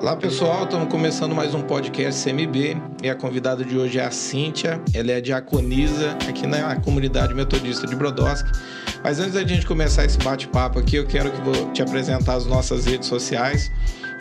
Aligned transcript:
Olá 0.00 0.16
pessoal, 0.16 0.64
estamos 0.64 0.88
começando 0.88 1.34
mais 1.34 1.52
um 1.54 1.60
podcast 1.60 2.24
CMB 2.24 2.74
e 3.02 3.10
a 3.10 3.14
convidada 3.14 3.62
de 3.62 3.76
hoje 3.76 3.98
é 3.98 4.04
a 4.06 4.10
Cíntia, 4.10 4.80
ela 4.94 5.10
é 5.10 5.20
diaconisa 5.20 6.16
aqui 6.26 6.46
na 6.46 6.74
comunidade 6.76 7.34
metodista 7.34 7.86
de 7.86 7.94
Brodowski. 7.94 8.50
Mas 9.04 9.20
antes 9.20 9.34
da 9.34 9.46
gente 9.46 9.66
começar 9.66 10.06
esse 10.06 10.16
bate-papo 10.16 10.78
aqui, 10.78 10.96
eu 10.96 11.06
quero 11.06 11.30
que 11.30 11.40
vou 11.42 11.70
te 11.72 11.82
apresentar 11.82 12.36
as 12.36 12.46
nossas 12.46 12.86
redes 12.86 13.08
sociais. 13.08 13.70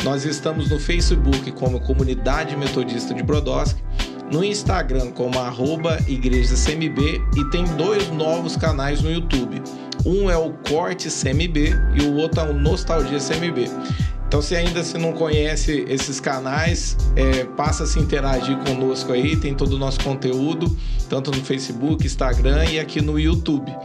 Nós 0.04 0.26
estamos 0.26 0.70
no 0.70 0.78
Facebook 0.78 1.50
como 1.54 1.80
Comunidade 1.80 2.57
Metodista 2.57 3.14
de 3.14 3.23
Brodowski, 3.23 3.82
no 4.30 4.43
Instagram 4.43 5.11
como 5.11 5.39
arroba 5.39 5.98
Igreja 6.09 6.55
CMB 6.55 7.00
e 7.38 7.50
tem 7.52 7.64
dois 7.77 8.09
novos 8.09 8.57
canais 8.57 9.02
no 9.02 9.09
YouTube. 9.09 9.61
Um 10.05 10.30
é 10.30 10.38
o 10.38 10.52
Corte 10.68 11.09
CMB 11.09 11.73
e 11.96 12.02
o 12.04 12.16
outro 12.16 12.41
é 12.41 12.43
o 12.43 12.54
Nostalgia 12.54 13.18
CMB. 13.18 13.70
Então, 14.30 14.43
se 14.43 14.55
ainda 14.55 14.84
se 14.84 14.96
não 14.96 15.11
conhece 15.11 15.84
esses 15.89 16.20
canais, 16.20 16.95
é, 17.16 17.45
passa 17.45 17.84
a 17.84 17.88
se 17.88 17.98
interagir 17.98 18.55
conosco 18.59 19.12
aí. 19.12 19.36
Tem 19.36 19.55
todo 19.55 19.73
o 19.73 19.77
nosso 19.80 19.99
conteúdo, 20.03 20.77
tanto 21.09 21.31
no 21.31 21.44
Facebook, 21.44 22.05
Instagram 22.05 22.63
e 22.66 22.80
aqui 22.80 23.02
no 23.02 23.20
YouTube. 23.20 23.76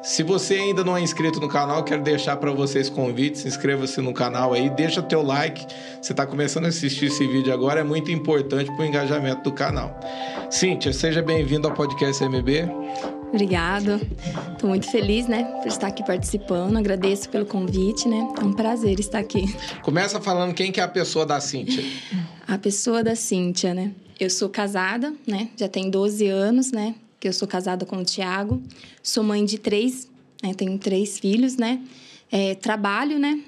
Se 0.00 0.22
você 0.22 0.54
ainda 0.54 0.84
não 0.84 0.96
é 0.96 1.00
inscrito 1.00 1.40
no 1.40 1.48
canal, 1.48 1.82
quero 1.82 2.00
deixar 2.00 2.36
para 2.36 2.52
vocês 2.52 2.88
convite, 2.88 3.40
se 3.40 3.48
inscreva-se 3.48 4.00
no 4.00 4.14
canal 4.14 4.52
aí, 4.52 4.70
deixa 4.70 5.02
teu 5.02 5.20
like. 5.20 5.66
Você 6.00 6.12
está 6.12 6.24
começando 6.24 6.66
a 6.66 6.68
assistir 6.68 7.06
esse 7.06 7.26
vídeo 7.26 7.52
agora, 7.52 7.80
é 7.80 7.84
muito 7.84 8.12
importante 8.12 8.70
para 8.76 8.84
o 8.84 8.86
engajamento 8.86 9.42
do 9.42 9.52
canal. 9.52 9.98
Cíntia, 10.48 10.92
seja 10.92 11.20
bem-vindo 11.20 11.66
ao 11.66 11.74
podcast 11.74 12.22
MB. 12.24 13.17
Obrigada. 13.28 14.00
Estou 14.52 14.70
muito 14.70 14.90
feliz, 14.90 15.26
né, 15.26 15.44
por 15.44 15.66
estar 15.66 15.88
aqui 15.88 16.04
participando. 16.04 16.76
Agradeço 16.76 17.28
pelo 17.28 17.44
convite, 17.44 18.08
né? 18.08 18.26
É 18.40 18.44
um 18.44 18.52
prazer 18.52 18.98
estar 18.98 19.18
aqui. 19.18 19.44
Começa 19.82 20.20
falando 20.20 20.54
quem 20.54 20.72
que 20.72 20.80
é 20.80 20.82
a 20.82 20.88
pessoa 20.88 21.26
da 21.26 21.40
Cíntia. 21.40 21.84
A 22.46 22.56
pessoa 22.56 23.04
da 23.04 23.14
Cíntia, 23.14 23.74
né? 23.74 23.92
Eu 24.18 24.30
sou 24.30 24.48
casada, 24.48 25.14
né? 25.26 25.50
Já 25.56 25.68
tem 25.68 25.90
12 25.90 26.26
anos, 26.26 26.72
né? 26.72 26.94
Que 27.20 27.28
eu 27.28 27.32
sou 27.32 27.46
casada 27.46 27.84
com 27.84 27.98
o 27.98 28.04
Tiago. 28.04 28.62
Sou 29.02 29.22
mãe 29.22 29.44
de 29.44 29.58
três, 29.58 30.08
né? 30.42 30.54
Tenho 30.54 30.76
três 30.78 31.18
filhos, 31.18 31.56
né? 31.56 31.80
É, 32.32 32.54
trabalho, 32.54 33.18
né? 33.18 33.40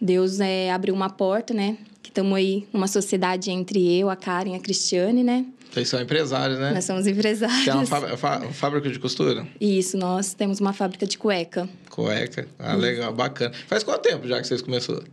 Deus 0.00 0.40
é, 0.40 0.70
abriu 0.70 0.94
uma 0.94 1.10
porta, 1.10 1.52
né? 1.52 1.76
Que 2.02 2.10
estamos 2.10 2.34
aí 2.34 2.66
numa 2.72 2.86
sociedade 2.86 3.50
entre 3.50 3.92
eu, 3.98 4.08
a 4.08 4.16
Karen 4.16 4.52
e 4.52 4.56
a 4.56 4.60
Cristiane, 4.60 5.22
né? 5.22 5.44
Vocês 5.70 5.88
são 5.88 6.00
empresários, 6.00 6.58
né? 6.58 6.72
Nós 6.72 6.84
somos 6.84 7.06
empresários. 7.06 7.64
Tem 7.64 7.74
uma 7.74 8.52
fábrica 8.52 8.90
de 8.90 8.98
costura? 8.98 9.46
Isso, 9.60 9.96
nós 9.96 10.34
temos 10.34 10.60
uma 10.60 10.72
fábrica 10.72 11.06
de 11.06 11.16
cueca. 11.16 11.68
Cueca? 11.88 12.48
Ah, 12.58 12.72
Isso. 12.72 12.80
legal, 12.80 13.12
bacana. 13.12 13.54
Faz 13.68 13.84
quanto 13.84 14.02
tempo 14.02 14.26
já 14.26 14.40
que 14.40 14.46
vocês 14.46 14.62
começaram? 14.62 15.04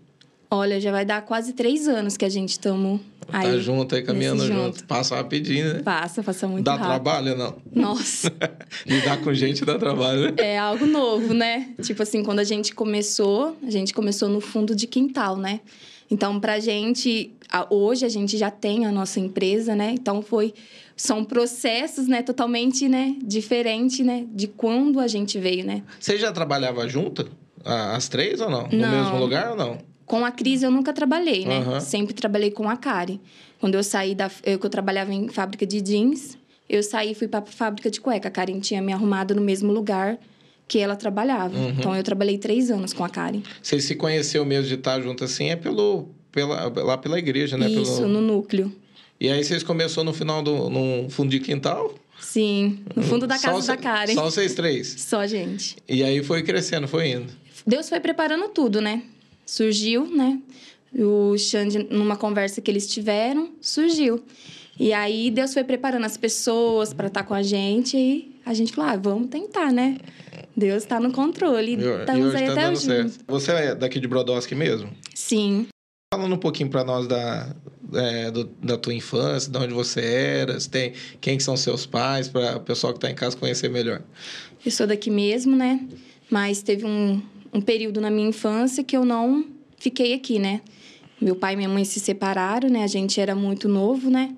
Olha, 0.49 0.79
já 0.79 0.91
vai 0.91 1.05
dar 1.05 1.21
quase 1.23 1.53
três 1.53 1.87
anos 1.87 2.15
que 2.15 2.23
a 2.23 2.29
gente 2.29 2.51
estamos 2.51 3.01
tá 3.27 3.39
aí. 3.39 3.51
Tá 3.51 3.57
junto 3.57 3.93
aí, 3.93 4.01
caminhando 4.01 4.47
junto. 4.47 4.83
Passa 4.85 5.15
rapidinho, 5.15 5.73
né? 5.73 5.81
Passa, 5.83 6.23
passa 6.23 6.47
muito 6.47 6.63
dá 6.63 6.71
rápido. 6.71 6.87
Dá 6.87 6.93
trabalho, 6.93 7.37
não? 7.37 7.55
Nossa. 7.73 8.31
Lidar 8.85 9.21
com 9.21 9.33
gente 9.33 9.65
dá 9.65 9.77
trabalho, 9.77 10.21
né? 10.21 10.33
É 10.37 10.57
algo 10.57 10.85
novo, 10.85 11.33
né? 11.33 11.69
Tipo 11.83 12.01
assim, 12.01 12.23
quando 12.23 12.39
a 12.39 12.45
gente 12.45 12.73
começou, 12.73 13.57
a 13.61 13.69
gente 13.69 13.93
começou 13.93 14.29
no 14.29 14.39
fundo 14.39 14.73
de 14.73 14.87
quintal, 14.87 15.35
né? 15.35 15.59
Então, 16.09 16.39
para 16.39 16.53
a 16.53 16.59
gente, 16.59 17.31
hoje 17.69 18.05
a 18.05 18.09
gente 18.09 18.37
já 18.37 18.49
tem 18.49 18.85
a 18.85 18.91
nossa 18.91 19.19
empresa, 19.19 19.75
né? 19.75 19.91
Então, 19.91 20.21
foi 20.21 20.53
são 20.95 21.23
processos, 21.23 22.07
né, 22.07 22.23
totalmente, 22.23 22.89
né, 22.89 23.15
diferente, 23.21 24.03
né, 24.03 24.25
de 24.31 24.47
quando 24.47 24.99
a 24.99 25.07
gente 25.07 25.37
veio, 25.37 25.63
né? 25.63 25.83
Você 25.99 26.17
já 26.17 26.31
trabalhava 26.31 26.89
junto, 26.89 27.29
as 27.63 28.07
três 28.09 28.41
ou 28.41 28.49
não? 28.49 28.67
No 28.67 28.77
não. 28.77 28.89
mesmo 28.89 29.19
lugar 29.19 29.51
ou 29.51 29.55
não? 29.55 29.77
Com 30.07 30.25
a 30.25 30.31
Cris 30.31 30.63
eu 30.63 30.71
nunca 30.71 30.91
trabalhei, 30.93 31.45
né? 31.45 31.59
Uhum. 31.59 31.79
Sempre 31.81 32.15
trabalhei 32.15 32.49
com 32.49 32.67
a 32.67 32.77
Kari. 32.77 33.21
Quando 33.59 33.75
eu 33.75 33.83
saí 33.83 34.15
da 34.15 34.31
eu, 34.43 34.59
eu 34.63 34.69
trabalhava 34.69 35.13
em 35.13 35.27
fábrica 35.27 35.67
de 35.67 35.81
jeans, 35.81 36.37
eu 36.67 36.81
saí 36.81 37.11
e 37.11 37.13
fui 37.13 37.27
para 37.27 37.45
fábrica 37.45 37.91
de 37.91 37.99
cueca. 37.99 38.29
A 38.29 38.31
Karen 38.31 38.59
tinha 38.59 38.81
me 38.81 38.93
arrumado 38.93 39.35
no 39.35 39.41
mesmo 39.41 39.71
lugar 39.71 40.17
que 40.67 40.79
ela 40.79 40.95
trabalhava. 40.95 41.57
Uhum. 41.57 41.69
Então 41.69 41.95
eu 41.95 42.03
trabalhei 42.03 42.37
três 42.37 42.69
anos 42.69 42.93
com 42.93 43.03
a 43.03 43.09
Karen. 43.09 43.41
Você 43.61 43.79
se 43.79 43.95
conheceu 43.95 44.45
mesmo 44.45 44.67
de 44.67 44.75
estar 44.75 44.99
junto 45.01 45.23
assim 45.23 45.49
é 45.49 45.55
pelo 45.55 46.09
pela, 46.31 46.67
lá 46.83 46.97
pela 46.97 47.17
igreja, 47.17 47.57
né? 47.57 47.69
Isso, 47.69 47.97
pelo... 47.97 48.07
no 48.07 48.21
núcleo. 48.21 48.71
E 49.19 49.29
aí 49.29 49.43
vocês 49.43 49.63
começou 49.63 50.03
no 50.03 50.13
final 50.13 50.43
do 50.43 50.69
no 50.69 51.09
fundo 51.09 51.29
de 51.29 51.39
quintal? 51.39 51.95
Sim, 52.19 52.79
no 52.95 53.03
fundo 53.03 53.25
da 53.25 53.37
casa 53.39 53.61
só, 53.61 53.75
da 53.75 53.77
Karen. 53.77 54.13
Só 54.13 54.23
vocês 54.23 54.53
três? 54.53 54.87
Só 54.99 55.21
a 55.21 55.27
gente. 55.27 55.77
E 55.87 56.03
aí 56.03 56.23
foi 56.23 56.43
crescendo, 56.43 56.87
foi 56.87 57.11
indo. 57.11 57.31
Deus 57.65 57.89
foi 57.89 57.99
preparando 57.99 58.49
tudo, 58.49 58.81
né? 58.81 59.03
Surgiu, 59.45 60.05
né? 60.05 60.39
O 60.93 61.37
Xande, 61.37 61.87
numa 61.89 62.15
conversa 62.15 62.61
que 62.61 62.71
eles 62.71 62.87
tiveram, 62.87 63.51
surgiu. 63.61 64.23
E 64.79 64.93
aí 64.93 65.31
Deus 65.31 65.53
foi 65.53 65.63
preparando 65.63 66.05
as 66.05 66.17
pessoas 66.17 66.93
para 66.93 67.07
estar 67.07 67.23
com 67.23 67.33
a 67.33 67.41
gente 67.41 67.97
e 67.97 68.35
a 68.45 68.53
gente 68.53 68.73
falou, 68.73 68.91
ah, 68.91 68.95
vamos 68.95 69.29
tentar, 69.29 69.71
né? 69.71 69.97
Deus 70.57 70.81
está 70.81 70.99
no 70.99 71.11
controle. 71.11 71.73
Estamos 71.75 72.33
aí 72.33 72.47
tá 72.47 72.51
até 72.53 72.69
hoje. 72.71 72.81
Certo. 72.81 73.19
Você 73.27 73.51
é 73.51 73.75
daqui 73.75 73.99
de 73.99 74.07
Brodowski 74.07 74.55
mesmo? 74.55 74.89
Sim. 75.13 75.67
Falando 76.11 76.33
um 76.33 76.39
pouquinho 76.39 76.67
para 76.67 76.83
nós 76.83 77.05
da, 77.05 77.55
é, 77.93 78.31
do, 78.31 78.45
da 78.63 78.75
tua 78.75 78.93
infância, 78.93 79.51
de 79.51 79.57
onde 79.59 79.71
você 79.71 80.01
era, 80.01 80.57
tem, 80.61 80.93
quem 81.21 81.39
são 81.39 81.55
seus 81.55 81.85
pais, 81.85 82.27
para 82.27 82.57
o 82.57 82.61
pessoal 82.61 82.91
que 82.91 82.97
está 82.97 83.11
em 83.11 83.13
casa 83.13 83.37
conhecer 83.37 83.69
melhor. 83.69 84.01
Eu 84.65 84.71
sou 84.71 84.87
daqui 84.87 85.11
mesmo, 85.11 85.55
né? 85.55 85.79
Mas 86.27 86.63
teve 86.63 86.85
um, 86.85 87.21
um 87.53 87.61
período 87.61 88.01
na 88.01 88.09
minha 88.09 88.29
infância 88.29 88.83
que 88.83 88.97
eu 88.97 89.05
não 89.05 89.45
fiquei 89.77 90.13
aqui, 90.13 90.39
né? 90.39 90.61
Meu 91.21 91.35
pai 91.35 91.53
e 91.53 91.55
minha 91.55 91.69
mãe 91.69 91.85
se 91.85 91.99
separaram, 91.99 92.67
né? 92.67 92.83
A 92.83 92.87
gente 92.87 93.21
era 93.21 93.35
muito 93.35 93.69
novo, 93.69 94.09
né? 94.09 94.33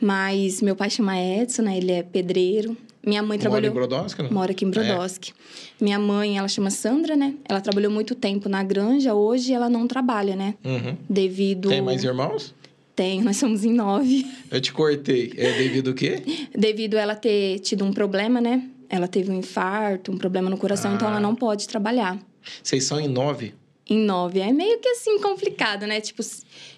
Mas 0.00 0.60
meu 0.60 0.74
pai 0.74 0.90
chama 0.90 1.16
Edson, 1.16 1.62
né? 1.62 1.76
Ele 1.76 1.92
é 1.92 2.02
pedreiro. 2.02 2.76
Minha 3.06 3.22
mãe 3.22 3.38
trabalhou... 3.38 3.72
Mora 3.72 3.84
em 3.84 3.88
Brodowski, 3.88 4.22
não? 4.22 4.30
Mora 4.30 4.52
aqui 4.52 4.64
em 4.64 4.70
Brodowski. 4.70 5.32
É. 5.32 5.84
Minha 5.84 5.98
mãe, 5.98 6.38
ela 6.38 6.48
chama 6.48 6.70
Sandra, 6.70 7.16
né? 7.16 7.34
Ela 7.48 7.60
trabalhou 7.60 7.90
muito 7.90 8.14
tempo 8.14 8.48
na 8.48 8.62
granja. 8.62 9.14
Hoje 9.14 9.52
ela 9.52 9.68
não 9.68 9.86
trabalha, 9.86 10.34
né? 10.34 10.54
Uhum. 10.64 10.96
Devido... 11.08 11.68
Tem 11.68 11.82
mais 11.82 12.02
irmãos? 12.02 12.54
Tenho, 12.96 13.24
nós 13.24 13.36
somos 13.36 13.64
em 13.64 13.72
nove. 13.72 14.24
Eu 14.50 14.60
te 14.60 14.72
cortei. 14.72 15.32
É 15.36 15.58
devido 15.58 15.88
o 15.88 15.94
quê? 15.94 16.22
Devido 16.56 16.96
ela 16.96 17.16
ter 17.16 17.58
tido 17.58 17.84
um 17.84 17.92
problema, 17.92 18.40
né? 18.40 18.62
Ela 18.88 19.08
teve 19.08 19.30
um 19.30 19.38
infarto, 19.38 20.12
um 20.12 20.16
problema 20.16 20.48
no 20.48 20.56
coração, 20.56 20.92
ah. 20.92 20.94
então 20.94 21.08
ela 21.08 21.16
ah. 21.16 21.20
não 21.20 21.34
pode 21.34 21.66
trabalhar. 21.66 22.18
Vocês 22.62 22.84
são 22.84 23.00
em 23.00 23.08
nove? 23.08 23.52
Em 23.88 23.98
nove. 23.98 24.40
É 24.40 24.52
meio 24.52 24.78
que 24.78 24.88
assim 24.88 25.18
complicado, 25.18 25.86
né? 25.86 26.00
Tipo, 26.00 26.22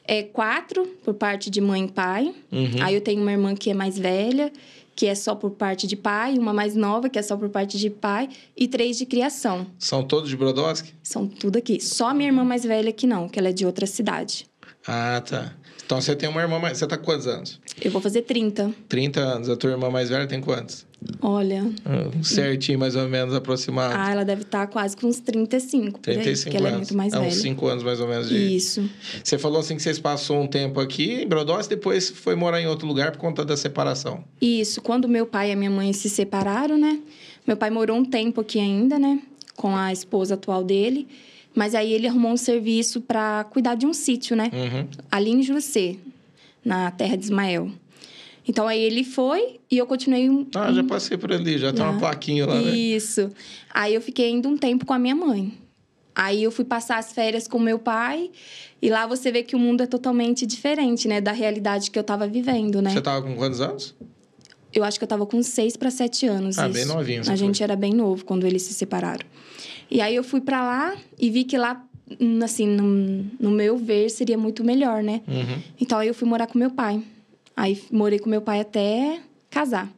é 0.05 0.23
quatro 0.23 0.87
por 1.05 1.15
parte 1.15 1.51
de 1.51 1.61
mãe 1.61 1.85
e 1.85 1.89
pai. 1.89 2.35
Uhum. 2.51 2.83
Aí 2.83 2.95
eu 2.95 3.01
tenho 3.01 3.21
uma 3.21 3.33
irmã 3.33 3.55
que 3.55 3.71
é 3.71 3.75
mais 3.75 3.99
velha, 3.99 4.51
que 4.97 5.07
é 5.07 5.15
só 5.15 5.35
por 5.35 5.51
parte 5.51 5.87
de 5.87 5.95
pai, 5.95 6.39
uma 6.39 6.55
mais 6.55 6.75
nova, 6.75 7.11
que 7.11 7.19
é 7.19 7.23
só 7.23 7.37
por 7.37 7.51
parte 7.51 7.79
de 7.79 7.91
pai, 7.91 8.31
e 8.57 8.67
três 8.67 8.97
de 8.97 9.05
criação. 9.05 9.67
São 9.79 10.03
todos 10.03 10.31
de 10.31 10.37
Brodowski? 10.37 10.95
São 11.03 11.29
tudo 11.29 11.59
aqui. 11.59 11.79
Só 11.81 12.09
a 12.09 12.15
minha 12.15 12.31
irmã 12.31 12.43
mais 12.43 12.65
velha 12.65 12.91
que 12.91 13.07
não, 13.07 13.29
que 13.29 13.39
ela 13.39 13.51
é 13.51 13.53
de 13.53 13.67
outra 13.67 13.87
cidade. 13.87 14.47
Ah, 14.87 15.23
tá. 15.25 15.53
Então 15.85 16.01
você 16.01 16.17
tem 16.17 16.29
uma 16.29 16.41
irmã 16.41 16.59
mais. 16.59 16.79
Você 16.79 16.87
tá 16.87 16.97
quantos 16.97 17.27
anos? 17.27 17.61
Eu 17.81 17.91
vou 17.91 18.01
fazer 18.01 18.23
30. 18.23 18.75
30 18.89 19.21
anos. 19.21 19.49
A 19.51 19.57
tua 19.57 19.71
irmã 19.71 19.91
mais 19.91 20.09
velha 20.09 20.27
tem 20.27 20.41
quantos? 20.41 20.86
Olha. 21.21 21.71
Certinho, 22.23 22.79
mais 22.79 22.97
ou 22.97 23.09
menos, 23.09 23.35
aproximado. 23.35 23.95
Ah, 23.97 24.11
ela 24.11 24.25
deve 24.25 24.43
estar 24.43 24.67
tá 24.67 24.67
quase 24.67 24.97
com 24.97 25.07
uns 25.07 25.21
35. 25.21 26.01
35 26.01 26.49
aí, 26.49 26.57
anos. 26.57 26.67
ela 26.67 26.69
é 26.69 26.77
muito 26.77 26.97
mais 26.97 27.13
é, 27.13 27.19
velha. 27.19 27.29
Uns 27.29 27.37
5 27.37 27.67
anos 27.67 27.85
mais 27.85 28.01
ou 28.01 28.09
menos 28.09 28.29
de. 28.29 28.57
Isso. 28.57 28.89
Você 29.23 29.39
falou 29.39 29.61
assim 29.61 29.77
que 29.77 29.83
vocês 29.83 29.99
passou 29.99 30.41
um 30.41 30.47
tempo 30.47 30.81
aqui 30.81 31.23
em 31.23 31.29
Brodowski 31.29 31.73
e 31.73 31.77
depois 31.77 32.11
foi 32.11 32.35
morar 32.35 32.61
em 32.61 32.67
outro 32.67 32.87
lugar 32.87 33.13
por 33.13 33.19
conta 33.19 33.45
da 33.45 33.57
separação. 33.57 34.25
Isso. 34.41 34.81
Quando 34.81 35.09
meu 35.09 35.27
pai 35.27 35.53
e 35.53 35.57
minha 35.57 35.71
mãe 35.71 35.93
se 35.93 36.09
separaram, 36.09 36.79
né? 36.79 37.01
Meu 37.47 37.57
pai 37.57 37.71
morou 37.71 37.97
um 37.97 38.05
tempo 38.05 38.41
aqui 38.41 38.59
ainda, 38.59 38.99
né? 38.99 39.21
Com 39.55 39.77
a 39.77 39.93
esposa 39.93 40.35
atual 40.35 40.65
dele. 40.65 41.07
Mas 41.55 41.75
aí 41.75 41.93
ele 41.93 42.07
arrumou 42.07 42.33
um 42.33 42.37
serviço 42.37 43.01
para 43.01 43.45
cuidar 43.45 43.77
de 43.77 43.87
um 43.87 43.95
sítio, 43.95 44.37
né? 44.37 44.51
Uhum. 44.53 44.87
Ali 45.11 45.31
em 45.31 45.43
Jurucê, 45.43 45.97
na 46.63 46.91
terra 46.91 47.17
de 47.17 47.25
Ismael. 47.25 47.71
Então 48.49 48.69
aí 48.69 48.81
ele 48.81 49.03
foi 49.03 49.59
e 49.71 49.77
eu 49.77 49.87
continuei 49.87 50.31
um. 50.31 50.47
Ah, 50.55 50.73
já 50.73 50.85
passei 50.85 51.17
por 51.17 51.33
ali, 51.33 51.59
já, 51.59 51.73
tem 51.73 51.83
uma 51.83 51.99
plaquinha 51.99 52.47
lá, 52.47 52.55
né? 52.55 52.71
Isso. 52.71 53.31
Aí 53.73 53.95
eu 53.95 54.01
fiquei 54.01 54.27
ainda 54.27 54.49
um 54.49 54.57
tempo 54.57 54.87
com 54.87 54.93
a 54.93 54.99
minha 54.99 55.15
mãe. 55.15 55.53
Aí 56.15 56.43
eu 56.43 56.51
fui 56.51 56.65
passar 56.65 56.99
as 56.99 57.13
férias 57.13 57.47
com 57.47 57.59
meu 57.59 57.79
pai 57.79 58.31
e 58.81 58.89
lá 58.89 59.07
você 59.07 59.31
vê 59.31 59.43
que 59.43 59.55
o 59.55 59.59
mundo 59.59 59.83
é 59.83 59.87
totalmente 59.87 60.47
diferente, 60.47 61.07
né, 61.07 61.21
da 61.21 61.33
realidade 61.33 61.91
que 61.91 61.99
eu 61.99 62.05
tava 62.05 62.27
vivendo, 62.27 62.81
né? 62.81 62.91
Você 62.91 63.03
tava 63.03 63.21
com 63.21 63.37
quantos 63.37 63.61
anos? 63.61 63.95
Eu 64.73 64.83
acho 64.83 64.99
que 64.99 65.05
eu 65.05 65.09
tava 65.09 65.27
com 65.27 65.43
seis 65.43 65.77
para 65.77 65.91
sete 65.91 66.27
anos. 66.27 66.59
Ah, 66.59 66.69
isso. 66.69 66.75
bem 66.75 66.85
novinho. 66.87 67.23
A 67.29 67.37
gente 67.37 67.63
era 67.63 67.77
bem 67.77 67.93
novo 67.93 68.25
quando 68.25 68.47
eles 68.47 68.63
se 68.63 68.73
separaram. 68.73 69.27
E 69.91 70.01
aí 70.01 70.15
eu 70.15 70.25
fui 70.25 70.41
para 70.41 70.63
lá 70.63 70.97
e 71.19 71.31
vi 71.31 71.45
que 71.45 71.57
lá, 71.57 71.85
assim, 72.43 72.67
no, 72.67 73.27
no, 73.39 73.51
meu 73.51 73.77
ver, 73.77 74.11
seria 74.11 74.37
muito 74.37 74.65
melhor, 74.65 75.03
né? 75.03 75.23
Uhum. 75.29 75.63
Então 75.81 75.99
aí 75.99 76.09
eu 76.09 76.15
fui 76.15 76.29
morar 76.29 76.47
com 76.47 76.59
meu 76.59 76.71
pai. 76.71 77.03
Aí 77.57 77.83
morei 77.91 78.19
com 78.19 78.29
meu 78.29 78.43
pai 78.43 78.61
até 78.61 79.21
casar. 79.51 79.91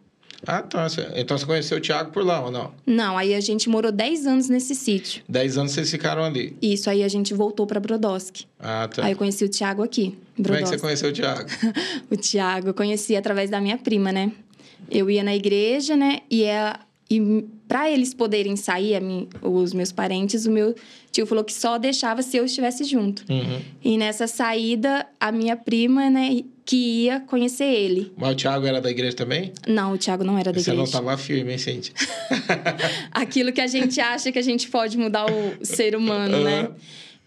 Ah, 0.46 0.62
tá. 0.62 0.86
Então 1.16 1.36
você 1.36 1.44
conheceu 1.44 1.78
o 1.78 1.80
Thiago 1.80 2.12
por 2.12 2.24
lá 2.24 2.44
ou 2.44 2.50
não? 2.50 2.72
Não, 2.86 3.18
aí 3.18 3.34
a 3.34 3.40
gente 3.40 3.68
morou 3.68 3.90
10 3.90 4.26
anos 4.26 4.48
nesse 4.48 4.74
sítio. 4.74 5.22
10 5.28 5.58
anos 5.58 5.72
vocês 5.72 5.90
ficaram 5.90 6.22
ali? 6.22 6.56
Isso, 6.62 6.88
aí 6.88 7.02
a 7.02 7.08
gente 7.08 7.34
voltou 7.34 7.66
para 7.66 7.80
Brodowski. 7.80 8.46
Ah, 8.58 8.88
tá. 8.88 9.04
Aí 9.04 9.12
eu 9.12 9.16
conheci 9.16 9.44
o 9.44 9.48
Thiago 9.48 9.82
aqui. 9.82 10.16
Como 10.36 10.54
é 10.54 10.62
que 10.62 10.68
você 10.68 10.78
conheceu 10.78 11.10
o 11.10 11.12
Tiago? 11.12 11.48
o 12.08 12.16
Tiago 12.16 12.68
eu 12.68 12.74
conheci 12.74 13.16
através 13.16 13.50
da 13.50 13.60
minha 13.60 13.76
prima, 13.76 14.12
né? 14.12 14.30
Eu 14.88 15.10
ia 15.10 15.24
na 15.24 15.34
igreja, 15.34 15.96
né? 15.96 16.20
E, 16.30 16.44
é, 16.44 16.72
e 17.10 17.44
para 17.66 17.90
eles 17.90 18.14
poderem 18.14 18.54
sair, 18.54 19.00
mim, 19.00 19.28
os 19.42 19.74
meus 19.74 19.90
parentes, 19.90 20.46
o 20.46 20.50
meu 20.52 20.74
tio 21.10 21.26
falou 21.26 21.42
que 21.42 21.52
só 21.52 21.78
deixava 21.78 22.22
se 22.22 22.36
eu 22.36 22.44
estivesse 22.44 22.84
junto. 22.84 23.24
Uhum. 23.28 23.60
E 23.84 23.98
nessa 23.98 24.28
saída, 24.28 25.04
a 25.18 25.32
minha 25.32 25.56
prima, 25.56 26.08
né, 26.08 26.42
que 26.68 27.04
ia 27.04 27.20
conhecer 27.20 27.64
ele. 27.64 28.12
Mas 28.14 28.32
o 28.32 28.34
Tiago 28.34 28.66
era 28.66 28.78
da 28.78 28.90
igreja 28.90 29.16
também? 29.16 29.54
Não, 29.66 29.94
o 29.94 29.96
Tiago 29.96 30.22
não 30.22 30.36
era 30.36 30.52
da 30.52 30.60
Você 30.60 30.70
igreja. 30.70 30.72
Você 30.72 30.76
não 30.76 30.84
estava 30.84 31.16
firme, 31.16 31.52
hein, 31.52 31.56
Cintia? 31.56 31.94
Aquilo 33.10 33.54
que 33.54 33.60
a 33.62 33.66
gente 33.66 33.98
acha 33.98 34.30
que 34.30 34.38
a 34.38 34.42
gente 34.42 34.68
pode 34.68 34.98
mudar 34.98 35.24
o 35.32 35.64
ser 35.64 35.96
humano, 35.96 36.44
né? 36.44 36.68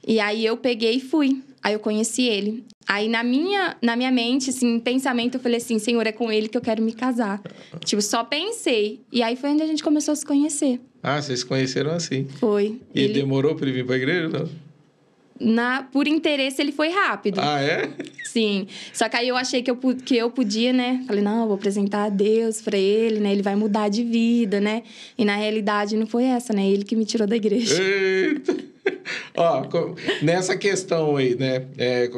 E 0.07 0.19
aí 0.19 0.45
eu 0.45 0.55
peguei 0.57 0.97
e 0.97 0.99
fui. 0.99 1.41
Aí 1.63 1.73
eu 1.73 1.79
conheci 1.79 2.27
ele. 2.27 2.63
Aí 2.87 3.09
na 3.09 3.23
minha, 3.23 3.75
na 3.81 3.95
minha 3.95 4.11
mente, 4.11 4.51
assim, 4.51 4.79
pensamento, 4.79 5.35
eu 5.37 5.41
falei 5.41 5.57
assim, 5.57 5.79
Senhor, 5.79 6.05
é 6.05 6.11
com 6.11 6.31
ele 6.31 6.47
que 6.47 6.57
eu 6.57 6.61
quero 6.61 6.83
me 6.83 6.93
casar. 6.93 7.41
tipo, 7.83 8.01
só 8.03 8.23
pensei. 8.23 9.01
E 9.11 9.23
aí 9.23 9.35
foi 9.35 9.49
onde 9.49 9.63
a 9.63 9.67
gente 9.67 9.83
começou 9.83 10.11
a 10.11 10.15
se 10.15 10.25
conhecer. 10.25 10.79
Ah, 11.01 11.19
vocês 11.19 11.39
se 11.39 11.45
conheceram 11.47 11.93
assim? 11.93 12.27
Foi. 12.39 12.79
E 12.93 13.01
ele... 13.01 13.13
demorou 13.13 13.55
para 13.55 13.65
ele 13.65 13.77
vir 13.77 13.87
para 13.87 13.95
a 13.95 13.97
igreja, 13.97 14.29
não? 14.29 14.47
Na, 15.43 15.83
por 15.83 16.07
interesse, 16.07 16.61
ele 16.61 16.71
foi 16.71 16.89
rápido. 16.89 17.39
Ah, 17.41 17.59
é? 17.61 17.89
Sim. 18.23 18.67
Só 18.93 19.09
que 19.09 19.17
aí 19.17 19.27
eu 19.27 19.35
achei 19.35 19.63
que 19.63 19.71
eu, 19.71 19.75
que 19.77 20.15
eu 20.15 20.29
podia, 20.29 20.71
né? 20.71 21.03
Falei, 21.07 21.23
não, 21.23 21.47
vou 21.47 21.55
apresentar 21.55 22.03
a 22.05 22.09
Deus 22.09 22.61
para 22.61 22.77
ele, 22.77 23.19
né? 23.19 23.31
Ele 23.31 23.41
vai 23.41 23.55
mudar 23.55 23.89
de 23.89 24.03
vida, 24.03 24.61
né? 24.61 24.83
E 25.17 25.25
na 25.25 25.35
realidade 25.35 25.97
não 25.97 26.05
foi 26.05 26.25
essa, 26.25 26.53
né? 26.53 26.67
Ele 26.67 26.83
que 26.83 26.95
me 26.95 27.05
tirou 27.05 27.27
da 27.27 27.35
igreja. 27.35 27.81
Eita! 27.81 28.55
Ó, 29.35 29.65
nessa 30.21 30.55
questão 30.55 31.15
aí, 31.17 31.35
né? 31.35 31.65
É, 31.77 32.09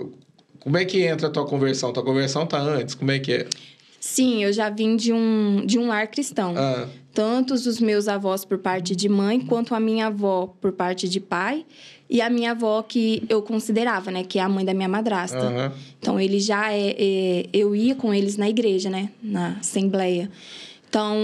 como 0.60 0.78
é 0.78 0.86
que 0.86 1.02
entra 1.04 1.28
a 1.28 1.30
tua 1.30 1.46
conversão? 1.46 1.92
Tua 1.92 2.04
conversão 2.04 2.46
tá 2.46 2.60
antes? 2.60 2.96
Como 2.96 3.12
é 3.12 3.20
que 3.20 3.34
é? 3.34 3.48
Sim, 4.05 4.44
eu 4.44 4.51
já 4.51 4.69
vim 4.69 4.97
de 4.97 5.13
um, 5.13 5.65
de 5.65 5.79
um 5.79 5.88
lar 5.88 6.07
cristão. 6.07 6.53
Ah. 6.57 6.89
Tanto 7.13 7.53
os 7.53 7.79
meus 7.79 8.09
avós 8.09 8.44
por 8.44 8.57
parte 8.57 8.97
de 8.97 9.07
mãe, 9.07 9.39
quanto 9.39 9.73
a 9.73 9.79
minha 9.79 10.07
avó 10.07 10.53
por 10.59 10.73
parte 10.73 11.07
de 11.07 11.21
pai. 11.21 11.65
E 12.09 12.21
a 12.21 12.29
minha 12.29 12.51
avó 12.51 12.83
que 12.83 13.23
eu 13.29 13.41
considerava, 13.41 14.11
né? 14.11 14.25
Que 14.25 14.39
é 14.39 14.41
a 14.41 14.50
mãe 14.50 14.65
da 14.65 14.73
minha 14.73 14.89
madrasta. 14.89 15.41
Uhum. 15.41 15.71
Então, 15.97 16.19
ele 16.19 16.41
já 16.41 16.73
é, 16.73 16.95
é... 17.00 17.45
Eu 17.53 17.73
ia 17.73 17.95
com 17.95 18.13
eles 18.13 18.35
na 18.35 18.50
igreja, 18.50 18.89
né? 18.89 19.09
Na 19.23 19.55
assembleia. 19.61 20.29
Então, 20.89 21.15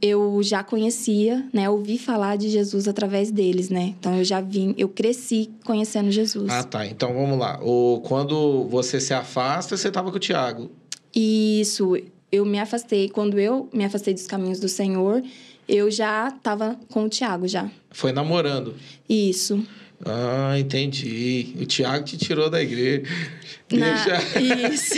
eu 0.00 0.40
já 0.42 0.64
conhecia, 0.64 1.46
né? 1.52 1.68
Ouvi 1.68 1.98
falar 1.98 2.36
de 2.36 2.48
Jesus 2.48 2.88
através 2.88 3.30
deles, 3.30 3.68
né? 3.68 3.94
Então, 4.00 4.16
eu 4.16 4.24
já 4.24 4.40
vim, 4.40 4.74
eu 4.78 4.88
cresci 4.88 5.50
conhecendo 5.64 6.10
Jesus. 6.10 6.50
Ah, 6.50 6.64
tá. 6.64 6.86
Então, 6.86 7.12
vamos 7.12 7.38
lá. 7.38 7.60
O, 7.62 8.00
quando 8.08 8.64
você 8.70 9.00
se 9.00 9.12
afasta, 9.12 9.76
você 9.76 9.88
estava 9.88 10.10
com 10.10 10.16
o 10.16 10.20
Tiago. 10.20 10.70
Isso. 11.16 11.96
Eu 12.30 12.44
me 12.44 12.58
afastei. 12.58 13.08
Quando 13.08 13.38
eu 13.38 13.68
me 13.72 13.84
afastei 13.84 14.12
dos 14.12 14.26
caminhos 14.26 14.60
do 14.60 14.68
Senhor, 14.68 15.22
eu 15.66 15.90
já 15.90 16.28
estava 16.28 16.78
com 16.90 17.04
o 17.04 17.08
Tiago, 17.08 17.48
já. 17.48 17.70
Foi 17.90 18.12
namorando? 18.12 18.74
Isso. 19.08 19.64
Ah, 20.04 20.58
entendi. 20.58 21.54
O 21.58 21.64
Tiago 21.64 22.04
te 22.04 22.18
tirou 22.18 22.50
da 22.50 22.62
igreja. 22.62 23.02
Na... 23.72 24.70
Isso. 24.70 24.94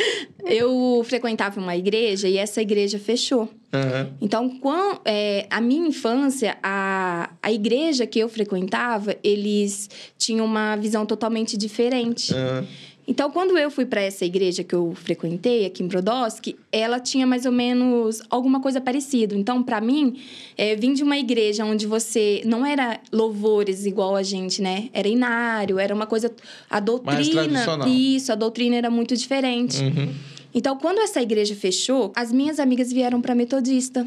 eu 0.48 1.02
frequentava 1.04 1.60
uma 1.60 1.76
igreja 1.76 2.26
e 2.26 2.38
essa 2.38 2.62
igreja 2.62 2.98
fechou. 2.98 3.42
Uhum. 3.42 4.12
Então, 4.20 4.48
quando, 4.58 5.00
é, 5.04 5.46
a 5.50 5.60
minha 5.60 5.86
infância, 5.86 6.56
a, 6.62 7.30
a 7.42 7.52
igreja 7.52 8.06
que 8.06 8.18
eu 8.18 8.28
frequentava, 8.28 9.14
eles 9.22 9.90
tinham 10.16 10.46
uma 10.46 10.74
visão 10.76 11.04
totalmente 11.04 11.56
diferente. 11.56 12.32
Uhum. 12.32 12.66
Então, 13.08 13.30
quando 13.30 13.56
eu 13.56 13.70
fui 13.70 13.86
para 13.86 14.02
essa 14.02 14.26
igreja 14.26 14.62
que 14.62 14.74
eu 14.74 14.92
frequentei 14.94 15.64
aqui 15.64 15.82
em 15.82 15.88
Brodowski, 15.88 16.56
ela 16.70 17.00
tinha 17.00 17.26
mais 17.26 17.46
ou 17.46 17.52
menos 17.52 18.20
alguma 18.28 18.60
coisa 18.60 18.82
parecida. 18.82 19.34
Então, 19.34 19.62
para 19.62 19.80
mim, 19.80 20.20
é, 20.58 20.76
vim 20.76 20.92
de 20.92 21.02
uma 21.02 21.16
igreja 21.16 21.64
onde 21.64 21.86
você 21.86 22.42
não 22.44 22.66
era 22.66 23.00
louvores 23.10 23.86
igual 23.86 24.14
a 24.14 24.22
gente, 24.22 24.60
né? 24.60 24.90
Era 24.92 25.08
inário, 25.08 25.78
era 25.78 25.94
uma 25.94 26.06
coisa 26.06 26.30
a 26.68 26.78
doutrina, 26.80 27.64
isso, 27.88 28.30
a 28.30 28.34
doutrina 28.34 28.76
era 28.76 28.90
muito 28.90 29.16
diferente. 29.16 29.82
Uhum. 29.82 30.12
Então, 30.54 30.76
quando 30.76 30.98
essa 30.98 31.22
igreja 31.22 31.54
fechou, 31.54 32.12
as 32.14 32.30
minhas 32.30 32.60
amigas 32.60 32.92
vieram 32.92 33.22
para 33.22 33.34
metodista. 33.34 34.06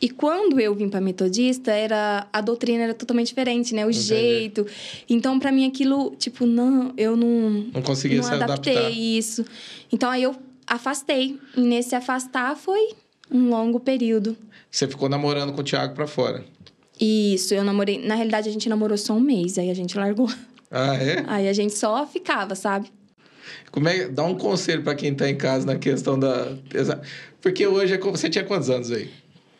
E 0.00 0.08
quando 0.08 0.58
eu 0.58 0.74
vim 0.74 0.88
para 0.88 1.00
metodista, 1.00 1.70
era 1.72 2.26
a 2.32 2.40
doutrina 2.40 2.84
era 2.84 2.94
totalmente 2.94 3.28
diferente, 3.28 3.74
né? 3.74 3.84
O 3.84 3.90
Entendi. 3.90 4.06
jeito. 4.06 4.66
Então, 5.08 5.38
para 5.38 5.52
mim 5.52 5.66
aquilo, 5.66 6.14
tipo, 6.18 6.46
não, 6.46 6.92
eu 6.96 7.16
não 7.16 7.66
não 7.74 7.82
conseguia 7.82 8.16
não 8.16 8.24
se 8.24 8.32
adaptei 8.32 8.76
adaptar. 8.76 8.96
isso. 8.96 9.44
Então 9.92 10.08
aí 10.08 10.22
eu 10.22 10.34
afastei. 10.66 11.38
E 11.56 11.60
nesse 11.60 11.94
afastar 11.94 12.56
foi 12.56 12.92
um 13.30 13.50
longo 13.50 13.78
período. 13.78 14.36
Você 14.70 14.88
ficou 14.88 15.08
namorando 15.08 15.52
com 15.52 15.60
o 15.60 15.64
Thiago 15.64 15.94
para 15.94 16.06
fora? 16.06 16.44
Isso, 16.98 17.54
eu 17.54 17.64
namorei. 17.64 17.98
Na 17.98 18.14
realidade, 18.14 18.48
a 18.48 18.52
gente 18.52 18.68
namorou 18.68 18.96
só 18.96 19.14
um 19.14 19.20
mês, 19.20 19.58
aí 19.58 19.70
a 19.70 19.74
gente 19.74 19.96
largou. 19.96 20.30
Ah, 20.70 20.94
é? 20.94 21.24
Aí 21.26 21.48
a 21.48 21.52
gente 21.52 21.74
só 21.74 22.06
ficava, 22.06 22.54
sabe? 22.54 22.92
Como 23.70 23.88
é, 23.88 24.08
dá 24.08 24.22
um 24.22 24.34
conselho 24.36 24.82
para 24.82 24.94
quem 24.94 25.14
tá 25.14 25.28
em 25.28 25.36
casa 25.36 25.66
na 25.66 25.76
questão 25.76 26.18
da. 26.18 26.56
Porque 27.40 27.66
hoje 27.66 27.94
é 27.94 27.98
você 27.98 28.30
tinha 28.30 28.44
quantos 28.44 28.70
anos 28.70 28.92
aí? 28.92 29.10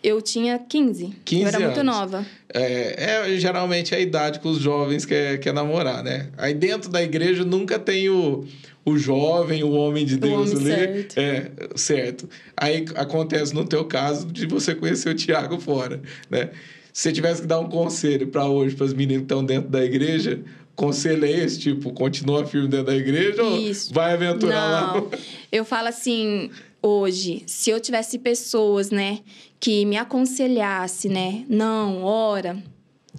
Eu 0.02 0.22
tinha 0.22 0.58
15. 0.58 1.14
15 1.24 1.42
eu 1.42 1.48
era 1.48 1.56
anos. 1.58 1.68
muito 1.68 1.84
nova. 1.84 2.26
É, 2.52 3.26
é 3.26 3.36
geralmente 3.38 3.94
a 3.94 4.00
idade 4.00 4.40
que 4.40 4.48
os 4.48 4.58
jovens 4.58 5.04
querem 5.04 5.38
quer 5.38 5.52
namorar, 5.52 6.02
né? 6.02 6.30
Aí 6.38 6.54
dentro 6.54 6.90
da 6.90 7.02
igreja 7.02 7.44
nunca 7.44 7.78
tem 7.78 8.08
o, 8.08 8.44
o 8.84 8.96
jovem, 8.96 9.62
o 9.62 9.72
homem 9.72 10.06
de 10.06 10.16
Deus 10.16 10.52
homem 10.52 10.72
ali. 10.74 10.74
Certo. 10.74 11.18
É, 11.18 11.50
certo. 11.76 12.28
Aí 12.56 12.84
acontece 12.94 13.54
no 13.54 13.64
teu 13.64 13.84
caso 13.84 14.26
de 14.26 14.46
você 14.46 14.74
conhecer 14.74 15.10
o 15.10 15.14
Tiago 15.14 15.60
fora, 15.60 16.00
né? 16.30 16.50
Se 16.92 17.02
você 17.02 17.12
tivesse 17.12 17.42
que 17.42 17.46
dar 17.46 17.60
um 17.60 17.68
conselho 17.68 18.26
para 18.28 18.46
hoje, 18.46 18.74
para 18.74 18.86
as 18.86 18.92
meninas 18.92 19.18
que 19.18 19.24
estão 19.24 19.44
dentro 19.44 19.70
da 19.70 19.84
igreja, 19.84 20.40
conselho 20.74 21.24
é 21.24 21.30
esse, 21.30 21.58
tipo, 21.60 21.92
continua 21.92 22.44
firme 22.46 22.68
dentro 22.68 22.86
da 22.86 22.96
igreja 22.96 23.42
Isso. 23.42 23.88
ou 23.88 23.94
vai 23.94 24.14
aventurar 24.14 24.94
Não. 24.94 25.02
lá? 25.02 25.18
Eu 25.52 25.64
falo 25.64 25.88
assim, 25.88 26.50
hoje, 26.82 27.42
se 27.46 27.70
eu 27.70 27.78
tivesse 27.78 28.18
pessoas, 28.18 28.90
né, 28.90 29.20
que 29.60 29.84
me 29.84 29.96
aconselhasse, 29.96 31.08
né, 31.08 31.44
não, 31.48 32.02
ora, 32.02 32.56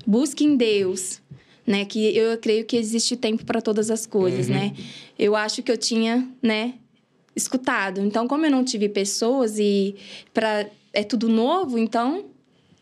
busque 0.05 0.43
em 0.43 0.55
Deus, 0.55 1.21
né, 1.65 1.85
que 1.85 2.17
eu 2.17 2.37
creio 2.39 2.65
que 2.65 2.75
existe 2.75 3.15
tempo 3.15 3.45
para 3.45 3.61
todas 3.61 3.91
as 3.91 4.05
coisas, 4.07 4.47
Uhum. 4.47 4.55
né? 4.55 4.73
Eu 5.17 5.35
acho 5.35 5.61
que 5.61 5.71
eu 5.71 5.77
tinha, 5.77 6.27
né, 6.41 6.73
escutado. 7.35 8.01
Então, 8.01 8.27
como 8.27 8.45
eu 8.45 8.51
não 8.51 8.63
tive 8.63 8.89
pessoas 8.89 9.59
e 9.59 9.95
para 10.33 10.67
é 10.93 11.03
tudo 11.03 11.29
novo, 11.29 11.77
então 11.77 12.25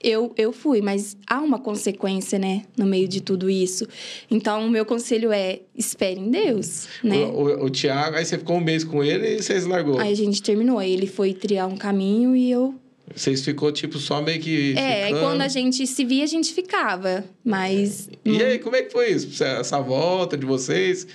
eu, 0.02 0.34
eu 0.38 0.52
fui, 0.54 0.82
mas 0.82 1.18
há 1.28 1.40
uma 1.42 1.60
consequência, 1.60 2.40
né, 2.40 2.64
no 2.78 2.86
meio 2.86 3.08
de 3.08 3.22
tudo 3.22 3.50
isso. 3.50 3.86
Então, 4.32 4.66
o 4.66 4.70
meu 4.70 4.86
conselho 4.86 5.32
é: 5.32 5.60
espere 5.76 6.20
em 6.20 6.32
Deus, 6.32 6.88
né? 7.04 7.18
O, 7.26 7.42
o, 7.44 7.66
o 7.66 7.70
Tiago, 7.70 8.16
aí 8.16 8.26
você 8.26 8.38
ficou 8.38 8.56
um 8.56 8.62
mês 8.64 8.84
com 8.86 9.04
ele 9.04 9.36
e 9.36 9.44
vocês 9.44 9.66
largou. 9.66 10.00
Aí 10.00 10.12
a 10.14 10.16
gente 10.16 10.42
terminou. 10.42 10.80
Aí 10.80 10.94
ele 10.94 11.06
foi 11.06 11.34
triar 11.34 11.68
um 11.68 11.76
caminho 11.76 12.36
e 12.36 12.50
eu. 12.50 12.74
Vocês 13.16 13.44
ficou, 13.44 13.72
tipo, 13.72 13.98
só 13.98 14.22
meio 14.22 14.40
que. 14.40 14.78
É, 14.78 15.06
ficando. 15.08 15.22
quando 15.22 15.42
a 15.42 15.48
gente 15.48 15.86
se 15.88 16.06
via, 16.06 16.24
a 16.24 16.28
gente 16.28 16.54
ficava. 16.54 17.24
Mas. 17.44 18.10
E 18.24 18.42
aí, 18.44 18.60
como 18.60 18.76
é 18.76 18.84
que 18.84 18.92
foi 18.92 19.12
isso? 19.12 19.44
Essa 19.44 19.80
volta 19.80 20.38
de 20.38 20.46
vocês? 20.46 21.08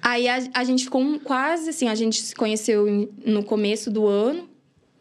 Aí 0.00 0.28
a, 0.28 0.38
a 0.54 0.62
gente 0.64 0.84
ficou 0.84 1.00
um- 1.02 1.18
quase 1.18 1.70
assim, 1.70 1.88
a 1.88 1.94
gente 1.94 2.20
se 2.22 2.34
conheceu 2.34 2.88
em- 2.88 3.08
no 3.24 3.42
começo 3.42 3.90
do 3.90 4.06
ano, 4.06 4.48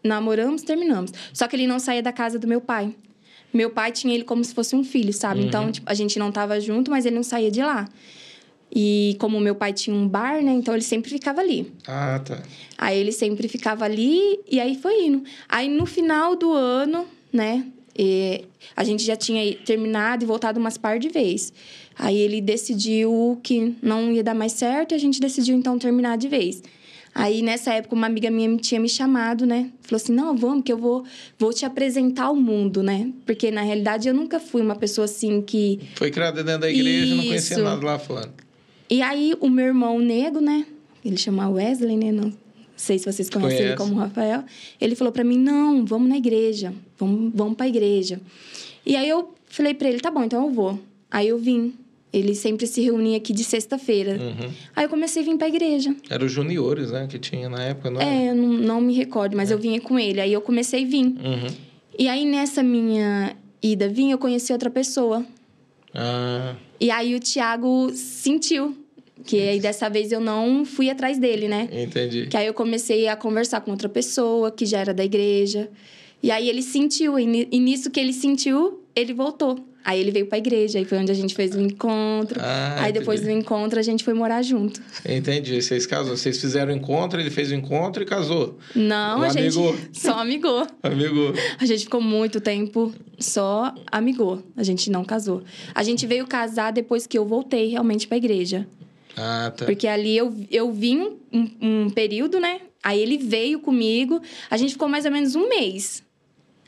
namoramos, 0.03 0.63
terminamos. 0.63 1.11
Só 1.33 1.47
que 1.47 1.55
ele 1.55 1.67
não 1.67 1.79
saía 1.79 2.01
da 2.01 2.11
casa 2.11 2.39
do 2.39 2.47
meu 2.47 2.59
pai. 2.61 2.95
Meu 3.53 3.69
pai 3.69 3.91
tinha 3.91 4.13
ele 4.13 4.23
como 4.23 4.43
se 4.43 4.53
fosse 4.53 4.75
um 4.75 4.83
filho, 4.83 5.13
sabe? 5.13 5.41
Então, 5.45 5.71
tipo, 5.71 5.89
a 5.89 5.93
gente 5.93 6.17
não 6.19 6.31
tava 6.31 6.59
junto, 6.59 6.91
mas 6.91 7.05
ele 7.05 7.15
não 7.15 7.23
saía 7.23 7.49
de 7.51 7.61
lá. 7.61 7.87
E 8.73 9.15
como 9.19 9.39
meu 9.39 9.55
pai 9.55 9.71
tinha 9.73 9.95
um 9.95 10.07
bar, 10.07 10.41
né? 10.43 10.51
Então 10.51 10.73
ele 10.73 10.83
sempre 10.83 11.09
ficava 11.09 11.41
ali. 11.41 11.71
Ah, 11.87 12.19
tá. 12.23 12.41
Aí 12.77 12.99
ele 12.99 13.11
sempre 13.11 13.47
ficava 13.47 13.85
ali 13.85 14.39
e 14.49 14.59
aí 14.59 14.75
foi 14.75 15.05
indo. 15.05 15.23
Aí 15.47 15.69
no 15.69 15.85
final 15.85 16.35
do 16.35 16.51
ano, 16.51 17.05
né? 17.31 17.65
a 18.75 18.83
gente 18.83 19.03
já 19.03 19.15
tinha 19.15 19.55
terminado 19.65 20.23
e 20.23 20.27
voltado 20.27 20.59
umas 20.59 20.77
par 20.77 20.99
de 20.99 21.07
vezes. 21.09 21.53
Aí 21.97 22.17
ele 22.17 22.41
decidiu 22.41 23.39
que 23.41 23.75
não 23.81 24.11
ia 24.11 24.23
dar 24.23 24.35
mais 24.35 24.51
certo 24.51 24.91
e 24.91 24.95
a 24.95 24.97
gente 24.97 25.19
decidiu 25.19 25.55
então 25.55 25.79
terminar 25.79 26.17
de 26.17 26.27
vez. 26.27 26.61
Aí 27.13 27.41
nessa 27.41 27.73
época 27.73 27.95
uma 27.95 28.07
amiga 28.07 28.29
minha 28.29 28.49
me 28.49 28.57
tinha 28.57 28.81
me 28.81 28.89
chamado, 28.89 29.45
né? 29.45 29.71
Falou 29.83 29.95
assim: 29.95 30.11
"Não, 30.11 30.35
vamos 30.35 30.65
que 30.65 30.73
eu 30.73 30.77
vou 30.77 31.05
vou 31.39 31.53
te 31.53 31.65
apresentar 31.65 32.25
ao 32.25 32.35
mundo, 32.35 32.83
né? 32.83 33.09
Porque 33.25 33.49
na 33.49 33.61
realidade 33.61 34.09
eu 34.09 34.13
nunca 34.13 34.37
fui 34.37 34.61
uma 34.61 34.75
pessoa 34.75 35.05
assim 35.05 35.41
que 35.41 35.79
Foi 35.95 36.11
criada 36.11 36.43
dentro 36.43 36.61
da 36.61 36.69
igreja, 36.69 37.15
não 37.15 37.23
conhecia 37.23 37.55
Isso. 37.55 37.63
nada 37.63 37.85
lá 37.85 37.97
fora. 37.97 38.29
E 38.89 39.01
aí, 39.01 39.33
o 39.39 39.49
meu 39.49 39.65
irmão 39.65 39.99
nego, 39.99 40.39
né? 40.39 40.65
Ele 41.03 41.17
chama 41.17 41.49
Wesley, 41.49 41.97
né? 41.97 42.11
Não 42.11 42.33
sei 42.75 42.99
se 42.99 43.05
vocês 43.05 43.29
conhecem 43.29 43.59
ele 43.59 43.75
Conheço. 43.75 43.91
como 43.91 43.99
Rafael. 43.99 44.43
Ele 44.79 44.95
falou 44.95 45.13
pra 45.13 45.23
mim: 45.23 45.37
não, 45.37 45.85
vamos 45.85 46.09
na 46.09 46.17
igreja. 46.17 46.73
Vamos, 46.97 47.31
vamos 47.33 47.55
pra 47.55 47.67
igreja. 47.67 48.19
E 48.85 48.95
aí 48.95 49.07
eu 49.07 49.33
falei 49.47 49.73
pra 49.73 49.87
ele: 49.87 49.99
tá 49.99 50.11
bom, 50.11 50.23
então 50.23 50.45
eu 50.45 50.51
vou. 50.51 50.79
Aí 51.09 51.27
eu 51.27 51.37
vim. 51.37 51.73
Ele 52.11 52.33
sempre 52.33 52.65
se 52.65 52.81
reunia 52.81 53.17
aqui 53.17 53.33
de 53.33 53.43
sexta-feira. 53.43 54.13
Uhum. 54.13 54.49
Aí 54.73 54.85
eu 54.85 54.89
comecei 54.89 55.21
a 55.21 55.25
vir 55.25 55.37
pra 55.37 55.49
igreja. 55.49 55.93
Era 56.09 56.23
os 56.23 56.31
juniores, 56.31 56.91
né? 56.91 57.07
Que 57.07 57.19
tinha 57.19 57.49
na 57.49 57.61
época, 57.61 57.91
não 57.91 57.99
É, 57.99 58.29
eu 58.29 58.35
não, 58.35 58.47
não 58.47 58.81
me 58.81 58.93
recordo, 58.93 59.35
mas 59.35 59.51
eu 59.51 59.57
vinha 59.57 59.81
com 59.81 59.99
ele. 59.99 60.21
Aí 60.21 60.31
eu 60.31 60.39
comecei 60.39 60.85
a 60.85 60.87
vir. 60.87 61.07
Uhum. 61.07 61.47
E 61.99 62.07
aí 62.07 62.25
nessa 62.25 62.63
minha 62.63 63.35
ida 63.61 63.89
vir, 63.89 64.11
eu 64.11 64.17
conheci 64.17 64.53
outra 64.53 64.69
pessoa. 64.69 65.25
Ah, 65.95 66.55
E 66.79 66.91
aí 66.91 67.15
o 67.15 67.19
Thiago 67.19 67.91
sentiu. 67.93 68.75
Que 69.25 69.39
aí 69.39 69.59
dessa 69.59 69.89
vez 69.89 70.11
eu 70.11 70.19
não 70.19 70.63
fui 70.65 70.87
atrás 70.89 71.17
dele, 71.17 71.47
né? 71.47 71.67
entendi. 71.71 72.27
Que 72.27 72.37
aí 72.37 72.45
eu 72.45 72.53
comecei 72.53 73.07
a 73.07 73.15
conversar 73.15 73.61
com 73.61 73.71
outra 73.71 73.89
pessoa 73.89 74.51
que 74.51 74.65
já 74.67 74.79
era 74.79 74.93
da 74.93 75.03
igreja. 75.03 75.69
E 76.21 76.29
aí 76.29 76.47
ele 76.47 76.61
sentiu, 76.61 77.17
e 77.17 77.25
ni- 77.25 77.47
e 77.51 77.59
nisso 77.59 77.89
que 77.89 77.99
ele 77.99 78.13
sentiu, 78.13 78.83
ele 78.95 79.13
voltou. 79.13 79.57
Aí 79.85 79.99
ele 80.01 80.09
veio 80.09 80.25
pra 80.25 80.39
igreja, 80.39 80.79
aí 80.79 80.83
foi 80.85 80.97
onde 80.97 81.11
a 81.11 81.15
gente 81.15 81.35
fez 81.35 81.53
o 81.55 81.61
encontro. 81.61 82.39
Ah, 82.41 82.77
aí 82.85 82.91
depois 82.91 83.21
do 83.21 83.29
encontro 83.29 83.79
a 83.79 83.83
gente 83.83 84.03
foi 84.03 84.15
morar 84.15 84.41
junto. 84.41 84.81
Entendi. 85.07 85.61
Vocês 85.61 85.85
casou. 85.85 86.17
Vocês 86.17 86.41
fizeram 86.41 86.73
o 86.73 86.75
encontro, 86.75 87.19
ele 87.19 87.29
fez 87.29 87.51
o 87.51 87.53
encontro 87.55 88.01
e 88.01 88.05
casou. 88.05 88.57
Não, 88.75 89.19
Um 89.19 89.21
a 89.23 89.29
gente 89.29 89.53
só 89.93 90.19
amigou. 90.19 90.65
Amigo. 90.81 91.33
A 91.59 91.65
gente 91.65 91.83
ficou 91.83 92.01
muito 92.01 92.41
tempo 92.41 92.91
só 93.19 93.73
amigou. 93.91 94.41
A 94.57 94.63
gente 94.63 94.89
não 94.89 95.05
casou. 95.05 95.43
A 95.75 95.83
gente 95.83 96.07
veio 96.07 96.25
casar 96.25 96.71
depois 96.73 97.05
que 97.05 97.15
eu 97.17 97.25
voltei 97.25 97.67
realmente 97.69 98.07
pra 98.07 98.17
igreja. 98.17 98.67
Ah, 99.15 99.53
tá. 99.55 99.65
Porque 99.65 99.87
ali 99.87 100.17
eu, 100.17 100.35
eu 100.51 100.71
vim 100.73 101.11
um- 101.31 101.49
um 101.61 101.89
período, 101.89 102.39
né? 102.39 102.59
Aí 102.83 102.99
ele 102.99 103.17
veio 103.17 103.59
comigo, 103.59 104.21
a 104.49 104.57
gente 104.57 104.73
ficou 104.73 104.87
mais 104.89 105.05
ou 105.05 105.11
menos 105.11 105.35
um 105.35 105.47
mês. 105.47 106.03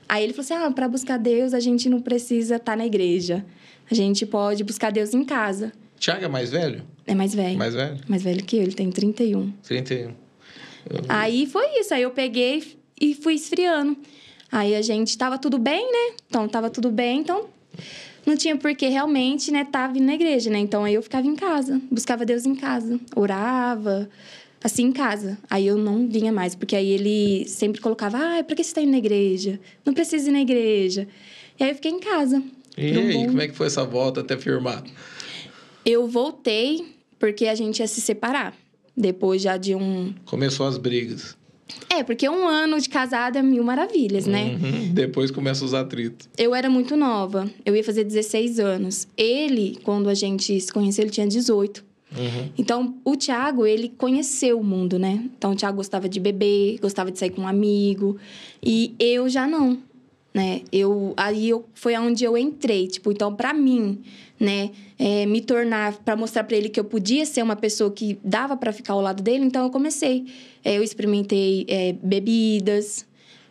Aí 0.08 0.24
ele 0.24 0.34
falou 0.34 0.44
assim: 0.44 0.54
ah, 0.54 0.72
pra 0.72 0.88
buscar 0.88 1.18
Deus 1.18 1.54
a 1.54 1.60
gente 1.60 1.90
não 1.90 2.02
precisa 2.02 2.56
estar 2.56 2.78
na 2.78 2.86
igreja. 2.86 3.46
A 3.90 3.96
gente 3.96 4.26
pode 4.26 4.64
buscar 4.64 4.92
Deus 4.92 5.14
em 5.14 5.24
casa. 5.24 5.72
Tiago 6.00 6.26
é 6.26 6.28
mais 6.28 6.52
velho? 6.52 6.84
É 7.06 7.16
mais 7.16 7.34
velho. 7.34 7.58
Mais 7.58 7.74
velho? 7.74 7.98
Mais 8.08 8.22
velho 8.22 8.44
que 8.44 8.58
eu, 8.58 8.64
ele 8.64 8.74
tem 8.74 8.92
31. 8.92 9.52
31. 9.64 10.14
Aí 11.10 11.46
foi 11.46 11.80
isso, 11.80 11.94
aí 11.94 12.02
eu 12.02 12.12
peguei 12.12 12.78
e 13.00 13.14
fui 13.16 13.34
esfriando. 13.34 13.98
Aí 14.52 14.76
a 14.76 14.82
gente 14.82 15.18
tava 15.18 15.38
tudo 15.38 15.58
bem, 15.58 15.92
né? 15.92 16.16
Então 16.28 16.48
tava 16.48 16.70
tudo 16.70 16.90
bem, 16.90 17.20
então 17.20 17.48
não 18.26 18.36
tinha 18.36 18.56
por 18.58 18.74
que 18.76 18.88
realmente, 18.88 19.52
né, 19.52 19.66
tá 19.66 19.88
vindo 19.88 20.06
na 20.06 20.14
igreja, 20.14 20.50
né? 20.50 20.60
Então 20.60 20.84
aí 20.84 20.94
eu 20.94 21.02
ficava 21.02 21.26
em 21.26 21.36
casa, 21.36 21.82
buscava 21.92 22.26
Deus 22.26 22.46
em 22.46 22.56
casa, 22.56 23.00
orava, 23.16 24.10
assim 24.64 24.84
em 24.86 24.92
casa. 24.92 25.38
Aí 25.50 25.66
eu 25.68 25.78
não 25.78 26.08
vinha 26.08 26.32
mais, 26.32 26.56
porque 26.56 26.76
aí 26.76 26.90
ele 26.92 27.46
sempre 27.48 27.82
colocava: 27.82 28.18
"Ah, 28.18 28.44
pra 28.44 28.56
que 28.56 28.64
você 28.64 28.74
tá 28.74 28.82
indo 28.82 28.92
na 28.92 28.98
igreja? 28.98 29.60
Não 29.86 29.94
precisa 29.94 30.30
ir 30.30 30.34
na 30.34 30.42
igreja". 30.42 31.08
E 31.60 31.64
aí 31.64 31.70
eu 31.72 31.76
fiquei 31.76 31.92
em 31.92 32.00
casa. 32.00 32.42
E 32.78 32.82
aí, 32.86 33.14
bom- 33.14 33.26
como 33.28 33.42
é 33.42 33.48
que 33.48 33.56
foi 33.56 33.68
essa 33.68 33.84
volta 33.84 34.22
até 34.22 34.38
firmar? 34.38 34.84
Eu 35.86 36.08
voltei 36.08 36.86
porque 37.20 37.48
a 37.48 37.56
gente 37.56 37.80
ia 37.80 37.88
se 37.88 38.02
separar. 38.02 38.54
Depois 38.96 39.42
já 39.42 39.58
de 39.58 39.76
um. 39.76 40.14
Começou 40.26 40.66
as 40.68 40.78
brigas. 40.78 41.36
É, 41.90 42.02
porque 42.04 42.28
um 42.30 42.48
ano 42.48 42.80
de 42.80 42.88
casada 42.90 43.40
é 43.40 43.42
mil 43.42 43.64
maravilhas, 43.64 44.26
né? 44.26 44.58
Uhum. 44.62 44.94
Depois 44.94 45.30
começam 45.32 45.66
os 45.68 45.74
atritos. 45.74 46.28
Eu 46.38 46.56
era 46.56 46.70
muito 46.70 46.96
nova. 46.96 47.50
Eu 47.66 47.76
ia 47.76 47.84
fazer 47.84 48.04
16 48.06 48.60
anos. 48.60 49.08
Ele, 49.18 49.78
quando 49.84 50.08
a 50.10 50.14
gente 50.14 50.60
se 50.62 50.72
conheceu, 50.72 51.04
ele 51.04 51.12
tinha 51.12 51.28
18. 51.28 51.84
Uhum. 52.18 52.50
Então, 52.58 52.96
o 53.06 53.16
Thiago, 53.16 53.66
ele 53.66 53.90
conheceu 53.90 54.60
o 54.60 54.64
mundo, 54.64 54.98
né? 54.98 55.24
Então, 55.38 55.52
o 55.52 55.56
Thiago 55.56 55.78
gostava 55.78 56.10
de 56.10 56.20
beber, 56.20 56.80
gostava 56.80 57.12
de 57.12 57.20
sair 57.20 57.30
com 57.30 57.42
um 57.44 57.48
amigo. 57.48 58.18
E 58.64 58.96
eu 59.00 59.30
já 59.30 59.48
não, 59.48 59.78
né? 60.34 60.62
Eu, 60.72 61.14
aí 61.16 61.50
eu, 61.50 61.66
foi 61.74 61.98
onde 61.98 62.24
eu 62.24 62.38
entrei. 62.38 62.88
Tipo, 62.88 63.12
então, 63.12 63.34
pra 63.34 63.54
mim, 63.54 64.00
né? 64.40 64.72
é, 65.00 65.26
me 65.26 65.42
tornar, 65.42 65.94
pra 65.98 66.16
mostrar 66.16 66.44
pra 66.44 66.58
ele 66.58 66.70
que 66.70 66.80
eu 66.80 66.84
podia 66.84 67.26
ser 67.26 67.44
uma 67.44 67.56
pessoa 67.56 67.92
que 67.92 68.18
dava 68.24 68.58
pra 68.58 68.74
ficar 68.74 68.94
ao 68.94 69.02
lado 69.02 69.22
dele. 69.22 69.46
Então, 69.46 69.64
eu 69.64 69.70
comecei. 69.70 70.26
É, 70.64 70.78
eu 70.78 70.84
experimentei 70.84 71.66
é, 71.68 71.94
bebidas. 72.02 73.06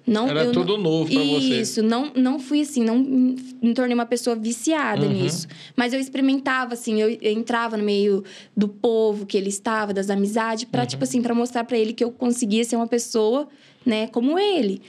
Não, 0.07 0.29
Era 0.29 0.45
eu 0.45 0.53
tudo 0.53 0.77
não, 0.77 0.85
novo 0.85 1.11
pra 1.13 1.21
você. 1.23 1.61
Isso, 1.61 1.83
não, 1.83 2.13
não 2.15 2.39
fui 2.39 2.61
assim, 2.61 2.83
não 2.85 2.97
me 2.99 3.75
tornei 3.75 3.93
uma 3.95 4.07
pessoa 4.07 4.37
viciada 4.37 5.05
Uhum. 5.05 5.13
nisso. 5.13 5.49
Mas 5.75 5.93
eu 5.93 5.99
experimentava, 5.99 6.75
assim, 6.75 7.01
eu 7.03 7.19
entrava 7.23 7.77
no 7.77 7.83
meio 7.83 8.23
do 8.57 8.69
povo 8.69 9.27
que 9.27 9.37
ele 9.37 9.49
estava, 9.49 9.93
das 9.93 10.09
amizades, 10.09 10.63
pra, 10.65 10.83
Uhum. 10.83 10.87
tipo 10.87 11.03
assim, 11.05 11.21
pra 11.21 11.35
mostrar 11.35 11.65
pra 11.65 11.77
ele 11.77 11.93
que 11.93 12.05
eu 12.05 12.13
conseguia 12.13 12.63
ser 12.65 12.77
uma 12.77 12.87
pessoa, 12.87 13.49
né, 13.85 14.07
como 14.07 14.39
ele. 14.39 14.81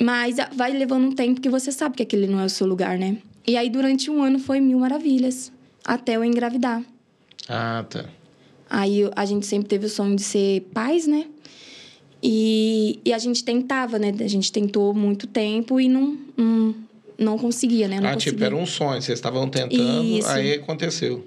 Mas 0.00 0.38
a- 0.38 0.48
vai 0.52 0.72
levando 0.72 1.04
um 1.06 1.12
tempo 1.12 1.40
que 1.40 1.48
você 1.48 1.72
sabe 1.72 1.96
que 1.96 2.02
aquele 2.02 2.26
não 2.26 2.40
é 2.40 2.44
o 2.44 2.50
seu 2.50 2.66
lugar, 2.66 2.98
né? 2.98 3.18
E 3.46 3.56
aí, 3.56 3.68
durante 3.70 4.10
um 4.10 4.22
ano, 4.22 4.38
foi 4.38 4.60
mil 4.60 4.78
maravilhas. 4.78 5.52
Até 5.84 6.16
eu 6.16 6.24
engravidar. 6.24 6.82
Ah, 7.48 7.84
tá. 7.88 8.04
Aí 8.68 9.00
eu- 9.00 9.10
a 9.16 9.24
gente 9.24 9.46
sempre 9.46 9.68
teve 9.68 9.86
o 9.86 9.88
sonho 9.88 10.14
de 10.14 10.22
ser 10.22 10.60
pais, 10.74 11.06
né? 11.06 11.24
E, 12.22 13.00
e 13.04 13.12
a 13.12 13.18
gente 13.18 13.44
tentava, 13.44 13.98
né? 13.98 14.12
A 14.20 14.28
gente 14.28 14.50
tentou 14.50 14.92
muito 14.92 15.26
tempo 15.26 15.80
e 15.80 15.88
não, 15.88 16.16
não, 16.36 16.74
não 17.18 17.38
conseguia, 17.38 17.86
né? 17.86 18.00
Não 18.00 18.08
ah, 18.08 18.14
conseguia. 18.14 18.32
tipo, 18.32 18.44
era 18.44 18.56
um 18.56 18.66
sonho. 18.66 19.00
Vocês 19.00 19.18
estavam 19.18 19.48
tentando, 19.48 20.04
Isso. 20.04 20.28
aí 20.28 20.54
aconteceu. 20.54 21.26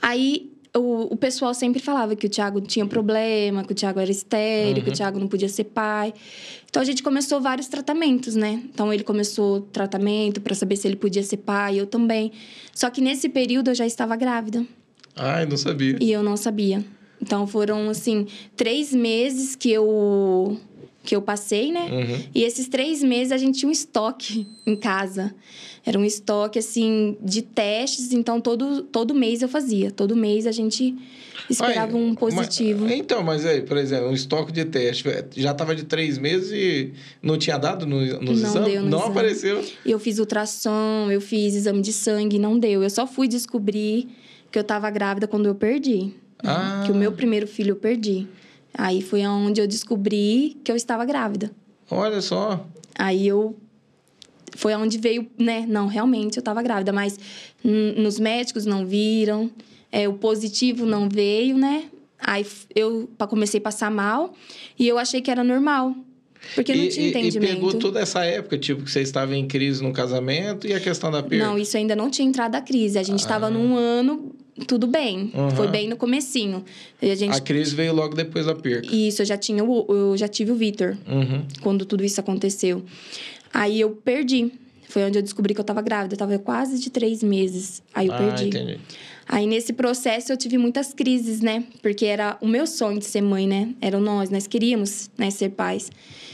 Aí 0.00 0.50
o, 0.76 1.12
o 1.12 1.16
pessoal 1.16 1.52
sempre 1.52 1.80
falava 1.80 2.14
que 2.14 2.26
o 2.26 2.30
Thiago 2.30 2.60
tinha 2.60 2.86
problema, 2.86 3.64
que 3.64 3.72
o 3.72 3.74
Thiago 3.74 3.98
era 3.98 4.10
estéreo, 4.10 4.82
que 4.82 4.90
o 4.90 4.92
Thiago 4.92 5.18
não 5.18 5.26
podia 5.26 5.48
ser 5.48 5.64
pai. 5.64 6.14
Então 6.68 6.80
a 6.80 6.84
gente 6.84 7.02
começou 7.02 7.40
vários 7.40 7.66
tratamentos, 7.66 8.36
né? 8.36 8.62
Então 8.72 8.92
ele 8.92 9.02
começou 9.02 9.62
tratamento 9.62 10.40
para 10.40 10.54
saber 10.54 10.76
se 10.76 10.86
ele 10.86 10.96
podia 10.96 11.22
ser 11.22 11.38
pai, 11.38 11.80
eu 11.80 11.86
também. 11.86 12.30
Só 12.72 12.88
que 12.88 13.00
nesse 13.00 13.28
período 13.28 13.70
eu 13.70 13.74
já 13.74 13.86
estava 13.86 14.14
grávida 14.14 14.64
Ai, 15.16 15.44
não 15.44 15.56
sabia. 15.56 15.98
e 16.00 16.12
eu 16.12 16.22
não 16.22 16.36
sabia. 16.36 16.84
Então 17.22 17.46
foram 17.46 17.88
assim 17.90 18.26
três 18.56 18.92
meses 18.94 19.54
que 19.56 19.70
eu 19.70 20.56
que 21.02 21.16
eu 21.16 21.22
passei, 21.22 21.72
né? 21.72 21.88
Uhum. 21.90 22.24
E 22.34 22.42
esses 22.44 22.68
três 22.68 23.02
meses 23.02 23.32
a 23.32 23.38
gente 23.38 23.58
tinha 23.58 23.68
um 23.68 23.72
estoque 23.72 24.46
em 24.66 24.76
casa. 24.76 25.34
Era 25.84 25.98
um 25.98 26.04
estoque, 26.04 26.58
assim, 26.58 27.16
de 27.22 27.40
testes. 27.40 28.12
Então, 28.12 28.38
todo, 28.38 28.82
todo 28.82 29.14
mês 29.14 29.40
eu 29.40 29.48
fazia. 29.48 29.90
Todo 29.90 30.14
mês 30.14 30.46
a 30.46 30.52
gente 30.52 30.94
esperava 31.48 31.96
Ai, 31.96 32.02
um 32.02 32.14
positivo. 32.14 32.84
mas- 32.84 32.92
então, 32.98 33.22
mas 33.24 33.46
aí, 33.46 33.62
por 33.62 33.78
exemplo, 33.78 34.10
um 34.10 34.12
estoque 34.12 34.52
de 34.52 34.66
teste. 34.66 35.04
Já 35.36 35.54
tava 35.54 35.74
de 35.74 35.84
três 35.84 36.18
meses 36.18 36.50
e 36.52 36.92
não 37.22 37.38
tinha 37.38 37.56
dado 37.56 37.86
no, 37.86 37.98
nos 38.20 38.42
Não 38.42 38.50
exames? 38.50 38.70
deu 38.70 38.82
no 38.82 38.90
não 38.90 38.98
exame. 38.98 39.10
apareceu. 39.12 39.64
Eu 39.86 39.98
fiz 39.98 40.18
ultrassom, 40.18 41.10
eu 41.10 41.20
fiz 41.22 41.54
exame 41.54 41.80
de 41.80 41.94
sangue, 41.94 42.38
não 42.38 42.58
deu. 42.58 42.82
Eu 42.82 42.90
só 42.90 43.06
fui 43.06 43.26
descobrir 43.26 44.06
que 44.52 44.58
eu 44.58 44.64
tava 44.64 44.90
grávida 44.90 45.26
quando 45.26 45.46
eu 45.46 45.54
perdi. 45.54 46.12
Né? 46.42 46.50
Ah. 46.52 46.82
Que 46.86 46.92
o 46.92 46.94
meu 46.94 47.12
primeiro 47.12 47.46
filho 47.46 47.72
eu 47.72 47.76
perdi. 47.76 48.26
Aí 48.74 49.02
foi 49.02 49.26
onde 49.26 49.60
eu 49.60 49.66
descobri 49.66 50.56
que 50.62 50.70
eu 50.70 50.76
estava 50.76 51.04
grávida. 51.04 51.50
Olha 51.90 52.20
só. 52.20 52.64
Aí 52.98 53.26
eu. 53.26 53.56
Foi 54.56 54.74
onde 54.74 54.98
veio, 54.98 55.26
né? 55.38 55.64
Não, 55.68 55.86
realmente 55.86 56.36
eu 56.36 56.42
tava 56.42 56.62
grávida, 56.62 56.92
mas 56.92 57.18
nos 57.62 58.18
médicos 58.18 58.66
não 58.66 58.84
viram, 58.84 59.50
é, 59.92 60.08
o 60.08 60.14
positivo 60.14 60.84
não 60.84 61.08
veio, 61.08 61.56
né? 61.56 61.84
Aí 62.18 62.44
eu 62.74 63.08
comecei 63.28 63.58
a 63.58 63.62
passar 63.62 63.90
mal 63.90 64.34
e 64.78 64.86
eu 64.86 64.98
achei 64.98 65.20
que 65.20 65.30
era 65.30 65.42
normal, 65.42 65.94
porque 66.54 66.74
não 66.74 66.84
e, 66.84 66.88
tinha 66.88 67.06
e- 67.06 67.10
entendimento. 67.10 67.52
E 67.52 67.54
pegou 67.54 67.74
toda 67.74 68.00
essa 68.00 68.24
época, 68.24 68.58
tipo, 68.58 68.82
que 68.82 68.90
você 68.90 69.00
estava 69.00 69.34
em 69.34 69.46
crise 69.46 69.82
no 69.82 69.92
casamento 69.92 70.66
e 70.66 70.74
a 70.74 70.80
questão 70.80 71.10
da 71.10 71.22
perda. 71.22 71.46
Não, 71.46 71.56
isso 71.58 71.76
ainda 71.76 71.96
não 71.96 72.10
tinha 72.10 72.28
entrado 72.28 72.54
a 72.56 72.60
crise. 72.60 72.98
A 72.98 73.02
gente 73.02 73.20
estava 73.20 73.48
num 73.48 73.76
ano, 73.76 74.32
tudo 74.66 74.86
bem. 74.86 75.30
Aham. 75.34 75.50
Foi 75.50 75.68
bem 75.68 75.88
no 75.88 75.96
comecinho. 75.96 76.64
E 77.00 77.10
a 77.10 77.14
gente. 77.14 77.36
A 77.36 77.40
crise 77.40 77.74
veio 77.74 77.92
logo 77.92 78.14
depois 78.14 78.46
da 78.46 78.54
perca. 78.54 78.94
Isso, 78.94 79.22
eu 79.22 79.26
já 79.26 79.36
tinha 79.36 79.64
o, 79.64 79.86
eu 79.88 80.16
já 80.16 80.28
tive 80.28 80.52
o 80.52 80.54
Vitor. 80.54 80.96
Uhum. 81.08 81.44
quando 81.60 81.84
tudo 81.84 82.04
isso 82.04 82.20
aconteceu. 82.20 82.84
Aí 83.52 83.80
eu 83.80 83.90
perdi. 83.90 84.52
Foi 84.88 85.04
onde 85.04 85.18
eu 85.18 85.22
descobri 85.22 85.54
que 85.54 85.60
eu 85.60 85.64
tava 85.64 85.80
grávida. 85.80 86.14
Eu 86.14 86.18
tava 86.18 86.38
quase 86.38 86.78
de 86.80 86.90
três 86.90 87.22
meses. 87.22 87.82
Aí 87.94 88.08
eu 88.08 88.12
ah, 88.12 88.18
perdi. 88.18 88.48
entendi. 88.48 88.80
Aí 89.32 89.46
nesse 89.46 89.72
processo 89.72 90.32
eu 90.32 90.36
tive 90.36 90.58
muitas 90.58 90.92
crises, 90.92 91.40
né? 91.40 91.62
Porque 91.80 92.04
era 92.04 92.36
o 92.40 92.48
meu 92.48 92.66
sonho 92.66 92.98
de 92.98 93.04
ser 93.04 93.20
mãe, 93.20 93.46
né? 93.46 93.72
Eram 93.80 94.00
nós, 94.00 94.28
nós 94.28 94.48
queríamos, 94.48 95.08
né, 95.16 95.30
ser 95.30 95.50
pais. 95.50 95.88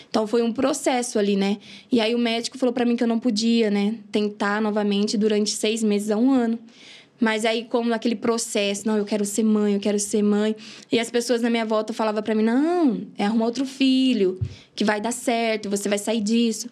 Então 0.09 0.27
foi 0.27 0.41
um 0.41 0.51
processo 0.51 1.19
ali, 1.19 1.37
né? 1.37 1.59
E 1.93 2.01
aí 2.01 2.15
o 2.15 2.19
médico 2.19 2.57
falou 2.57 2.73
para 2.73 2.87
mim 2.87 2.97
que 2.97 3.05
eu 3.05 3.07
não 3.07 3.19
podia, 3.19 3.71
né, 3.71 3.97
tentar 4.11 4.63
novamente 4.63 5.19
durante 5.19 5.51
seis 5.51 5.83
meses 5.83 6.11
a 6.11 6.17
um 6.17 6.31
ano. 6.31 6.59
Mas 7.21 7.45
aí, 7.45 7.65
como 7.65 7.89
naquele 7.89 8.15
processo, 8.15 8.87
não, 8.87 8.97
eu 8.97 9.05
quero 9.05 9.25
ser 9.25 9.43
mãe, 9.43 9.75
eu 9.75 9.81
quero 9.81 9.99
ser 9.99 10.23
mãe. 10.23 10.55
E 10.93 10.99
as 10.99 11.11
pessoas 11.11 11.41
na 11.41 11.49
minha 11.49 11.65
volta 11.65 11.93
falavam 11.93 12.23
para 12.23 12.35
mim: 12.35 12.43
não, 12.43 13.03
é 13.17 13.25
arrumar 13.25 13.47
outro 13.47 13.65
filho, 13.65 14.39
que 14.75 14.85
vai 14.85 15.01
dar 15.01 15.13
certo, 15.13 15.71
você 15.71 15.89
vai 15.89 15.99
sair 15.99 16.21
disso. 16.21 16.69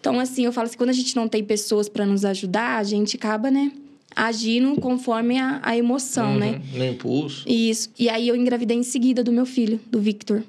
Então, 0.00 0.20
assim, 0.20 0.44
eu 0.44 0.52
falo 0.52 0.66
assim: 0.68 0.76
quando 0.76 0.90
a 0.90 0.94
gente 0.94 1.16
não 1.16 1.28
tem 1.28 1.42
pessoas 1.42 1.88
para 1.88 2.06
nos 2.06 2.24
ajudar, 2.24 2.78
a 2.78 2.84
gente 2.84 3.16
acaba, 3.16 3.50
né, 3.50 3.72
agindo 4.14 4.80
conforme 4.80 5.38
a, 5.38 5.60
a 5.62 5.76
emoção, 5.76 6.38
né? 6.38 6.60
Uhum. 6.72 6.78
No 6.78 6.84
impulso. 6.86 7.48
Isso. 7.48 7.90
E 7.98 8.08
aí 8.08 8.28
eu 8.28 8.36
engravidei 8.36 8.76
em 8.76 8.82
seguida 8.82 9.24
do 9.24 9.32
meu 9.32 9.46
filho, 9.46 9.80
do 9.90 10.00
Victor. 10.00 10.42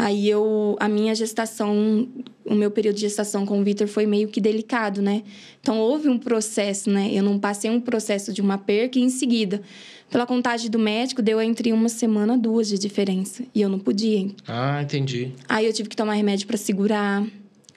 Aí 0.00 0.30
eu, 0.30 0.76
a 0.78 0.88
minha 0.88 1.12
gestação, 1.12 2.08
o 2.44 2.54
meu 2.54 2.70
período 2.70 2.94
de 2.94 3.00
gestação 3.00 3.44
com 3.44 3.60
o 3.60 3.64
Vitor 3.64 3.88
foi 3.88 4.06
meio 4.06 4.28
que 4.28 4.40
delicado, 4.40 5.02
né? 5.02 5.24
Então 5.60 5.76
houve 5.76 6.08
um 6.08 6.16
processo, 6.16 6.88
né? 6.88 7.10
Eu 7.12 7.24
não 7.24 7.36
passei 7.36 7.68
um 7.68 7.80
processo 7.80 8.32
de 8.32 8.40
uma 8.40 8.56
perca 8.56 8.96
e 8.96 9.02
em 9.02 9.10
seguida, 9.10 9.60
pela 10.08 10.24
contagem 10.24 10.70
do 10.70 10.78
médico, 10.78 11.20
deu 11.20 11.42
entre 11.42 11.72
uma 11.72 11.88
semana 11.88 12.38
duas 12.38 12.68
de 12.68 12.78
diferença 12.78 13.42
e 13.52 13.60
eu 13.60 13.68
não 13.68 13.80
podia. 13.80 14.30
Ah, 14.46 14.80
entendi. 14.80 15.32
Aí 15.48 15.66
eu 15.66 15.72
tive 15.72 15.88
que 15.88 15.96
tomar 15.96 16.14
remédio 16.14 16.46
para 16.46 16.56
segurar, 16.56 17.26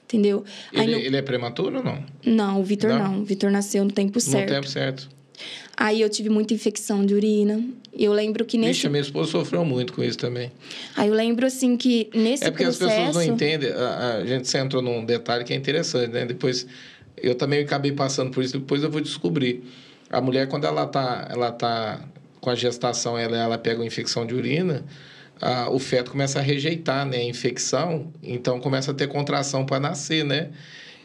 entendeu? 0.04 0.44
Ele, 0.72 0.92
no... 0.92 0.98
ele, 1.00 1.18
é 1.18 1.24
prematuro 1.24 1.78
ou 1.80 1.84
não? 1.84 2.06
Não, 2.24 2.62
o 2.62 2.64
Vitor 2.64 2.92
não. 2.92 3.14
não. 3.14 3.22
O 3.22 3.26
Vitor 3.26 3.50
nasceu 3.50 3.84
no 3.84 3.92
tempo 3.92 4.20
certo. 4.20 4.48
No 4.48 4.56
tempo 4.58 4.70
certo. 4.70 5.10
Aí 5.76 6.02
eu 6.02 6.10
tive 6.10 6.30
muita 6.30 6.54
infecção 6.54 7.06
de 7.06 7.14
urina. 7.14 7.64
Eu 7.98 8.14
lembro 8.14 8.46
que 8.46 8.58
nesse. 8.58 8.74
Vixe, 8.74 8.90
minha 8.90 9.02
esposa 9.02 9.32
sofreu 9.32 9.66
muito 9.66 9.94
com 9.94 10.04
isso 10.04 10.18
também. 10.18 10.52
Aí 10.96 11.08
eu 11.08 11.14
lembro, 11.14 11.46
assim, 11.46 11.76
que 11.76 12.10
nesse 12.14 12.44
É 12.44 12.52
porque 12.52 12.64
processo... 12.64 12.86
as 12.90 12.98
pessoas 13.08 13.28
não 13.28 13.34
entendem. 13.34 13.72
A, 13.72 14.18
a 14.18 14.26
gente 14.26 14.56
entrou 14.58 14.82
num 14.82 15.04
detalhe 15.04 15.44
que 15.44 15.54
é 15.54 15.56
interessante, 15.56 16.12
né? 16.12 16.26
Depois, 16.26 16.68
eu 17.18 17.36
também 17.36 17.62
acabei 17.62 17.92
passando 17.92 18.32
por 18.32 18.44
isso, 18.44 18.60
depois 18.60 18.84
eu 18.84 18.92
vou 18.92 19.02
descobrir. 19.02 19.64
A 20.10 20.20
mulher, 20.20 20.48
quando 20.48 20.66
ela 20.66 20.86
tá, 20.86 21.28
ela 21.32 21.52
tá 21.52 22.02
com 22.40 22.50
a 22.50 22.56
gestação, 22.56 23.18
ela, 23.18 23.38
ela 23.38 23.58
pega 23.58 23.80
uma 23.80 23.86
infecção 23.86 24.26
de 24.26 24.36
urina, 24.36 24.84
o 25.72 25.80
feto 25.80 26.12
começa 26.12 26.40
a 26.40 26.42
rejeitar 26.42 27.06
né, 27.06 27.18
a 27.18 27.24
infecção, 27.24 28.12
então 28.22 28.60
começa 28.60 28.92
a 28.92 28.94
ter 28.94 29.08
contração 29.08 29.66
para 29.66 29.80
nascer, 29.80 30.24
né? 30.24 30.50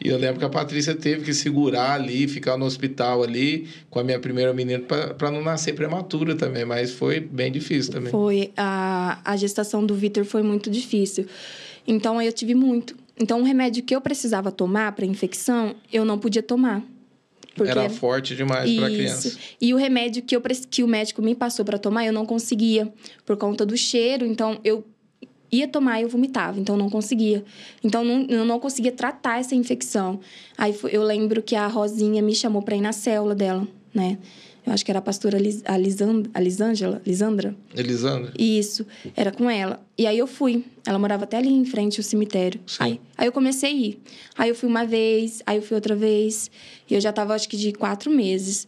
E 0.02 0.08
eu 0.08 0.18
lembro 0.18 0.38
que 0.38 0.44
a 0.44 0.48
Patrícia 0.48 0.94
teve 0.94 1.24
que 1.24 1.32
segurar 1.32 1.92
ali, 1.92 2.28
ficar 2.28 2.56
no 2.56 2.64
hospital 2.64 3.22
ali 3.22 3.66
com 3.88 3.98
a 3.98 4.04
minha 4.04 4.18
primeira 4.18 4.52
menina 4.52 4.80
para 4.80 5.30
não 5.30 5.42
nascer 5.42 5.74
prematura 5.74 6.34
também, 6.34 6.64
mas 6.64 6.92
foi 6.92 7.20
bem 7.20 7.50
difícil 7.50 7.92
também. 7.92 8.10
Foi. 8.10 8.52
A, 8.56 9.20
a 9.24 9.36
gestação 9.36 9.84
do 9.84 9.94
Vitor 9.94 10.24
foi 10.24 10.42
muito 10.42 10.70
difícil. 10.70 11.26
Então, 11.86 12.20
eu 12.20 12.32
tive 12.32 12.54
muito. 12.54 12.96
Então, 13.18 13.40
o 13.40 13.44
remédio 13.44 13.82
que 13.82 13.94
eu 13.94 14.00
precisava 14.00 14.52
tomar 14.52 14.92
para 14.92 15.06
infecção, 15.06 15.74
eu 15.92 16.04
não 16.04 16.18
podia 16.18 16.42
tomar. 16.42 16.82
Porque 17.54 17.70
era 17.70 17.88
forte 17.88 18.36
demais 18.36 18.70
para 18.74 18.88
criança. 18.88 19.38
E 19.58 19.72
o 19.72 19.78
remédio 19.78 20.22
que, 20.22 20.36
eu, 20.36 20.42
que 20.70 20.82
o 20.82 20.86
médico 20.86 21.22
me 21.22 21.34
passou 21.34 21.64
para 21.64 21.78
tomar, 21.78 22.04
eu 22.04 22.12
não 22.12 22.26
conseguia, 22.26 22.92
por 23.24 23.36
conta 23.38 23.64
do 23.64 23.76
cheiro. 23.76 24.26
Então, 24.26 24.60
eu 24.62 24.84
ia 25.50 25.68
tomar 25.68 26.00
e 26.00 26.02
eu 26.02 26.08
vomitava, 26.08 26.58
então 26.58 26.76
não 26.76 26.90
conseguia. 26.90 27.44
Então 27.82 28.04
não, 28.04 28.26
eu 28.28 28.44
não 28.44 28.58
conseguia 28.58 28.92
tratar 28.92 29.40
essa 29.40 29.54
infecção. 29.54 30.20
Aí 30.56 30.76
eu 30.90 31.02
lembro 31.02 31.42
que 31.42 31.54
a 31.54 31.66
Rosinha 31.66 32.22
me 32.22 32.34
chamou 32.34 32.62
para 32.62 32.76
ir 32.76 32.80
na 32.80 32.92
célula 32.92 33.34
dela, 33.34 33.66
né? 33.94 34.18
Eu 34.66 34.72
acho 34.72 34.84
que 34.84 34.90
era 34.90 34.98
a 34.98 35.02
pastora 35.02 35.38
Lis, 35.38 35.62
a, 35.64 35.78
Lisand, 35.78 36.24
a 36.34 36.40
Lisângela, 36.40 37.00
Lisandra. 37.06 37.54
Elisandra? 37.72 38.32
Isso, 38.36 38.84
era 39.14 39.30
com 39.30 39.48
ela. 39.48 39.80
E 39.96 40.08
aí 40.08 40.18
eu 40.18 40.26
fui. 40.26 40.64
Ela 40.84 40.98
morava 40.98 41.22
até 41.22 41.36
ali 41.36 41.48
em 41.48 41.64
frente 41.64 42.00
ao 42.00 42.04
cemitério. 42.04 42.60
Sim. 42.66 42.76
Aí, 42.80 43.00
aí 43.16 43.28
eu 43.28 43.32
comecei 43.32 43.70
a 43.70 43.72
ir. 43.72 44.02
Aí 44.36 44.48
eu 44.48 44.56
fui 44.56 44.68
uma 44.68 44.84
vez, 44.84 45.40
aí 45.46 45.58
eu 45.58 45.62
fui 45.62 45.76
outra 45.76 45.94
vez. 45.94 46.50
E 46.90 46.94
eu 46.94 47.00
já 47.00 47.12
tava, 47.12 47.32
acho 47.32 47.48
que, 47.48 47.56
de 47.56 47.72
quatro 47.72 48.10
meses. 48.10 48.66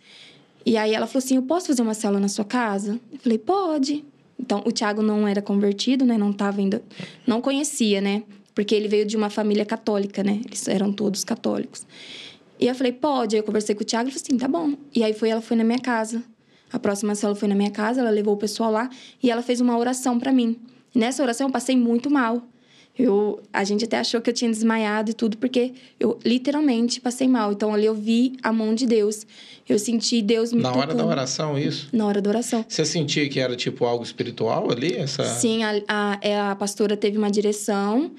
E 0.64 0.76
aí 0.76 0.94
ela 0.94 1.06
falou 1.06 1.18
assim: 1.18 1.35
Eu 1.35 1.42
posso 1.42 1.66
fazer 1.66 1.82
uma 1.82 1.94
célula 1.94 2.20
na 2.20 2.28
sua 2.28 2.44
casa? 2.44 3.00
Eu 3.12 3.18
falei: 3.18 3.38
Pode. 3.38 4.04
Então, 4.38 4.62
o 4.64 4.73
Tiago 4.73 5.02
não 5.02 5.26
era 5.26 5.42
convertido, 5.42 6.04
né? 6.04 6.16
Não 6.16 6.30
estava 6.30 6.61
ainda... 6.61 6.83
Não 7.26 7.40
conhecia, 7.40 8.00
né? 8.00 8.23
Porque 8.54 8.75
ele 8.75 8.88
veio 8.88 9.04
de 9.04 9.16
uma 9.16 9.30
família 9.30 9.64
católica, 9.64 10.23
né? 10.23 10.40
Eles 10.45 10.66
eram 10.68 10.92
todos 10.92 11.25
católicos. 11.25 11.87
E 12.59 12.66
eu 12.66 12.75
falei, 12.75 12.92
pode. 12.92 13.37
Aí 13.37 13.40
eu 13.40 13.45
conversei 13.45 13.75
com 13.75 13.83
o 13.83 13.85
Tiago 13.85 14.09
e 14.09 14.12
falei 14.12 14.23
assim, 14.25 14.38
tá 14.38 14.49
bom. 14.49 14.75
E 14.95 15.04
aí 15.04 15.12
foi, 15.12 15.28
ela 15.30 15.40
foi 15.40 15.57
na 15.57 15.64
minha 15.64 15.78
casa. 15.78 16.23
A 16.73 16.78
próxima 16.78 17.14
célula 17.14 17.38
foi 17.38 17.49
na 17.49 17.54
minha 17.54 17.71
casa, 17.71 18.00
ela 18.00 18.11
levou 18.11 18.35
o 18.35 18.37
pessoal 18.37 18.71
lá 18.71 18.90
e 19.23 19.30
ela 19.30 19.42
fez 19.42 19.61
uma 19.61 19.76
oração 19.78 20.18
para 20.18 20.33
mim. 20.33 20.59
nessa 20.95 21.23
oração 21.23 21.47
eu 21.47 21.52
passei 21.52 21.76
muito 21.76 22.11
mal. 22.11 22.42
Eu, 22.99 23.40
a 23.52 23.62
gente 23.62 23.85
até 23.85 23.99
achou 23.99 24.21
que 24.21 24.28
eu 24.28 24.35
tinha 24.35 24.50
desmaiado 24.50 25.12
e 25.12 25.14
tudo, 25.14 25.37
porque 25.37 25.73
eu 26.00 26.19
literalmente 26.25 27.00
passei 27.00 27.28
mal. 27.28 27.52
Então 27.52 27.73
ali 27.73 27.85
eu 27.87 27.95
vi 27.95 28.37
a 28.43 28.52
mão 28.52 28.75
de 28.75 28.87
Deus. 28.87 29.25
Eu 29.69 29.78
senti 29.78 30.21
Deus 30.21 30.52
me 30.52 30.61
Na 30.62 30.71
tocando. 30.73 30.88
hora 30.90 30.95
da 30.97 31.07
oração, 31.07 31.59
isso? 31.59 31.88
Na 31.93 32.07
hora 32.07 32.21
da 32.21 32.31
oração. 32.31 32.64
Você 32.69 32.85
sentia 32.85 33.28
que 33.28 33.38
era 33.38 33.55
tipo 33.55 33.85
algo 33.85 34.02
espiritual 34.02 34.73
ali? 34.73 34.97
Essa... 34.97 35.23
Sim, 35.25 35.62
a, 35.62 35.81
a, 35.87 36.19
é, 36.21 36.40
a 36.40 36.57
pastora 36.57 36.97
teve 36.97 37.17
uma 37.19 37.31
direção 37.31 38.11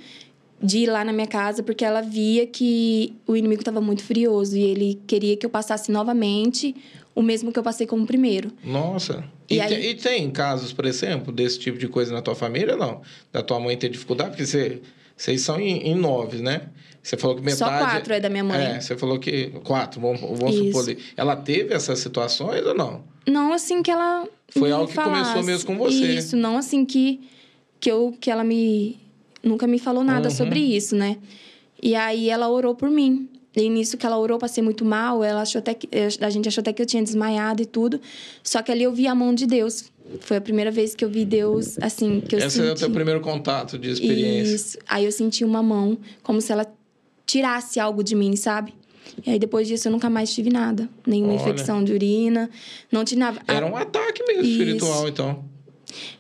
de 0.61 0.79
ir 0.79 0.87
lá 0.87 1.03
na 1.03 1.11
minha 1.13 1.27
casa, 1.27 1.63
porque 1.63 1.83
ela 1.83 2.01
via 2.01 2.45
que 2.45 3.13
o 3.25 3.35
inimigo 3.35 3.61
estava 3.61 3.81
muito 3.81 4.03
furioso 4.03 4.57
e 4.57 4.61
ele 4.61 4.99
queria 5.07 5.35
que 5.37 5.45
eu 5.45 5.49
passasse 5.49 5.91
novamente 5.91 6.75
o 7.19 7.23
mesmo 7.23 7.51
que 7.51 7.59
eu 7.59 7.63
passei 7.63 7.85
como 7.85 8.05
primeiro. 8.05 8.49
Nossa. 8.63 9.25
E, 9.49 9.55
E 9.55 9.59
aí- 9.59 9.89
e 9.89 9.95
tem 9.95 10.29
casos, 10.31 10.71
por 10.71 10.85
exemplo, 10.85 11.33
desse 11.33 11.59
tipo 11.59 11.77
de 11.77 11.87
coisa 11.89 12.13
na 12.13 12.21
tua 12.21 12.33
família, 12.33 12.77
não? 12.77 13.01
Da 13.31 13.41
tua 13.43 13.59
mãe 13.59 13.75
ter 13.75 13.89
dificuldade? 13.89 14.29
Porque 14.29 14.45
você, 14.45 14.81
vocês 15.17 15.41
são 15.41 15.59
em, 15.59 15.89
em 15.89 15.95
nove, 15.95 16.41
né? 16.41 16.69
Você 17.03 17.17
falou 17.17 17.35
que 17.35 17.41
metade... 17.41 17.57
Só 17.59 17.67
quatro 17.67 18.13
é 18.13 18.19
da 18.21 18.29
minha 18.29 18.43
mãe. 18.43 18.57
É, 18.57 18.79
você 18.79 18.95
falou 18.95 19.19
que... 19.19 19.47
Quatro, 19.65 19.99
vamos, 19.99 20.21
vamos 20.21 20.55
Isso. 20.55 20.79
supor. 20.81 20.95
Ela 21.17 21.35
teve 21.35 21.73
essas 21.73 21.99
situações 21.99 22.65
ou 22.65 22.73
não? 22.73 23.03
Não 23.27 23.51
assim 23.51 23.83
que 23.83 23.91
ela 23.91 24.25
Foi 24.49 24.71
algo 24.71 24.87
que 24.87 24.93
falasse. 24.93 25.31
começou 25.33 25.43
mesmo 25.43 25.67
com 25.67 25.77
você. 25.77 26.13
Isso, 26.15 26.37
não 26.37 26.57
assim 26.57 26.85
que 26.85 27.19
que 27.81 27.89
eu 27.91 28.15
que 28.19 28.29
ela 28.31 28.43
me 28.43 28.97
nunca 29.43 29.65
me 29.67 29.77
falou 29.79 30.03
nada 30.03 30.27
Uhum. 30.29 30.35
sobre 30.35 30.59
isso, 30.59 30.95
né? 30.95 31.17
E 31.81 31.95
aí 31.95 32.29
ela 32.29 32.49
orou 32.49 32.75
por 32.75 32.89
mim. 32.89 33.29
E 33.55 33.67
nisso 33.69 33.97
que 33.97 34.05
ela 34.05 34.17
orou, 34.17 34.37
passei 34.37 34.63
muito 34.63 34.85
mal. 34.85 35.23
Ela 35.23 35.41
achou 35.41 35.59
até 35.59 35.73
que 35.73 35.89
a 36.21 36.29
gente 36.29 36.47
achou 36.47 36.61
até 36.61 36.71
que 36.71 36.81
eu 36.81 36.85
tinha 36.85 37.01
desmaiado 37.03 37.61
e 37.61 37.65
tudo. 37.65 37.99
Só 38.43 38.61
que 38.61 38.71
ali 38.71 38.83
eu 38.83 38.93
vi 38.93 39.07
a 39.07 39.15
mão 39.15 39.33
de 39.33 39.45
Deus. 39.47 39.85
Foi 40.21 40.37
a 40.37 40.41
primeira 40.41 40.71
vez 40.71 40.95
que 40.95 41.03
eu 41.05 41.09
vi 41.09 41.23
Deus 41.25 41.77
assim, 41.81 42.19
que 42.21 42.35
eu 42.35 42.39
Esse 42.39 42.57
senti. 42.57 42.67
é 42.67 42.71
o 42.71 42.75
teu 42.75 42.89
primeiro 42.91 43.21
contato 43.21 43.77
de 43.77 43.89
experiência. 43.91 44.55
Isso. 44.55 44.77
Aí 44.87 45.05
eu 45.05 45.11
senti 45.11 45.43
uma 45.43 45.61
mão, 45.61 45.97
como 46.23 46.41
se 46.41 46.51
ela 46.51 46.65
tirasse 47.25 47.79
algo 47.79 48.03
de 48.03 48.15
mim, 48.15 48.35
sabe? 48.35 48.73
E 49.25 49.29
aí 49.31 49.39
depois 49.39 49.67
disso 49.67 49.87
eu 49.87 49.91
nunca 49.91 50.09
mais 50.09 50.33
tive 50.33 50.49
nada. 50.49 50.89
Nenhuma 51.05 51.33
Olha. 51.33 51.41
infecção 51.41 51.83
de 51.83 51.91
urina. 51.93 52.49
Não 52.91 53.03
tive 53.03 53.19
nada. 53.19 53.39
Era 53.47 53.65
um 53.65 53.75
ataque 53.75 54.23
mesmo 54.27 54.43
Isso. 54.43 54.51
espiritual, 54.51 55.07
então. 55.07 55.43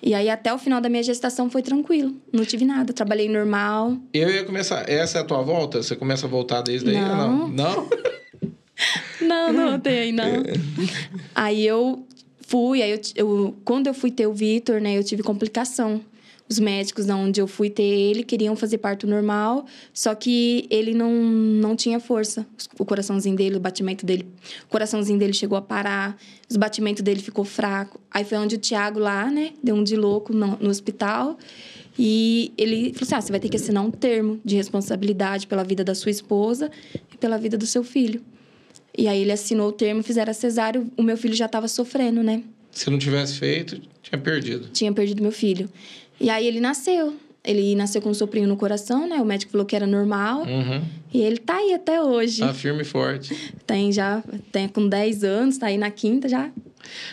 E 0.01 0.13
aí 0.13 0.29
até 0.29 0.53
o 0.53 0.57
final 0.57 0.79
da 0.81 0.89
minha 0.89 1.03
gestação 1.03 1.49
foi 1.49 1.61
tranquilo. 1.61 2.13
Não 2.31 2.43
tive 2.45 2.65
nada. 2.65 2.91
Trabalhei 2.93 3.27
normal. 3.29 3.97
Eu 4.13 4.29
ia 4.29 4.43
começar... 4.43 4.89
Essa 4.89 5.19
é 5.19 5.21
a 5.21 5.23
tua 5.23 5.41
volta? 5.41 5.81
Você 5.83 5.95
começa 5.95 6.25
a 6.25 6.29
voltar 6.29 6.61
desde 6.61 6.91
não? 6.91 7.47
Não. 7.47 7.49
Não? 7.49 7.89
Não, 9.21 9.51
não 9.51 9.79
tem 9.79 9.99
aí, 9.99 10.11
não. 10.13 10.23
aí 11.35 11.65
eu 11.67 12.05
fui, 12.47 12.81
aí 12.81 12.91
eu, 12.91 13.01
eu- 13.15 13.55
quando 13.65 13.87
eu 13.87 13.93
fui 13.93 14.09
ter 14.09 14.25
o 14.25 14.33
Vitor, 14.33 14.79
né, 14.79 14.97
eu 14.97 15.03
tive 15.03 15.21
complicação. 15.21 16.01
Os 16.49 16.57
médicos 16.57 17.07
onde 17.07 17.39
eu 17.39 17.47
fui 17.47 17.69
ter 17.69 17.83
ele 17.83 18.23
queriam 18.23 18.55
fazer 18.55 18.79
parto 18.79 19.05
normal, 19.05 19.65
só 19.93 20.15
que 20.15 20.65
ele 20.71 20.95
não, 20.95 21.13
não 21.13 21.75
tinha 21.75 21.99
força. 21.99 22.45
O 22.79 22.83
coraçãozinho 22.83 23.35
dele, 23.35 23.57
o 23.57 23.59
batimento 23.59 24.03
dele, 24.03 24.25
o 24.65 24.67
coraçãozinho 24.67 25.19
dele 25.19 25.33
chegou 25.33 25.57
a 25.57 25.61
parar, 25.61 26.17
os 26.49 26.57
batimentos 26.57 27.03
dele 27.03 27.21
ficou 27.21 27.45
fraco. 27.45 27.99
Aí 28.09 28.23
foi 28.23 28.39
onde 28.39 28.55
o 28.55 28.57
Tiago 28.57 28.99
lá, 28.99 29.29
né, 29.29 29.51
deu 29.63 29.75
um 29.75 29.83
de 29.83 29.95
louco 29.95 30.33
no, 30.33 30.57
no 30.57 30.69
hospital. 30.69 31.37
E 31.97 32.51
ele 32.57 32.93
falou 32.93 33.03
assim: 33.03 33.15
ah, 33.15 33.21
você 33.21 33.31
vai 33.31 33.39
ter 33.39 33.49
que 33.49 33.57
assinar 33.57 33.85
um 33.85 33.91
termo 33.91 34.39
de 34.43 34.55
responsabilidade 34.55 35.45
pela 35.45 35.63
vida 35.63 35.83
da 35.83 35.93
sua 35.93 36.09
esposa 36.09 36.71
e 37.13 37.17
pela 37.17 37.37
vida 37.37 37.57
do 37.57 37.67
seu 37.67 37.83
filho. 37.83 38.21
E 38.97 39.07
aí 39.07 39.21
ele 39.21 39.31
assinou 39.31 39.69
o 39.69 39.71
termo, 39.71 40.01
fizeram 40.01 40.31
a 40.31 40.33
cesárea, 40.33 40.83
o 40.97 41.03
meu 41.03 41.15
filho 41.15 41.35
já 41.35 41.45
estava 41.45 41.67
sofrendo, 41.67 42.23
né? 42.23 42.43
Se 42.71 42.89
não 42.89 42.97
tivesse 42.97 43.37
feito, 43.37 43.81
tinha 44.01 44.19
perdido. 44.19 44.69
Tinha 44.71 44.93
perdido 44.93 45.21
meu 45.21 45.31
filho. 45.31 45.69
E 46.19 46.29
aí 46.29 46.45
ele 46.45 46.59
nasceu. 46.59 47.15
Ele 47.43 47.73
nasceu 47.73 48.01
com 48.01 48.09
um 48.09 48.13
soprinho 48.13 48.47
no 48.47 48.57
coração, 48.57 49.07
né? 49.07 49.15
O 49.21 49.25
médico 49.25 49.51
falou 49.51 49.65
que 49.65 49.75
era 49.75 49.87
normal. 49.87 50.41
Uhum. 50.41 50.83
E 51.13 51.21
ele 51.21 51.37
tá 51.37 51.55
aí 51.55 51.73
até 51.73 52.01
hoje. 52.01 52.41
Tá 52.41 52.53
firme 52.53 52.81
e 52.81 52.85
forte. 52.85 53.53
Tem 53.65 53.91
já, 53.91 54.21
tem 54.51 54.67
com 54.67 54.87
10 54.87 55.23
anos, 55.23 55.57
tá 55.57 55.67
aí 55.67 55.77
na 55.77 55.89
quinta 55.89 56.27
já. 56.27 56.51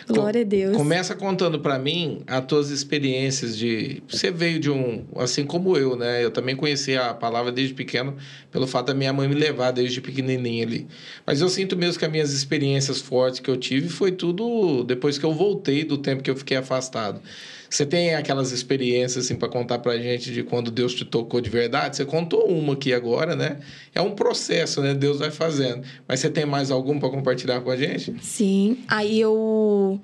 Glória 0.07 0.41
a 0.41 0.43
Deus. 0.43 0.75
Começa 0.75 1.15
contando 1.15 1.59
pra 1.59 1.77
mim 1.77 2.21
as 2.27 2.45
tuas 2.45 2.69
experiências 2.69 3.57
de. 3.57 4.01
Você 4.07 4.31
veio 4.31 4.59
de 4.59 4.69
um. 4.69 5.05
Assim 5.15 5.45
como 5.45 5.77
eu, 5.77 5.95
né? 5.95 6.23
Eu 6.23 6.31
também 6.31 6.55
conheci 6.55 6.95
a 6.95 7.13
palavra 7.13 7.51
desde 7.51 7.73
pequeno, 7.73 8.15
pelo 8.51 8.67
fato 8.67 8.87
da 8.87 8.93
minha 8.93 9.13
mãe 9.13 9.27
me 9.27 9.35
levar 9.35 9.71
desde 9.71 10.01
pequenininho 10.01 10.65
ali. 10.65 10.87
Mas 11.25 11.41
eu 11.41 11.49
sinto 11.49 11.75
mesmo 11.77 11.99
que 11.99 12.05
as 12.05 12.11
minhas 12.11 12.33
experiências 12.33 13.01
fortes 13.01 13.39
que 13.39 13.49
eu 13.49 13.57
tive 13.57 13.89
foi 13.89 14.11
tudo 14.11 14.83
depois 14.83 15.17
que 15.17 15.25
eu 15.25 15.33
voltei 15.33 15.83
do 15.83 15.97
tempo 15.97 16.23
que 16.23 16.31
eu 16.31 16.35
fiquei 16.35 16.57
afastado. 16.57 17.21
Você 17.69 17.85
tem 17.85 18.15
aquelas 18.15 18.51
experiências 18.51 19.25
assim 19.25 19.35
para 19.35 19.49
contar 19.49 19.79
pra 19.79 19.97
gente 19.97 20.31
de 20.31 20.43
quando 20.43 20.71
Deus 20.71 20.93
te 20.93 21.03
tocou 21.03 21.41
de 21.41 21.49
verdade? 21.49 21.97
Você 21.97 22.05
contou 22.05 22.47
uma 22.47 22.73
aqui 22.73 22.93
agora, 22.93 23.35
né? 23.35 23.59
É 23.93 24.01
um 24.01 24.11
processo, 24.11 24.81
né? 24.81 24.93
Deus 24.93 25.19
vai 25.19 25.31
fazendo. 25.31 25.83
Mas 26.07 26.19
você 26.19 26.29
tem 26.29 26.45
mais 26.45 26.71
algum 26.71 26.99
para 26.99 27.09
compartilhar 27.09 27.61
com 27.61 27.69
a 27.69 27.75
gente? 27.75 28.15
Sim. 28.21 28.79
Aí 28.87 29.19
eu. 29.19 29.99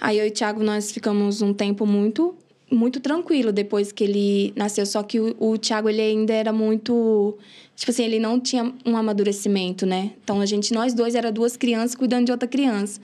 Aí 0.00 0.18
eu 0.18 0.26
e 0.26 0.28
o 0.28 0.32
Thiago, 0.32 0.62
nós 0.62 0.92
ficamos 0.92 1.40
um 1.42 1.52
tempo 1.52 1.86
muito, 1.86 2.34
muito 2.70 3.00
tranquilo 3.00 3.52
depois 3.52 3.90
que 3.90 4.04
ele 4.04 4.52
nasceu. 4.56 4.86
Só 4.86 5.02
que 5.02 5.18
o, 5.18 5.34
o 5.38 5.58
Thiago, 5.58 5.88
ele 5.88 6.00
ainda 6.00 6.32
era 6.32 6.52
muito. 6.52 7.36
Tipo 7.76 7.90
assim, 7.90 8.04
ele 8.04 8.18
não 8.18 8.38
tinha 8.38 8.72
um 8.84 8.96
amadurecimento, 8.96 9.84
né? 9.84 10.12
Então 10.22 10.40
a 10.40 10.46
gente, 10.46 10.72
nós 10.72 10.94
dois, 10.94 11.14
era 11.14 11.32
duas 11.32 11.56
crianças 11.56 11.94
cuidando 11.94 12.26
de 12.26 12.32
outra 12.32 12.48
criança. 12.48 13.00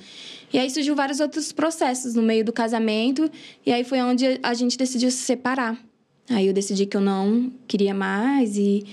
E 0.53 0.59
aí 0.59 0.71
surgiu 0.71 0.95
vários 0.95 1.21
outros 1.21 1.53
processos 1.53 2.15
no 2.15 2.23
meio 2.23 2.45
do 2.45 2.53
casamento. 2.53 3.31
E 3.65 3.73
aí 3.73 3.85
foi 3.85 4.01
onde 4.01 4.39
a 4.43 4.55
gente 4.55 4.79
decidiu 4.79 5.11
se 5.11 5.19
separar. 5.19 5.77
Aí 6.29 6.47
eu 6.47 6.53
decidi 6.53 6.87
que 6.87 6.97
eu 6.97 7.01
não 7.01 7.53
queria 7.67 7.93
mais 7.93 8.57
e 8.57 8.85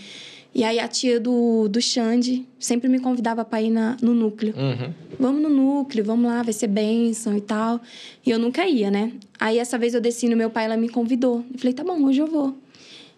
e 0.58 0.64
aí 0.64 0.80
a 0.80 0.88
tia 0.88 1.20
do, 1.20 1.68
do 1.68 1.80
Xande 1.80 2.44
sempre 2.58 2.90
me 2.90 3.00
convidava 3.00 3.46
para 3.46 3.62
ir 3.62 3.70
na, 3.70 3.96
no 4.02 4.16
núcleo. 4.16 4.56
Uhum. 4.58 4.92
Vamos 5.20 5.40
no 5.40 5.50
núcleo, 5.50 6.04
vamos 6.04 6.26
lá, 6.26 6.42
vai 6.42 6.52
ser 6.52 6.66
bênção 6.66 7.38
e 7.38 7.42
tal. 7.42 7.80
E 8.26 8.32
eu 8.32 8.40
nunca 8.40 8.68
ia, 8.68 8.90
né? 8.90 9.12
Aí 9.40 9.60
essa 9.60 9.78
vez 9.78 9.94
eu 9.94 10.02
desci 10.02 10.28
no 10.28 10.36
meu 10.36 10.50
pai, 10.50 10.66
ela 10.66 10.76
me 10.76 10.90
convidou. 10.90 11.46
Eu 11.54 11.60
falei, 11.60 11.74
tá 11.74 11.84
bom, 11.84 12.04
hoje 12.06 12.22
eu 12.22 12.26
vou. 12.26 12.58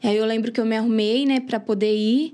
E 0.02 0.08
aí 0.08 0.18
eu 0.18 0.26
lembro 0.26 0.52
que 0.52 0.60
eu 0.60 0.66
me 0.66 0.76
arrumei, 0.76 1.26
né, 1.26 1.40
para 1.40 1.60
poder 1.60 1.94
ir. 1.94 2.34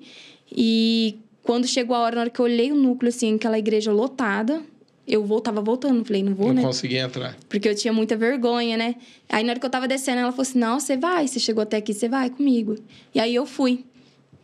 E 0.51 1.17
quando 1.43 1.67
chegou 1.67 1.95
a 1.95 1.99
hora, 1.99 2.15
na 2.15 2.21
hora 2.21 2.29
que 2.29 2.39
eu 2.39 2.45
olhei 2.45 2.71
o 2.71 2.75
núcleo, 2.75 3.09
assim, 3.09 3.35
aquela 3.35 3.57
igreja 3.57 3.91
lotada, 3.91 4.61
eu 5.07 5.23
voltava 5.23 5.61
voltando. 5.61 6.03
Falei, 6.03 6.23
não 6.23 6.33
vou, 6.33 6.47
não 6.47 6.55
né? 6.55 6.61
Não 6.61 6.69
consegui 6.69 6.97
entrar. 6.97 7.37
Porque 7.47 7.67
eu 7.69 7.75
tinha 7.75 7.93
muita 7.93 8.15
vergonha, 8.15 8.77
né? 8.77 8.95
Aí 9.29 9.43
na 9.43 9.51
hora 9.51 9.59
que 9.59 9.65
eu 9.65 9.69
tava 9.69 9.87
descendo, 9.87 10.19
ela 10.19 10.31
falou 10.31 10.43
assim: 10.43 10.59
não, 10.59 10.79
você 10.79 10.97
vai, 10.97 11.27
você 11.27 11.39
chegou 11.39 11.61
até 11.61 11.77
aqui, 11.77 11.93
você 11.93 12.09
vai 12.09 12.29
comigo. 12.29 12.75
E 13.13 13.19
aí 13.19 13.33
eu 13.33 13.45
fui. 13.45 13.85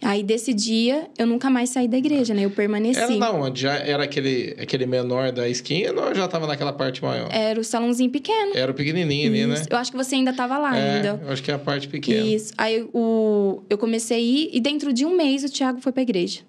Aí 0.01 0.23
desse 0.23 0.53
dia 0.53 1.07
eu 1.17 1.27
nunca 1.27 1.49
mais 1.49 1.69
saí 1.69 1.87
da 1.87 1.97
igreja, 1.97 2.33
né? 2.33 2.45
Eu 2.45 2.49
permaneci. 2.49 2.99
Era 2.99 3.15
na 3.15 3.31
onde? 3.31 3.61
Já 3.61 3.73
era 3.75 4.03
aquele, 4.03 4.55
aquele 4.59 4.85
menor 4.85 5.31
da 5.31 5.47
esquina 5.47 6.01
ou 6.01 6.15
já 6.15 6.27
tava 6.27 6.47
naquela 6.47 6.73
parte 6.73 7.03
maior? 7.03 7.29
Era 7.31 7.59
o 7.59 7.63
salãozinho 7.63 8.09
pequeno. 8.09 8.51
Era 8.55 8.71
o 8.71 8.75
pequenininho 8.75 9.29
ali, 9.29 9.45
né? 9.45 9.63
Eu 9.69 9.77
acho 9.77 9.91
que 9.91 9.97
você 9.97 10.15
ainda 10.15 10.33
tava 10.33 10.57
lá 10.57 10.77
é, 10.77 10.95
ainda. 10.95 11.21
Eu 11.23 11.31
acho 11.31 11.43
que 11.43 11.51
é 11.51 11.53
a 11.53 11.59
parte 11.59 11.87
pequena. 11.87 12.25
Isso. 12.25 12.53
Aí 12.57 12.87
o, 12.93 13.61
eu 13.69 13.77
comecei 13.77 14.17
a 14.17 14.19
ir 14.19 14.49
e 14.53 14.59
dentro 14.59 14.91
de 14.91 15.05
um 15.05 15.15
mês 15.15 15.43
o 15.43 15.49
Thiago 15.49 15.79
foi 15.79 15.91
pra 15.91 16.01
igreja. 16.01 16.41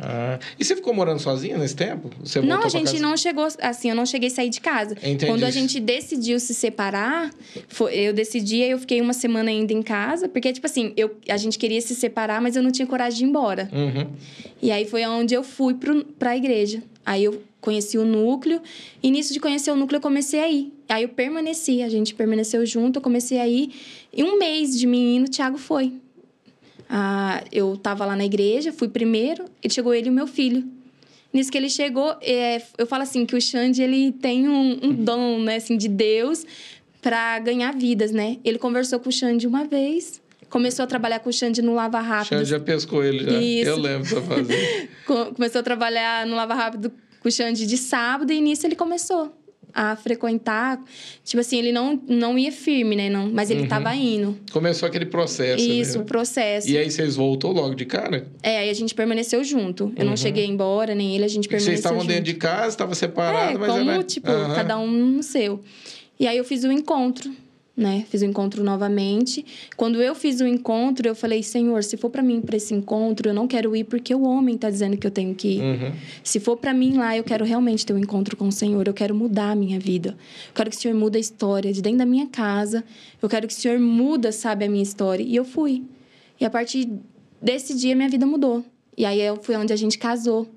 Ah, 0.00 0.38
e 0.58 0.64
você 0.64 0.76
ficou 0.76 0.94
morando 0.94 1.18
sozinha 1.18 1.58
nesse 1.58 1.74
tempo? 1.74 2.10
Você 2.22 2.40
não, 2.40 2.62
a 2.62 2.68
gente 2.68 3.00
não 3.00 3.16
chegou 3.16 3.48
assim, 3.60 3.90
eu 3.90 3.96
não 3.96 4.06
cheguei 4.06 4.28
a 4.28 4.30
sair 4.30 4.48
de 4.48 4.60
casa. 4.60 4.94
Entendi. 5.02 5.26
Quando 5.26 5.44
a 5.44 5.50
gente 5.50 5.80
decidiu 5.80 6.38
se 6.38 6.54
separar, 6.54 7.30
foi, 7.66 7.94
eu 7.94 8.12
decidi, 8.12 8.58
eu 8.58 8.78
fiquei 8.78 9.00
uma 9.00 9.12
semana 9.12 9.50
ainda 9.50 9.72
em 9.72 9.82
casa, 9.82 10.28
porque, 10.28 10.52
tipo 10.52 10.66
assim, 10.66 10.92
eu, 10.96 11.16
a 11.28 11.36
gente 11.36 11.58
queria 11.58 11.80
se 11.80 11.94
separar, 11.94 12.40
mas 12.40 12.54
eu 12.54 12.62
não 12.62 12.70
tinha 12.70 12.86
coragem 12.86 13.18
de 13.18 13.24
ir 13.24 13.28
embora. 13.28 13.68
Uhum. 13.72 14.06
E 14.62 14.70
aí 14.70 14.84
foi 14.84 15.04
onde 15.04 15.34
eu 15.34 15.42
fui 15.42 15.74
pro, 15.74 16.04
pra 16.04 16.36
igreja. 16.36 16.82
Aí 17.04 17.24
eu 17.24 17.42
conheci 17.60 17.98
o 17.98 18.04
núcleo, 18.04 18.60
e 19.02 19.10
nisso 19.10 19.32
de 19.32 19.40
conhecer 19.40 19.70
o 19.72 19.76
núcleo 19.76 19.96
eu 19.96 20.02
comecei 20.02 20.40
a 20.40 20.48
ir. 20.48 20.72
Aí 20.88 21.02
eu 21.02 21.08
permaneci, 21.08 21.82
a 21.82 21.88
gente 21.88 22.14
permaneceu 22.14 22.64
junto, 22.64 22.98
eu 22.98 23.02
comecei 23.02 23.40
a 23.40 23.48
ir. 23.48 23.72
E 24.12 24.22
um 24.22 24.38
mês 24.38 24.78
de 24.78 24.86
menino, 24.86 25.26
o 25.26 25.28
Thiago 25.28 25.58
foi. 25.58 25.92
Ah, 26.88 27.42
eu 27.52 27.76
tava 27.76 28.06
lá 28.06 28.16
na 28.16 28.24
igreja, 28.24 28.72
fui 28.72 28.88
primeiro, 28.88 29.44
e 29.62 29.70
chegou 29.70 29.92
ele 29.92 30.06
e 30.08 30.10
o 30.10 30.12
meu 30.12 30.26
filho. 30.26 30.64
Nisso 31.32 31.52
que 31.52 31.58
ele 31.58 31.68
chegou, 31.68 32.16
é, 32.22 32.62
eu 32.78 32.86
falo 32.86 33.02
assim, 33.02 33.26
que 33.26 33.36
o 33.36 33.40
Xande, 33.40 33.82
ele 33.82 34.12
tem 34.12 34.48
um, 34.48 34.78
um 34.82 34.92
dom, 34.92 35.40
né, 35.40 35.56
assim, 35.56 35.76
de 35.76 35.88
Deus 35.88 36.46
para 37.02 37.38
ganhar 37.40 37.72
vidas, 37.76 38.10
né? 38.10 38.38
Ele 38.42 38.58
conversou 38.58 38.98
com 38.98 39.10
o 39.10 39.12
Xande 39.12 39.46
uma 39.46 39.64
vez, 39.64 40.22
começou 40.48 40.84
a 40.84 40.86
trabalhar 40.86 41.18
com 41.20 41.28
o 41.28 41.32
Xande 41.32 41.60
no 41.60 41.74
Lava 41.74 42.00
Rápido. 42.00 42.38
Xande 42.38 42.48
já 42.48 42.58
pescou 42.58 43.04
ele, 43.04 43.24
já. 43.24 43.38
Isso. 43.38 43.70
Eu 43.70 43.76
lembro 43.76 44.14
da 44.14 44.22
fazer. 44.22 44.90
começou 45.36 45.60
a 45.60 45.62
trabalhar 45.62 46.26
no 46.26 46.34
Lava 46.34 46.54
Rápido 46.54 46.90
com 47.20 47.28
o 47.28 47.32
Xande 47.32 47.66
de 47.66 47.76
sábado, 47.76 48.32
e 48.32 48.40
nisso 48.40 48.66
ele 48.66 48.76
começou 48.76 49.37
a 49.74 49.96
frequentar. 49.96 50.82
Tipo 51.24 51.40
assim, 51.40 51.58
ele 51.58 51.72
não, 51.72 52.00
não 52.08 52.38
ia 52.38 52.52
firme, 52.52 52.96
né? 52.96 53.08
Não, 53.08 53.30
mas 53.30 53.50
ele 53.50 53.62
uhum. 53.62 53.68
tava 53.68 53.94
indo. 53.94 54.36
Começou 54.52 54.86
aquele 54.88 55.06
processo. 55.06 55.62
Isso, 55.62 55.98
né? 55.98 56.04
o 56.04 56.06
processo. 56.06 56.68
E 56.68 56.76
aí 56.76 56.90
vocês 56.90 57.16
voltou 57.16 57.52
logo 57.52 57.74
de 57.74 57.84
cara? 57.84 58.26
É, 58.42 58.58
aí 58.58 58.70
a 58.70 58.74
gente 58.74 58.94
permaneceu 58.94 59.42
junto. 59.44 59.92
Eu 59.96 60.02
uhum. 60.02 60.10
não 60.10 60.16
cheguei 60.16 60.46
embora, 60.46 60.94
nem 60.94 61.14
ele, 61.14 61.24
a 61.24 61.28
gente 61.28 61.48
permaneceu. 61.48 61.72
Vocês 61.72 61.80
estavam 61.80 62.00
junto. 62.00 62.08
dentro 62.08 62.24
de 62.24 62.34
casa, 62.34 62.68
estavam 62.68 62.94
separados, 62.94 63.54
é, 63.54 63.58
mas 63.58 63.70
como, 63.70 63.90
era... 63.90 64.02
tipo, 64.02 64.30
uhum. 64.30 64.54
cada 64.54 64.78
um 64.78 64.90
no 64.90 65.22
seu. 65.22 65.60
E 66.18 66.26
aí 66.26 66.36
eu 66.36 66.44
fiz 66.44 66.64
o 66.64 66.68
um 66.68 66.72
encontro 66.72 67.32
né? 67.78 68.04
Fiz 68.10 68.22
o 68.22 68.24
encontro 68.24 68.64
novamente. 68.64 69.46
Quando 69.76 70.02
eu 70.02 70.12
fiz 70.12 70.40
o 70.40 70.46
encontro, 70.46 71.06
eu 71.06 71.14
falei: 71.14 71.44
Senhor, 71.44 71.84
se 71.84 71.96
for 71.96 72.10
para 72.10 72.22
mim 72.22 72.40
para 72.40 72.56
esse 72.56 72.74
encontro, 72.74 73.28
eu 73.30 73.34
não 73.34 73.46
quero 73.46 73.74
ir 73.76 73.84
porque 73.84 74.12
o 74.12 74.22
homem 74.22 74.58
tá 74.58 74.68
dizendo 74.68 74.96
que 74.96 75.06
eu 75.06 75.10
tenho 75.12 75.32
que 75.32 75.56
ir. 75.56 75.62
Uhum. 75.62 75.92
Se 76.24 76.40
for 76.40 76.56
para 76.56 76.74
mim 76.74 76.96
lá, 76.96 77.16
eu 77.16 77.22
quero 77.22 77.44
realmente 77.44 77.86
ter 77.86 77.92
um 77.92 77.98
encontro 77.98 78.36
com 78.36 78.48
o 78.48 78.52
Senhor. 78.52 78.84
Eu 78.86 78.92
quero 78.92 79.14
mudar 79.14 79.52
a 79.52 79.54
minha 79.54 79.78
vida. 79.78 80.10
Eu 80.48 80.54
quero 80.54 80.70
que 80.70 80.76
o 80.76 80.80
Senhor 80.80 80.94
mude 80.96 81.18
a 81.18 81.20
história 81.20 81.72
de 81.72 81.80
dentro 81.80 81.98
da 81.98 82.06
minha 82.06 82.26
casa. 82.26 82.82
Eu 83.22 83.28
quero 83.28 83.46
que 83.46 83.54
o 83.54 83.56
Senhor 83.56 83.78
muda, 83.78 84.32
sabe, 84.32 84.64
a 84.64 84.68
minha 84.68 84.82
história. 84.82 85.22
E 85.22 85.36
eu 85.36 85.44
fui. 85.44 85.84
E 86.40 86.44
a 86.44 86.50
partir 86.50 86.90
desse 87.40 87.76
dia, 87.76 87.94
minha 87.94 88.08
vida 88.08 88.26
mudou. 88.26 88.64
E 88.96 89.04
aí 89.04 89.20
eu 89.20 89.36
fui 89.40 89.54
onde 89.54 89.72
a 89.72 89.76
gente 89.76 89.96
casou. 89.98 90.48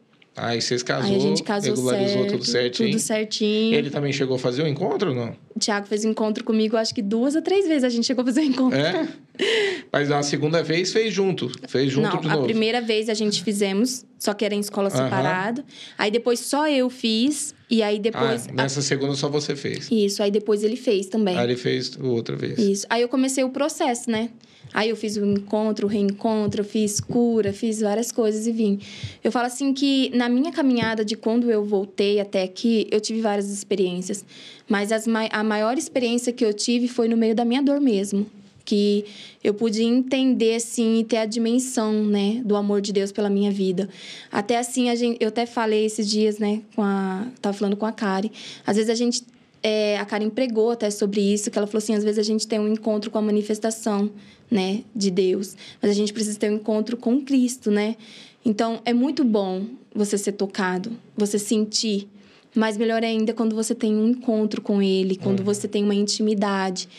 Aí 0.44 0.60
vocês 0.60 0.82
casou, 0.82 1.12
Aí 1.12 1.18
a 1.18 1.20
gente 1.20 1.44
casou 1.44 1.70
regularizou 1.70 2.18
certo, 2.18 2.32
tudo 2.32 2.46
certinho. 2.46 2.90
Tudo 2.90 3.00
certinho. 3.00 3.76
Ele 3.76 3.92
também 3.92 4.12
chegou 4.12 4.38
a 4.38 4.40
fazer 4.40 4.64
o 4.64 4.68
encontro 4.68 5.10
ou 5.10 5.16
não? 5.16 5.36
O 5.56 5.60
Thiago 5.60 5.86
fez 5.86 6.04
encontro 6.04 6.44
comigo, 6.44 6.76
acho 6.76 6.96
que 6.96 7.02
duas 7.04 7.36
ou 7.36 7.44
três 7.44 7.68
vezes 7.68 7.84
a 7.84 7.90
gente 7.90 8.08
chegou 8.08 8.24
a 8.24 8.26
fazer 8.26 8.42
o 8.42 8.46
encontro. 8.46 8.80
É? 8.80 9.08
Mas 9.94 10.10
na 10.10 10.24
segunda 10.24 10.64
vez 10.64 10.92
fez 10.92 11.14
junto. 11.14 11.52
Fez 11.68 11.92
junto 11.92 12.16
não, 12.16 12.22
de 12.22 12.28
a 12.28 12.34
novo. 12.34 12.46
primeira 12.46 12.82
vez 12.82 13.08
a 13.08 13.14
gente 13.14 13.44
fizemos, 13.44 14.04
só 14.18 14.34
que 14.34 14.44
era 14.44 14.56
em 14.56 14.60
escola 14.60 14.90
Aham. 14.90 15.04
separado. 15.04 15.64
Aí 15.96 16.10
depois 16.10 16.40
só 16.40 16.68
eu 16.68 16.90
fiz. 16.90 17.54
E 17.70 17.84
aí 17.84 18.00
depois. 18.00 18.48
Ah, 18.48 18.54
nessa 18.54 18.82
segunda 18.82 19.14
só 19.14 19.30
você 19.30 19.56
fez. 19.56 19.90
Isso, 19.92 20.24
aí 20.24 20.32
depois 20.32 20.64
ele 20.64 20.76
fez 20.76 21.06
também. 21.06 21.38
Aí 21.38 21.46
ele 21.46 21.56
fez 21.56 21.96
outra 22.02 22.36
vez. 22.36 22.58
Isso. 22.58 22.88
Aí 22.90 23.04
eu 23.04 23.08
comecei 23.08 23.44
o 23.44 23.50
processo, 23.50 24.10
né? 24.10 24.32
Aí 24.74 24.90
eu 24.90 24.96
fiz 24.96 25.18
o 25.18 25.26
encontro, 25.26 25.86
o 25.86 25.90
reencontro, 25.90 26.64
fiz 26.64 27.00
cura, 27.00 27.52
fiz 27.52 27.82
várias 27.82 28.12
coisas 28.12 28.48
e 28.48 28.52
vim. 28.52 28.80
Eu 29.24 29.32
falo 29.32 29.48
assim 29.48 29.74
que 29.74 30.10
na 30.16 30.30
minha 30.30 30.52
caminhada 30.52 31.04
de 31.04 31.16
quando 31.16 31.52
eu 31.52 31.64
voltei 31.64 32.20
até 32.20 32.44
aqui, 32.44 32.88
eu 32.90 33.02
tive 33.02 33.22
várias 33.22 33.50
experiências. 33.50 34.24
Mas 34.70 34.92
as, 34.92 35.06
a 35.08 35.44
maior 35.44 35.78
experiência 35.78 36.32
que 36.32 36.46
eu 36.46 36.54
tive 36.54 36.88
foi 36.88 37.08
no 37.08 37.18
meio 37.18 37.36
da 37.36 37.44
minha 37.44 37.62
dor 37.62 37.82
mesmo. 37.82 38.26
Que 38.64 39.06
eu 39.44 39.54
pude 39.54 39.84
entender, 39.84 40.56
assim, 40.56 41.00
e 41.00 41.04
ter 41.04 41.18
a 41.18 41.26
dimensão, 41.26 42.06
né, 42.06 42.42
do 42.46 42.56
amor 42.56 42.80
de 42.80 42.94
Deus 42.94 43.12
pela 43.12 43.30
minha 43.30 43.52
vida. 43.52 43.90
Até 44.32 44.58
assim, 44.60 44.88
a 44.90 44.96
gente, 44.96 45.18
eu 45.20 45.30
até 45.30 45.46
falei 45.46 45.86
esses 45.86 46.08
dias, 46.08 46.38
né, 46.38 46.62
com 46.76 46.84
a... 46.84 47.28
Tava 47.42 47.58
falando 47.58 47.76
com 47.76 47.86
a 47.86 47.92
Kari. 47.92 48.32
Às 48.66 48.78
vezes 48.78 48.90
a 48.90 48.96
gente 48.96 49.24
é, 49.64 49.98
a 49.98 50.06
Karen 50.06 50.30
pregou 50.30 50.72
até 50.72 50.90
sobre 50.90 51.22
isso, 51.22 51.52
que 51.52 51.58
ela 51.58 51.68
falou 51.68 51.80
assim, 51.80 51.94
às 51.94 52.04
vezes 52.04 52.20
a 52.20 52.24
gente 52.24 52.48
tem 52.48 52.60
um 52.60 52.68
encontro 52.68 53.12
com 53.12 53.18
a 53.18 53.22
manifestação, 53.22 54.10
né, 54.50 54.84
de 54.94 55.10
Deus, 55.10 55.56
mas 55.82 55.92
a 55.92 55.94
gente 55.94 56.12
precisa 56.12 56.38
ter 56.38 56.52
um 56.52 56.56
encontro 56.56 56.98
com 56.98 57.22
Cristo, 57.22 57.72
né? 57.72 57.96
Então, 58.44 58.82
é 58.84 58.94
muito 58.94 59.24
bom 59.24 59.66
você 59.94 60.18
ser 60.18 60.34
tocado, 60.34 60.92
você 61.16 61.40
sentir, 61.40 62.08
mas 62.56 62.76
melhor 62.76 63.04
ainda 63.04 63.34
quando 63.34 63.56
você 63.56 63.74
tem 63.74 63.96
um 63.96 64.10
encontro 64.10 64.62
com 64.62 64.82
Ele, 64.82 65.16
quando 65.16 65.40
uhum. 65.40 65.46
você 65.46 65.68
tem 65.68 65.84
uma 65.84 65.96
intimidade. 65.96 66.90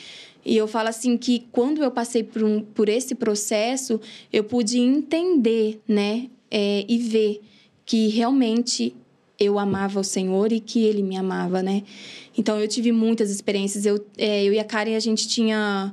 E 0.44 0.56
eu 0.56 0.66
falo 0.66 0.88
assim 0.88 1.16
que 1.16 1.46
quando 1.52 1.82
eu 1.82 1.90
passei 1.90 2.22
por, 2.22 2.42
um, 2.42 2.60
por 2.60 2.88
esse 2.88 3.14
processo, 3.14 4.00
eu 4.32 4.44
pude 4.44 4.78
entender, 4.78 5.80
né, 5.86 6.28
é, 6.50 6.84
e 6.88 6.98
ver 6.98 7.40
que 7.84 8.08
realmente 8.08 8.94
eu 9.42 9.58
amava 9.58 10.00
o 10.00 10.04
Senhor 10.04 10.52
e 10.52 10.60
que 10.60 10.84
Ele 10.84 11.02
me 11.02 11.16
amava, 11.16 11.62
né? 11.62 11.82
Então 12.36 12.58
eu 12.58 12.66
tive 12.66 12.92
muitas 12.92 13.30
experiências. 13.30 13.84
Eu, 13.84 14.04
é, 14.16 14.44
eu 14.44 14.52
e 14.52 14.58
a 14.58 14.64
Karen, 14.64 14.96
a 14.96 15.00
gente 15.00 15.28
tinha. 15.28 15.92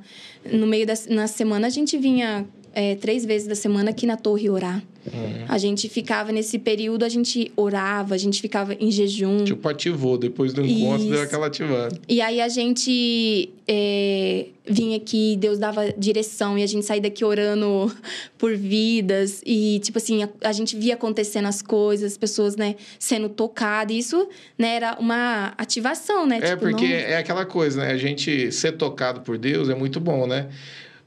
No 0.51 0.65
meio 0.65 0.85
da 0.85 0.93
na 1.09 1.27
semana, 1.27 1.67
a 1.67 1.69
gente 1.69 1.97
vinha 1.97 2.47
é, 2.73 2.95
três 2.95 3.25
vezes 3.25 3.47
da 3.47 3.55
semana 3.55 3.89
aqui 3.91 4.05
na 4.05 4.17
torre 4.17 4.49
orar. 4.49 4.83
Uhum. 5.05 5.45
A 5.47 5.57
gente 5.57 5.89
ficava 5.89 6.31
nesse 6.31 6.59
período, 6.59 7.03
a 7.03 7.09
gente 7.09 7.51
orava, 7.55 8.13
a 8.13 8.17
gente 8.17 8.41
ficava 8.41 8.73
em 8.73 8.91
jejum. 8.91 9.43
Tipo, 9.43 9.67
ativou. 9.69 10.17
Depois 10.17 10.53
do 10.53 10.63
encontro, 10.65 11.01
Isso. 11.01 11.11
deu 11.11 11.21
aquela 11.21 11.47
ativada. 11.47 11.97
E 12.07 12.21
aí 12.21 12.41
a 12.41 12.47
gente 12.47 13.49
é, 13.67 14.47
vinha 14.67 14.97
aqui, 14.97 15.35
Deus 15.39 15.57
dava 15.57 15.91
direção 15.97 16.57
e 16.57 16.63
a 16.63 16.67
gente 16.67 16.85
saía 16.85 17.01
daqui 17.01 17.23
orando 17.23 17.91
por 18.37 18.55
vidas. 18.55 19.41
E, 19.45 19.79
tipo 19.79 19.97
assim, 19.97 20.23
a, 20.23 20.29
a 20.43 20.51
gente 20.51 20.75
via 20.75 20.93
acontecendo 20.93 21.47
as 21.47 21.61
coisas, 21.61 22.11
as 22.11 22.17
pessoas, 22.17 22.55
né, 22.55 22.75
sendo 22.99 23.29
tocadas. 23.29 23.95
Isso, 23.95 24.27
né, 24.57 24.75
era 24.75 24.97
uma 24.99 25.53
ativação, 25.57 26.27
né? 26.27 26.37
É, 26.37 26.41
tipo, 26.41 26.59
porque 26.59 26.87
não... 26.87 26.93
é 26.93 27.17
aquela 27.17 27.45
coisa, 27.45 27.81
né? 27.81 27.91
A 27.91 27.97
gente 27.97 28.51
ser 28.51 28.73
tocado 28.73 29.21
por 29.21 29.37
Deus 29.37 29.69
é 29.69 29.75
muito 29.75 29.99
bom, 29.99 30.27
né? 30.27 30.49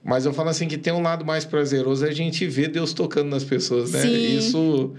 Mas 0.05 0.27
eu 0.27 0.33
falo 0.33 0.49
assim 0.49 0.67
que 0.67 0.77
tem 0.77 0.93
um 0.93 1.01
lado 1.01 1.25
mais 1.25 1.45
prazeroso 1.45 2.05
é 2.05 2.09
a 2.09 2.13
gente 2.13 2.45
ver 2.47 2.69
Deus 2.69 2.93
tocando 2.93 3.29
nas 3.29 3.45
pessoas, 3.45 3.93
né? 3.93 4.01
Sim. 4.01 4.37
Isso 4.37 4.93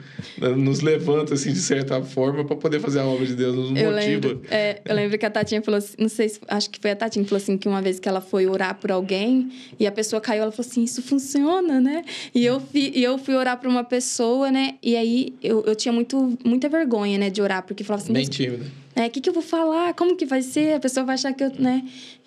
nos 0.57 0.79
levanta, 0.79 1.33
assim, 1.33 1.51
de 1.51 1.59
certa 1.59 2.01
forma, 2.01 2.45
para 2.45 2.55
poder 2.55 2.79
fazer 2.79 2.99
a 2.99 3.05
obra 3.05 3.25
de 3.25 3.35
Deus, 3.35 3.53
nos 3.53 3.79
eu 3.79 3.91
motiva. 3.91 3.99
Lembro, 3.99 4.41
é, 4.49 4.81
eu 4.85 4.95
lembro 4.95 5.17
que 5.17 5.25
a 5.25 5.29
Tatinha 5.29 5.61
falou 5.61 5.77
assim, 5.77 5.95
não 5.99 6.07
sei 6.07 6.29
se, 6.29 6.39
acho 6.47 6.69
que 6.69 6.79
foi 6.79 6.91
a 6.91 6.95
Tatinha 6.95 7.23
que 7.23 7.29
falou 7.29 7.41
assim, 7.41 7.57
que 7.57 7.67
uma 7.67 7.81
vez 7.81 7.99
que 7.99 8.07
ela 8.07 8.21
foi 8.21 8.47
orar 8.47 8.75
por 8.79 8.91
alguém 8.93 9.51
e 9.77 9.85
a 9.85 9.91
pessoa 9.91 10.21
caiu, 10.21 10.43
ela 10.43 10.51
falou 10.51 10.69
assim, 10.69 10.83
isso 10.83 11.01
funciona, 11.01 11.81
né? 11.81 12.05
E 12.33 12.45
eu, 12.45 12.61
fi, 12.61 12.93
e 12.95 13.03
eu 13.03 13.17
fui 13.17 13.35
orar 13.35 13.59
por 13.59 13.67
uma 13.67 13.83
pessoa, 13.83 14.51
né? 14.51 14.75
E 14.81 14.95
aí 14.95 15.33
eu, 15.43 15.65
eu 15.65 15.75
tinha 15.75 15.91
muito, 15.91 16.37
muita 16.45 16.69
vergonha, 16.69 17.17
né, 17.17 17.29
de 17.29 17.41
orar, 17.41 17.63
porque 17.63 17.83
falava 17.83 18.03
assim... 18.03 18.13
Bem 18.13 18.25
tímida. 18.25 18.65
É, 18.95 19.07
o 19.07 19.09
que, 19.09 19.19
que 19.19 19.27
eu 19.29 19.33
vou 19.33 19.41
falar? 19.41 19.93
Como 19.95 20.15
que 20.15 20.25
vai 20.25 20.43
ser? 20.43 20.75
A 20.75 20.79
pessoa 20.79 21.03
vai 21.03 21.15
achar 21.15 21.33
que 21.33 21.43
eu, 21.43 21.51
né? 21.57 21.83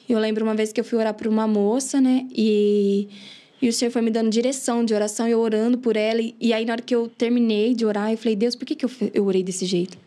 Eu 0.09 0.19
lembro 0.19 0.45
uma 0.45 0.55
vez 0.55 0.73
que 0.73 0.81
eu 0.81 0.85
fui 0.85 0.99
orar 0.99 1.15
por 1.15 1.27
uma 1.27 1.47
moça, 1.47 2.01
né? 2.01 2.27
E, 2.31 3.09
e 3.61 3.69
o 3.69 3.73
Senhor 3.73 3.91
foi 3.91 4.03
me 4.03 4.11
dando 4.11 4.31
direção 4.31 4.85
de 4.85 4.95
oração, 4.95 5.27
eu 5.27 5.41
orando 5.41 5.79
por 5.79 5.97
ela. 5.97 6.21
E, 6.21 6.35
e 6.41 6.53
aí, 6.53 6.65
na 6.65 6.75
hora 6.75 6.83
que 6.83 6.95
eu 6.95 7.09
terminei 7.09 7.75
de 7.75 7.85
orar, 7.85 8.13
eu 8.13 8.19
falei, 8.19 8.37
Deus, 8.37 8.55
por 8.55 8.65
que, 8.65 8.75
que 8.75 8.85
eu, 8.85 8.91
eu 9.13 9.25
orei 9.27 9.43
desse 9.43 9.67
jeito? 9.67 9.99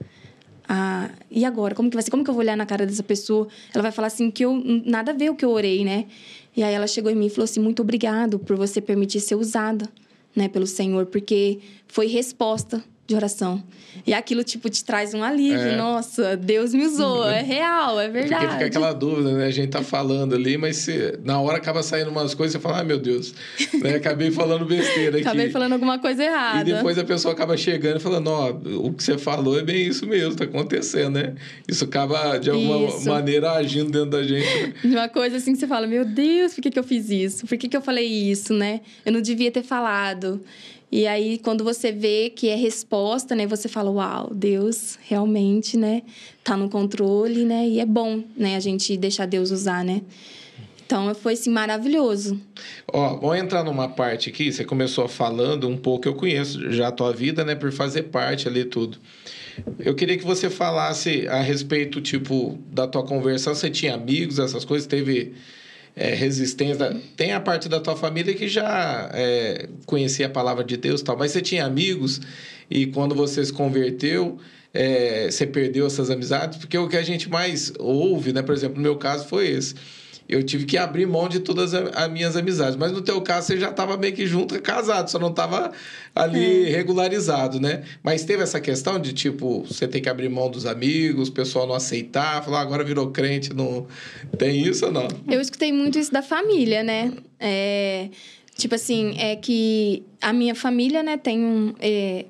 Ah, 0.67 1.09
e 1.31 1.43
agora? 1.43 1.73
Como 1.73 1.89
que 1.89 1.95
vai 1.95 2.03
ser? 2.03 2.11
Como 2.11 2.23
que 2.23 2.29
eu 2.29 2.33
vou 2.33 2.41
olhar 2.41 2.55
na 2.55 2.65
cara 2.65 2.85
dessa 2.85 3.03
pessoa? 3.03 3.47
Ela 3.73 3.81
vai 3.81 3.91
falar 3.91 4.07
assim 4.07 4.29
que 4.29 4.45
eu 4.45 4.61
nada 4.85 5.11
a 5.11 5.15
ver 5.15 5.31
o 5.31 5.35
que 5.35 5.43
eu 5.43 5.49
orei, 5.49 5.83
né? 5.83 6.05
E 6.55 6.61
aí 6.61 6.73
ela 6.73 6.85
chegou 6.85 7.11
em 7.11 7.15
mim 7.15 7.25
e 7.25 7.29
falou 7.29 7.45
assim: 7.45 7.59
muito 7.59 7.81
obrigado 7.81 8.37
por 8.37 8.55
você 8.55 8.79
permitir 8.79 9.19
ser 9.19 9.33
usada, 9.33 9.89
né, 10.35 10.47
pelo 10.47 10.67
Senhor, 10.67 11.07
porque 11.07 11.59
foi 11.87 12.05
resposta 12.05 12.83
de 13.09 13.15
oração. 13.15 13.63
E 14.05 14.13
aquilo, 14.13 14.43
tipo, 14.43 14.69
te 14.69 14.85
traz 14.85 15.15
um 15.15 15.23
alívio. 15.23 15.57
É. 15.57 15.75
Nossa, 15.75 16.37
Deus 16.37 16.73
me 16.73 16.85
usou. 16.85 17.27
É 17.27 17.41
real, 17.41 17.99
é 17.99 18.07
verdade. 18.07 18.45
Porque 18.45 18.53
fica 18.53 18.65
aquela 18.67 18.93
dúvida, 18.93 19.33
né? 19.33 19.45
A 19.47 19.51
gente 19.51 19.69
tá 19.69 19.81
falando 19.81 20.35
ali, 20.35 20.57
mas 20.57 20.77
se, 20.77 21.19
na 21.23 21.41
hora 21.41 21.57
acaba 21.57 21.81
saindo 21.81 22.11
umas 22.11 22.35
coisas, 22.35 22.53
você 22.53 22.59
fala, 22.59 22.77
ai 22.77 22.81
ah, 22.81 22.85
meu 22.85 22.99
Deus, 22.99 23.33
né? 23.81 23.95
Acabei 23.95 24.29
falando 24.29 24.63
besteira 24.63 25.17
aqui. 25.17 25.27
Acabei 25.27 25.49
falando 25.49 25.73
alguma 25.73 25.97
coisa 25.97 26.23
errada. 26.23 26.69
E 26.69 26.73
depois 26.73 26.99
a 26.99 27.03
pessoa 27.03 27.33
acaba 27.33 27.57
chegando 27.57 27.97
e 27.97 27.99
falando, 27.99 28.27
ó, 28.27 28.51
o 28.51 28.93
que 28.93 29.03
você 29.03 29.17
falou 29.17 29.57
é 29.59 29.63
bem 29.63 29.87
isso 29.87 30.05
mesmo, 30.05 30.35
tá 30.35 30.43
acontecendo, 30.43 31.15
né? 31.15 31.33
Isso 31.67 31.83
acaba, 31.83 32.37
de 32.37 32.51
alguma 32.51 32.89
isso. 32.89 33.09
maneira, 33.09 33.53
agindo 33.53 33.89
dentro 33.89 34.11
da 34.11 34.23
gente. 34.23 34.61
Né? 34.61 34.73
De 34.83 34.95
uma 34.95 35.09
coisa 35.09 35.37
assim 35.37 35.53
que 35.53 35.57
você 35.57 35.67
fala, 35.67 35.87
meu 35.87 36.05
Deus, 36.05 36.53
por 36.53 36.61
que, 36.61 36.69
que 36.69 36.77
eu 36.77 36.83
fiz 36.83 37.09
isso? 37.09 37.47
Por 37.47 37.57
que, 37.57 37.67
que 37.67 37.75
eu 37.75 37.81
falei 37.81 38.05
isso, 38.05 38.53
né? 38.53 38.81
Eu 39.03 39.11
não 39.11 39.21
devia 39.21 39.51
ter 39.51 39.63
falado. 39.63 40.39
E 40.91 41.05
aí, 41.05 41.37
quando 41.37 41.63
você 41.63 41.91
vê 41.91 42.31
que 42.31 42.49
é 42.49 42.55
resposta, 42.55 43.35
né? 43.35 43.45
Você 43.45 43.67
fala, 43.67 43.91
uau, 43.91 44.31
Deus 44.33 44.97
realmente, 45.03 45.77
né? 45.77 46.01
Tá 46.43 46.57
no 46.57 46.67
controle, 46.67 47.45
né? 47.45 47.67
E 47.67 47.79
é 47.79 47.85
bom, 47.85 48.23
né? 48.35 48.55
A 48.55 48.59
gente 48.59 48.97
deixar 48.97 49.27
Deus 49.27 49.51
usar, 49.51 49.83
né? 49.85 50.01
Então, 50.83 51.13
foi, 51.13 51.33
assim, 51.33 51.51
maravilhoso. 51.51 52.41
Ó, 52.91 53.17
vamos 53.17 53.37
entrar 53.37 53.63
numa 53.63 53.87
parte 53.87 54.29
aqui. 54.29 54.51
Você 54.51 54.65
começou 54.65 55.07
falando 55.07 55.67
um 55.67 55.77
pouco, 55.77 56.07
eu 56.07 56.15
conheço 56.15 56.71
já 56.71 56.87
a 56.87 56.91
tua 56.91 57.13
vida, 57.13 57.45
né? 57.45 57.53
Por 57.53 57.71
fazer 57.71 58.03
parte 58.03 58.47
ali 58.47 58.65
tudo. 58.65 58.97
Eu 59.77 59.93
queria 59.93 60.17
que 60.17 60.25
você 60.25 60.49
falasse 60.49 61.27
a 61.27 61.41
respeito, 61.41 62.01
tipo, 62.01 62.57
da 62.71 62.87
tua 62.87 63.03
conversão. 63.03 63.53
Você 63.53 63.69
tinha 63.69 63.93
amigos, 63.93 64.39
essas 64.39 64.65
coisas? 64.65 64.87
Teve 64.87 65.33
é, 65.99 66.15
resistência. 66.15 66.95
Tem 67.17 67.33
a 67.33 67.41
parte 67.41 67.67
da 67.67 67.79
tua 67.79 67.95
família 67.95 68.33
que 68.33 68.47
já 68.47 69.11
é, 69.13 69.67
conhecia 69.85 70.27
a 70.27 70.29
palavra 70.29 70.63
de 70.63 70.77
Deus 70.77 71.01
tal, 71.01 71.17
mas 71.17 71.31
você 71.31 71.41
tinha 71.41 71.65
amigos 71.65 72.21
e 72.71 72.85
quando 72.87 73.13
você 73.13 73.43
se 73.43 73.51
converteu, 73.51 74.37
é, 74.73 75.29
você 75.29 75.45
perdeu 75.45 75.85
essas 75.85 76.09
amizades? 76.09 76.57
Porque 76.57 76.77
o 76.77 76.87
que 76.87 76.95
a 76.95 77.01
gente 77.01 77.29
mais 77.29 77.73
ouve, 77.77 78.31
né? 78.31 78.41
Por 78.41 78.55
exemplo, 78.55 78.77
no 78.77 78.81
meu 78.81 78.95
caso 78.95 79.27
foi 79.27 79.49
esse 79.49 79.75
eu 80.29 80.43
tive 80.43 80.65
que 80.65 80.77
abrir 80.77 81.07
mão 81.07 81.27
de 81.27 81.39
todas 81.39 81.73
as 81.73 82.11
minhas 82.11 82.35
amizades. 82.35 82.75
Mas 82.75 82.91
no 82.91 83.01
teu 83.01 83.19
caso, 83.19 83.47
você 83.47 83.57
já 83.57 83.71
estava 83.71 83.97
meio 83.97 84.13
que 84.13 84.27
junto, 84.27 84.61
casado, 84.61 85.09
só 85.09 85.17
não 85.17 85.31
estava 85.31 85.71
ali 86.15 86.67
é. 86.67 86.69
regularizado, 86.69 87.59
né? 87.59 87.83
Mas 88.03 88.23
teve 88.23 88.43
essa 88.43 88.61
questão 88.61 88.99
de, 88.99 89.11
tipo, 89.11 89.63
você 89.63 89.87
tem 89.87 89.99
que 89.99 90.07
abrir 90.07 90.29
mão 90.29 90.47
dos 90.47 90.67
amigos, 90.67 91.29
o 91.29 91.31
pessoal 91.31 91.65
não 91.65 91.73
aceitar, 91.73 92.43
falar, 92.45 92.59
ah, 92.59 92.61
agora 92.61 92.83
virou 92.83 93.09
crente, 93.09 93.55
não... 93.55 93.87
Tem 94.37 94.61
isso 94.61 94.85
ou 94.85 94.91
não? 94.91 95.07
Eu 95.27 95.41
escutei 95.41 95.73
muito 95.73 95.97
isso 95.97 96.11
da 96.11 96.21
família, 96.21 96.83
né? 96.83 97.11
É... 97.39 98.09
Tipo 98.55 98.75
assim, 98.75 99.15
é 99.17 99.35
que 99.35 100.03
a 100.21 100.31
minha 100.31 100.53
família, 100.53 101.01
né, 101.01 101.17
tem 101.17 101.39
um... 101.43 101.73
É... 101.79 102.25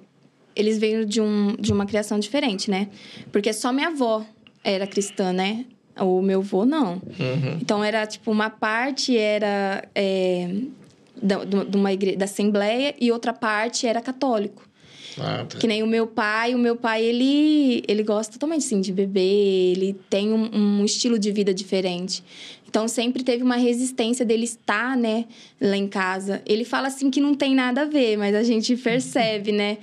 Eles 0.55 0.77
veio 0.77 1.05
de, 1.05 1.19
um, 1.19 1.53
de 1.59 1.73
uma 1.73 1.85
criação 1.85 2.17
diferente, 2.17 2.71
né? 2.71 2.87
Porque 3.29 3.51
só 3.51 3.73
minha 3.73 3.87
avó 3.89 4.25
era 4.63 4.87
cristã, 4.87 5.33
né? 5.33 5.65
O 6.01 6.21
meu 6.21 6.39
avô, 6.39 6.65
não. 6.65 6.93
Uhum. 6.93 7.57
Então, 7.61 7.83
era 7.83 8.05
tipo, 8.05 8.31
uma 8.31 8.49
parte 8.49 9.17
era 9.17 9.83
é, 9.93 10.49
da, 11.21 11.43
de 11.43 11.77
uma 11.77 11.91
igreja, 11.91 12.17
da 12.17 12.25
Assembleia 12.25 12.95
e 12.99 13.11
outra 13.11 13.33
parte 13.33 13.85
era 13.87 14.01
católico. 14.01 14.67
Ah, 15.17 15.45
tá. 15.47 15.57
Que 15.57 15.67
nem 15.67 15.83
o 15.83 15.87
meu 15.87 16.07
pai. 16.07 16.55
O 16.55 16.57
meu 16.57 16.75
pai, 16.75 17.03
ele, 17.03 17.83
ele 17.87 18.03
gosta 18.03 18.33
totalmente, 18.33 18.65
assim, 18.65 18.79
de 18.79 18.91
beber. 18.91 19.21
Ele 19.75 19.95
tem 20.09 20.31
um, 20.31 20.49
um 20.53 20.85
estilo 20.85 21.19
de 21.19 21.31
vida 21.31 21.53
diferente. 21.53 22.23
Então, 22.67 22.87
sempre 22.87 23.23
teve 23.23 23.43
uma 23.43 23.55
resistência 23.55 24.23
dele 24.23 24.43
estar, 24.43 24.95
né, 24.95 25.25
lá 25.59 25.75
em 25.75 25.87
casa. 25.87 26.41
Ele 26.45 26.63
fala, 26.63 26.87
assim, 26.87 27.09
que 27.09 27.19
não 27.19 27.33
tem 27.33 27.55
nada 27.55 27.81
a 27.81 27.85
ver, 27.85 28.15
mas 28.15 28.35
a 28.35 28.43
gente 28.43 28.75
percebe, 28.77 29.51
né? 29.51 29.79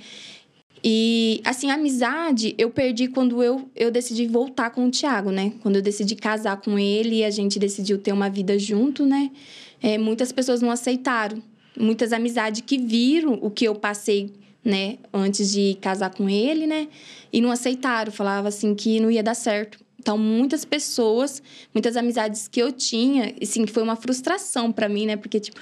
E, 0.89 1.41
assim, 1.43 1.69
a 1.69 1.73
amizade 1.73 2.55
eu 2.57 2.69
perdi 2.69 3.09
quando 3.09 3.43
eu, 3.43 3.69
eu 3.75 3.91
decidi 3.91 4.25
voltar 4.25 4.69
com 4.69 4.87
o 4.87 4.89
Thiago, 4.89 5.31
né? 5.31 5.51
Quando 5.61 5.75
eu 5.75 5.81
decidi 5.81 6.15
casar 6.15 6.61
com 6.61 6.79
ele 6.79 7.17
e 7.17 7.25
a 7.25 7.29
gente 7.29 7.59
decidiu 7.59 7.97
ter 7.97 8.13
uma 8.13 8.29
vida 8.29 8.57
junto, 8.57 9.05
né? 9.05 9.29
É, 9.83 9.97
muitas 9.97 10.31
pessoas 10.31 10.61
não 10.61 10.71
aceitaram. 10.71 11.43
Muitas 11.77 12.13
amizades 12.13 12.63
que 12.65 12.77
viram 12.77 13.37
o 13.41 13.51
que 13.51 13.65
eu 13.65 13.75
passei, 13.75 14.31
né? 14.63 14.97
Antes 15.13 15.51
de 15.51 15.77
casar 15.81 16.09
com 16.11 16.29
ele, 16.29 16.65
né? 16.65 16.87
E 17.33 17.41
não 17.41 17.51
aceitaram. 17.51 18.09
Falava 18.09 18.47
assim 18.47 18.73
que 18.73 19.01
não 19.01 19.11
ia 19.11 19.21
dar 19.21 19.35
certo. 19.35 19.77
Então, 19.99 20.17
muitas 20.17 20.63
pessoas, 20.63 21.43
muitas 21.73 21.97
amizades 21.97 22.47
que 22.47 22.61
eu 22.61 22.71
tinha, 22.71 23.35
assim, 23.41 23.65
que 23.65 23.73
foi 23.73 23.83
uma 23.83 23.97
frustração 23.97 24.71
para 24.71 24.87
mim, 24.87 25.05
né? 25.05 25.17
Porque, 25.17 25.37
tipo, 25.37 25.59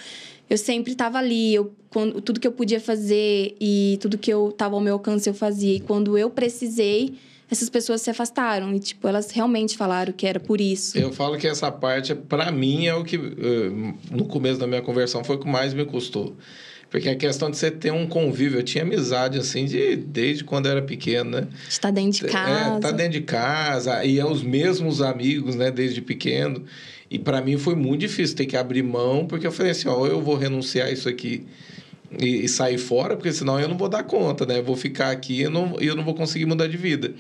eu 0.49 0.57
sempre 0.57 0.91
estava 0.91 1.17
ali, 1.17 1.55
eu, 1.55 1.73
quando, 1.89 2.21
tudo 2.21 2.39
que 2.39 2.47
eu 2.47 2.51
podia 2.51 2.79
fazer 2.79 3.55
e 3.59 3.97
tudo 4.01 4.17
que 4.17 4.31
eu 4.31 4.49
estava 4.49 4.75
ao 4.75 4.81
meu 4.81 4.93
alcance 4.93 5.29
eu 5.29 5.33
fazia. 5.33 5.75
E 5.75 5.79
quando 5.79 6.17
eu 6.17 6.29
precisei, 6.29 7.15
essas 7.49 7.69
pessoas 7.69 8.01
se 8.01 8.09
afastaram 8.09 8.73
e 8.73 8.79
tipo 8.79 9.07
elas 9.07 9.31
realmente 9.31 9.77
falaram 9.77 10.13
que 10.13 10.25
era 10.25 10.39
por 10.39 10.59
isso. 10.59 10.97
Eu 10.97 11.11
falo 11.11 11.37
que 11.37 11.47
essa 11.47 11.71
parte 11.71 12.13
para 12.13 12.51
mim 12.51 12.87
é 12.87 12.95
o 12.95 13.03
que 13.03 13.15
eh, 13.15 13.69
no 14.11 14.25
começo 14.25 14.59
da 14.59 14.67
minha 14.67 14.81
conversão 14.81 15.23
foi 15.23 15.35
o 15.35 15.39
que 15.39 15.47
mais 15.47 15.73
me 15.73 15.85
custou. 15.85 16.35
Porque 16.89 17.09
a 17.09 17.15
questão 17.15 17.49
de 17.49 17.57
você 17.57 17.69
ter 17.71 17.91
um 17.91 18.07
convívio, 18.07 18.59
eu 18.59 18.63
tinha 18.63 18.83
amizade 18.83 19.37
assim 19.37 19.65
de 19.65 19.95
desde 19.95 20.43
quando 20.43 20.67
eu 20.67 20.73
era 20.73 20.81
pequeno, 20.81 21.31
né? 21.31 21.47
Está 21.67 21.91
dentro 21.91 22.25
de 22.25 22.31
casa. 22.31 22.77
É, 22.77 22.79
tá 22.79 22.91
dentro 22.91 23.11
de 23.13 23.21
casa 23.21 24.05
e 24.05 24.19
é 24.19 24.25
os 24.25 24.43
mesmos 24.43 25.01
amigos, 25.01 25.55
né, 25.55 25.71
desde 25.71 26.01
pequeno. 26.01 26.63
E 27.09 27.19
para 27.19 27.41
mim 27.41 27.57
foi 27.57 27.75
muito 27.75 28.01
difícil 28.01 28.35
ter 28.35 28.45
que 28.45 28.57
abrir 28.57 28.83
mão, 28.83 29.25
porque 29.27 29.45
eu 29.45 29.51
falei 29.51 29.71
assim, 29.71 29.87
ó, 29.87 30.05
eu 30.07 30.21
vou 30.21 30.35
renunciar 30.35 30.91
isso 30.91 31.07
aqui 31.07 31.45
e, 32.19 32.45
e, 32.45 32.49
sair 32.49 32.77
fora, 32.77 33.15
porque 33.15 33.31
senão 33.31 33.59
eu 33.59 33.67
não 33.67 33.77
vou 33.77 33.89
dar 33.89 34.03
conta, 34.03 34.45
né? 34.45 34.59
Eu 34.59 34.63
vou 34.63 34.75
ficar 34.75 35.11
aqui 35.11 35.35
e 35.35 35.41
eu 35.43 35.51
não, 35.51 35.79
eu 35.79 35.95
não 35.95 36.03
vou 36.03 36.15
conseguir 36.15 36.45
mudar 36.45 36.67
de 36.67 36.77
vida. 36.77 37.13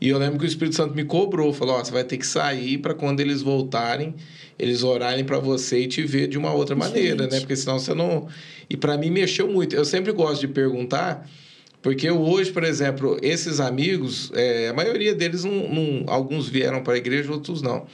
E 0.00 0.08
eu 0.08 0.18
lembro 0.18 0.38
que 0.38 0.44
o 0.44 0.46
Espírito 0.46 0.76
Santo 0.76 0.94
me 0.94 1.04
cobrou, 1.04 1.52
falou: 1.52 1.76
ó, 1.76 1.84
você 1.84 1.90
vai 1.90 2.04
ter 2.04 2.18
que 2.18 2.26
sair 2.26 2.78
para 2.78 2.94
quando 2.94 3.20
eles 3.20 3.42
voltarem, 3.42 4.14
eles 4.58 4.82
orarem 4.82 5.24
para 5.24 5.38
você 5.38 5.80
e 5.80 5.86
te 5.86 6.02
ver 6.02 6.28
de 6.28 6.38
uma 6.38 6.52
outra 6.52 6.76
maneira, 6.76 7.24
Gente. 7.24 7.32
né? 7.32 7.40
Porque 7.40 7.56
senão 7.56 7.78
você 7.78 7.94
não. 7.94 8.28
E 8.70 8.76
para 8.76 8.96
mim 8.96 9.10
mexeu 9.10 9.48
muito. 9.48 9.74
Eu 9.74 9.84
sempre 9.84 10.12
gosto 10.12 10.40
de 10.40 10.48
perguntar, 10.48 11.28
porque 11.82 12.08
hoje, 12.10 12.52
por 12.52 12.62
exemplo, 12.62 13.18
esses 13.22 13.58
amigos, 13.58 14.30
é, 14.34 14.68
a 14.68 14.72
maioria 14.72 15.14
deles, 15.14 15.44
não, 15.44 15.68
não, 15.68 16.04
alguns 16.06 16.48
vieram 16.48 16.82
para 16.82 16.94
a 16.94 16.96
igreja, 16.96 17.32
outros 17.32 17.60
não. 17.60 17.86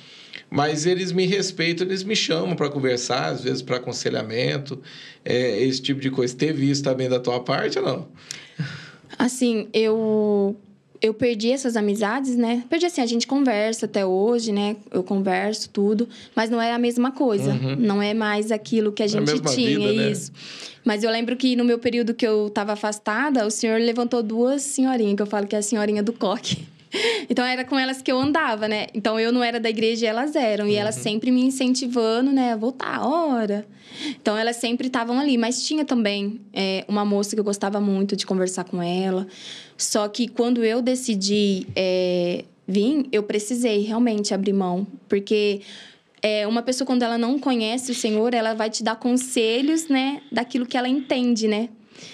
Mas 0.54 0.86
eles 0.86 1.10
me 1.10 1.26
respeitam, 1.26 1.84
eles 1.84 2.04
me 2.04 2.14
chamam 2.14 2.54
para 2.54 2.70
conversar, 2.70 3.26
às 3.26 3.42
vezes 3.42 3.60
para 3.60 3.78
aconselhamento, 3.78 4.80
é, 5.24 5.60
esse 5.60 5.82
tipo 5.82 6.00
de 6.00 6.12
coisa. 6.12 6.32
Teve 6.32 6.70
isso 6.70 6.80
também 6.80 7.08
da 7.08 7.18
tua 7.18 7.40
parte 7.40 7.76
ou 7.76 7.84
não? 7.84 8.08
Assim, 9.18 9.66
eu 9.72 10.56
eu 11.02 11.12
perdi 11.12 11.50
essas 11.50 11.76
amizades, 11.76 12.36
né? 12.36 12.62
Perdi 12.70 12.86
assim, 12.86 13.00
a 13.00 13.06
gente 13.06 13.26
conversa 13.26 13.86
até 13.86 14.06
hoje, 14.06 14.52
né? 14.52 14.76
Eu 14.92 15.02
converso 15.02 15.68
tudo, 15.70 16.08
mas 16.36 16.48
não 16.48 16.62
é 16.62 16.72
a 16.72 16.78
mesma 16.78 17.10
coisa. 17.10 17.50
Uhum. 17.50 17.74
Não 17.76 18.00
é 18.00 18.14
mais 18.14 18.52
aquilo 18.52 18.92
que 18.92 19.02
a 19.02 19.08
gente 19.08 19.28
a 19.28 19.38
tinha, 19.40 19.88
vida, 19.88 19.92
né? 19.92 20.10
isso. 20.12 20.32
Mas 20.84 21.02
eu 21.02 21.10
lembro 21.10 21.36
que 21.36 21.56
no 21.56 21.64
meu 21.64 21.80
período 21.80 22.14
que 22.14 22.24
eu 22.24 22.46
estava 22.46 22.74
afastada, 22.74 23.44
o 23.44 23.50
senhor 23.50 23.80
levantou 23.80 24.22
duas 24.22 24.62
senhorinhas, 24.62 25.16
que 25.16 25.22
eu 25.22 25.26
falo 25.26 25.48
que 25.48 25.56
é 25.56 25.58
a 25.58 25.62
senhorinha 25.62 26.02
do 26.02 26.12
coque. 26.12 26.64
Então 27.28 27.44
era 27.44 27.64
com 27.64 27.78
elas 27.78 28.00
que 28.02 28.11
eu 28.11 28.18
andava, 28.18 28.68
né? 28.68 28.87
Então 28.94 29.18
eu 29.18 29.33
não 29.33 29.42
era 29.42 29.59
da 29.59 29.68
igreja 29.68 30.07
e 30.07 30.09
elas 30.09 30.37
eram. 30.37 30.66
E 30.66 30.74
elas 30.74 30.96
uhum. 30.96 31.02
sempre 31.02 31.30
me 31.30 31.42
incentivando, 31.42 32.30
né? 32.30 32.52
A 32.52 32.57
voltar, 32.57 33.07
hora. 33.07 33.66
Então 34.20 34.37
elas 34.37 34.57
sempre 34.57 34.87
estavam 34.87 35.18
ali. 35.18 35.37
Mas 35.37 35.66
tinha 35.66 35.85
também 35.85 36.40
é, 36.52 36.85
uma 36.88 37.04
moça 37.04 37.35
que 37.35 37.40
eu 37.40 37.44
gostava 37.44 37.80
muito 37.80 38.16
de 38.16 38.26
conversar 38.26 38.64
com 38.64 38.83
ela. 38.83 39.26
Só 39.76 40.07
que 40.09 40.28
quando 40.28 40.64
eu 40.64 40.80
decidi 40.80 41.66
é, 41.74 42.44
vir, 42.66 43.07
eu 43.11 43.22
precisei 43.22 43.83
realmente 43.83 44.33
abrir 44.33 44.52
mão. 44.52 44.87
Porque 45.09 45.62
é, 46.22 46.46
uma 46.46 46.62
pessoa, 46.62 46.87
quando 46.87 47.02
ela 47.02 47.18
não 47.18 47.38
conhece 47.38 47.90
o 47.90 47.94
Senhor, 47.94 48.33
ela 48.35 48.54
vai 48.54 48.70
te 48.70 48.83
dar 48.83 48.96
conselhos, 48.96 49.88
né? 49.88 50.22
Daquilo 50.30 50.66
que 50.66 50.76
ela 50.76 50.88
entende, 50.88 51.48
né? 51.48 51.68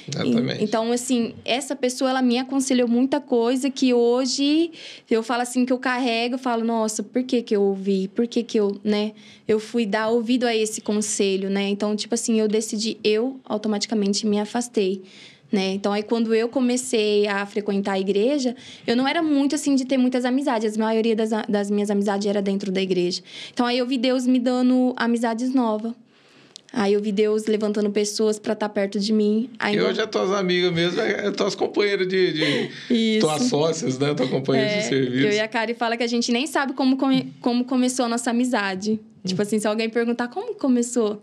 Exatamente. 0.08 0.64
Então, 0.64 0.92
assim, 0.92 1.34
essa 1.44 1.76
pessoa, 1.76 2.10
ela 2.10 2.22
me 2.22 2.38
aconselhou 2.38 2.88
muita 2.88 3.20
coisa 3.20 3.70
que 3.70 3.94
hoje 3.94 4.70
eu 5.10 5.22
falo 5.22 5.42
assim, 5.42 5.64
que 5.64 5.72
eu 5.72 5.78
carrego, 5.78 6.34
eu 6.34 6.38
falo, 6.38 6.64
nossa, 6.64 7.02
por 7.02 7.22
que 7.22 7.42
que 7.42 7.54
eu 7.54 7.62
ouvi? 7.62 8.08
Por 8.08 8.26
que 8.26 8.42
que 8.42 8.58
eu, 8.58 8.78
né? 8.82 9.12
Eu 9.46 9.58
fui 9.58 9.86
dar 9.86 10.08
ouvido 10.08 10.46
a 10.46 10.54
esse 10.54 10.80
conselho, 10.80 11.50
né? 11.50 11.68
Então, 11.68 11.94
tipo 11.94 12.14
assim, 12.14 12.38
eu 12.38 12.48
decidi, 12.48 12.98
eu 13.02 13.40
automaticamente 13.44 14.26
me 14.26 14.38
afastei. 14.38 15.02
Né? 15.52 15.72
Então, 15.72 15.92
aí 15.92 16.04
quando 16.04 16.32
eu 16.32 16.48
comecei 16.48 17.26
a 17.26 17.44
frequentar 17.44 17.94
a 17.94 17.98
igreja, 17.98 18.54
eu 18.86 18.94
não 18.94 19.06
era 19.06 19.20
muito 19.20 19.56
assim 19.56 19.74
de 19.74 19.84
ter 19.84 19.96
muitas 19.96 20.24
amizades. 20.24 20.76
A 20.76 20.80
maioria 20.80 21.16
das, 21.16 21.30
das 21.48 21.68
minhas 21.68 21.90
amizades 21.90 22.28
era 22.28 22.40
dentro 22.40 22.70
da 22.70 22.80
igreja. 22.80 23.20
Então, 23.52 23.66
aí 23.66 23.78
eu 23.78 23.86
vi 23.86 23.98
Deus 23.98 24.28
me 24.28 24.38
dando 24.38 24.94
amizades 24.96 25.52
novas. 25.52 25.92
Aí 26.72 26.92
eu 26.92 27.00
vi 27.00 27.10
Deus 27.10 27.46
levantando 27.46 27.90
pessoas 27.90 28.38
para 28.38 28.52
estar 28.52 28.68
tá 28.68 28.72
perto 28.72 28.98
de 29.00 29.12
mim. 29.12 29.50
Aí 29.58 29.76
e 29.76 29.80
hoje 29.80 30.00
as 30.00 30.08
tuas 30.08 30.30
amigas 30.30 30.72
mesmo, 30.72 31.00
é 31.00 31.30
tuas 31.32 31.54
companheiras 31.54 32.06
de, 32.06 32.32
de 32.32 32.70
Isso. 32.88 33.26
tuas 33.26 33.42
sócias, 33.44 33.98
né? 33.98 34.14
Tuas 34.14 34.30
companheiras 34.30 34.72
é, 34.72 34.78
de 34.78 34.84
serviço. 34.84 35.26
Eu 35.26 35.32
e 35.32 35.40
a 35.40 35.48
Kari 35.48 35.74
fala 35.74 35.96
que 35.96 36.02
a 36.02 36.06
gente 36.06 36.30
nem 36.30 36.46
sabe 36.46 36.72
como, 36.72 36.96
come, 36.96 37.32
como 37.40 37.64
começou 37.64 38.04
a 38.04 38.08
nossa 38.08 38.30
amizade. 38.30 39.00
Tipo 39.24 39.42
assim, 39.42 39.58
se 39.58 39.66
alguém 39.66 39.90
perguntar 39.90 40.28
como 40.28 40.54
começou, 40.54 41.20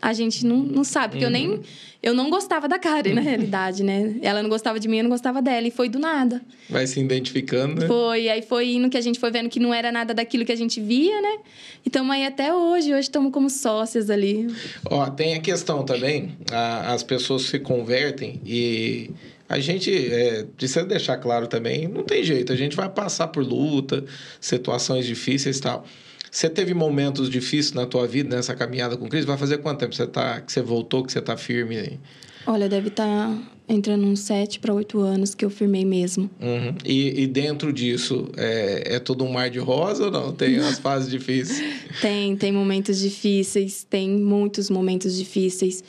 a 0.00 0.12
gente 0.12 0.44
não, 0.46 0.58
não 0.58 0.84
sabe. 0.84 1.12
Porque 1.12 1.24
eu 1.24 1.30
nem. 1.30 1.48
Uhum. 1.48 1.62
Eu 2.02 2.12
não 2.12 2.28
gostava 2.28 2.68
da 2.68 2.78
Karen, 2.78 3.14
na 3.14 3.20
realidade, 3.22 3.82
né? 3.82 4.16
Ela 4.20 4.42
não 4.42 4.50
gostava 4.50 4.78
de 4.78 4.86
mim, 4.86 4.98
eu 4.98 5.04
não 5.04 5.10
gostava 5.10 5.40
dela. 5.40 5.66
E 5.66 5.70
foi 5.70 5.88
do 5.88 5.98
nada. 5.98 6.42
Vai 6.68 6.86
se 6.86 7.00
identificando, 7.00 7.80
né? 7.80 7.86
Foi, 7.86 8.28
aí 8.28 8.42
foi 8.42 8.72
indo 8.72 8.90
que 8.90 8.98
a 8.98 9.00
gente 9.00 9.18
foi 9.18 9.30
vendo 9.30 9.48
que 9.48 9.58
não 9.58 9.72
era 9.72 9.90
nada 9.90 10.12
daquilo 10.12 10.44
que 10.44 10.52
a 10.52 10.56
gente 10.56 10.80
via, 10.82 11.18
né? 11.22 11.38
E 11.84 11.88
estamos 11.88 12.10
aí 12.14 12.26
até 12.26 12.52
hoje. 12.54 12.90
Hoje 12.92 13.00
estamos 13.08 13.32
como 13.32 13.48
sócias 13.48 14.10
ali. 14.10 14.46
Ó, 14.90 15.08
tem 15.08 15.34
a 15.34 15.40
questão 15.40 15.82
também, 15.82 16.36
a- 16.52 16.92
as 16.92 17.02
pessoas 17.02 17.42
se 17.44 17.58
convertem 17.58 18.38
e 18.44 19.10
a 19.48 19.58
gente 19.58 19.90
é, 20.12 20.44
precisa 20.56 20.84
deixar 20.84 21.16
claro 21.16 21.46
também, 21.46 21.86
não 21.88 22.02
tem 22.02 22.22
jeito, 22.24 22.52
a 22.52 22.56
gente 22.56 22.74
vai 22.76 22.88
passar 22.88 23.28
por 23.28 23.42
luta, 23.44 24.04
situações 24.40 25.06
difíceis 25.06 25.56
e 25.58 25.60
tal. 25.62 25.86
Você 26.34 26.50
teve 26.50 26.74
momentos 26.74 27.30
difíceis 27.30 27.72
na 27.72 27.86
tua 27.86 28.08
vida, 28.08 28.34
nessa 28.34 28.56
caminhada 28.56 28.96
com 28.96 29.08
Cristo? 29.08 29.28
Vai 29.28 29.38
fazer 29.38 29.58
quanto 29.58 29.78
tempo 29.78 29.94
você 29.94 30.04
tá, 30.04 30.40
que 30.40 30.50
você 30.52 30.60
voltou, 30.60 31.04
que 31.04 31.12
você 31.12 31.20
tá 31.20 31.36
firme 31.36 31.76
aí? 31.78 32.00
Olha, 32.44 32.68
deve 32.68 32.88
estar 32.88 33.32
entrando 33.68 34.04
uns 34.04 34.18
sete 34.18 34.58
para 34.58 34.74
oito 34.74 34.98
anos 34.98 35.32
que 35.32 35.44
eu 35.44 35.48
firmei 35.48 35.84
mesmo. 35.84 36.28
Uhum. 36.40 36.74
E, 36.84 37.22
e 37.22 37.26
dentro 37.28 37.72
disso, 37.72 38.28
é, 38.36 38.96
é 38.96 38.98
tudo 38.98 39.22
um 39.22 39.30
mar 39.30 39.48
de 39.48 39.60
rosa 39.60 40.06
ou 40.06 40.10
não? 40.10 40.32
Tem 40.32 40.58
umas 40.58 40.80
fases 40.82 41.08
difíceis? 41.08 41.62
Tem, 42.00 42.34
tem 42.34 42.50
momentos 42.50 42.98
difíceis, 42.98 43.86
tem 43.88 44.10
muitos 44.10 44.68
momentos 44.68 45.16
difíceis. 45.16 45.84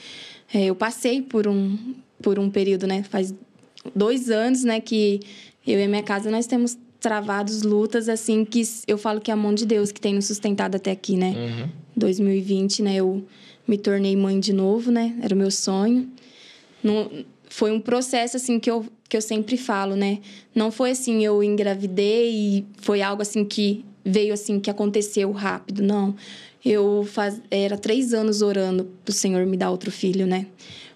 É, 0.54 0.66
eu 0.66 0.76
passei 0.76 1.24
por 1.24 1.48
um, 1.48 1.76
por 2.22 2.38
um 2.38 2.52
período, 2.52 2.86
né? 2.86 3.02
Faz 3.02 3.34
dois 3.96 4.30
anos, 4.30 4.64
né, 4.64 4.80
que 4.80 5.22
eu 5.66 5.80
e 5.80 5.88
minha 5.88 6.04
casa 6.04 6.30
nós 6.30 6.46
temos 6.46 6.78
travados 7.06 7.62
lutas 7.62 8.10
assim 8.10 8.44
que 8.44 8.64
eu 8.88 8.98
falo 8.98 9.22
que 9.22 9.30
é 9.30 9.34
a 9.36 9.38
mão 9.38 9.54
de 9.54 9.64
Deus 9.64 9.92
que 9.92 10.02
tem 10.02 10.16
nos 10.16 10.26
sustentado 10.26 10.74
até 10.74 10.90
aqui, 10.90 11.16
né? 11.16 11.36
Uhum. 11.38 11.70
2020, 11.96 12.82
né, 12.82 12.96
eu 12.96 13.24
me 13.68 13.78
tornei 13.78 14.16
mãe 14.16 14.40
de 14.40 14.52
novo, 14.52 14.90
né? 14.90 15.16
Era 15.22 15.36
o 15.36 15.38
meu 15.38 15.52
sonho. 15.52 16.10
Não, 16.84 17.12
foi 17.48 17.72
um 17.72 17.80
processo 17.80 18.38
assim 18.38 18.60
que 18.60 18.72
eu, 18.72 18.88
que 19.08 19.16
eu 19.16 19.22
sempre 19.22 19.56
falo, 19.56 19.96
né? 19.96 20.18
Não 20.56 20.72
foi 20.72 20.90
assim 20.90 21.24
eu 21.24 21.44
engravidei 21.44 22.32
e 22.34 22.66
foi 22.78 23.04
algo 23.04 23.22
assim 23.22 23.46
que 23.46 23.86
veio 24.04 24.34
assim 24.34 24.60
que 24.60 24.72
aconteceu 24.72 25.32
rápido, 25.32 25.84
não. 25.84 26.16
Eu 26.66 27.08
faz, 27.08 27.40
era 27.52 27.78
três 27.78 28.16
anos 28.16 28.42
orando 28.42 28.90
pro 29.06 29.14
Senhor 29.14 29.46
me 29.46 29.58
dar 29.58 29.70
outro 29.70 29.92
filho, 29.92 30.26
né? 30.26 30.48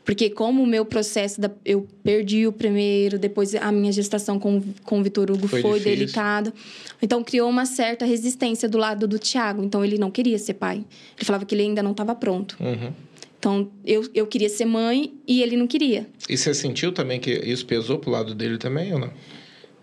Porque 0.10 0.28
como 0.28 0.64
o 0.64 0.66
meu 0.66 0.84
processo, 0.86 1.40
da, 1.40 1.52
eu 1.64 1.88
perdi 2.04 2.48
o 2.48 2.52
primeiro, 2.52 3.20
depois 3.20 3.54
a 3.54 3.72
minha 3.72 3.92
gestação 3.92 4.40
com, 4.40 4.60
com 4.84 5.00
o 5.00 5.04
Vitor 5.04 5.30
Hugo 5.30 5.48
Foi 5.48 5.62
foi, 5.62 5.80
delicada. 5.80 6.52
Então 7.00 7.24
criou 7.24 7.48
uma 7.48 7.64
certa 7.64 8.06
resistência 8.06 8.68
do 8.68 8.80
lado 8.80 9.08
do 9.08 9.20
Tiago. 9.20 9.64
Então 9.64 9.86
ele 9.86 10.00
não 10.00 10.10
queria 10.10 10.40
ser 10.40 10.56
pai. 10.56 10.78
Ele 11.16 11.26
falava 11.26 11.46
que 11.46 11.54
ele 11.54 11.62
ainda 11.62 11.84
não 11.84 11.92
estava 11.92 12.16
pronto. 12.16 12.58
Uhum. 12.60 12.92
Então 13.38 13.70
eu, 13.86 14.04
eu 14.16 14.26
queria 14.26 14.50
ser 14.50 14.66
mãe 14.66 15.14
e 15.28 15.44
ele 15.44 15.56
não 15.56 15.68
queria. 15.68 16.08
E 16.28 16.36
você 16.36 16.56
sentiu 16.56 16.92
também 16.92 17.20
que 17.20 17.30
isso 17.30 17.64
pesou 17.68 18.00
pro 18.00 18.10
lado 18.10 18.34
dele 18.34 18.58
também 18.58 18.92
ou 18.92 18.98
não? 18.98 19.12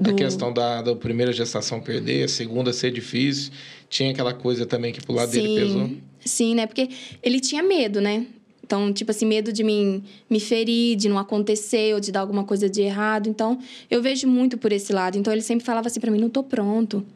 A 0.01 0.03
Do- 0.11 0.17
questão 0.17 0.53
da, 0.53 0.83
da 0.83 0.97
primeira 0.97 1.33
gestação 1.33 1.81
perder, 1.81 2.25
a 2.25 2.29
segunda 2.29 2.73
ser 2.73 2.91
difícil. 2.91 3.53
Tinha 3.89 4.11
aquela 4.11 4.35
coisa 4.35 4.67
também 4.67 4.93
que 4.93 5.01
pro 5.01 5.15
lado 5.15 5.31
dele 5.31 5.55
pesou. 5.55 5.89
Sim, 6.25 6.57
né? 6.57 6.67
Porque 6.67 6.89
ele 7.23 7.39
tinha 7.39 7.63
medo, 7.63 8.01
né? 8.01 8.27
Então, 8.67 8.93
tipo 8.93 9.13
assim, 9.13 9.25
medo 9.25 9.53
de 9.53 9.63
mim 9.63 10.03
me 10.29 10.41
ferir, 10.41 10.97
de 10.97 11.09
não 11.09 11.19
acontecer 11.19 11.95
ou 11.95 12.01
de 12.01 12.11
dar 12.11 12.21
alguma 12.21 12.43
coisa 12.43 12.69
de 12.69 12.83
errado. 12.83 13.29
Então, 13.29 13.59
eu 13.89 14.03
vejo 14.03 14.27
muito 14.27 14.59
por 14.59 14.73
esse 14.73 14.93
lado. 14.93 15.17
Então, 15.17 15.33
ele 15.33 15.41
sempre 15.41 15.65
falava 15.65 15.87
assim 15.87 16.01
pra 16.01 16.11
mim: 16.11 16.19
não 16.19 16.29
tô 16.29 16.43
pronto. 16.43 17.07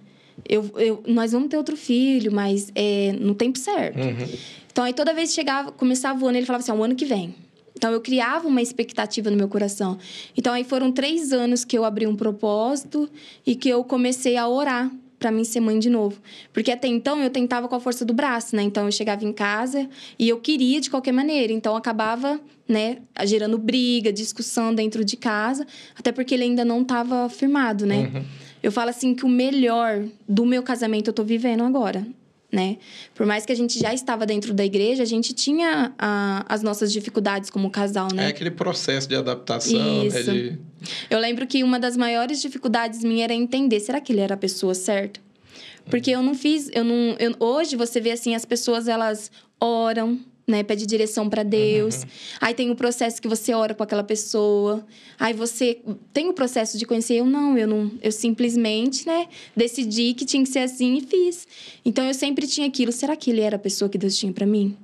Eu, 0.48 0.70
eu, 0.76 1.02
nós 1.06 1.32
vamos 1.32 1.48
ter 1.48 1.56
outro 1.56 1.76
filho, 1.76 2.32
mas 2.32 2.70
é 2.74 3.12
no 3.18 3.34
tempo 3.34 3.58
certo. 3.58 3.98
Uhum. 3.98 4.38
Então, 4.70 4.84
aí 4.84 4.92
toda 4.92 5.12
vez 5.12 5.30
que 5.30 5.34
chegava, 5.34 5.72
começava 5.72 6.24
o 6.24 6.28
ano, 6.28 6.38
ele 6.38 6.46
falava 6.46 6.62
assim: 6.62 6.70
é 6.70 6.74
o 6.74 6.84
ano 6.84 6.94
que 6.94 7.04
vem. 7.04 7.34
Então, 7.76 7.90
eu 7.90 8.00
criava 8.00 8.46
uma 8.46 8.62
expectativa 8.62 9.28
no 9.28 9.36
meu 9.36 9.48
coração. 9.48 9.98
Então, 10.36 10.52
aí 10.52 10.62
foram 10.62 10.92
três 10.92 11.32
anos 11.32 11.64
que 11.64 11.76
eu 11.76 11.84
abri 11.84 12.06
um 12.06 12.14
propósito 12.14 13.10
e 13.44 13.56
que 13.56 13.68
eu 13.68 13.82
comecei 13.82 14.36
a 14.36 14.46
orar 14.46 14.90
para 15.20 15.30
mim 15.30 15.44
ser 15.44 15.60
mãe 15.60 15.78
de 15.78 15.90
novo. 15.90 16.18
Porque 16.52 16.72
até 16.72 16.88
então 16.88 17.22
eu 17.22 17.28
tentava 17.30 17.68
com 17.68 17.74
a 17.76 17.80
força 17.80 18.04
do 18.04 18.14
braço, 18.14 18.56
né? 18.56 18.62
Então, 18.62 18.86
eu 18.86 18.92
chegava 18.92 19.24
em 19.24 19.32
casa 19.32 19.88
e 20.18 20.28
eu 20.28 20.40
queria 20.40 20.80
de 20.80 20.90
qualquer 20.90 21.12
maneira. 21.12 21.52
Então, 21.52 21.76
acabava, 21.76 22.40
né, 22.66 22.98
gerando 23.24 23.58
briga, 23.58 24.12
discussão 24.12 24.74
dentro 24.74 25.04
de 25.04 25.16
casa, 25.16 25.66
até 25.96 26.10
porque 26.10 26.34
ele 26.34 26.44
ainda 26.44 26.64
não 26.64 26.80
estava 26.80 27.28
firmado, 27.28 27.84
né? 27.84 28.10
Uhum. 28.12 28.24
Eu 28.62 28.72
falo 28.72 28.90
assim 28.90 29.14
que 29.14 29.24
o 29.24 29.28
melhor 29.28 30.04
do 30.28 30.44
meu 30.44 30.62
casamento 30.62 31.08
eu 31.08 31.14
tô 31.14 31.22
vivendo 31.22 31.62
agora, 31.62 32.06
né? 32.52 32.76
Por 33.14 33.24
mais 33.26 33.46
que 33.46 33.52
a 33.52 33.54
gente 33.54 33.78
já 33.78 33.94
estava 33.94 34.26
dentro 34.26 34.52
da 34.52 34.64
igreja, 34.64 35.02
a 35.02 35.06
gente 35.06 35.32
tinha 35.32 35.92
ah, 35.98 36.44
as 36.48 36.62
nossas 36.62 36.92
dificuldades 36.92 37.48
como 37.50 37.70
casal, 37.70 38.08
É 38.12 38.14
né? 38.14 38.26
aquele 38.28 38.50
processo 38.50 39.08
de 39.08 39.14
adaptação, 39.14 40.04
Isso. 40.06 40.16
né? 40.16 40.22
De... 40.22 40.58
Eu 41.08 41.18
lembro 41.18 41.46
que 41.46 41.62
uma 41.62 41.78
das 41.78 41.96
maiores 41.96 42.40
dificuldades 42.42 43.04
minha 43.04 43.24
era 43.24 43.34
entender, 43.34 43.78
será 43.80 44.00
que 44.00 44.12
ele 44.12 44.20
era 44.20 44.34
a 44.34 44.38
pessoa 44.38 44.74
certa? 44.74 45.20
Porque 45.88 46.10
eu 46.10 46.22
não 46.22 46.34
fiz, 46.34 46.68
eu 46.72 46.84
não, 46.84 47.16
eu- 47.18 47.34
hoje 47.40 47.74
você 47.76 48.00
vê 48.00 48.10
assim 48.12 48.34
as 48.34 48.44
pessoas 48.44 48.86
elas 48.88 49.30
oram, 49.60 50.18
né, 50.46 50.62
pede 50.62 50.84
direção 50.86 51.28
para 51.28 51.42
Deus. 51.42 52.04
Aí 52.40 52.54
tem 52.54 52.70
o 52.70 52.74
processo 52.74 53.20
que 53.22 53.28
você 53.28 53.54
ora 53.54 53.74
com 53.74 53.82
aquela 53.82 54.02
pessoa. 54.02 54.84
Aí 55.18 55.32
você 55.32 55.78
tem 56.12 56.28
o 56.28 56.32
processo 56.32 56.76
de 56.76 56.84
conhecer 56.84 57.14
eu 57.16 57.24
não, 57.26 57.56
eu 57.56 57.66
não, 57.68 57.90
eu 58.02 58.10
simplesmente, 58.12 59.06
né, 59.06 59.28
decidi 59.56 60.14
que 60.14 60.24
tinha 60.24 60.42
que 60.42 60.48
ser 60.48 60.60
assim 60.60 60.96
e 60.96 61.00
fiz. 61.02 61.46
Então 61.84 62.04
eu 62.04 62.14
sempre 62.14 62.46
tinha 62.46 62.66
aquilo, 62.66 62.90
será 62.92 63.14
que 63.16 63.30
ele 63.30 63.40
era 63.40 63.56
a 63.56 63.58
pessoa 63.58 63.88
que 63.88 63.98
Deus 63.98 64.16
tinha 64.16 64.32
para 64.32 64.46
mim? 64.46 64.76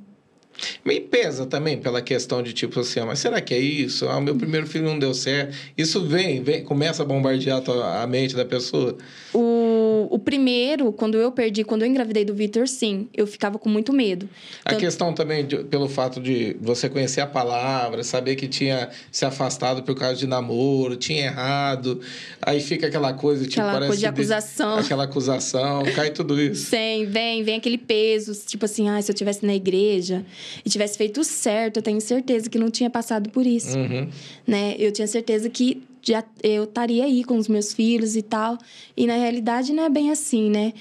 Me 0.83 0.99
pesa 1.01 1.45
também 1.45 1.77
pela 1.79 2.01
questão 2.01 2.42
de 2.42 2.55
tipo 2.55 2.81
assim, 2.81 3.01
ah, 3.01 3.05
mas 3.05 3.19
será 3.19 3.42
que 3.42 3.53
é 3.53 3.59
isso? 3.59 4.09
Ah, 4.09 4.16
o 4.16 4.23
meu 4.23 4.35
primeiro 4.35 4.66
filho 4.66 4.87
não 4.87 4.99
deu 4.99 5.12
certo. 5.12 5.55
Isso 5.77 6.03
vem, 6.07 6.42
vem 6.42 6.64
começa 6.64 7.03
a 7.03 7.05
bombardear 7.07 7.59
a, 7.59 7.61
tua- 7.61 8.03
a 8.03 8.07
mente 8.07 8.35
da 8.35 8.42
pessoa. 8.45 8.97
O, 9.35 9.96
o 10.17 10.19
primeiro, 10.19 10.91
quando 10.93 11.17
eu 11.19 11.31
perdi, 11.31 11.63
quando 11.63 11.83
eu 11.83 11.89
engravidei 11.89 12.25
do 12.25 12.35
Vitor, 12.35 12.67
sim, 12.67 13.07
eu 13.15 13.27
ficava 13.27 13.59
com 13.59 13.69
muito 13.69 13.93
medo. 13.93 14.29
A 14.65 14.71
Tanto- 14.71 14.81
questão 14.81 15.13
também 15.13 15.47
de- 15.47 15.59
pelo 15.65 15.89
fato 15.89 16.19
de 16.21 16.57
você 16.61 16.89
conhecer 16.89 17.21
a 17.21 17.27
palavra, 17.27 18.03
saber 18.03 18.35
que 18.35 18.49
tinha 18.49 18.89
se 19.13 19.25
afastado 19.27 19.83
por 19.83 19.95
causa 19.95 20.17
de 20.17 20.27
namoro, 20.27 20.97
tinha 20.97 21.25
errado, 21.27 22.01
aí 22.41 22.61
fica 22.61 22.87
aquela 22.87 23.13
coisa 23.13 23.45
tipo 23.47 23.61
Aquela 23.61 23.73
parece 23.73 23.89
coisa 23.89 24.01
de 24.01 24.07
acusação. 24.07 24.79
aquela 24.79 25.05
acusação, 25.05 25.83
cai 25.95 26.11
tudo 26.11 26.41
isso. 26.41 26.71
Vem, 26.71 27.05
vem, 27.05 27.43
vem 27.43 27.57
aquele 27.57 27.79
peso, 27.79 28.33
tipo 28.47 28.65
assim, 28.65 28.89
ah, 28.89 29.01
se 29.03 29.11
eu 29.11 29.15
tivesse 29.15 29.45
na 29.45 29.55
igreja 29.55 30.25
e 30.65 30.71
tivesse 30.71 30.97
feito 30.97 31.23
certo, 31.25 31.77
eu 31.77 31.83
tenho 31.83 32.01
certeza 32.01 32.49
que 32.49 32.59
não 32.59 32.71
tinha 32.71 32.89
passado 32.89 33.29
por 33.31 33.47
isso, 33.47 33.77
Uhum. 33.77 34.09
né? 34.47 34.75
Eu 34.79 34.91
tinha 34.93 35.07
certeza 35.07 35.51
que 35.51 35.83
já 36.07 36.25
eu 36.42 36.64
estaria 36.64 37.05
aí 37.05 37.25
com 37.25 37.37
os 37.37 37.49
meus 37.49 37.73
filhos 37.73 38.16
e 38.16 38.23
tal. 38.23 38.57
E 38.97 39.07
na 39.07 39.14
realidade 39.14 39.73
não 39.73 39.85
é 39.85 39.88
bem 39.88 40.11
assim, 40.11 40.51
né? 40.51 40.73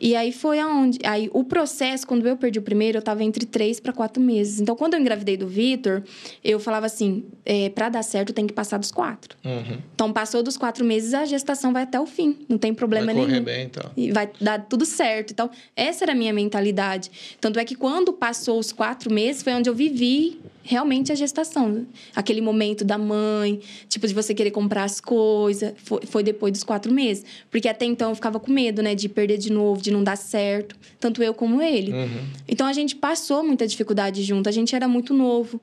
E 0.00 0.14
aí 0.14 0.32
foi 0.32 0.58
aonde. 0.58 0.98
Aí 1.04 1.30
o 1.32 1.42
processo, 1.42 2.06
quando 2.06 2.26
eu 2.26 2.36
perdi 2.36 2.58
o 2.58 2.62
primeiro, 2.62 2.98
eu 2.98 3.02
tava 3.02 3.24
entre 3.24 3.46
três 3.46 3.80
para 3.80 3.92
quatro 3.92 4.22
meses. 4.22 4.60
Então, 4.60 4.76
quando 4.76 4.94
eu 4.94 5.00
engravidei 5.00 5.36
do 5.36 5.48
Vitor, 5.48 6.02
eu 6.44 6.60
falava 6.60 6.86
assim: 6.86 7.24
é, 7.44 7.70
para 7.70 7.88
dar 7.88 8.02
certo, 8.02 8.32
tem 8.32 8.46
que 8.46 8.52
passar 8.52 8.78
dos 8.78 8.90
quatro. 8.90 9.36
Uhum. 9.44 9.78
Então, 9.94 10.12
passou 10.12 10.42
dos 10.42 10.56
quatro 10.56 10.84
meses, 10.84 11.14
a 11.14 11.24
gestação 11.24 11.72
vai 11.72 11.84
até 11.84 11.98
o 11.98 12.06
fim. 12.06 12.36
Não 12.48 12.58
tem 12.58 12.74
problema 12.74 13.06
Vai 13.06 13.14
correr 13.14 13.32
nenhum. 13.32 13.44
bem, 13.44 13.64
então. 13.64 13.90
E 13.96 14.12
vai 14.12 14.30
dar 14.40 14.66
tudo 14.66 14.84
certo. 14.84 15.32
Então, 15.32 15.50
essa 15.74 16.04
era 16.04 16.12
a 16.12 16.16
minha 16.16 16.32
mentalidade. 16.32 17.10
Tanto 17.40 17.58
é 17.58 17.64
que 17.64 17.74
quando 17.74 18.12
passou 18.12 18.58
os 18.58 18.72
quatro 18.72 19.12
meses, 19.12 19.42
foi 19.42 19.54
onde 19.54 19.70
eu 19.70 19.74
vivi 19.74 20.38
realmente 20.66 21.12
a 21.12 21.14
gestação. 21.14 21.86
Aquele 22.14 22.40
momento 22.40 22.84
da 22.84 22.98
mãe, 22.98 23.60
tipo, 23.88 24.06
de 24.06 24.12
você 24.12 24.34
querer 24.34 24.50
comprar 24.50 24.84
as 24.84 25.00
coisas. 25.00 25.72
Foi, 25.76 26.00
foi 26.04 26.22
depois 26.22 26.52
dos 26.52 26.64
quatro 26.64 26.92
meses. 26.92 27.24
Porque 27.50 27.68
até 27.68 27.84
então 27.84 28.10
eu 28.10 28.14
ficava 28.14 28.40
com 28.40 28.50
medo, 28.50 28.82
né? 28.82 28.94
De 28.94 29.08
perder 29.08 29.38
de 29.38 29.50
novo, 29.50 29.80
de 29.80 29.90
não 29.90 30.02
dar 30.02 30.16
certo. 30.16 30.76
Tanto 30.98 31.22
eu 31.22 31.32
como 31.32 31.62
ele. 31.62 31.92
Uhum. 31.92 32.26
Então, 32.48 32.66
a 32.66 32.72
gente 32.72 32.96
passou 32.96 33.44
muita 33.44 33.66
dificuldade 33.66 34.22
junto. 34.24 34.48
A 34.48 34.52
gente 34.52 34.74
era 34.74 34.88
muito 34.88 35.14
novo. 35.14 35.60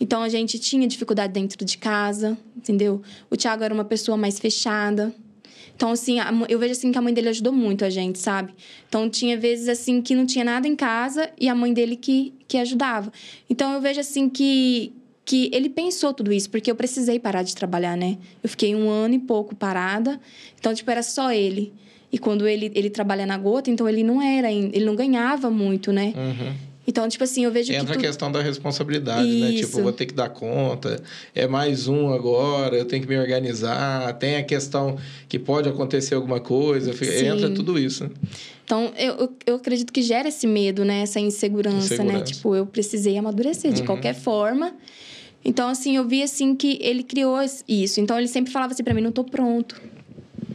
Então, 0.00 0.22
a 0.22 0.28
gente 0.28 0.58
tinha 0.58 0.86
dificuldade 0.88 1.32
dentro 1.32 1.62
de 1.64 1.78
casa, 1.78 2.36
entendeu? 2.56 3.02
O 3.30 3.36
Thiago 3.36 3.62
era 3.62 3.72
uma 3.72 3.84
pessoa 3.84 4.16
mais 4.16 4.38
fechada. 4.38 5.14
Então, 5.76 5.90
assim, 5.90 6.16
eu 6.48 6.58
vejo 6.58 6.72
assim 6.72 6.90
que 6.90 6.96
a 6.96 7.02
mãe 7.02 7.12
dele 7.12 7.28
ajudou 7.28 7.52
muito 7.52 7.84
a 7.84 7.90
gente, 7.90 8.18
sabe? 8.18 8.54
Então, 8.88 9.10
tinha 9.10 9.36
vezes 9.36 9.68
assim 9.68 10.00
que 10.00 10.14
não 10.14 10.24
tinha 10.24 10.42
nada 10.42 10.66
em 10.66 10.74
casa 10.74 11.30
e 11.38 11.50
a 11.50 11.54
mãe 11.54 11.72
dele 11.72 11.96
que, 11.96 12.32
que 12.48 12.56
ajudava. 12.56 13.12
Então, 13.48 13.74
eu 13.74 13.80
vejo 13.80 14.00
assim 14.00 14.26
que, 14.26 14.90
que 15.22 15.50
ele 15.52 15.68
pensou 15.68 16.14
tudo 16.14 16.32
isso, 16.32 16.48
porque 16.48 16.70
eu 16.70 16.74
precisei 16.74 17.18
parar 17.18 17.42
de 17.42 17.54
trabalhar, 17.54 17.94
né? 17.94 18.16
Eu 18.42 18.48
fiquei 18.48 18.74
um 18.74 18.88
ano 18.88 19.14
e 19.16 19.18
pouco 19.18 19.54
parada. 19.54 20.18
Então, 20.58 20.74
tipo, 20.74 20.90
era 20.90 21.02
só 21.02 21.30
ele. 21.30 21.74
E 22.10 22.18
quando 22.18 22.48
ele, 22.48 22.72
ele 22.74 22.88
trabalha 22.88 23.26
na 23.26 23.36
gota, 23.36 23.70
então 23.70 23.86
ele 23.86 24.02
não 24.02 24.22
era, 24.22 24.50
ele 24.50 24.84
não 24.84 24.96
ganhava 24.96 25.50
muito, 25.50 25.92
né? 25.92 26.14
Uhum. 26.16 26.54
Então, 26.86 27.08
tipo 27.08 27.24
assim, 27.24 27.44
eu 27.44 27.50
vejo 27.50 27.72
Entra 27.72 27.84
que. 27.84 27.90
Entra 27.90 27.94
tu... 27.94 27.98
a 27.98 28.08
questão 28.08 28.32
da 28.32 28.40
responsabilidade, 28.40 29.28
Isso. 29.28 29.44
né? 29.44 29.52
Tipo, 29.52 29.82
vou 29.82 29.92
ter 29.92 30.06
que 30.06 30.14
dar 30.14 30.28
conta, 30.28 31.02
é 31.34 31.46
mais 31.46 31.88
um 31.88 32.12
agora, 32.12 32.76
eu 32.76 32.84
tenho 32.84 33.02
que 33.02 33.08
me 33.08 33.18
organizar. 33.18 34.12
Tem 34.18 34.36
a 34.36 34.44
questão 34.44 34.96
que 35.28 35.38
pode 35.38 35.68
acontecer 35.68 36.14
alguma 36.14 36.38
coisa, 36.38 36.92
Sim. 36.92 37.26
entra 37.26 37.50
tudo 37.50 37.78
isso. 37.78 38.08
Então, 38.64 38.92
eu, 38.96 39.32
eu 39.46 39.56
acredito 39.56 39.92
que 39.92 40.02
gera 40.02 40.28
esse 40.28 40.46
medo, 40.46 40.84
né? 40.84 41.02
Essa 41.02 41.20
insegurança, 41.20 41.94
insegurança. 41.94 42.18
né? 42.18 42.24
Tipo, 42.24 42.54
eu 42.54 42.66
precisei 42.66 43.16
amadurecer 43.16 43.72
de 43.72 43.80
uhum. 43.80 43.86
qualquer 43.86 44.14
forma. 44.14 44.74
Então, 45.44 45.68
assim, 45.68 45.96
eu 45.96 46.06
vi, 46.06 46.22
assim, 46.22 46.54
que 46.56 46.78
ele 46.80 47.04
criou 47.04 47.38
isso. 47.68 48.00
Então, 48.00 48.18
ele 48.18 48.26
sempre 48.26 48.52
falava 48.52 48.72
assim 48.72 48.82
para 48.82 48.92
mim, 48.92 49.00
não 49.00 49.12
tô 49.12 49.22
pronto. 49.22 49.80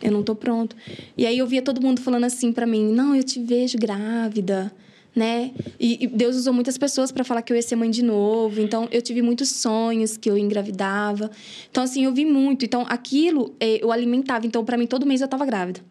Eu 0.02 0.12
não 0.12 0.24
tô 0.24 0.36
pronto. 0.36 0.76
E 1.18 1.26
aí, 1.26 1.38
eu 1.38 1.48
via 1.48 1.62
todo 1.62 1.82
mundo 1.82 2.02
falando 2.02 2.26
assim 2.26 2.52
para 2.52 2.66
mim, 2.66 2.92
não, 2.92 3.16
eu 3.16 3.24
te 3.24 3.42
vejo 3.42 3.78
grávida 3.78 4.72
né? 5.16 5.52
E, 5.80 6.06
e 6.06 6.08
Deus 6.08 6.36
usou 6.36 6.54
muitas 6.54 6.78
pessoas 6.78 7.12
para 7.12 7.24
falar 7.24 7.42
que 7.42 7.52
eu 7.52 7.56
ia 7.56 7.62
ser 7.62 7.76
mãe 7.76 7.90
de 7.90 8.04
novo. 8.04 8.62
Então, 8.62 8.88
eu 8.92 9.02
tive 9.02 9.22
muitos 9.22 9.50
sonhos 9.50 10.18
que 10.18 10.30
eu 10.30 10.38
engravidava. 10.38 11.30
Então, 11.70 11.84
assim, 11.84 12.06
eu 12.06 12.14
vi 12.14 12.26
muito. 12.26 12.64
Então, 12.64 12.86
aquilo 12.88 13.54
é, 13.60 13.84
eu 13.84 13.92
alimentava. 13.92 14.48
Então, 14.48 14.64
para 14.64 14.78
mim, 14.78 14.88
todo 14.88 15.06
mês 15.06 15.22
eu 15.22 15.26
estava 15.26 15.46
grávida. 15.46 15.82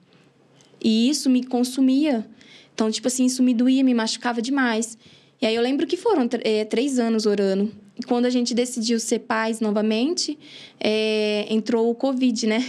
E 0.82 1.10
isso 1.10 1.28
me 1.28 1.44
consumia. 1.44 2.26
Então, 2.74 2.90
tipo 2.90 3.08
assim, 3.08 3.26
isso 3.26 3.42
me 3.42 3.52
doía, 3.52 3.84
me 3.84 3.92
machucava 3.92 4.40
demais. 4.40 4.96
E 5.40 5.46
aí, 5.46 5.54
eu 5.54 5.62
lembro 5.62 5.86
que 5.86 5.96
foram 5.96 6.28
é, 6.42 6.64
três 6.64 6.98
anos 6.98 7.26
orando. 7.26 7.70
E 7.98 8.02
quando 8.02 8.24
a 8.24 8.30
gente 8.30 8.54
decidiu 8.54 8.98
ser 8.98 9.20
pais 9.20 9.60
novamente, 9.60 10.38
é, 10.78 11.46
entrou 11.50 11.90
o 11.90 11.94
Covid, 11.94 12.46
né? 12.46 12.64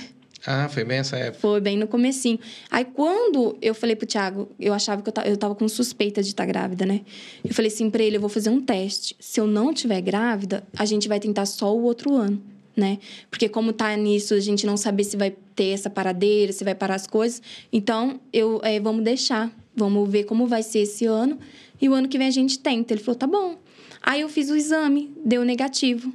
Ah, 0.45 0.67
foi 0.67 0.83
bem 0.83 0.97
essa 0.97 1.17
época? 1.17 1.39
Foi 1.39 1.61
bem 1.61 1.77
no 1.77 1.87
comecinho. 1.87 2.39
Aí, 2.69 2.83
quando 2.83 3.57
eu 3.61 3.75
falei 3.75 3.95
pro 3.95 4.07
Thiago, 4.07 4.49
eu 4.59 4.73
achava 4.73 5.01
que 5.01 5.09
eu, 5.09 5.23
eu 5.25 5.37
tava 5.37 5.53
com 5.53 5.67
suspeita 5.67 6.23
de 6.23 6.29
estar 6.29 6.43
tá 6.43 6.47
grávida, 6.47 6.85
né? 6.85 7.01
Eu 7.43 7.53
falei 7.53 7.71
assim 7.71 7.89
pra 7.89 8.01
ele, 8.01 8.17
eu 8.17 8.21
vou 8.21 8.29
fazer 8.29 8.49
um 8.49 8.59
teste. 8.59 9.15
Se 9.19 9.39
eu 9.39 9.45
não 9.45 9.73
tiver 9.73 10.01
grávida, 10.01 10.63
a 10.77 10.85
gente 10.85 11.07
vai 11.07 11.19
tentar 11.19 11.45
só 11.45 11.75
o 11.75 11.83
outro 11.83 12.15
ano, 12.15 12.41
né? 12.75 12.97
Porque 13.29 13.47
como 13.47 13.71
tá 13.71 13.95
nisso, 13.95 14.33
a 14.33 14.39
gente 14.39 14.65
não 14.65 14.77
sabe 14.77 15.03
se 15.03 15.15
vai 15.15 15.35
ter 15.55 15.73
essa 15.73 15.89
paradeira, 15.89 16.51
se 16.51 16.63
vai 16.63 16.73
parar 16.73 16.95
as 16.95 17.05
coisas. 17.05 17.41
Então, 17.71 18.19
eu 18.33 18.59
é, 18.63 18.79
vamos 18.79 19.03
deixar. 19.03 19.51
Vamos 19.75 20.09
ver 20.09 20.25
como 20.25 20.47
vai 20.47 20.63
ser 20.63 20.79
esse 20.79 21.05
ano. 21.05 21.39
E 21.79 21.87
o 21.87 21.93
ano 21.93 22.07
que 22.07 22.17
vem 22.17 22.27
a 22.27 22.31
gente 22.31 22.59
tenta. 22.59 22.93
Ele 22.93 23.01
falou, 23.01 23.17
tá 23.17 23.27
bom. 23.27 23.57
Aí 24.01 24.21
eu 24.21 24.29
fiz 24.29 24.49
o 24.49 24.55
exame, 24.55 25.11
deu 25.23 25.45
negativo. 25.45 26.11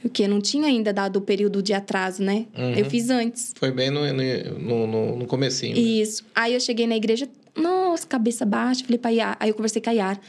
Porque 0.00 0.28
não 0.28 0.40
tinha 0.40 0.66
ainda 0.66 0.92
dado 0.92 1.16
o 1.16 1.20
período 1.20 1.62
de 1.62 1.72
atraso, 1.72 2.22
né? 2.22 2.46
Uhum. 2.56 2.74
Eu 2.74 2.84
fiz 2.84 3.10
antes. 3.10 3.52
Foi 3.58 3.72
bem 3.72 3.90
no, 3.90 4.00
no, 4.12 4.86
no, 4.86 5.16
no 5.16 5.26
comecinho. 5.26 5.74
Né? 5.74 5.80
Isso. 5.80 6.24
Aí 6.34 6.54
eu 6.54 6.60
cheguei 6.60 6.86
na 6.86 6.96
igreja, 6.96 7.28
nossa, 7.56 8.06
cabeça 8.06 8.46
baixa. 8.46 8.84
Falei 8.84 8.98
pra 8.98 9.10
Iara. 9.10 9.36
Aí 9.40 9.50
eu 9.50 9.54
conversei 9.54 9.82
com 9.82 9.90
a 9.90 9.92
Iara. 9.92 10.20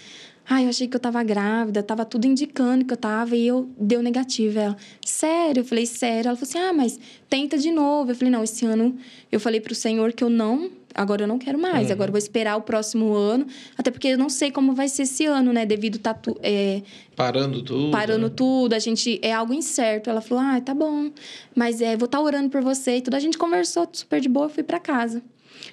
Ai, 0.51 0.65
eu 0.65 0.69
achei 0.69 0.87
que 0.87 0.95
eu 0.95 0.99
tava 0.99 1.21
grávida, 1.21 1.83
tava 1.83 2.03
tudo 2.03 2.25
indicando 2.25 2.83
que 2.83 2.91
eu 2.91 2.97
tava 2.97 3.35
e 3.35 3.45
eu 3.45 3.69
deu 3.79 4.01
negativo. 4.01 4.57
Ela, 4.57 4.75
sério? 5.05 5.61
Eu 5.61 5.65
falei, 5.65 5.85
sério. 5.85 6.29
Ela 6.29 6.35
falou 6.35 6.49
assim: 6.49 6.57
ah, 6.57 6.73
mas 6.73 6.99
tenta 7.29 7.55
de 7.55 7.69
novo. 7.69 8.09
Eu 8.09 8.15
falei, 8.15 8.31
não, 8.31 8.43
esse 8.43 8.65
ano 8.65 8.97
eu 9.31 9.39
falei 9.39 9.61
pro 9.61 9.75
Senhor 9.75 10.11
que 10.11 10.23
eu 10.23 10.29
não 10.29 10.71
agora 10.93 11.23
eu 11.23 11.27
não 11.27 11.37
quero 11.37 11.57
mais, 11.57 11.87
uhum. 11.87 11.93
agora 11.93 12.09
eu 12.09 12.13
vou 12.13 12.17
esperar 12.17 12.57
o 12.57 12.61
próximo 12.61 13.13
ano, 13.13 13.45
até 13.77 13.91
porque 13.91 14.09
eu 14.09 14.17
não 14.17 14.29
sei 14.29 14.51
como 14.51 14.73
vai 14.73 14.87
ser 14.87 15.03
esse 15.03 15.25
ano, 15.25 15.53
né? 15.53 15.65
Devido 15.65 15.99
tá 15.99 16.17
é, 16.41 16.81
parando 17.15 17.61
tudo. 17.61 17.91
Parando 17.91 18.27
né? 18.27 18.33
tudo, 18.35 18.73
a 18.73 18.79
gente 18.79 19.19
é 19.21 19.31
algo 19.33 19.53
incerto. 19.53 20.09
Ela 20.09 20.21
falou: 20.21 20.43
"Ah, 20.43 20.59
tá 20.61 20.73
bom, 20.73 21.11
mas 21.55 21.81
é, 21.81 21.95
vou 21.95 22.05
estar 22.05 22.17
tá 22.17 22.23
orando 22.23 22.49
por 22.49 22.61
você". 22.61 22.97
E 22.97 23.01
tudo 23.01 23.15
a 23.15 23.19
gente 23.19 23.37
conversou 23.37 23.87
super 23.91 24.19
de 24.19 24.29
boa, 24.29 24.45
eu 24.45 24.49
fui 24.49 24.63
para 24.63 24.79
casa. 24.79 25.21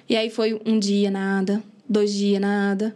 E 0.09 0.15
aí 0.15 0.29
foi 0.29 0.59
um 0.65 0.77
dia 0.79 1.09
nada, 1.09 1.63
dois 1.87 2.13
dias 2.13 2.41
nada. 2.41 2.93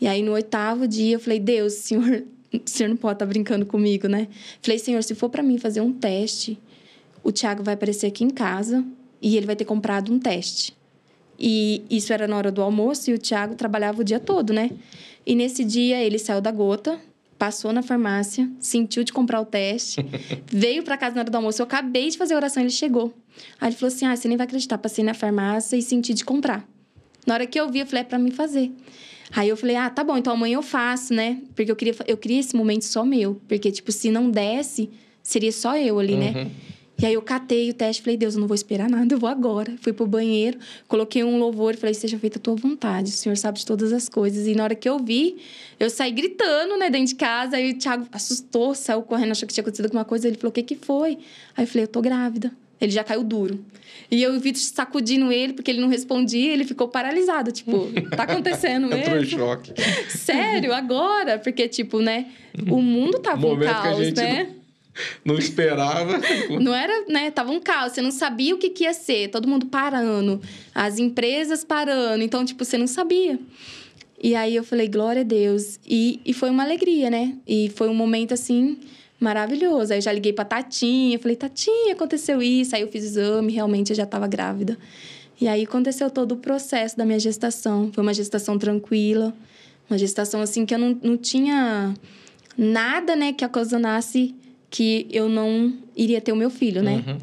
E 0.00 0.06
aí 0.06 0.22
no 0.22 0.32
oitavo 0.32 0.86
dia 0.86 1.16
eu 1.16 1.20
falei: 1.20 1.40
"Deus, 1.40 1.74
senhor, 1.74 2.24
o 2.52 2.60
senhor 2.68 2.88
não 2.88 2.96
pode 2.96 3.14
estar 3.14 3.26
tá 3.26 3.28
brincando 3.28 3.66
comigo, 3.66 4.08
né?" 4.08 4.28
Falei: 4.62 4.78
"Senhor, 4.78 5.02
se 5.02 5.14
for 5.14 5.28
para 5.28 5.42
mim 5.42 5.58
fazer 5.58 5.80
um 5.80 5.92
teste, 5.92 6.58
o 7.22 7.32
Thiago 7.32 7.62
vai 7.62 7.74
aparecer 7.74 8.06
aqui 8.06 8.22
em 8.22 8.30
casa 8.30 8.84
e 9.20 9.36
ele 9.36 9.46
vai 9.46 9.56
ter 9.56 9.64
comprado 9.64 10.12
um 10.12 10.18
teste. 10.18 10.75
E 11.38 11.82
isso 11.90 12.12
era 12.12 12.26
na 12.26 12.36
hora 12.36 12.50
do 12.50 12.62
almoço 12.62 13.10
e 13.10 13.14
o 13.14 13.18
Tiago 13.18 13.54
trabalhava 13.54 14.00
o 14.00 14.04
dia 14.04 14.18
todo, 14.18 14.52
né? 14.52 14.70
E 15.24 15.34
nesse 15.34 15.64
dia 15.64 16.02
ele 16.02 16.18
saiu 16.18 16.40
da 16.40 16.50
gota, 16.50 16.98
passou 17.38 17.72
na 17.72 17.82
farmácia, 17.82 18.48
sentiu 18.58 19.04
de 19.04 19.12
comprar 19.12 19.40
o 19.40 19.44
teste, 19.44 20.04
veio 20.46 20.82
para 20.82 20.96
casa 20.96 21.14
na 21.14 21.22
hora 21.22 21.30
do 21.30 21.36
almoço. 21.36 21.60
Eu 21.60 21.64
acabei 21.64 22.08
de 22.08 22.16
fazer 22.16 22.34
a 22.34 22.36
oração, 22.36 22.62
ele 22.62 22.70
chegou. 22.70 23.12
Aí 23.60 23.68
ele 23.68 23.76
falou 23.76 23.94
assim: 23.94 24.06
Ah, 24.06 24.16
você 24.16 24.28
nem 24.28 24.36
vai 24.36 24.46
acreditar, 24.46 24.78
passei 24.78 25.04
na 25.04 25.14
farmácia 25.14 25.76
e 25.76 25.82
senti 25.82 26.14
de 26.14 26.24
comprar. 26.24 26.66
Na 27.26 27.34
hora 27.34 27.46
que 27.46 27.58
eu 27.58 27.68
vi, 27.70 27.80
eu 27.80 27.86
falei: 27.86 28.02
É 28.02 28.04
pra 28.04 28.18
mim 28.18 28.30
fazer. 28.30 28.70
Aí 29.32 29.48
eu 29.48 29.56
falei: 29.56 29.76
Ah, 29.76 29.90
tá 29.90 30.02
bom, 30.02 30.16
então 30.16 30.32
amanhã 30.32 30.54
eu 30.54 30.62
faço, 30.62 31.12
né? 31.12 31.38
Porque 31.54 31.70
eu 31.70 31.76
queria, 31.76 31.94
eu 32.06 32.16
queria 32.16 32.40
esse 32.40 32.56
momento 32.56 32.84
só 32.84 33.04
meu. 33.04 33.40
Porque, 33.46 33.70
tipo, 33.70 33.92
se 33.92 34.10
não 34.10 34.30
desse, 34.30 34.88
seria 35.22 35.52
só 35.52 35.76
eu 35.76 35.98
ali, 35.98 36.16
né? 36.16 36.28
uhum. 36.28 36.44
né? 36.44 36.50
E 36.98 37.04
aí 37.04 37.12
eu 37.12 37.20
catei 37.20 37.70
o 37.70 37.74
teste, 37.74 38.02
falei, 38.02 38.16
Deus, 38.16 38.34
eu 38.34 38.40
não 38.40 38.48
vou 38.48 38.54
esperar 38.54 38.88
nada, 38.88 39.14
eu 39.14 39.18
vou 39.18 39.28
agora. 39.28 39.74
Fui 39.80 39.92
pro 39.92 40.06
banheiro, 40.06 40.58
coloquei 40.88 41.22
um 41.22 41.38
louvor 41.38 41.74
e 41.74 41.76
falei, 41.76 41.92
seja 41.92 42.18
feita 42.18 42.38
a 42.38 42.40
tua 42.40 42.54
vontade, 42.54 43.10
o 43.10 43.12
Senhor 43.12 43.36
sabe 43.36 43.58
de 43.58 43.66
todas 43.66 43.92
as 43.92 44.08
coisas. 44.08 44.46
E 44.46 44.54
na 44.54 44.64
hora 44.64 44.74
que 44.74 44.88
eu 44.88 44.98
vi, 44.98 45.36
eu 45.78 45.90
saí 45.90 46.10
gritando, 46.10 46.78
né, 46.78 46.88
dentro 46.88 47.08
de 47.08 47.14
casa. 47.16 47.56
Aí 47.56 47.72
o 47.72 47.78
Thiago 47.78 48.06
assustou, 48.10 48.74
saiu 48.74 49.02
correndo, 49.02 49.32
achou 49.32 49.46
que 49.46 49.52
tinha 49.52 49.62
acontecido 49.62 49.86
alguma 49.86 50.06
coisa. 50.06 50.26
Ele 50.26 50.36
falou, 50.36 50.50
o 50.50 50.52
que 50.52 50.62
que 50.62 50.76
foi? 50.76 51.18
Aí 51.54 51.64
eu 51.64 51.68
falei, 51.68 51.84
eu 51.84 51.88
tô 51.88 52.00
grávida. 52.00 52.50
Ele 52.80 52.92
já 52.92 53.04
caiu 53.04 53.22
duro. 53.22 53.62
E 54.10 54.22
eu 54.22 54.38
vi 54.38 54.54
sacudindo 54.54 55.32
ele, 55.32 55.52
porque 55.52 55.70
ele 55.70 55.80
não 55.80 55.88
respondia, 55.88 56.52
ele 56.52 56.64
ficou 56.64 56.88
paralisado. 56.88 57.52
Tipo, 57.52 57.88
tá 58.14 58.22
acontecendo 58.22 58.86
mesmo? 58.86 59.02
Entrou 59.04 59.22
em 59.22 59.26
choque. 59.26 59.72
Sério, 60.08 60.72
agora? 60.72 61.38
Porque, 61.38 61.68
tipo, 61.68 62.00
né, 62.00 62.26
o 62.70 62.80
mundo 62.80 63.18
tava 63.18 63.46
um 63.46 63.58
caos, 63.58 64.12
né? 64.12 64.44
não 64.44 64.65
esperava. 65.38 66.18
Não 66.60 66.74
era, 66.74 67.04
né? 67.08 67.30
Tava 67.30 67.50
um 67.50 67.60
caos, 67.60 67.92
você 67.92 68.02
não 68.02 68.10
sabia 68.10 68.54
o 68.54 68.58
que, 68.58 68.70
que 68.70 68.84
ia 68.84 68.94
ser, 68.94 69.28
todo 69.28 69.48
mundo 69.48 69.66
parando, 69.66 70.40
as 70.74 70.98
empresas 70.98 71.64
parando, 71.64 72.22
então, 72.22 72.44
tipo, 72.44 72.64
você 72.64 72.78
não 72.78 72.86
sabia. 72.86 73.38
E 74.22 74.34
aí 74.34 74.56
eu 74.56 74.64
falei, 74.64 74.88
glória 74.88 75.20
a 75.20 75.24
Deus. 75.24 75.78
E, 75.86 76.20
e 76.24 76.32
foi 76.32 76.50
uma 76.50 76.62
alegria, 76.62 77.10
né? 77.10 77.34
E 77.46 77.70
foi 77.74 77.88
um 77.88 77.94
momento 77.94 78.32
assim 78.32 78.78
maravilhoso. 79.20 79.92
Aí 79.92 79.98
eu 79.98 80.02
já 80.02 80.12
liguei 80.12 80.32
pra 80.32 80.44
Tatinha, 80.44 81.18
falei, 81.18 81.36
Tatinha, 81.36 81.92
aconteceu 81.92 82.42
isso. 82.42 82.74
Aí 82.74 82.82
eu 82.82 82.88
fiz 82.88 83.04
exame, 83.04 83.52
realmente 83.52 83.90
eu 83.90 83.96
já 83.96 84.04
estava 84.04 84.26
grávida. 84.26 84.78
E 85.40 85.46
aí 85.46 85.64
aconteceu 85.64 86.10
todo 86.10 86.32
o 86.32 86.36
processo 86.36 86.96
da 86.96 87.04
minha 87.04 87.18
gestação. 87.18 87.90
Foi 87.92 88.02
uma 88.02 88.14
gestação 88.14 88.58
tranquila, 88.58 89.34
uma 89.88 89.98
gestação 89.98 90.40
assim 90.40 90.64
que 90.64 90.74
eu 90.74 90.78
não, 90.78 90.98
não 91.02 91.16
tinha 91.16 91.94
nada, 92.56 93.14
né, 93.14 93.32
que 93.32 93.44
ocasionasse 93.44 94.34
que 94.70 95.06
eu 95.10 95.28
não 95.28 95.72
iria 95.96 96.20
ter 96.20 96.32
o 96.32 96.36
meu 96.36 96.50
filho, 96.50 96.82
né? 96.82 97.04
Uhum. 97.06 97.18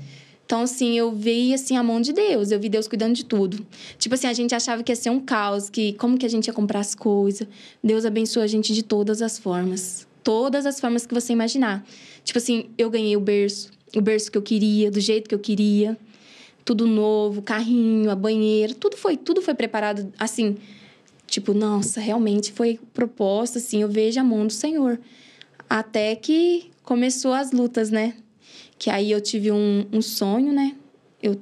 Então, 0.46 0.62
assim, 0.62 0.98
eu 0.98 1.12
vi, 1.12 1.54
assim, 1.54 1.78
a 1.78 1.84
mão 1.84 2.02
de 2.02 2.14
Deus. 2.14 2.52
Eu 2.52 2.60
vi 2.60 2.70
Deus 2.70 2.88
cuidando 2.88 3.16
de 3.16 3.26
tudo. 3.26 3.66
Tipo 3.98 4.16
assim, 4.16 4.28
a 4.28 4.34
gente 4.34 4.54
achava 4.54 4.84
que 4.84 4.92
ia 4.92 4.96
ser 4.96 5.10
um 5.10 5.20
caos, 5.20 5.70
que 5.70 5.94
como 5.94 6.18
que 6.18 6.26
a 6.26 6.30
gente 6.30 6.48
ia 6.48 6.54
comprar 6.54 6.80
as 6.80 6.94
coisas. 6.94 7.48
Deus 7.84 8.06
abençoou 8.06 8.44
a 8.44 8.48
gente 8.48 8.74
de 8.74 8.84
todas 8.84 9.22
as 9.22 9.40
formas. 9.40 10.06
Todas 10.24 10.66
as 10.66 10.80
formas 10.80 11.06
que 11.06 11.14
você 11.14 11.34
imaginar. 11.34 11.86
Tipo 12.24 12.38
assim, 12.38 12.66
eu 12.78 12.90
ganhei 12.90 13.16
o 13.16 13.20
berço. 13.20 13.72
O 13.96 14.02
berço 14.02 14.32
que 14.32 14.38
eu 14.38 14.42
queria, 14.42 14.92
do 14.92 15.00
jeito 15.00 15.28
que 15.28 15.36
eu 15.36 15.40
queria. 15.40 15.98
Tudo 16.66 16.86
novo, 16.86 17.42
carrinho, 17.42 18.10
a 18.12 18.16
banheira. 18.16 18.74
Tudo 18.74 18.98
foi, 18.98 19.18
tudo 19.18 19.42
foi 19.42 19.54
preparado, 19.54 20.12
assim... 20.20 20.58
Tipo, 21.26 21.52
nossa, 21.52 22.00
realmente 22.00 22.52
foi 22.52 22.80
proposta, 22.94 23.58
assim, 23.58 23.82
eu 23.82 23.90
vejo 23.90 24.20
a 24.20 24.24
mão 24.24 24.46
do 24.46 24.54
Senhor. 24.54 25.00
Até 25.68 26.16
que 26.16 26.70
começou 26.84 27.34
as 27.34 27.52
lutas, 27.52 27.90
né? 27.90 28.14
Que 28.78 28.90
aí 28.90 29.12
eu 29.12 29.22
tive 29.22 29.52
um, 29.52 29.86
um 29.92 30.02
sonho, 30.02 30.54
né? 30.54 30.76
Eu 31.22 31.40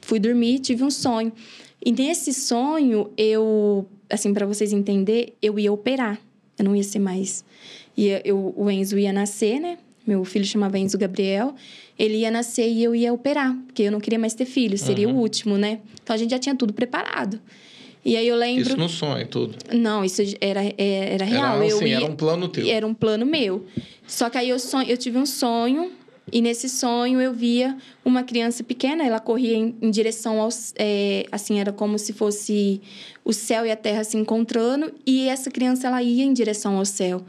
fui 0.00 0.18
dormir, 0.18 0.60
tive 0.60 0.84
um 0.84 0.90
sonho. 0.90 1.32
E 1.84 1.92
nesse 1.92 2.32
sonho, 2.32 3.10
eu, 3.16 3.86
assim, 4.08 4.32
para 4.32 4.46
vocês 4.46 4.72
entenderem, 4.72 5.32
eu 5.42 5.58
ia 5.58 5.72
operar. 5.72 6.20
Eu 6.58 6.64
não 6.64 6.76
ia 6.76 6.82
ser 6.84 6.98
mais. 6.98 7.44
Ia, 7.96 8.22
eu, 8.24 8.54
o 8.56 8.70
Enzo 8.70 8.98
ia 8.98 9.12
nascer, 9.12 9.58
né? 9.60 9.78
Meu 10.06 10.24
filho 10.24 10.44
chamava 10.44 10.78
Enzo 10.78 10.98
Gabriel. 10.98 11.54
Ele 11.98 12.18
ia 12.18 12.30
nascer 12.30 12.68
e 12.68 12.82
eu 12.82 12.94
ia 12.94 13.12
operar, 13.12 13.54
porque 13.66 13.82
eu 13.82 13.92
não 13.92 14.00
queria 14.00 14.18
mais 14.18 14.34
ter 14.34 14.44
filho, 14.44 14.76
seria 14.78 15.08
uhum. 15.08 15.16
o 15.16 15.18
último, 15.18 15.58
né? 15.58 15.80
Então 16.02 16.14
a 16.14 16.16
gente 16.16 16.30
já 16.30 16.38
tinha 16.38 16.54
tudo 16.54 16.72
preparado. 16.72 17.40
E 18.04 18.16
aí 18.16 18.26
eu 18.26 18.36
lembro. 18.36 18.62
Isso 18.62 18.76
no 18.76 18.88
sonho, 18.88 19.26
tudo. 19.26 19.56
Não, 19.72 20.04
isso 20.04 20.22
era, 20.40 20.64
é, 20.64 21.14
era 21.14 21.24
real. 21.24 21.56
Era, 21.56 21.66
assim, 21.66 21.84
eu 21.84 21.86
ia... 21.86 21.96
era 21.96 22.06
um 22.06 22.16
plano 22.16 22.48
teu. 22.48 22.66
Era 22.66 22.86
um 22.86 22.94
plano 22.94 23.26
meu. 23.26 23.66
Só 24.06 24.30
que 24.30 24.38
aí 24.38 24.48
eu, 24.48 24.58
sonho, 24.58 24.88
eu 24.88 24.96
tive 24.96 25.18
um 25.18 25.26
sonho, 25.26 25.92
e 26.32 26.40
nesse 26.40 26.68
sonho 26.68 27.20
eu 27.20 27.32
via 27.32 27.76
uma 28.04 28.22
criança 28.22 28.62
pequena, 28.62 29.04
ela 29.04 29.20
corria 29.20 29.56
em, 29.56 29.76
em 29.82 29.90
direção 29.90 30.40
aos. 30.40 30.72
É, 30.78 31.26
assim, 31.30 31.60
era 31.60 31.72
como 31.72 31.98
se 31.98 32.12
fosse 32.12 32.80
o 33.24 33.32
céu 33.32 33.66
e 33.66 33.70
a 33.70 33.76
terra 33.76 34.02
se 34.02 34.16
encontrando, 34.16 34.92
e 35.06 35.28
essa 35.28 35.50
criança 35.50 35.88
ela 35.88 36.02
ia 36.02 36.24
em 36.24 36.32
direção 36.32 36.78
ao 36.78 36.84
céu. 36.84 37.22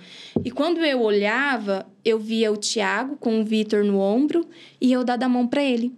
E 0.43 0.51
quando 0.51 0.79
eu 0.79 1.01
olhava, 1.01 1.85
eu 2.05 2.17
via 2.17 2.51
o 2.51 2.57
Tiago 2.57 3.17
com 3.17 3.41
o 3.41 3.43
Vitor 3.43 3.83
no 3.83 3.99
ombro 3.99 4.47
e 4.79 4.91
eu 4.91 5.03
dava 5.03 5.25
a 5.25 5.29
mão 5.29 5.45
para 5.45 5.63
ele. 5.63 5.91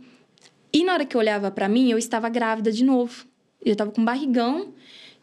E 0.71 0.83
na 0.83 0.93
hora 0.93 1.05
que 1.05 1.15
eu 1.15 1.21
olhava 1.21 1.51
para 1.51 1.69
mim, 1.69 1.91
eu 1.91 1.97
estava 1.99 2.27
grávida 2.29 2.71
de 2.71 2.83
novo. 2.83 3.25
Eu 3.65 3.75
tava 3.75 3.91
com 3.91 4.03
barrigão 4.03 4.67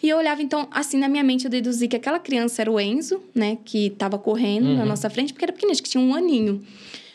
E 0.03 0.09
eu 0.09 0.17
olhava, 0.17 0.43
então, 0.43 0.67
assim, 0.71 0.99
na 0.99 1.09
minha 1.09 1.23
mente, 1.23 1.45
eu 1.45 1.51
deduzi 1.51 1.87
que 1.87 1.97
aquela 1.97 2.19
criança 2.19 2.63
era 2.63 2.71
o 2.71 2.81
Enzo, 2.81 3.23
né? 3.35 3.59
Que 3.65 3.91
tava 3.91 4.19
correndo 4.19 4.67
uhum. 4.67 4.77
na 4.77 4.85
nossa 4.85 5.11
frente, 5.11 5.33
porque 5.33 5.45
era 5.45 5.53
pequenininho, 5.53 5.75
acho 5.75 5.83
que 5.83 5.91
tinha 5.91 6.03
um 6.03 6.15
aninho. 6.15 6.63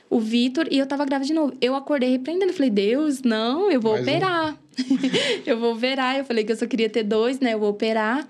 O 0.08 0.20
Vitor, 0.20 0.68
e 0.70 0.78
eu 0.78 0.86
tava 0.86 1.04
grávida 1.04 1.28
de 1.28 1.34
novo. 1.34 1.54
Eu 1.60 1.76
acordei 1.76 2.12
repreendendo, 2.12 2.54
falei, 2.54 2.70
Deus, 2.70 3.24
não, 3.24 3.72
eu 3.72 3.82
vou 3.82 3.94
Mais 3.94 4.04
operar. 4.04 4.54
Um. 4.54 4.98
eu 5.46 5.60
vou 5.60 5.74
operar. 5.74 6.18
Eu 6.18 6.26
falei 6.26 6.44
que 6.44 6.52
eu 6.52 6.56
só 6.56 6.68
queria 6.68 6.90
ter 6.90 7.04
dois, 7.04 7.40
né? 7.40 7.56
Eu 7.56 7.60
vou 7.60 7.70
operar. 7.70 8.28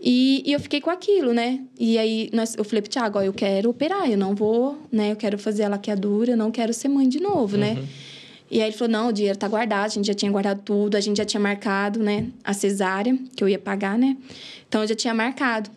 E, 0.00 0.42
e 0.46 0.52
eu 0.52 0.60
fiquei 0.60 0.80
com 0.80 0.90
aquilo, 0.90 1.32
né? 1.32 1.60
E 1.78 1.98
aí 1.98 2.30
nós, 2.32 2.54
eu 2.56 2.64
falei 2.64 2.82
pro 2.82 2.90
Thiago, 2.90 3.18
ó, 3.18 3.22
eu 3.22 3.32
quero 3.32 3.70
operar, 3.70 4.08
eu 4.08 4.16
não 4.16 4.34
vou, 4.34 4.78
né? 4.92 5.10
Eu 5.10 5.16
quero 5.16 5.38
fazer 5.38 5.64
a 5.64 5.68
laqueadura, 5.68 6.32
eu 6.32 6.36
não 6.36 6.52
quero 6.52 6.72
ser 6.72 6.88
mãe 6.88 7.08
de 7.08 7.20
novo, 7.20 7.56
né? 7.56 7.70
uhum. 7.70 7.74
né? 7.76 7.88
E 8.50 8.60
aí 8.62 8.68
ele 8.68 8.76
falou, 8.76 8.92
não, 8.92 9.08
o 9.08 9.12
dinheiro 9.12 9.38
tá 9.38 9.46
guardado, 9.46 9.86
a 9.86 9.88
gente 9.88 10.06
já 10.06 10.14
tinha 10.14 10.30
guardado 10.30 10.62
tudo, 10.62 10.96
a 10.96 11.00
gente 11.00 11.18
já 11.18 11.24
tinha 11.24 11.40
marcado, 11.40 11.98
né? 12.02 12.28
A 12.42 12.54
cesárea, 12.54 13.16
que 13.36 13.44
eu 13.44 13.48
ia 13.48 13.58
pagar, 13.58 13.98
né? 13.98 14.16
Então 14.66 14.82
eu 14.82 14.88
já 14.88 14.94
tinha 14.94 15.12
marcado. 15.12 15.70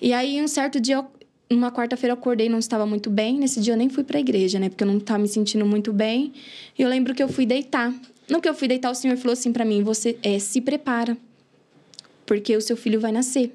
E 0.00 0.12
aí, 0.12 0.42
um 0.42 0.48
certo 0.48 0.80
dia, 0.80 0.96
eu, 0.96 1.06
uma 1.48 1.70
quarta-feira 1.70 2.12
eu 2.12 2.18
acordei, 2.18 2.48
não 2.48 2.58
estava 2.58 2.84
muito 2.86 3.08
bem. 3.08 3.38
Nesse 3.38 3.60
dia 3.60 3.72
eu 3.72 3.76
nem 3.76 3.88
fui 3.88 4.02
pra 4.02 4.18
igreja, 4.18 4.58
né? 4.58 4.68
Porque 4.68 4.82
eu 4.82 4.88
não 4.88 4.98
estava 4.98 5.20
me 5.20 5.28
sentindo 5.28 5.64
muito 5.64 5.92
bem. 5.92 6.32
E 6.76 6.82
eu 6.82 6.88
lembro 6.88 7.14
que 7.14 7.22
eu 7.22 7.28
fui 7.28 7.46
deitar. 7.46 7.94
No 8.28 8.40
que 8.40 8.48
eu 8.48 8.54
fui 8.54 8.66
deitar, 8.66 8.90
o 8.90 8.94
Senhor 8.94 9.16
falou 9.16 9.32
assim 9.32 9.52
para 9.52 9.64
mim: 9.64 9.82
você 9.82 10.18
é, 10.22 10.38
se 10.40 10.60
prepara, 10.60 11.16
porque 12.26 12.56
o 12.56 12.60
seu 12.60 12.76
filho 12.76 12.98
vai 12.98 13.12
nascer. 13.12 13.54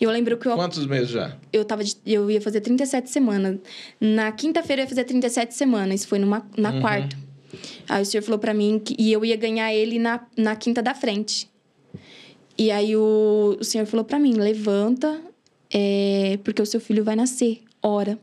Eu 0.00 0.10
lembro 0.12 0.36
que 0.36 0.46
eu. 0.46 0.54
Quantos 0.54 0.86
meses 0.86 1.10
já? 1.10 1.36
Eu, 1.52 1.64
tava 1.64 1.82
de, 1.82 1.96
eu 2.06 2.30
ia 2.30 2.40
fazer 2.40 2.60
37 2.60 3.10
semanas. 3.10 3.58
Na 4.00 4.30
quinta-feira 4.30 4.82
eu 4.82 4.84
ia 4.84 4.88
fazer 4.88 5.02
37 5.02 5.54
semanas. 5.54 6.00
Isso 6.00 6.08
foi 6.08 6.20
numa, 6.20 6.46
na 6.56 6.70
uhum. 6.70 6.80
quarta. 6.80 7.27
Aí 7.88 8.02
o 8.02 8.06
senhor 8.06 8.22
falou 8.22 8.38
para 8.38 8.52
mim 8.52 8.80
que 8.82 8.94
e 8.98 9.12
eu 9.12 9.24
ia 9.24 9.36
ganhar 9.36 9.72
ele 9.72 9.98
na, 9.98 10.26
na 10.36 10.54
quinta 10.56 10.82
da 10.82 10.94
frente. 10.94 11.48
E 12.56 12.70
aí 12.70 12.96
o, 12.96 13.56
o 13.60 13.64
senhor 13.64 13.86
falou 13.86 14.04
para 14.04 14.18
mim: 14.18 14.34
levanta, 14.34 15.20
é, 15.72 16.38
porque 16.44 16.60
o 16.60 16.66
seu 16.66 16.80
filho 16.80 17.04
vai 17.04 17.16
nascer. 17.16 17.60
Ora. 17.82 18.18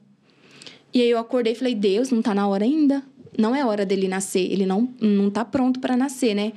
E 0.94 1.02
aí 1.02 1.10
eu 1.10 1.18
acordei 1.18 1.54
e 1.54 1.56
falei: 1.56 1.76
Deus, 1.76 2.12
não 2.12 2.22
tá 2.22 2.34
na 2.34 2.48
hora 2.48 2.64
ainda 2.64 3.04
não 3.38 3.56
é 3.56 3.66
hora 3.66 3.86
dele 3.86 4.08
nascer, 4.08 4.52
ele 4.52 4.66
não 4.66 4.90
não 5.00 5.30
tá 5.30 5.44
pronto 5.44 5.80
para 5.80 5.96
nascer, 5.96 6.34
né? 6.34 6.54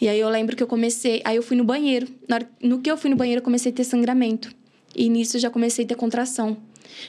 E 0.00 0.08
aí 0.08 0.18
eu 0.18 0.28
lembro 0.28 0.56
que 0.56 0.62
eu 0.62 0.66
comecei, 0.66 1.22
aí 1.24 1.36
eu 1.36 1.42
fui 1.42 1.56
no 1.56 1.64
banheiro. 1.64 2.08
Hora, 2.30 2.48
no 2.60 2.80
que 2.80 2.90
eu 2.90 2.96
fui 2.96 3.10
no 3.10 3.16
banheiro, 3.16 3.38
eu 3.38 3.44
comecei 3.44 3.70
a 3.70 3.74
ter 3.74 3.84
sangramento. 3.84 4.50
E 4.94 5.08
nisso 5.08 5.36
eu 5.36 5.40
já 5.40 5.50
comecei 5.50 5.84
a 5.84 5.88
ter 5.88 5.94
contração. 5.94 6.56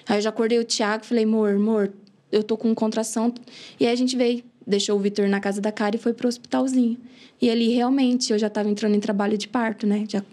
Aí 0.07 0.17
eu 0.17 0.21
já 0.21 0.29
acordei 0.29 0.59
o 0.59 0.65
Thiago, 0.65 1.05
falei: 1.05 1.23
"Amor, 1.23 1.55
amor, 1.55 1.93
eu 2.31 2.43
tô 2.43 2.55
com 2.57 2.73
contração". 2.75 3.33
E 3.79 3.85
aí 3.85 3.93
a 3.93 3.95
gente 3.95 4.15
veio, 4.15 4.43
deixou 4.66 4.97
o 4.97 4.99
Vitor 4.99 5.28
na 5.28 5.39
casa 5.39 5.61
da 5.61 5.72
cara 5.72 5.95
e 5.95 5.99
foi 5.99 6.13
pro 6.13 6.28
hospitalzinho. 6.28 6.97
E 7.41 7.49
ali 7.49 7.70
realmente 7.70 8.32
eu 8.32 8.39
já 8.39 8.49
tava 8.49 8.70
entrando 8.70 8.95
em 8.95 8.99
trabalho 8.99 9.38
de 9.38 9.47
parto, 9.47 9.86
né? 9.86 10.05
Já 10.07 10.24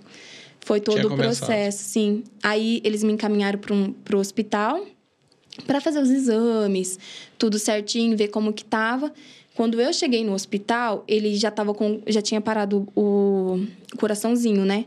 foi 0.61 0.81
todo 0.81 1.13
o 1.13 1.17
processo, 1.17 1.85
sim. 1.85 2.23
Aí 2.43 2.81
eles 2.85 3.03
me 3.03 3.13
encaminharam 3.13 3.59
para 3.59 3.75
um, 3.75 3.93
pro 3.93 4.19
hospital 4.19 4.87
para 5.67 5.81
fazer 5.81 6.01
os 6.01 6.11
exames, 6.11 6.99
tudo 7.39 7.59
certinho, 7.59 8.17
ver 8.17 8.29
como 8.29 8.53
que 8.53 8.65
tava. 8.65 9.13
Quando 9.55 9.81
eu 9.81 9.93
cheguei 9.93 10.25
no 10.25 10.33
hospital, 10.33 11.05
ele 11.07 11.35
já 11.35 11.51
tava 11.51 11.75
com 11.75 12.01
já 12.07 12.23
tinha 12.23 12.41
parado 12.41 12.89
o 12.97 13.61
coraçãozinho, 13.99 14.65
né? 14.65 14.87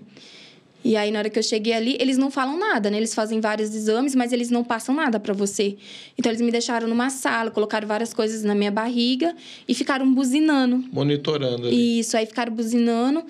E 0.86 0.95
aí, 0.95 1.09
na 1.09 1.17
hora 1.17 1.31
que 1.31 1.39
eu 1.39 1.41
cheguei 1.41 1.73
ali, 1.73 1.97
eles 1.99 2.15
não 2.15 2.29
falam 2.29 2.59
nada, 2.59 2.91
né? 2.91 2.97
Eles 2.97 3.15
fazem 3.15 3.41
vários 3.41 3.73
exames, 3.73 4.13
mas 4.13 4.31
eles 4.31 4.51
não 4.51 4.63
passam 4.63 4.93
nada 4.93 5.19
para 5.19 5.33
você. 5.33 5.77
Então, 6.15 6.31
eles 6.31 6.39
me 6.39 6.51
deixaram 6.51 6.88
numa 6.88 7.09
sala, 7.09 7.49
colocaram 7.49 7.88
várias 7.88 8.13
coisas 8.13 8.43
na 8.43 8.53
minha 8.53 8.69
barriga 8.69 9.36
e 9.67 9.73
ficaram 9.73 10.13
buzinando. 10.13 10.86
Monitorando. 10.93 11.65
Ali. 11.65 11.99
Isso, 11.99 12.15
aí 12.15 12.27
ficaram 12.27 12.53
buzinando. 12.53 13.25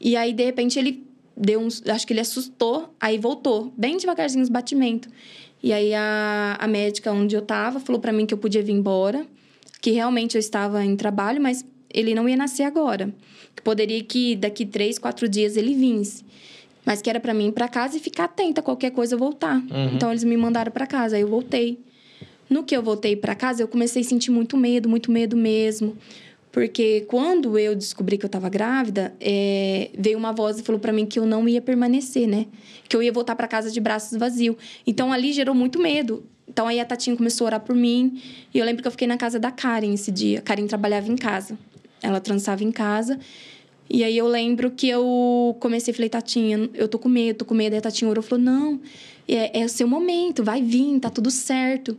E 0.00 0.16
aí, 0.16 0.32
de 0.32 0.44
repente, 0.44 0.80
ele 0.80 1.06
deu 1.36 1.60
um. 1.60 1.68
Acho 1.92 2.04
que 2.04 2.12
ele 2.12 2.18
assustou, 2.18 2.92
aí 3.00 3.18
voltou, 3.18 3.72
bem 3.78 3.96
devagarzinho 3.96 4.42
os 4.42 4.48
batimentos. 4.48 5.08
E 5.62 5.72
aí 5.72 5.94
a, 5.94 6.56
a 6.58 6.66
médica 6.66 7.12
onde 7.12 7.36
eu 7.36 7.42
tava 7.42 7.78
falou 7.78 8.00
para 8.00 8.12
mim 8.12 8.26
que 8.26 8.34
eu 8.34 8.38
podia 8.38 8.64
vir 8.64 8.72
embora, 8.72 9.24
que 9.80 9.92
realmente 9.92 10.34
eu 10.34 10.40
estava 10.40 10.84
em 10.84 10.96
trabalho, 10.96 11.40
mas 11.40 11.64
ele 11.88 12.16
não 12.16 12.28
ia 12.28 12.36
nascer 12.36 12.64
agora. 12.64 13.14
Que 13.54 13.62
poderia 13.62 14.02
que 14.02 14.34
daqui 14.34 14.66
três, 14.66 14.98
quatro 14.98 15.28
dias 15.28 15.56
ele 15.56 15.72
vinsse. 15.72 16.25
Mas 16.86 17.02
que 17.02 17.10
era 17.10 17.18
para 17.18 17.34
mim 17.34 17.48
ir 17.48 17.52
para 17.52 17.68
casa 17.68 17.96
e 17.96 18.00
ficar 18.00 18.24
atenta, 18.24 18.62
qualquer 18.62 18.90
coisa 18.92 19.16
voltar. 19.16 19.56
Uhum. 19.56 19.94
Então 19.94 20.10
eles 20.10 20.22
me 20.22 20.36
mandaram 20.36 20.70
para 20.70 20.86
casa, 20.86 21.16
aí 21.16 21.22
eu 21.22 21.28
voltei. 21.28 21.80
No 22.48 22.62
que 22.62 22.76
eu 22.76 22.82
voltei 22.82 23.16
para 23.16 23.34
casa, 23.34 23.62
eu 23.62 23.68
comecei 23.68 24.02
a 24.02 24.04
sentir 24.04 24.30
muito 24.30 24.56
medo, 24.56 24.88
muito 24.88 25.10
medo 25.10 25.36
mesmo. 25.36 25.96
Porque 26.52 27.04
quando 27.08 27.58
eu 27.58 27.74
descobri 27.74 28.16
que 28.16 28.24
eu 28.24 28.28
estava 28.28 28.48
grávida, 28.48 29.12
é, 29.20 29.90
veio 29.98 30.16
uma 30.16 30.32
voz 30.32 30.58
e 30.58 30.62
falou 30.62 30.80
para 30.80 30.90
mim 30.92 31.04
que 31.04 31.18
eu 31.18 31.26
não 31.26 31.46
ia 31.46 31.60
permanecer, 31.60 32.26
né? 32.26 32.46
Que 32.88 32.96
eu 32.96 33.02
ia 33.02 33.12
voltar 33.12 33.36
para 33.36 33.46
casa 33.46 33.70
de 33.70 33.78
braços 33.78 34.16
vazios. 34.16 34.56
Então 34.86 35.12
ali 35.12 35.32
gerou 35.32 35.54
muito 35.54 35.78
medo. 35.78 36.24
Então 36.48 36.66
aí 36.66 36.80
a 36.80 36.84
Tatinha 36.84 37.14
começou 37.14 37.44
a 37.44 37.48
orar 37.48 37.60
por 37.60 37.76
mim. 37.76 38.22
E 38.54 38.58
eu 38.58 38.64
lembro 38.64 38.80
que 38.80 38.88
eu 38.88 38.92
fiquei 38.92 39.06
na 39.06 39.18
casa 39.18 39.38
da 39.38 39.50
Karen 39.50 39.92
esse 39.92 40.10
dia. 40.10 40.38
A 40.38 40.42
Karen 40.42 40.66
trabalhava 40.66 41.12
em 41.12 41.16
casa. 41.16 41.58
Ela 42.02 42.20
trançava 42.20 42.64
em 42.64 42.72
casa. 42.72 43.18
E 43.88 44.02
aí 44.02 44.18
eu 44.18 44.26
lembro 44.26 44.70
que 44.70 44.88
eu 44.88 45.56
comecei 45.60 45.94
falei, 45.94 46.08
Tatinha, 46.08 46.68
eu 46.74 46.88
tô 46.88 46.98
com 46.98 47.08
medo, 47.08 47.38
tô 47.38 47.44
com 47.44 47.54
medo. 47.54 47.72
Aí 47.72 47.78
a 47.78 47.82
Tatinha 47.82 48.10
orou 48.10 48.22
falou: 48.22 48.44
não, 48.44 48.80
é, 49.28 49.60
é 49.60 49.64
o 49.64 49.68
seu 49.68 49.86
momento, 49.86 50.42
vai 50.42 50.62
vir, 50.62 50.98
tá 50.98 51.08
tudo 51.08 51.30
certo. 51.30 51.96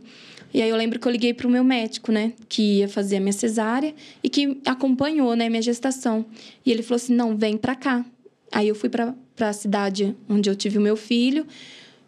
E 0.52 0.62
aí 0.62 0.68
eu 0.68 0.76
lembro 0.76 0.98
que 0.98 1.06
eu 1.06 1.12
liguei 1.12 1.34
para 1.34 1.46
o 1.46 1.50
meu 1.50 1.62
médico, 1.62 2.10
né, 2.10 2.32
que 2.48 2.78
ia 2.78 2.88
fazer 2.88 3.16
a 3.16 3.20
minha 3.20 3.32
cesárea 3.32 3.94
e 4.22 4.30
que 4.30 4.58
acompanhou, 4.64 5.34
né, 5.34 5.48
minha 5.48 5.60
gestação. 5.60 6.24
E 6.64 6.70
ele 6.70 6.82
falou 6.82 6.96
assim: 6.96 7.14
"Não, 7.14 7.36
vem 7.36 7.56
para 7.56 7.74
cá". 7.74 8.04
Aí 8.52 8.68
eu 8.68 8.74
fui 8.74 8.88
para 8.88 9.14
a 9.40 9.52
cidade 9.52 10.16
onde 10.28 10.48
eu 10.48 10.56
tive 10.56 10.78
o 10.78 10.80
meu 10.80 10.96
filho 10.96 11.46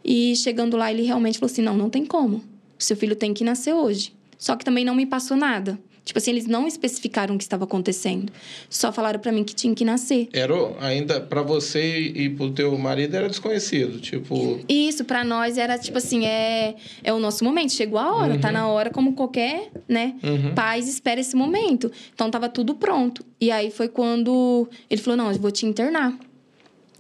e 0.05 0.35
chegando 0.37 0.77
lá 0.77 0.91
ele 0.91 1.03
realmente 1.03 1.39
falou 1.39 1.51
assim: 1.51 1.63
"Não, 1.63 1.77
não 1.77 1.91
tem 1.91 2.05
como. 2.05 2.39
O 2.79 2.83
seu 2.83 2.97
filho 2.97 3.17
tem 3.17 3.35
que 3.35 3.45
nascer 3.45 3.75
hoje". 3.75 4.13
Só 4.39 4.57
que 4.57 4.65
também 4.65 4.85
não 4.85 4.95
me 4.95 5.05
passou 5.05 5.37
nada. 5.37 5.79
Tipo 6.05 6.19
assim, 6.19 6.31
eles 6.31 6.47
não 6.47 6.67
especificaram 6.67 7.35
o 7.35 7.39
que 7.39 7.45
estava 7.45 7.65
acontecendo. 7.65 8.33
Só 8.69 8.91
falaram 8.93 9.21
para 9.21 9.31
mim 9.31 9.45
que 9.45 9.55
tinha 9.55 9.75
que 9.75 9.85
nascer. 9.85 10.29
Era 10.33 10.55
ainda 10.81 11.21
para 11.21 11.43
você 11.43 11.99
e 11.99 12.29
pro 12.31 12.51
teu 12.51 12.77
marido 12.77 13.15
era 13.15 13.29
desconhecido, 13.29 14.01
tipo. 14.01 14.59
Isso 14.69 15.05
para 15.05 15.23
nós 15.23 15.59
era 15.59 15.79
tipo 15.79 15.99
assim, 15.99 16.27
é 16.27 16.75
é 17.05 17.13
o 17.13 17.19
nosso 17.19 17.45
momento, 17.45 17.73
chegou 17.73 17.99
a 17.99 18.15
hora, 18.15 18.29
tá 18.29 18.35
uhum. 18.35 18.41
tá 18.41 18.53
na 18.53 18.69
hora 18.69 18.91
como 18.91 19.13
qualquer, 19.15 19.71
né? 19.89 20.15
Uhum. 20.23 20.55
Pais 20.55 20.89
espera 20.89 21.21
esse 21.21 21.37
momento. 21.37 21.91
Então 22.15 22.31
tava 22.31 22.49
tudo 22.49 22.75
pronto. 22.75 23.25
E 23.41 23.51
aí 23.51 23.71
foi 23.71 23.89
quando 23.89 24.69
ele 24.89 25.01
falou: 25.01 25.17
"Não, 25.17 25.31
eu 25.31 25.39
vou 25.39 25.51
te 25.51 25.67
internar. 25.67 26.19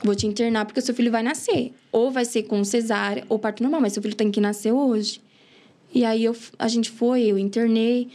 Vou 0.02 0.14
te 0.14 0.26
internar 0.26 0.64
porque 0.64 0.80
o 0.80 0.82
seu 0.82 0.94
filho 0.94 1.10
vai 1.10 1.22
nascer. 1.22 1.72
Ou 1.90 2.10
vai 2.10 2.24
ser 2.24 2.44
com 2.44 2.62
cesárea 2.64 3.24
ou 3.28 3.38
parto 3.38 3.62
normal, 3.62 3.80
mas 3.80 3.92
seu 3.92 4.02
filho 4.02 4.14
tem 4.14 4.30
que 4.30 4.40
nascer 4.40 4.72
hoje". 4.72 5.20
E 5.92 6.04
aí 6.04 6.24
eu, 6.24 6.36
a 6.58 6.68
gente 6.68 6.88
foi, 6.88 7.22
eu 7.22 7.36
internei, 7.36 8.08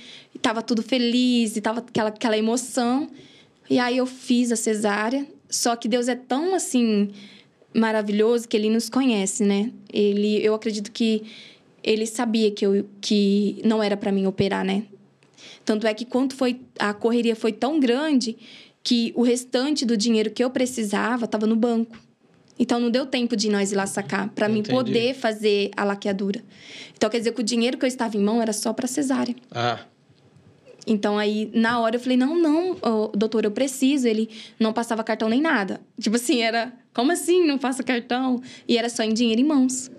tava 0.45 0.61
tudo 0.61 0.83
feliz, 0.83 1.57
e 1.57 1.61
tava 1.61 1.79
aquela, 1.79 2.09
aquela 2.09 2.37
emoção. 2.37 3.09
E 3.67 3.79
aí 3.79 3.97
eu 3.97 4.05
fiz 4.05 4.51
a 4.51 4.55
cesárea. 4.55 5.25
Só 5.49 5.75
que 5.75 5.87
Deus 5.87 6.07
é 6.07 6.13
tão 6.13 6.53
assim 6.53 7.09
maravilhoso 7.73 8.47
que 8.47 8.55
ele 8.55 8.69
nos 8.69 8.87
conhece, 8.87 9.43
né? 9.43 9.71
Ele, 9.91 10.37
eu 10.45 10.53
acredito 10.53 10.91
que 10.91 11.23
ele 11.83 12.05
sabia 12.05 12.51
que 12.51 12.63
eu 12.63 12.87
que 13.01 13.59
não 13.65 13.81
era 13.81 13.97
para 13.97 14.11
mim 14.11 14.27
operar, 14.27 14.63
né? 14.63 14.83
Tanto 15.63 15.87
é 15.87 15.93
que 15.95 16.05
quando 16.05 16.33
foi 16.35 16.61
a 16.77 16.93
correria 16.93 17.35
foi 17.35 17.51
tão 17.51 17.79
grande 17.79 18.37
que 18.83 19.11
o 19.15 19.23
restante 19.23 19.83
do 19.83 19.97
dinheiro 19.97 20.29
que 20.29 20.43
eu 20.43 20.51
precisava 20.51 21.25
estava 21.25 21.47
no 21.47 21.55
banco. 21.55 21.97
Então 22.59 22.79
não 22.79 22.91
deu 22.91 23.07
tempo 23.07 23.35
de 23.35 23.49
nós 23.49 23.71
ir 23.71 23.75
lá 23.75 23.87
sacar 23.87 24.29
para 24.29 24.47
mim 24.47 24.61
poder 24.61 25.15
fazer 25.15 25.71
a 25.75 25.83
laqueadura. 25.83 26.43
Então 26.95 27.09
quer 27.09 27.17
dizer 27.17 27.33
que 27.33 27.41
o 27.41 27.43
dinheiro 27.43 27.79
que 27.79 27.85
eu 27.85 27.87
estava 27.87 28.15
em 28.15 28.21
mão 28.21 28.39
era 28.39 28.53
só 28.53 28.71
para 28.73 28.87
cesárea. 28.87 29.35
Ah. 29.49 29.79
Então 30.87 31.17
aí 31.17 31.49
na 31.53 31.79
hora 31.79 31.95
eu 31.95 31.99
falei: 31.99 32.17
"Não, 32.17 32.35
não, 32.37 32.75
doutor, 33.13 33.45
eu 33.45 33.51
preciso". 33.51 34.07
Ele 34.07 34.29
não 34.59 34.73
passava 34.73 35.03
cartão 35.03 35.29
nem 35.29 35.41
nada. 35.41 35.81
Tipo 35.99 36.15
assim, 36.15 36.41
era: 36.41 36.73
"Como 36.93 37.11
assim 37.11 37.45
não 37.45 37.57
passa 37.57 37.83
cartão?" 37.83 38.41
E 38.67 38.77
era 38.77 38.89
só 38.89 39.03
em 39.03 39.13
dinheiro 39.13 39.41
em 39.41 39.45
mãos. 39.45 39.91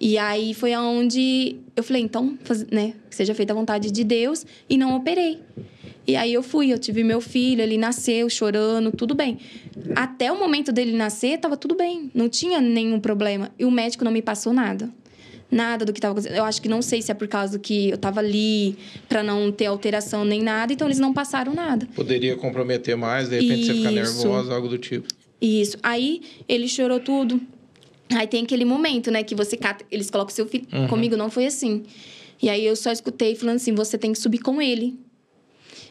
E 0.00 0.18
aí 0.18 0.52
foi 0.54 0.72
aonde 0.72 1.56
eu 1.76 1.82
falei: 1.82 2.02
"Então, 2.02 2.36
faz, 2.44 2.66
né, 2.66 2.94
seja 3.10 3.34
feita 3.34 3.52
a 3.52 3.56
vontade 3.56 3.90
de 3.90 4.04
Deus" 4.04 4.44
e 4.68 4.76
não 4.76 4.96
operei. 4.96 5.40
E 6.04 6.16
aí 6.16 6.34
eu 6.34 6.42
fui, 6.42 6.72
eu 6.72 6.78
tive 6.78 7.04
meu 7.04 7.20
filho, 7.20 7.62
ele 7.62 7.78
nasceu 7.78 8.28
chorando, 8.28 8.90
tudo 8.90 9.14
bem. 9.14 9.38
Até 9.94 10.32
o 10.32 10.38
momento 10.38 10.72
dele 10.72 10.96
nascer, 10.96 11.38
tava 11.38 11.56
tudo 11.56 11.76
bem, 11.76 12.10
não 12.12 12.28
tinha 12.28 12.60
nenhum 12.60 12.98
problema. 12.98 13.52
E 13.56 13.64
o 13.64 13.70
médico 13.70 14.04
não 14.04 14.10
me 14.10 14.20
passou 14.20 14.52
nada. 14.52 14.90
Nada 15.52 15.84
do 15.84 15.92
que 15.92 15.98
estava 15.98 16.12
acontecendo. 16.12 16.38
Eu 16.38 16.44
acho 16.44 16.62
que 16.62 16.68
não 16.68 16.80
sei 16.80 17.02
se 17.02 17.12
é 17.12 17.14
por 17.14 17.28
causa 17.28 17.58
que 17.58 17.90
eu 17.90 17.96
estava 17.96 18.20
ali 18.20 18.74
para 19.06 19.22
não 19.22 19.52
ter 19.52 19.66
alteração 19.66 20.24
nem 20.24 20.42
nada, 20.42 20.72
então 20.72 20.88
eles 20.88 20.98
não 20.98 21.12
passaram 21.12 21.52
nada. 21.52 21.86
Poderia 21.94 22.34
comprometer 22.36 22.96
mais, 22.96 23.28
de 23.28 23.34
repente 23.34 23.60
Isso. 23.60 23.72
você 23.72 23.78
ficar 23.78 23.90
nervosa, 23.90 24.54
algo 24.54 24.66
do 24.66 24.78
tipo. 24.78 25.06
Isso. 25.42 25.76
Aí 25.82 26.22
ele 26.48 26.66
chorou 26.66 26.98
tudo. 26.98 27.38
Aí 28.14 28.26
tem 28.26 28.44
aquele 28.44 28.64
momento, 28.64 29.10
né, 29.10 29.22
que 29.22 29.34
você 29.34 29.56
cata, 29.56 29.84
eles 29.90 30.10
colocam 30.10 30.34
seu 30.34 30.46
filho. 30.46 30.66
Uhum. 30.72 30.88
Comigo 30.88 31.16
não 31.18 31.30
foi 31.30 31.44
assim. 31.44 31.82
E 32.40 32.48
aí 32.48 32.66
eu 32.66 32.74
só 32.74 32.90
escutei 32.90 33.34
falando 33.34 33.56
assim: 33.56 33.74
você 33.74 33.98
tem 33.98 34.12
que 34.12 34.18
subir 34.18 34.38
com 34.38 34.60
ele. 34.60 34.94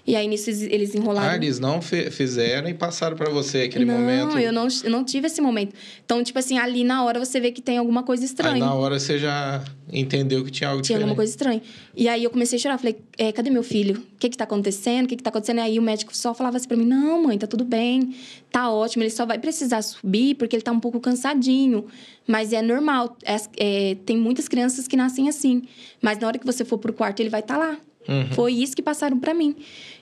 E 0.06 0.16
aí 0.16 0.28
nisso 0.28 0.50
eles 0.50 0.96
enrolaram. 0.96 1.30
Ah, 1.30 1.36
eles 1.36 1.60
não 1.60 1.80
fizeram 1.82 2.68
e 2.68 2.74
passaram 2.74 3.16
para 3.16 3.30
você 3.30 3.64
aquele 3.64 3.86
não, 3.86 4.00
momento. 4.00 4.32
Não, 4.32 4.40
eu 4.40 4.52
não, 4.52 4.68
eu 4.84 4.90
não 4.90 5.04
tive 5.04 5.28
esse 5.28 5.40
momento. 5.42 5.76
Então, 6.04 6.24
tipo 6.24 6.40
assim, 6.40 6.58
ali 6.58 6.84
na 6.84 7.04
hora 7.04 7.24
você 7.24 7.40
vê 7.40 7.52
que 7.52 7.62
tem 7.62 7.78
alguma 7.78 8.02
coisa 8.02 8.26
estranha. 8.26 8.56
Aí 8.56 8.60
na 8.60 8.74
hora 8.74 9.00
você 9.00 9.20
já 9.20 9.64
entendeu 9.92 10.44
que 10.44 10.50
tinha 10.50 10.70
algo 10.70 10.82
tinha 10.82 10.98
diferente. 10.98 10.98
Tinha 10.98 10.98
alguma 10.98 11.16
coisa 11.16 11.32
estranha. 11.32 11.62
E 11.96 12.08
aí 12.08 12.24
eu 12.24 12.32
comecei 12.32 12.58
a 12.58 12.62
chorar. 12.62 12.78
Falei, 12.80 12.98
é, 13.18 13.32
cadê 13.32 13.52
meu 13.52 13.64
filho? 13.64 14.00
O 14.16 14.18
que 14.20 14.30
que 14.30 14.38
tá 14.38 14.44
acontecendo? 14.44 15.06
O 15.06 15.08
que 15.08 15.18
que 15.18 15.24
tá 15.24 15.30
acontecendo? 15.30 15.60
E 15.60 15.62
aí 15.62 15.80
o 15.80 15.82
médico 15.82 16.16
só 16.16 16.34
falava 16.34 16.58
assim 16.58 16.68
pra 16.68 16.78
mim, 16.78 16.86
não, 16.86 17.24
mãe, 17.24 17.38
tá 17.38 17.46
tudo 17.46 17.64
bem. 17.64 18.16
Tá 18.52 18.72
ótimo. 18.72 19.04
Ele 19.04 19.12
só 19.12 19.26
vai 19.26 19.38
precisar 19.38 19.84
subir 19.84 20.36
porque 20.36 20.56
ele 20.56 20.64
tá 20.64 20.72
um 20.72 20.80
pouco 20.80 21.00
cansadinho. 21.00 21.86
Mas 22.28 22.54
é 22.54 22.62
normal. 22.62 23.16
É, 23.24 23.36
é, 23.58 23.96
tem 24.04 24.18
muitas 24.18 24.48
crianças 24.48 24.88
que 24.88 24.98
nascem 24.98 25.30
assim. 25.30 25.62
Mas 26.02 26.18
na 26.18 26.28
hora 26.28 26.40
que 26.40 26.46
você 26.46 26.66
for 26.66 26.80
pro 26.80 26.92
quarto, 26.92 27.20
ele 27.20 27.30
vai 27.30 27.42
estar 27.42 27.60
tá 27.60 27.60
lá. 27.60 27.78
Uhum. 28.08 28.32
Foi 28.32 28.54
isso 28.54 28.76
que 28.76 28.82
passaram 28.82 29.20
para 29.20 29.34
mim. 29.34 29.56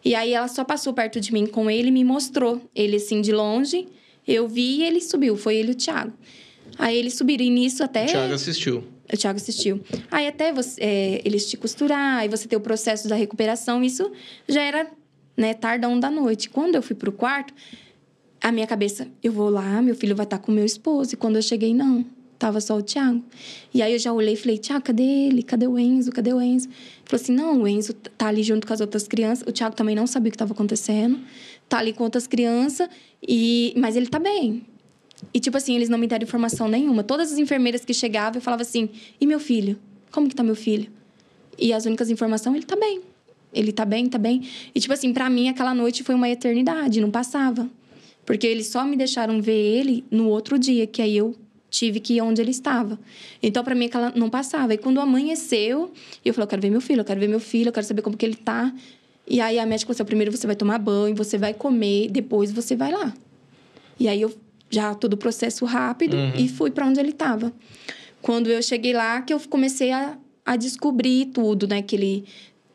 E 0.04 0.16
aí 0.16 0.34
ela 0.34 0.47
só 0.47 0.64
passou 0.64 0.93
perto 0.93 1.20
de 1.20 1.34
mim 1.34 1.45
com 1.45 1.70
ele 1.70 1.89
e 1.89 1.91
me 1.91 2.04
mostrou. 2.04 2.62
Ele 2.76 2.95
assim 2.95 3.22
de 3.22 3.32
longe, 3.32 3.88
eu 4.28 4.47
vi 4.47 4.78
e 4.78 4.84
ele 4.84 5.02
subiu. 5.02 5.36
Foi 5.36 5.56
ele 5.56 5.70
e 5.70 5.72
o 5.72 5.76
Thiago. 5.76 6.14
Aí 6.78 6.97
eles 6.97 7.16
subiram 7.16 7.43
e 7.43 7.50
nisso 7.50 7.84
até. 7.84 8.06
O 8.06 8.08
Thiago 8.08 8.34
assistiu. 8.34 8.84
O 9.12 9.18
Thiago 9.18 9.38
assistiu. 9.38 9.82
Aí 10.10 10.28
até 10.28 10.54
você, 10.54 10.82
é, 10.82 11.22
eles 11.26 11.50
te 11.50 11.58
costurar, 11.58 12.20
aí 12.20 12.30
você 12.30 12.47
ter 12.47 12.56
o 12.56 12.62
processo 12.62 13.08
da 13.08 13.16
recuperação, 13.16 13.84
isso 13.84 14.12
já 14.47 14.62
era 14.62 14.88
né, 15.36 15.54
tardão 15.54 16.00
da 16.00 16.10
noite. 16.12 16.50
Quando 16.50 16.76
eu 16.76 16.82
fui 16.82 16.95
pro 16.95 17.12
quarto, 17.12 17.54
a 18.41 18.52
minha 18.52 18.68
cabeça, 18.68 19.08
eu 19.24 19.32
vou 19.32 19.50
lá, 19.50 19.82
meu 19.82 19.95
filho 19.95 20.16
vai 20.16 20.26
estar 20.26 20.38
com 20.38 20.52
meu 20.52 20.66
esposo. 20.66 21.14
E 21.14 21.18
quando 21.18 21.38
eu 21.38 21.41
cheguei, 21.41 21.74
não. 21.74 22.06
Tava 22.40 22.62
só 22.62 22.78
o 22.78 22.82
Thiago. 22.82 23.22
E 23.74 23.82
aí 23.82 23.92
eu 23.92 24.00
já 24.00 24.14
olhei 24.14 24.34
e 24.34 24.38
falei, 24.38 24.58
Thiago, 24.58 24.86
cadê 24.86 25.04
ele? 25.04 25.44
Cadê 25.44 25.68
o 25.68 25.78
Enzo? 25.78 26.10
Cadê 26.10 26.34
o 26.34 26.42
Enzo? 26.42 26.70
Ele 26.70 26.76
falou 27.04 27.22
assim, 27.22 27.34
não, 27.34 27.62
o 27.62 27.68
Enzo 27.68 27.94
tá 27.94 28.28
ali 28.28 28.44
junto 28.44 28.66
com 28.66 28.72
as 28.72 28.80
outras 28.80 29.10
crianças. 29.10 29.46
O 29.46 29.52
Thiago 29.52 29.76
também 29.76 29.94
não 29.94 30.08
sabia 30.08 30.30
o 30.30 30.32
que 30.32 30.36
estava 30.36 30.54
acontecendo. 30.54 31.20
Tá 31.68 31.80
ali 31.80 31.92
com 31.92 32.06
outras 32.06 32.28
crianças, 32.28 32.88
e... 33.22 33.74
mas 33.76 33.98
ele 33.98 34.08
tá 34.08 34.18
bem. 34.18 34.66
E, 35.34 35.40
tipo 35.42 35.58
assim, 35.58 35.76
eles 35.76 35.90
não 35.90 35.98
me 35.98 36.08
deram 36.08 36.24
informação 36.24 36.70
nenhuma. 36.70 37.04
Todas 37.04 37.30
as 37.34 37.38
enfermeiras 37.38 37.84
que 37.84 37.94
chegavam, 37.94 38.38
eu 38.38 38.42
falava 38.42 38.62
assim, 38.62 38.88
e 39.20 39.28
meu 39.28 39.40
filho? 39.40 39.78
Como 40.10 40.30
que 40.30 40.34
tá 40.34 40.42
meu 40.42 40.56
filho? 40.56 40.90
E 41.58 41.74
as 41.74 41.86
únicas 41.86 42.10
informações, 42.10 42.56
ele 42.56 42.66
tá 42.66 42.78
bem. 42.78 43.02
Ele 43.54 43.74
tá 43.74 43.84
bem, 43.84 44.08
tá 44.08 44.18
bem. 44.18 44.48
E, 44.74 44.80
tipo 44.80 44.94
assim, 44.94 45.12
para 45.12 45.30
mim, 45.30 45.50
aquela 45.50 45.76
noite 45.76 46.04
foi 46.04 46.16
uma 46.16 46.30
eternidade, 46.30 47.02
não 47.02 47.12
passava. 47.12 47.70
Porque 48.26 48.48
eles 48.48 48.68
só 48.68 48.86
me 48.86 48.96
deixaram 48.96 49.42
ver 49.42 49.60
ele 49.60 50.06
no 50.10 50.30
outro 50.30 50.58
dia, 50.58 50.88
que 50.88 51.02
aí 51.02 51.18
eu 51.18 51.36
tive 51.70 51.99
que 51.99 52.15
ir 52.15 52.22
onde 52.22 52.41
ele 52.41 52.51
estava. 52.51 52.99
Então, 53.41 53.63
para 53.63 53.76
mim, 53.76 53.86
aquela 53.86 54.11
não 54.15 54.30
passava. 54.30 54.74
E 54.74 54.78
quando 54.78 54.99
amanheceu, 54.99 55.91
eu 56.26 56.34
falei, 56.34 56.45
eu 56.45 56.47
quero 56.47 56.61
ver 56.61 56.70
meu 56.70 56.82
filho, 56.82 57.01
eu 57.01 57.05
quero 57.05 57.20
ver 57.20 57.28
meu 57.28 57.39
filho, 57.39 57.70
eu 57.70 57.74
quero 57.74 57.86
saber 57.86 58.01
como 58.01 58.17
que 58.17 58.26
ele 58.26 58.36
tá. 58.36 58.74
E 59.28 59.39
aí 59.39 59.59
a 59.59 59.65
médica 59.65 59.88
falou 59.88 59.95
assim, 59.95 60.05
primeiro 60.05 60.32
você 60.32 60.47
vai 60.47 60.55
tomar 60.55 60.80
banho, 60.80 61.15
você 61.15 61.38
vai 61.38 61.53
comer, 61.53 62.09
depois 62.09 62.51
você 62.51 62.76
vai 62.76 62.91
lá. 62.91 63.13
E 63.99 64.07
aí 64.07 64.22
eu 64.22 64.36
já 64.70 64.95
todo 64.95 65.13
o 65.13 65.17
processo 65.17 65.65
rápido 65.65 66.15
uhum. 66.15 66.34
e 66.36 66.47
fui 66.47 66.72
para 66.72 66.86
onde 66.86 66.99
ele 66.99 67.11
estava. 67.11 67.53
Quando 68.22 68.47
eu 68.47 68.61
cheguei 68.61 68.93
lá, 68.93 69.22
que 69.22 69.34
eu 69.34 69.39
comecei 69.49 69.91
a, 69.91 70.17
a 70.45 70.55
descobrir 70.55 71.28
tudo, 71.28 71.67
né? 71.67 71.82
Que 71.82 71.95
ele, 71.95 72.26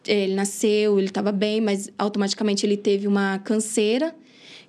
ele 0.07 0.35
nasceu, 0.35 0.99
ele 0.99 1.09
estava 1.09 1.33
bem, 1.33 1.61
mas 1.61 1.91
automaticamente 1.99 2.65
ele 2.65 2.77
teve 2.77 3.07
uma 3.09 3.39
canseira. 3.41 4.15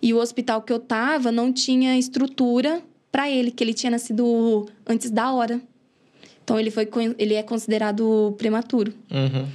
E 0.02 0.14
o 0.14 0.18
hospital 0.18 0.62
que 0.62 0.74
eu 0.74 0.78
estava 0.78 1.32
não 1.32 1.54
tinha 1.54 1.98
estrutura 1.98 2.82
para 3.16 3.32
ele, 3.32 3.50
que 3.50 3.64
ele 3.64 3.74
tinha 3.74 3.90
nascido 3.90 4.68
antes 4.86 5.10
da 5.10 5.32
hora. 5.32 5.62
Então 6.44 6.60
ele 6.60 6.70
foi 6.70 6.86
ele 7.18 7.34
é 7.34 7.42
considerado 7.42 8.36
prematuro. 8.38 8.94
Uhum. 9.10 9.48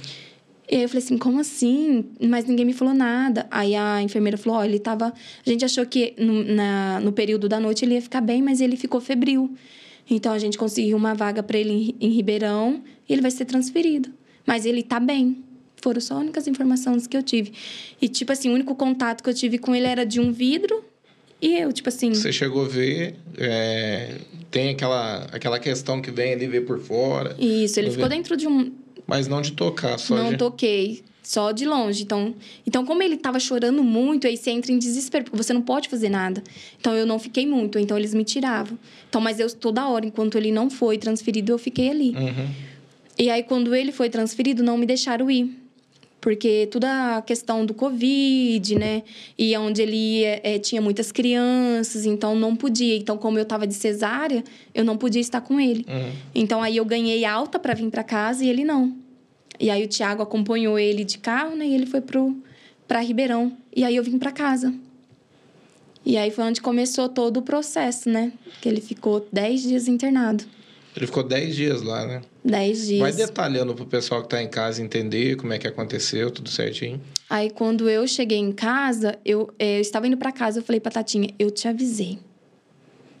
E 0.67 0.77
aí 0.77 0.81
eu 0.81 0.89
falei 0.89 1.03
assim, 1.03 1.15
como 1.15 1.39
assim? 1.39 2.05
Mas 2.19 2.45
ninguém 2.45 2.65
me 2.65 2.73
falou 2.73 2.91
nada. 2.91 3.45
Aí 3.51 3.75
a 3.75 4.01
enfermeira 4.01 4.35
falou, 4.35 4.57
ó, 4.57 4.61
oh, 4.61 4.65
ele 4.65 4.79
tava... 4.79 5.13
A 5.45 5.49
gente 5.49 5.63
achou 5.63 5.85
que 5.85 6.15
no, 6.17 6.43
na, 6.43 6.99
no 7.01 7.11
período 7.11 7.47
da 7.47 7.59
noite 7.59 7.85
ele 7.85 7.93
ia 7.93 8.01
ficar 8.01 8.19
bem, 8.19 8.41
mas 8.41 8.61
ele 8.61 8.75
ficou 8.75 8.99
febril. 8.99 9.53
Então 10.09 10.33
a 10.33 10.39
gente 10.39 10.57
conseguiu 10.57 10.97
uma 10.97 11.13
vaga 11.13 11.43
para 11.43 11.59
ele 11.59 11.95
em, 11.99 12.07
em 12.07 12.09
Ribeirão 12.09 12.81
e 13.07 13.13
ele 13.13 13.21
vai 13.21 13.29
ser 13.29 13.45
transferido. 13.45 14.09
Mas 14.43 14.65
ele 14.65 14.81
tá 14.81 14.99
bem. 14.99 15.37
Foram 15.83 16.01
só 16.01 16.15
as 16.15 16.21
únicas 16.21 16.47
informações 16.47 17.05
que 17.05 17.15
eu 17.15 17.21
tive. 17.21 17.53
E, 18.01 18.09
tipo 18.09 18.31
assim, 18.31 18.49
o 18.49 18.53
único 18.55 18.73
contato 18.73 19.21
que 19.21 19.29
eu 19.29 19.35
tive 19.35 19.59
com 19.59 19.75
ele 19.75 19.85
era 19.85 20.03
de 20.03 20.19
um 20.19 20.31
vidro 20.31 20.83
e 21.41 21.57
eu, 21.57 21.73
tipo 21.73 21.89
assim. 21.89 22.13
Você 22.13 22.31
chegou 22.31 22.65
a 22.65 22.67
ver. 22.67 23.15
É, 23.37 24.15
tem 24.51 24.69
aquela, 24.69 25.27
aquela 25.31 25.59
questão 25.59 26.01
que 26.01 26.11
vem 26.11 26.33
ali 26.33 26.45
ver 26.45 26.61
por 26.61 26.79
fora. 26.79 27.35
Isso, 27.39 27.79
ele 27.79 27.89
ficou 27.89 28.07
ver. 28.07 28.15
dentro 28.15 28.37
de 28.37 28.47
um. 28.47 28.71
Mas 29.07 29.27
não 29.27 29.41
de 29.41 29.53
tocar, 29.53 29.97
só 29.97 30.15
Não 30.15 30.29
de... 30.29 30.37
toquei, 30.37 31.03
só 31.23 31.51
de 31.51 31.65
longe. 31.65 32.03
Então, 32.03 32.35
então, 32.65 32.85
como 32.85 33.01
ele 33.01 33.17
tava 33.17 33.39
chorando 33.39 33.83
muito, 33.83 34.27
aí 34.27 34.37
você 34.37 34.51
entra 34.51 34.71
em 34.71 34.77
desespero, 34.77 35.25
porque 35.25 35.35
você 35.35 35.51
não 35.51 35.61
pode 35.61 35.89
fazer 35.89 36.09
nada. 36.09 36.43
Então, 36.79 36.93
eu 36.93 37.05
não 37.05 37.17
fiquei 37.17 37.45
muito, 37.47 37.79
então 37.79 37.97
eles 37.97 38.13
me 38.13 38.23
tiravam. 38.23 38.77
Então, 39.09 39.19
mas 39.19 39.39
eu 39.39 39.49
toda 39.51 39.87
hora, 39.87 40.05
enquanto 40.05 40.37
ele 40.37 40.51
não 40.51 40.69
foi 40.69 40.97
transferido, 40.97 41.51
eu 41.51 41.57
fiquei 41.57 41.89
ali. 41.89 42.11
Uhum. 42.11 42.47
E 43.17 43.29
aí, 43.29 43.43
quando 43.43 43.73
ele 43.75 43.91
foi 43.91 44.09
transferido, 44.09 44.63
não 44.63 44.77
me 44.77 44.85
deixaram 44.85 45.29
ir 45.29 45.60
porque 46.21 46.67
toda 46.71 47.17
a 47.17 47.21
questão 47.23 47.65
do 47.65 47.73
Covid, 47.73 48.75
né? 48.75 49.01
E 49.35 49.57
onde 49.57 49.81
ele 49.81 49.95
ia, 49.95 50.39
é, 50.43 50.59
tinha 50.59 50.79
muitas 50.79 51.11
crianças, 51.11 52.05
então 52.05 52.35
não 52.35 52.55
podia. 52.55 52.95
Então, 52.95 53.17
como 53.17 53.39
eu 53.39 53.43
estava 53.43 53.65
de 53.65 53.73
cesárea, 53.73 54.43
eu 54.73 54.85
não 54.85 54.95
podia 54.95 55.19
estar 55.19 55.41
com 55.41 55.59
ele. 55.59 55.83
Uhum. 55.89 56.11
Então, 56.35 56.61
aí 56.61 56.77
eu 56.77 56.85
ganhei 56.85 57.25
alta 57.25 57.57
para 57.57 57.73
vir 57.73 57.89
para 57.89 58.03
casa 58.03 58.45
e 58.45 58.49
ele 58.49 58.63
não. 58.63 58.95
E 59.59 59.71
aí 59.71 59.83
o 59.83 59.87
Tiago 59.87 60.21
acompanhou 60.21 60.77
ele 60.77 61.03
de 61.03 61.17
carro, 61.17 61.55
né? 61.55 61.65
E 61.65 61.73
ele 61.73 61.87
foi 61.87 62.01
para 62.87 62.99
Ribeirão. 62.99 63.51
E 63.75 63.83
aí 63.83 63.95
eu 63.95 64.03
vim 64.03 64.19
para 64.19 64.31
casa. 64.31 64.71
E 66.05 66.17
aí 66.17 66.29
foi 66.29 66.43
onde 66.43 66.61
começou 66.61 67.09
todo 67.09 67.37
o 67.37 67.41
processo, 67.41 68.09
né? 68.09 68.31
Que 68.61 68.69
ele 68.69 68.81
ficou 68.81 69.27
10 69.31 69.63
dias 69.63 69.87
internado. 69.87 70.43
Ele 70.95 71.05
ficou 71.05 71.23
10 71.23 71.55
dias 71.55 71.81
lá, 71.81 72.05
né? 72.05 72.21
10 72.43 72.87
dias. 72.87 72.99
Vai 72.99 73.13
detalhando 73.13 73.73
pro 73.73 73.85
pessoal 73.85 74.21
que 74.23 74.29
tá 74.29 74.41
em 74.43 74.49
casa 74.49 74.81
entender 74.81 75.37
como 75.37 75.53
é 75.53 75.57
que 75.57 75.67
aconteceu, 75.67 76.29
tudo 76.29 76.49
certinho. 76.49 77.01
Aí, 77.29 77.49
quando 77.49 77.89
eu 77.89 78.05
cheguei 78.05 78.37
em 78.37 78.51
casa, 78.51 79.17
eu, 79.23 79.49
é, 79.57 79.77
eu 79.77 79.81
estava 79.81 80.07
indo 80.07 80.17
para 80.17 80.31
casa, 80.31 80.59
eu 80.59 80.63
falei 80.63 80.81
pra 80.81 80.91
Tatinha, 80.91 81.29
eu 81.39 81.49
te 81.49 81.67
avisei. 81.67 82.19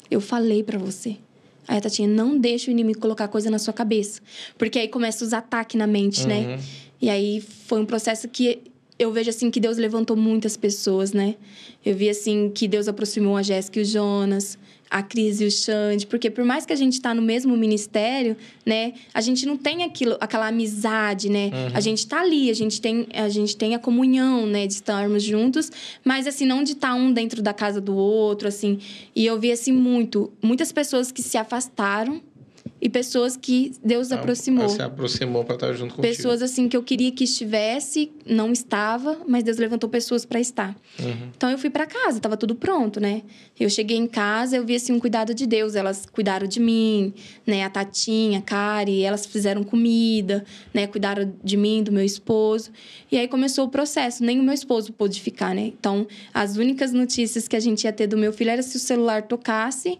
Eu 0.09 0.19
falei 0.19 0.63
para 0.63 0.77
você. 0.77 1.17
Aí 1.65 1.77
a 1.77 1.81
Tatinha, 1.81 2.07
não 2.07 2.37
deixa 2.37 2.69
o 2.69 2.71
inimigo 2.71 2.99
colocar 2.99 3.29
coisa 3.29 3.49
na 3.49 3.57
sua 3.57 3.73
cabeça. 3.73 4.21
Porque 4.57 4.77
aí 4.77 4.89
começa 4.89 5.23
os 5.23 5.31
ataques 5.31 5.77
na 5.77 5.87
mente, 5.87 6.27
né? 6.27 6.39
uhum. 6.39 6.47
né? 6.47 6.59
E 7.01 7.09
aí 7.09 7.41
foi 7.41 7.79
um 7.79 7.85
processo 7.85 8.27
que 8.27 8.59
eu 8.99 9.11
vejo 9.11 9.29
assim 9.29 9.49
que 9.49 9.59
Deus 9.59 9.77
levantou 9.77 10.17
muitas 10.17 10.57
pessoas, 10.57 11.13
né? 11.13 11.35
Eu 11.83 11.95
vi 11.95 12.09
assim 12.09 12.51
que 12.53 12.67
Deus 12.67 12.87
aproximou 12.87 13.37
a 13.37 13.41
Jéssica 13.41 13.79
e 13.79 13.81
o 13.81 13.85
Jonas 13.85 14.59
a 14.91 15.01
Cris 15.01 15.39
e 15.39 15.45
o 15.45 15.51
Xande, 15.51 16.05
porque 16.05 16.29
por 16.29 16.43
mais 16.43 16.65
que 16.65 16.73
a 16.73 16.75
gente 16.75 16.93
está 16.93 17.13
no 17.13 17.21
mesmo 17.21 17.55
ministério, 17.55 18.35
né, 18.65 18.93
a 19.13 19.21
gente 19.21 19.45
não 19.45 19.55
tem 19.55 19.83
aquilo, 19.83 20.17
aquela 20.19 20.47
amizade, 20.47 21.29
né? 21.29 21.45
Uhum. 21.45 21.71
A 21.73 21.79
gente 21.79 21.99
está 21.99 22.19
ali, 22.19 22.49
a 22.49 22.53
gente 22.53 22.81
tem 22.81 23.07
a 23.13 23.29
gente 23.29 23.55
tem 23.55 23.73
a 23.73 23.79
comunhão, 23.79 24.45
né, 24.45 24.67
de 24.67 24.73
estarmos 24.73 25.23
juntos, 25.23 25.71
mas 26.03 26.27
assim 26.27 26.45
não 26.45 26.61
de 26.61 26.73
estar 26.73 26.89
tá 26.89 26.95
um 26.95 27.13
dentro 27.13 27.41
da 27.41 27.53
casa 27.53 27.79
do 27.79 27.95
outro, 27.95 28.49
assim. 28.49 28.79
E 29.15 29.25
eu 29.25 29.39
vi 29.39 29.51
assim 29.51 29.71
muito, 29.71 30.31
muitas 30.43 30.73
pessoas 30.73 31.09
que 31.09 31.21
se 31.21 31.37
afastaram 31.37 32.21
e 32.81 32.89
pessoas 32.89 33.37
que 33.37 33.73
Deus 33.83 34.11
ah, 34.11 34.15
aproximou. 34.15 34.67
Se 34.67 34.81
aproximou 34.81 35.43
para 35.43 35.55
estar 35.55 35.73
junto 35.73 35.93
contigo. 35.95 36.15
Pessoas 36.15 36.41
assim 36.41 36.67
que 36.67 36.75
eu 36.75 36.81
queria 36.81 37.11
que 37.11 37.25
estivesse, 37.25 38.11
não 38.25 38.51
estava, 38.51 39.21
mas 39.27 39.43
Deus 39.43 39.57
levantou 39.57 39.87
pessoas 39.87 40.25
para 40.25 40.39
estar. 40.39 40.75
Uhum. 40.99 41.29
Então 41.37 41.51
eu 41.51 41.59
fui 41.59 41.69
para 41.69 41.85
casa, 41.85 42.17
estava 42.17 42.35
tudo 42.35 42.55
pronto, 42.55 42.99
né? 42.99 43.21
Eu 43.59 43.69
cheguei 43.69 43.97
em 43.97 44.07
casa, 44.07 44.57
eu 44.57 44.65
vi 44.65 44.75
assim 44.75 44.91
um 44.91 44.99
cuidado 44.99 45.35
de 45.35 45.45
Deus, 45.45 45.75
elas 45.75 46.07
cuidaram 46.07 46.47
de 46.47 46.59
mim, 46.59 47.13
né? 47.45 47.63
A 47.63 47.69
Tatinha, 47.69 48.39
a 48.39 48.41
Kari, 48.41 49.03
elas 49.03 49.27
fizeram 49.27 49.63
comida, 49.63 50.43
né? 50.73 50.87
Cuidaram 50.87 51.31
de 51.43 51.55
mim, 51.55 51.83
do 51.83 51.91
meu 51.91 52.03
esposo. 52.03 52.71
E 53.11 53.17
aí 53.17 53.27
começou 53.27 53.65
o 53.65 53.69
processo, 53.69 54.23
nem 54.23 54.39
o 54.39 54.43
meu 54.43 54.55
esposo 54.55 54.91
pôde 54.91 55.21
ficar, 55.21 55.53
né? 55.53 55.71
Então, 55.79 56.07
as 56.33 56.57
únicas 56.57 56.91
notícias 56.91 57.47
que 57.47 57.55
a 57.55 57.59
gente 57.59 57.83
ia 57.83 57.93
ter 57.93 58.07
do 58.07 58.17
meu 58.17 58.33
filho 58.33 58.49
era 58.49 58.63
se 58.63 58.75
o 58.75 58.79
celular 58.79 59.21
tocasse 59.23 59.99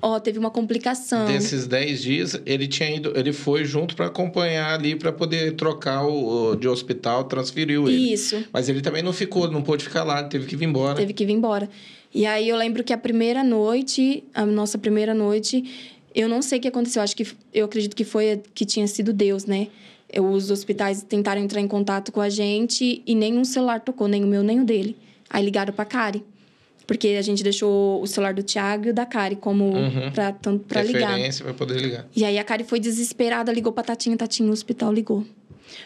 ó, 0.00 0.18
teve 0.18 0.38
uma 0.38 0.50
complicação. 0.50 1.26
Desses 1.26 1.66
10 1.66 2.02
dias, 2.02 2.42
ele 2.46 2.66
tinha 2.66 2.94
ido, 2.94 3.12
ele 3.16 3.32
foi 3.32 3.64
junto 3.64 3.94
para 3.94 4.06
acompanhar 4.06 4.74
ali 4.74 4.96
para 4.96 5.12
poder 5.12 5.54
trocar 5.56 6.06
o, 6.06 6.56
de 6.56 6.68
hospital, 6.68 7.24
transferiu 7.24 7.88
ele. 7.88 8.12
Isso. 8.12 8.44
Mas 8.52 8.68
ele 8.68 8.80
também 8.80 9.02
não 9.02 9.12
ficou, 9.12 9.50
não 9.50 9.62
pôde 9.62 9.84
ficar 9.84 10.04
lá, 10.04 10.22
teve 10.24 10.46
que 10.46 10.56
vir 10.56 10.66
embora. 10.66 10.96
Teve 10.96 11.12
que 11.12 11.24
vir 11.24 11.32
embora. 11.32 11.68
E 12.12 12.26
aí 12.26 12.48
eu 12.48 12.56
lembro 12.56 12.82
que 12.82 12.92
a 12.92 12.98
primeira 12.98 13.44
noite, 13.44 14.24
a 14.34 14.44
nossa 14.44 14.76
primeira 14.76 15.14
noite, 15.14 15.64
eu 16.14 16.28
não 16.28 16.42
sei 16.42 16.58
o 16.58 16.62
que 16.62 16.68
aconteceu, 16.68 17.02
acho 17.02 17.16
que 17.16 17.26
eu 17.54 17.66
acredito 17.66 17.94
que 17.94 18.04
foi 18.04 18.42
que 18.54 18.64
tinha 18.64 18.86
sido 18.86 19.12
Deus, 19.12 19.44
né? 19.44 19.68
Os 20.18 20.50
hospitais 20.50 21.04
tentaram 21.04 21.40
entrar 21.40 21.60
em 21.60 21.68
contato 21.68 22.10
com 22.10 22.20
a 22.20 22.28
gente 22.28 23.00
e 23.06 23.14
nenhum 23.14 23.44
celular 23.44 23.80
tocou, 23.80 24.08
nem 24.08 24.24
o 24.24 24.26
meu, 24.26 24.42
nem 24.42 24.60
o 24.60 24.64
dele. 24.64 24.96
Aí 25.28 25.44
ligaram 25.44 25.72
para 25.72 25.84
Kari. 25.84 26.24
Porque 26.90 27.06
a 27.06 27.22
gente 27.22 27.44
deixou 27.44 28.02
o 28.02 28.06
celular 28.08 28.34
do 28.34 28.42
Thiago 28.42 28.88
e 28.88 28.90
o 28.90 28.92
da 28.92 29.06
Kari 29.06 29.36
como 29.36 29.64
uhum. 29.66 30.10
pra, 30.10 30.32
pra 30.32 30.82
ligar. 30.82 31.16
Pra 31.38 31.54
poder 31.54 31.80
ligar. 31.80 32.04
E 32.16 32.24
aí 32.24 32.36
a 32.36 32.42
Kari 32.42 32.64
foi 32.64 32.80
desesperada, 32.80 33.52
ligou 33.52 33.72
pra 33.72 33.84
Tatinha, 33.84 34.16
Tatinha, 34.16 34.48
o 34.50 34.52
hospital 34.52 34.92
ligou. 34.92 35.24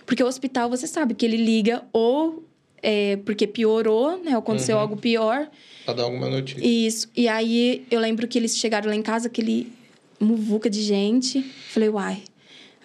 Porque 0.06 0.22
o 0.22 0.26
hospital, 0.26 0.70
você 0.70 0.86
sabe 0.86 1.12
que 1.12 1.26
ele 1.26 1.36
liga 1.36 1.82
ou 1.92 2.42
é, 2.82 3.16
porque 3.16 3.46
piorou, 3.46 4.18
né? 4.24 4.34
Aconteceu 4.34 4.76
Uhum. 4.76 4.80
algo 4.80 4.96
pior. 4.96 5.46
Pra 5.84 5.92
dar 5.92 6.04
alguma 6.04 6.30
notícia. 6.30 6.66
Isso. 6.66 7.10
E 7.14 7.28
aí 7.28 7.84
eu 7.90 8.00
lembro 8.00 8.26
que 8.26 8.38
eles 8.38 8.56
chegaram 8.56 8.88
lá 8.88 8.96
em 8.96 9.02
casa, 9.02 9.26
aquele 9.26 9.70
muvuca 10.18 10.70
de 10.70 10.80
gente. 10.80 11.42
Falei, 11.68 11.90
uai, 11.90 12.22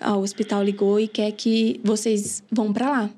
ah, 0.02 0.18
o 0.18 0.24
hospital 0.24 0.62
ligou 0.62 1.00
e 1.00 1.08
quer 1.08 1.32
que 1.32 1.80
vocês 1.86 2.44
vão 2.52 2.74
pra 2.74 2.90
lá. 2.90 3.10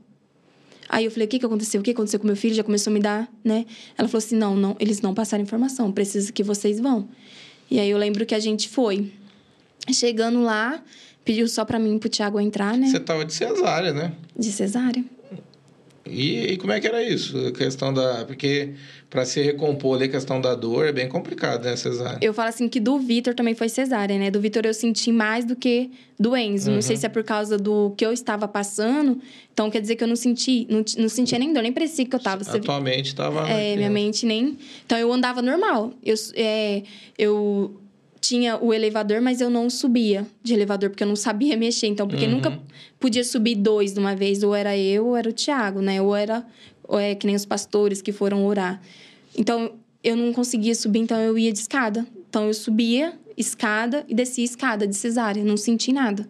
Aí 0.93 1.05
eu 1.05 1.11
falei, 1.11 1.25
o 1.25 1.29
que, 1.29 1.39
que 1.39 1.45
aconteceu? 1.45 1.79
O 1.79 1.83
que 1.83 1.91
aconteceu 1.91 2.19
com 2.19 2.27
meu 2.27 2.35
filho? 2.35 2.53
Já 2.53 2.65
começou 2.65 2.91
a 2.91 2.93
me 2.93 2.99
dar, 2.99 3.31
né? 3.41 3.65
Ela 3.97 4.09
falou 4.09 4.17
assim: 4.17 4.35
não, 4.35 4.57
não, 4.57 4.75
eles 4.77 4.99
não 4.99 5.13
passaram 5.13 5.41
informação, 5.41 5.89
precisa 5.89 6.33
que 6.33 6.43
vocês 6.43 6.81
vão. 6.81 7.07
E 7.69 7.79
aí 7.79 7.89
eu 7.89 7.97
lembro 7.97 8.25
que 8.25 8.35
a 8.35 8.39
gente 8.39 8.67
foi. 8.67 9.09
Chegando 9.89 10.43
lá, 10.43 10.83
pediu 11.23 11.47
só 11.47 11.63
pra 11.63 11.79
mim 11.79 11.95
e 11.95 11.99
pro 11.99 12.09
Thiago 12.09 12.41
entrar, 12.41 12.77
né? 12.77 12.87
Você 12.87 12.99
tava 12.99 13.23
de 13.23 13.33
cesárea, 13.33 13.93
né? 13.93 14.11
De 14.37 14.51
cesárea. 14.51 15.03
E, 16.06 16.54
e 16.54 16.58
como 16.58 16.72
é 16.74 16.80
que 16.80 16.88
era 16.88 17.04
isso? 17.04 17.38
A 17.47 17.52
questão 17.52 17.93
da. 17.93 18.26
Porque 18.26 18.72
pra 19.10 19.24
se 19.26 19.41
recompor 19.41 19.95
ali 19.97 20.06
a 20.06 20.10
questão 20.10 20.41
da 20.41 20.56
dor 20.56 20.86
é 20.88 20.91
bem 20.91 21.08
complicado, 21.08 21.64
né, 21.66 21.76
cesárea? 21.76 22.18
Eu 22.22 22.34
falo 22.34 22.49
assim 22.49 22.68
que 22.68 22.80
do 22.80 22.97
Vitor 22.97 23.34
também 23.36 23.54
foi 23.54 23.70
cesárea, 23.70 24.18
né? 24.18 24.32
Do 24.32 24.39
Vitor 24.41 24.66
eu 24.66 24.74
senti 24.74 25.12
mais 25.12 25.45
do 25.45 25.56
que 25.56 25.91
do 26.20 26.36
Enzo. 26.36 26.72
Não 26.72 26.82
sei 26.82 26.95
se 26.95 27.06
é 27.06 27.10
por 27.10 27.24
causa 27.24 27.58
do 27.58 27.93
que 27.97 28.06
eu 28.06 28.12
estava 28.14 28.47
passando. 28.47 29.22
Então 29.54 29.70
quer 29.70 29.82
dizer 29.82 29.95
que 29.95 30.04
eu 30.04 30.08
não 30.08 30.16
senti, 30.16 30.66
não, 30.70 30.84
não 30.97 31.10
sentia 31.10 31.38
nem 31.38 31.52
dor, 31.54 31.62
nem 31.62 31.74
parecia 31.74 32.06
que 32.06 32.16
eu 32.16 32.20
tava. 32.20 32.43
Você- 32.43 32.58
Atualmente 32.58 33.14
tava. 33.14 33.47
é, 33.49 33.76
minha 33.76 33.89
mente 33.89 34.26
nem. 34.26 34.58
Então 34.86 34.97
eu 34.97 35.12
andava 35.12 35.41
normal. 35.41 35.93
Eu, 36.04 36.16
é, 36.36 36.84
eu 37.18 37.80
tinha 38.22 38.55
o 38.57 38.72
elevador, 38.72 39.19
mas 39.19 39.41
eu 39.41 39.49
não 39.49 39.67
subia 39.69 40.26
de 40.43 40.53
elevador, 40.53 40.91
porque 40.91 41.03
eu 41.03 41.07
não 41.07 41.15
sabia 41.15 41.57
mexer. 41.57 41.88
Então, 41.88 42.07
porque 42.07 42.26
Uhum. 42.26 42.32
nunca 42.34 42.57
podia 42.99 43.24
subir 43.24 43.55
dois 43.55 43.93
de 43.93 43.99
uma 43.99 44.15
vez. 44.15 44.43
Ou 44.43 44.55
era 44.55 44.78
eu, 44.78 45.07
ou 45.07 45.17
era 45.17 45.28
o 45.28 45.34
Thiago, 45.34 45.82
né? 45.82 46.01
Ou 46.01 46.15
era 46.15 46.45
ou 46.88 46.99
é, 46.99 47.15
que 47.15 47.26
nem 47.26 47.36
os 47.36 47.45
pastores 47.45 48.01
que 48.01 48.11
foram 48.11 48.45
orar. 48.45 48.82
Então, 49.38 49.72
eu 50.03 50.15
não 50.15 50.32
conseguia 50.34 50.76
subir, 50.76 50.99
então 50.99 51.17
eu 51.19 51.38
ia 51.38 51.51
de 51.51 51.59
escada. 51.59 52.05
Então, 52.30 52.45
eu 52.47 52.53
subia 52.53 53.13
escada 53.38 54.05
e 54.07 54.13
descia 54.13 54.43
escada 54.43 54.86
de 54.86 54.95
cesárea. 54.95 55.43
Não 55.43 55.55
senti 55.57 55.91
nada. 55.93 56.28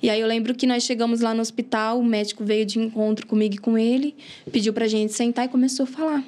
E 0.00 0.08
aí 0.08 0.20
eu 0.20 0.28
lembro 0.28 0.54
que 0.54 0.66
nós 0.66 0.84
chegamos 0.84 1.20
lá 1.20 1.34
no 1.34 1.40
hospital, 1.40 1.98
o 1.98 2.04
médico 2.04 2.44
veio 2.44 2.64
de 2.64 2.78
encontro 2.78 3.26
comigo 3.26 3.56
e 3.56 3.58
com 3.58 3.76
ele, 3.76 4.14
pediu 4.52 4.72
pra 4.72 4.86
gente 4.86 5.12
sentar 5.12 5.46
e 5.46 5.48
começou 5.48 5.82
a 5.82 5.86
falar. 5.88 6.24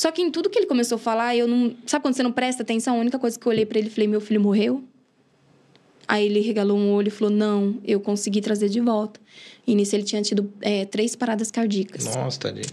Só 0.00 0.10
que 0.10 0.22
em 0.22 0.30
tudo 0.30 0.48
que 0.48 0.58
ele 0.58 0.64
começou 0.66 0.96
a 0.96 0.98
falar, 0.98 1.36
eu 1.36 1.46
não. 1.46 1.76
Sabe 1.84 2.00
quando 2.00 2.14
você 2.14 2.22
não 2.22 2.32
presta 2.32 2.62
atenção? 2.62 2.96
A 2.96 2.98
única 2.98 3.18
coisa 3.18 3.38
que 3.38 3.46
eu 3.46 3.50
olhei 3.50 3.66
pra 3.66 3.78
ele 3.78 3.88
e 3.88 3.90
falei: 3.90 4.08
meu 4.08 4.18
filho 4.18 4.40
morreu? 4.40 4.82
Aí 6.08 6.24
ele 6.24 6.40
regalou 6.40 6.78
um 6.78 6.94
olho 6.94 7.08
e 7.08 7.10
falou: 7.10 7.30
não, 7.30 7.76
eu 7.84 8.00
consegui 8.00 8.40
trazer 8.40 8.70
de 8.70 8.80
volta. 8.80 9.20
E 9.66 9.74
nisso 9.74 9.94
ele 9.94 10.02
tinha 10.02 10.22
tido 10.22 10.50
é, 10.62 10.86
três 10.86 11.14
paradas 11.14 11.50
cardíacas. 11.50 12.16
Nossa, 12.16 12.40
tadinho. 12.40 12.64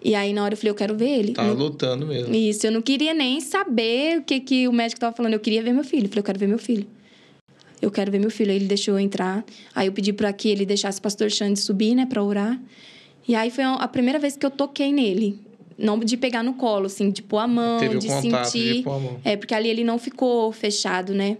E 0.00 0.14
aí 0.14 0.32
na 0.32 0.44
hora 0.44 0.54
eu 0.54 0.56
falei: 0.56 0.70
eu 0.70 0.76
quero 0.76 0.94
ver 0.96 1.08
ele. 1.08 1.32
Tava 1.32 1.48
Não- 1.48 1.56
lutando 1.56 2.06
mesmo. 2.06 2.32
Isso, 2.32 2.64
eu 2.68 2.70
não 2.70 2.82
queria 2.82 3.12
nem 3.12 3.40
saber 3.40 4.18
o 4.18 4.22
que, 4.22 4.38
que 4.38 4.68
o 4.68 4.72
médico 4.72 5.00
tava 5.00 5.16
falando. 5.16 5.32
Eu 5.32 5.40
queria 5.40 5.60
ver 5.60 5.72
meu 5.72 5.82
filho. 5.82 6.04
Eu 6.04 6.08
falei, 6.08 6.20
eu 6.20 6.24
quero 6.24 6.38
ver 6.38 6.46
meu 6.46 6.58
filho. 6.60 6.86
Eu 7.82 7.90
quero 7.90 8.12
ver 8.12 8.20
meu 8.20 8.30
filho. 8.30 8.52
Aí 8.52 8.58
ele 8.58 8.66
deixou 8.66 8.94
eu 8.94 9.00
entrar. 9.00 9.44
Aí 9.74 9.88
eu 9.88 9.92
pedi 9.92 10.12
para 10.12 10.32
que 10.32 10.48
ele 10.48 10.64
deixasse 10.64 11.00
o 11.00 11.02
pastor 11.02 11.32
Xande 11.32 11.58
subir, 11.58 11.96
né, 11.96 12.06
pra 12.06 12.22
orar. 12.22 12.60
E 13.26 13.34
aí 13.34 13.50
foi 13.50 13.64
a 13.64 13.88
primeira 13.88 14.20
vez 14.20 14.36
que 14.36 14.46
eu 14.46 14.52
toquei 14.52 14.92
nele. 14.92 15.42
Não 15.76 15.98
de 15.98 16.16
pegar 16.16 16.42
no 16.42 16.54
colo, 16.54 16.86
assim, 16.86 17.10
de 17.10 17.22
pôr 17.22 17.38
a 17.38 17.46
mão, 17.48 17.78
Teve 17.80 17.98
de 17.98 18.08
sentir. 18.10 18.74
de 18.76 18.82
pôr 18.82 18.92
a 18.94 18.98
mão. 18.98 19.20
É, 19.24 19.36
porque 19.36 19.54
ali 19.54 19.68
ele 19.68 19.82
não 19.84 19.98
ficou 19.98 20.52
fechado, 20.52 21.12
né? 21.14 21.38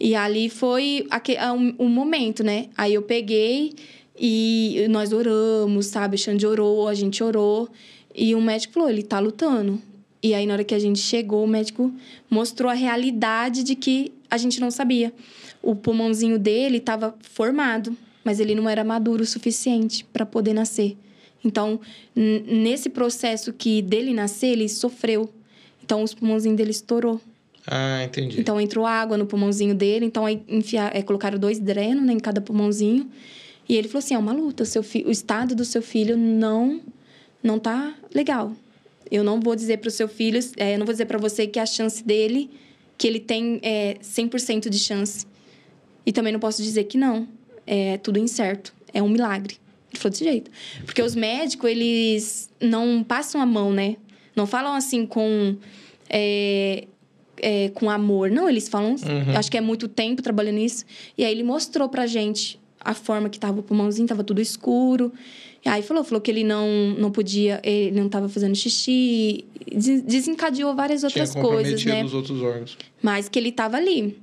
E 0.00 0.14
ali 0.14 0.48
foi 0.48 1.06
aque- 1.10 1.36
a- 1.36 1.52
um, 1.52 1.74
um 1.78 1.88
momento, 1.88 2.42
né? 2.42 2.66
Aí 2.76 2.94
eu 2.94 3.02
peguei 3.02 3.72
e 4.18 4.86
nós 4.90 5.12
oramos, 5.12 5.86
sabe? 5.86 6.16
O 6.16 6.18
Xande 6.18 6.46
orou, 6.46 6.88
a 6.88 6.94
gente 6.94 7.22
orou. 7.22 7.68
E 8.14 8.34
o 8.34 8.40
médico 8.40 8.74
falou, 8.74 8.90
ele 8.90 9.02
tá 9.02 9.18
lutando. 9.20 9.80
E 10.22 10.34
aí, 10.34 10.46
na 10.46 10.54
hora 10.54 10.64
que 10.64 10.74
a 10.74 10.78
gente 10.78 10.98
chegou, 11.00 11.42
o 11.44 11.48
médico 11.48 11.92
mostrou 12.30 12.70
a 12.70 12.74
realidade 12.74 13.62
de 13.64 13.74
que 13.74 14.12
a 14.30 14.36
gente 14.36 14.60
não 14.60 14.70
sabia. 14.70 15.12
O 15.62 15.74
pulmãozinho 15.74 16.38
dele 16.38 16.76
estava 16.78 17.14
formado, 17.20 17.96
mas 18.24 18.38
ele 18.38 18.54
não 18.54 18.68
era 18.68 18.84
maduro 18.84 19.22
o 19.22 19.26
suficiente 19.26 20.04
para 20.12 20.24
poder 20.26 20.52
nascer. 20.52 20.96
Então, 21.44 21.80
nesse 22.14 22.88
processo 22.88 23.52
que 23.52 23.82
dele 23.82 24.12
nascer, 24.14 24.48
ele 24.48 24.68
sofreu. 24.68 25.28
Então, 25.84 26.02
os 26.02 26.14
pulmãozinhos 26.14 26.56
dele 26.56 26.70
estourou. 26.70 27.20
Ah, 27.66 28.04
entendi. 28.04 28.40
Então 28.40 28.60
entrou 28.60 28.84
água 28.84 29.16
no 29.16 29.24
pulmãozinho 29.26 29.74
dele, 29.74 30.04
então 30.04 30.26
aí 30.26 30.42
enfiar, 30.48 30.94
é, 30.96 31.00
colocaram 31.02 31.38
dois 31.38 31.60
drenos 31.60 32.04
né, 32.04 32.12
em 32.12 32.18
cada 32.18 32.40
pulmãozinho. 32.40 33.08
E 33.68 33.76
ele 33.76 33.86
falou 33.86 34.00
assim: 34.00 34.14
é 34.14 34.18
uma 34.18 34.32
luta, 34.32 34.64
o, 34.64 34.66
seu 34.66 34.82
fi- 34.82 35.04
o 35.06 35.10
estado 35.12 35.54
do 35.54 35.64
seu 35.64 35.80
filho 35.80 36.16
não 36.16 36.80
não 37.42 37.58
tá 37.60 37.94
legal. 38.12 38.52
Eu 39.10 39.22
não 39.22 39.40
vou 39.40 39.54
dizer 39.54 39.78
para 39.78 39.88
o 39.88 39.90
seu 39.92 40.08
filho, 40.08 40.40
é, 40.56 40.74
eu 40.74 40.78
não 40.78 40.86
vou 40.86 40.92
dizer 40.92 41.04
para 41.06 41.18
você 41.18 41.46
que 41.46 41.58
a 41.60 41.66
chance 41.66 42.02
dele, 42.02 42.50
que 42.98 43.06
ele 43.06 43.20
tem 43.20 43.60
é, 43.62 43.96
100% 44.02 44.68
de 44.68 44.78
chance. 44.78 45.26
E 46.04 46.10
também 46.12 46.32
não 46.32 46.40
posso 46.40 46.62
dizer 46.62 46.84
que 46.84 46.98
não. 46.98 47.28
É 47.64 47.96
tudo 47.98 48.18
incerto. 48.18 48.74
É 48.92 49.00
um 49.00 49.08
milagre. 49.08 49.56
Ele 49.92 49.98
falou 50.00 50.10
desse 50.10 50.24
jeito. 50.24 50.50
Porque 50.86 51.02
os 51.02 51.14
médicos, 51.14 51.70
eles 51.70 52.50
não 52.60 53.04
passam 53.04 53.40
a 53.40 53.46
mão, 53.46 53.72
né? 53.72 53.96
Não 54.34 54.46
falam 54.46 54.72
assim 54.74 55.04
com. 55.06 55.56
é, 56.08 56.86
é, 57.38 57.68
com 57.70 57.90
amor. 57.90 58.30
Não, 58.30 58.48
eles 58.48 58.68
falam. 58.68 58.92
Uhum. 58.92 59.36
Acho 59.36 59.50
que 59.50 59.56
é 59.56 59.60
muito 59.60 59.88
tempo 59.88 60.22
trabalhando 60.22 60.56
nisso. 60.56 60.84
E 61.16 61.24
aí 61.24 61.32
ele 61.32 61.42
mostrou 61.42 61.88
pra 61.88 62.06
gente 62.06 62.60
a 62.80 62.94
forma 62.94 63.28
que 63.28 63.38
tava 63.38 63.60
o 63.60 63.62
pulmãozinho, 63.62 64.06
tava 64.08 64.24
tudo 64.24 64.40
escuro. 64.40 65.12
E 65.64 65.68
aí 65.68 65.82
falou, 65.82 66.02
falou 66.02 66.20
que 66.20 66.30
ele 66.30 66.42
não, 66.42 66.66
não 66.98 67.10
podia, 67.12 67.60
ele 67.62 68.00
não 68.00 68.08
tava 68.08 68.28
fazendo 68.28 68.54
xixi, 68.56 69.44
des- 69.72 70.02
desencadeou 70.02 70.74
várias 70.74 71.04
outras 71.04 71.30
coisas, 71.54 71.84
né? 71.84 72.04
os 72.04 72.14
outros 72.14 72.42
órgãos. 72.42 72.76
mas 73.00 73.28
que 73.28 73.38
ele 73.38 73.50
estava 73.50 73.76
ali. 73.76 74.18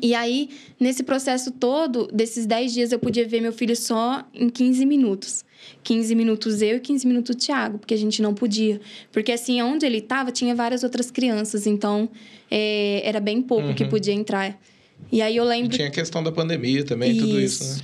E 0.00 0.14
aí, 0.14 0.48
nesse 0.78 1.02
processo 1.02 1.50
todo, 1.50 2.08
desses 2.12 2.46
10 2.46 2.72
dias, 2.72 2.92
eu 2.92 2.98
podia 2.98 3.26
ver 3.26 3.40
meu 3.40 3.52
filho 3.52 3.74
só 3.76 4.24
em 4.34 4.48
15 4.48 4.84
minutos. 4.86 5.44
15 5.82 6.14
minutos 6.14 6.62
eu 6.62 6.76
e 6.76 6.80
15 6.80 7.06
minutos 7.06 7.34
o 7.34 7.38
Thiago, 7.38 7.78
porque 7.78 7.92
a 7.94 7.96
gente 7.96 8.22
não 8.22 8.32
podia. 8.34 8.80
Porque, 9.12 9.30
assim, 9.32 9.60
onde 9.62 9.84
ele 9.84 9.98
estava, 9.98 10.30
tinha 10.32 10.54
várias 10.54 10.82
outras 10.84 11.10
crianças, 11.10 11.66
então 11.66 12.08
é, 12.50 13.02
era 13.04 13.20
bem 13.20 13.42
pouco 13.42 13.74
que 13.74 13.84
Uhum. 13.84 13.90
podia 13.90 14.14
entrar. 14.14 14.58
E 15.12 15.20
aí 15.20 15.36
eu 15.36 15.44
E 15.44 15.48
lembro. 15.48 15.76
tinha 15.76 15.88
a 15.88 15.90
questão 15.90 16.22
da 16.22 16.30
pandemia 16.32 16.84
também, 16.84 17.16
tudo 17.16 17.40
isso, 17.40 17.64
né? 17.64 17.80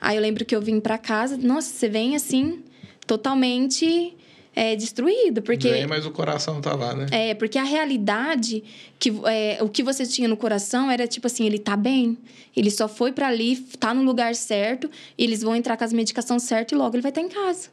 Aí 0.00 0.16
eu 0.16 0.22
lembro 0.22 0.44
que 0.44 0.54
eu 0.54 0.60
vim 0.62 0.80
pra 0.80 0.96
casa, 0.96 1.36
nossa, 1.36 1.72
você 1.72 1.88
vem 1.88 2.14
assim, 2.16 2.60
totalmente 3.06 4.14
é, 4.58 4.74
destruído, 4.74 5.40
porque. 5.40 5.70
Vem, 5.70 5.86
mas 5.86 6.04
o 6.04 6.10
coração 6.10 6.60
tá 6.60 6.74
lá, 6.74 6.92
né? 6.92 7.06
É, 7.12 7.32
porque 7.32 7.56
a 7.58 7.62
realidade, 7.62 8.64
que 8.98 9.12
é, 9.26 9.58
o 9.62 9.68
que 9.68 9.84
você 9.84 10.04
tinha 10.04 10.26
no 10.26 10.36
coração 10.36 10.90
era 10.90 11.06
tipo 11.06 11.28
assim, 11.28 11.46
ele 11.46 11.60
tá 11.60 11.76
bem. 11.76 12.18
Ele 12.56 12.68
só 12.68 12.88
foi 12.88 13.12
pra 13.12 13.28
ali, 13.28 13.56
tá 13.78 13.94
no 13.94 14.02
lugar 14.02 14.34
certo, 14.34 14.90
e 15.16 15.22
eles 15.22 15.42
vão 15.42 15.54
entrar 15.54 15.76
com 15.76 15.84
as 15.84 15.92
medicações 15.92 16.42
certas 16.42 16.76
e 16.76 16.80
logo 16.80 16.96
ele 16.96 17.02
vai 17.02 17.12
estar 17.12 17.20
em 17.20 17.28
casa. 17.28 17.68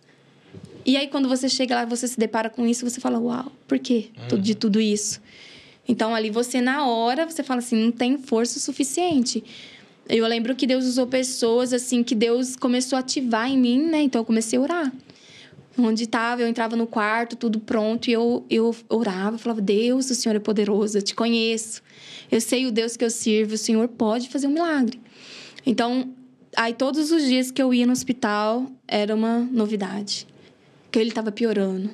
E 0.86 0.95
aí, 0.95 1.07
quando 1.07 1.27
você 1.27 1.49
chega 1.49 1.73
lá, 1.73 1.86
você 1.86 2.07
se 2.07 2.19
depara 2.19 2.51
com 2.51 2.67
isso, 2.67 2.88
você 2.88 3.01
fala, 3.01 3.17
uau, 3.17 3.51
por 3.67 3.79
quê 3.79 4.09
tudo 4.29 4.43
de 4.43 4.53
tudo 4.53 4.79
isso? 4.79 5.19
Então, 5.88 6.13
ali 6.13 6.29
você, 6.29 6.61
na 6.61 6.86
hora, 6.86 7.25
você 7.25 7.41
fala 7.41 7.61
assim, 7.61 7.75
não 7.75 7.91
tem 7.91 8.19
força 8.19 8.59
suficiente. 8.59 9.43
Eu 10.07 10.27
lembro 10.27 10.53
que 10.55 10.67
Deus 10.67 10.86
usou 10.86 11.07
pessoas, 11.07 11.73
assim, 11.73 12.03
que 12.03 12.13
Deus 12.13 12.55
começou 12.55 12.95
a 12.95 12.99
ativar 12.99 13.49
em 13.49 13.57
mim, 13.57 13.81
né? 13.88 14.03
Então, 14.03 14.21
eu 14.21 14.25
comecei 14.25 14.59
a 14.59 14.61
orar 14.61 14.93
onde 15.78 16.03
estava, 16.03 16.41
eu 16.41 16.47
entrava 16.47 16.76
no 16.76 16.88
quarto, 16.88 17.36
tudo 17.36 17.59
pronto, 17.59 18.09
e 18.09 18.13
eu, 18.13 18.45
eu 18.49 18.76
orava, 18.89 19.38
falava: 19.38 19.61
Deus, 19.61 20.09
o 20.09 20.15
Senhor 20.15 20.36
é 20.36 20.39
poderoso, 20.39 20.97
eu 20.97 21.01
te 21.01 21.13
conheço, 21.15 21.82
eu 22.32 22.39
sei 22.41 22.65
o 22.65 22.71
Deus 22.71 22.95
que 22.95 23.03
eu 23.03 23.09
sirvo, 23.09 23.55
o 23.55 23.57
Senhor 23.57 23.88
pode 23.88 24.30
fazer 24.30 24.47
um 24.47 24.51
milagre. 24.51 24.99
Então, 25.65 26.13
aí 26.55 26.73
todos 26.73 27.11
os 27.11 27.23
dias 27.23 27.51
que 27.51 27.61
eu 27.61 27.73
ia 27.73 27.86
no 27.86 27.93
hospital 27.93 28.71
era 28.88 29.13
uma 29.15 29.39
novidade, 29.39 30.28
que 30.91 30.99
ele 30.99 31.09
estava 31.09 31.32
piorando. 31.32 31.89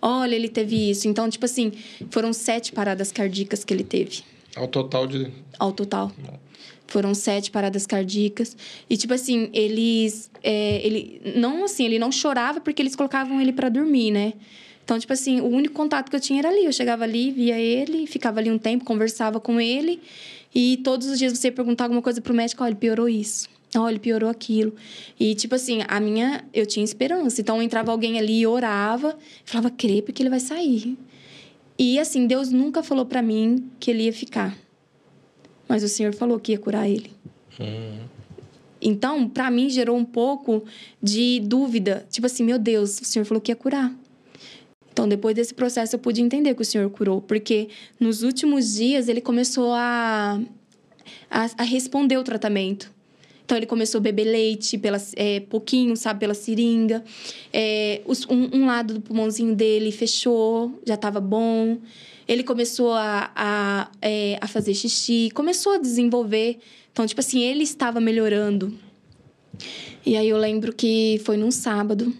Olha, 0.00 0.34
ele 0.34 0.48
teve 0.48 0.90
isso. 0.90 1.08
Então, 1.08 1.28
tipo 1.28 1.44
assim, 1.44 1.72
foram 2.10 2.32
sete 2.32 2.70
paradas 2.70 3.10
cardíacas 3.10 3.64
que 3.64 3.74
ele 3.74 3.82
teve 3.82 4.22
Ao 4.54 4.68
total 4.68 5.08
de. 5.08 5.32
ao 5.58 5.72
total. 5.72 6.12
Foram 6.88 7.14
sete 7.14 7.50
paradas 7.50 7.86
cardíacas. 7.86 8.56
E, 8.88 8.96
tipo 8.96 9.12
assim, 9.12 9.50
eles. 9.52 10.30
é, 10.42 10.84
ele, 10.84 11.20
não 11.36 11.64
assim, 11.64 11.84
ele 11.84 11.98
não 11.98 12.10
chorava 12.10 12.60
porque 12.60 12.80
eles 12.80 12.96
colocavam 12.96 13.40
ele 13.40 13.52
para 13.52 13.68
dormir, 13.68 14.10
né? 14.10 14.32
Então, 14.82 14.98
tipo 14.98 15.12
assim, 15.12 15.38
o 15.42 15.46
único 15.46 15.74
contato 15.74 16.08
que 16.08 16.16
eu 16.16 16.20
tinha 16.20 16.38
era 16.38 16.48
ali. 16.48 16.64
Eu 16.64 16.72
chegava 16.72 17.04
ali, 17.04 17.30
via 17.30 17.58
ele, 17.58 18.06
ficava 18.06 18.40
ali 18.40 18.50
um 18.50 18.56
tempo, 18.56 18.86
conversava 18.86 19.38
com 19.38 19.60
ele. 19.60 20.00
E 20.54 20.78
todos 20.78 21.08
os 21.08 21.18
dias 21.18 21.36
você 21.36 21.48
ia 21.48 21.52
perguntar 21.52 21.84
alguma 21.84 22.00
coisa 22.00 22.22
pro 22.22 22.32
médico: 22.32 22.64
olha, 22.64 22.74
piorou 22.74 23.06
isso. 23.06 23.50
Olha, 23.76 23.92
ele 23.92 23.98
piorou 23.98 24.30
aquilo. 24.30 24.74
E, 25.20 25.34
tipo 25.34 25.54
assim, 25.54 25.82
a 25.86 26.00
minha. 26.00 26.42
Eu 26.54 26.64
tinha 26.64 26.82
esperança. 26.82 27.38
Então, 27.38 27.60
entrava 27.60 27.92
alguém 27.92 28.18
ali 28.18 28.40
e 28.40 28.46
orava. 28.46 29.18
Falava, 29.44 29.70
crepe 29.70 30.10
que 30.10 30.22
ele 30.22 30.30
vai 30.30 30.40
sair. 30.40 30.96
E, 31.78 31.98
assim, 31.98 32.26
Deus 32.26 32.50
nunca 32.50 32.82
falou 32.82 33.04
para 33.04 33.20
mim 33.20 33.70
que 33.78 33.90
ele 33.90 34.04
ia 34.04 34.12
ficar. 34.12 34.56
Mas 35.68 35.82
o 35.82 35.88
Senhor 35.88 36.14
falou 36.14 36.40
que 36.40 36.52
ia 36.52 36.58
curar 36.58 36.88
ele. 36.88 37.12
Hum. 37.60 37.98
Então, 38.80 39.28
para 39.28 39.50
mim, 39.50 39.68
gerou 39.68 39.96
um 39.96 40.04
pouco 40.04 40.64
de 41.02 41.40
dúvida. 41.40 42.06
Tipo 42.10 42.26
assim, 42.26 42.44
meu 42.44 42.58
Deus, 42.58 43.00
o 43.00 43.04
Senhor 43.04 43.24
falou 43.24 43.40
que 43.40 43.50
ia 43.50 43.56
curar. 43.56 43.92
Então, 44.92 45.08
depois 45.08 45.34
desse 45.34 45.54
processo, 45.54 45.94
eu 45.94 45.98
pude 45.98 46.20
entender 46.20 46.54
que 46.54 46.62
o 46.62 46.64
Senhor 46.64 46.88
curou. 46.90 47.20
Porque 47.20 47.68
nos 48.00 48.22
últimos 48.22 48.74
dias, 48.74 49.08
ele 49.08 49.20
começou 49.20 49.72
a, 49.72 50.40
a, 51.30 51.50
a 51.58 51.62
responder 51.62 52.16
o 52.16 52.22
tratamento. 52.22 52.90
Então, 53.44 53.56
ele 53.56 53.66
começou 53.66 53.98
a 53.98 54.02
beber 54.02 54.24
leite, 54.24 54.76
pela, 54.76 54.98
é, 55.16 55.40
pouquinho, 55.40 55.96
sabe, 55.96 56.20
pela 56.20 56.34
seringa. 56.34 57.02
É, 57.52 58.02
os, 58.04 58.26
um, 58.26 58.50
um, 58.52 58.66
lado 58.66 58.94
do 58.94 59.00
pulmãozinho 59.00 59.54
dele 59.54 59.90
fechou, 59.90 60.78
já 60.86 60.94
estava 60.94 61.20
bom. 61.20 61.78
Ele 62.28 62.44
começou 62.44 62.92
a, 62.92 63.30
a, 63.34 63.90
é, 64.02 64.38
a 64.40 64.46
fazer 64.46 64.74
xixi, 64.74 65.30
começou 65.34 65.72
a 65.72 65.78
desenvolver. 65.78 66.58
Então, 66.92 67.06
tipo 67.06 67.20
assim, 67.20 67.40
ele 67.42 67.64
estava 67.64 68.00
melhorando. 68.00 68.78
E 70.04 70.16
aí 70.16 70.28
eu 70.28 70.36
lembro 70.36 70.74
que 70.74 71.20
foi 71.24 71.38
num 71.38 71.50
sábado. 71.50 72.14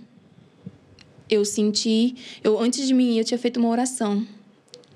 Eu 1.29 1.45
senti, 1.45 2.17
eu 2.43 2.59
antes 2.59 2.87
de 2.87 2.95
mim 2.95 3.19
eu 3.19 3.25
tinha 3.25 3.39
feito 3.39 3.59
uma 3.61 3.69
oração. 3.69 4.27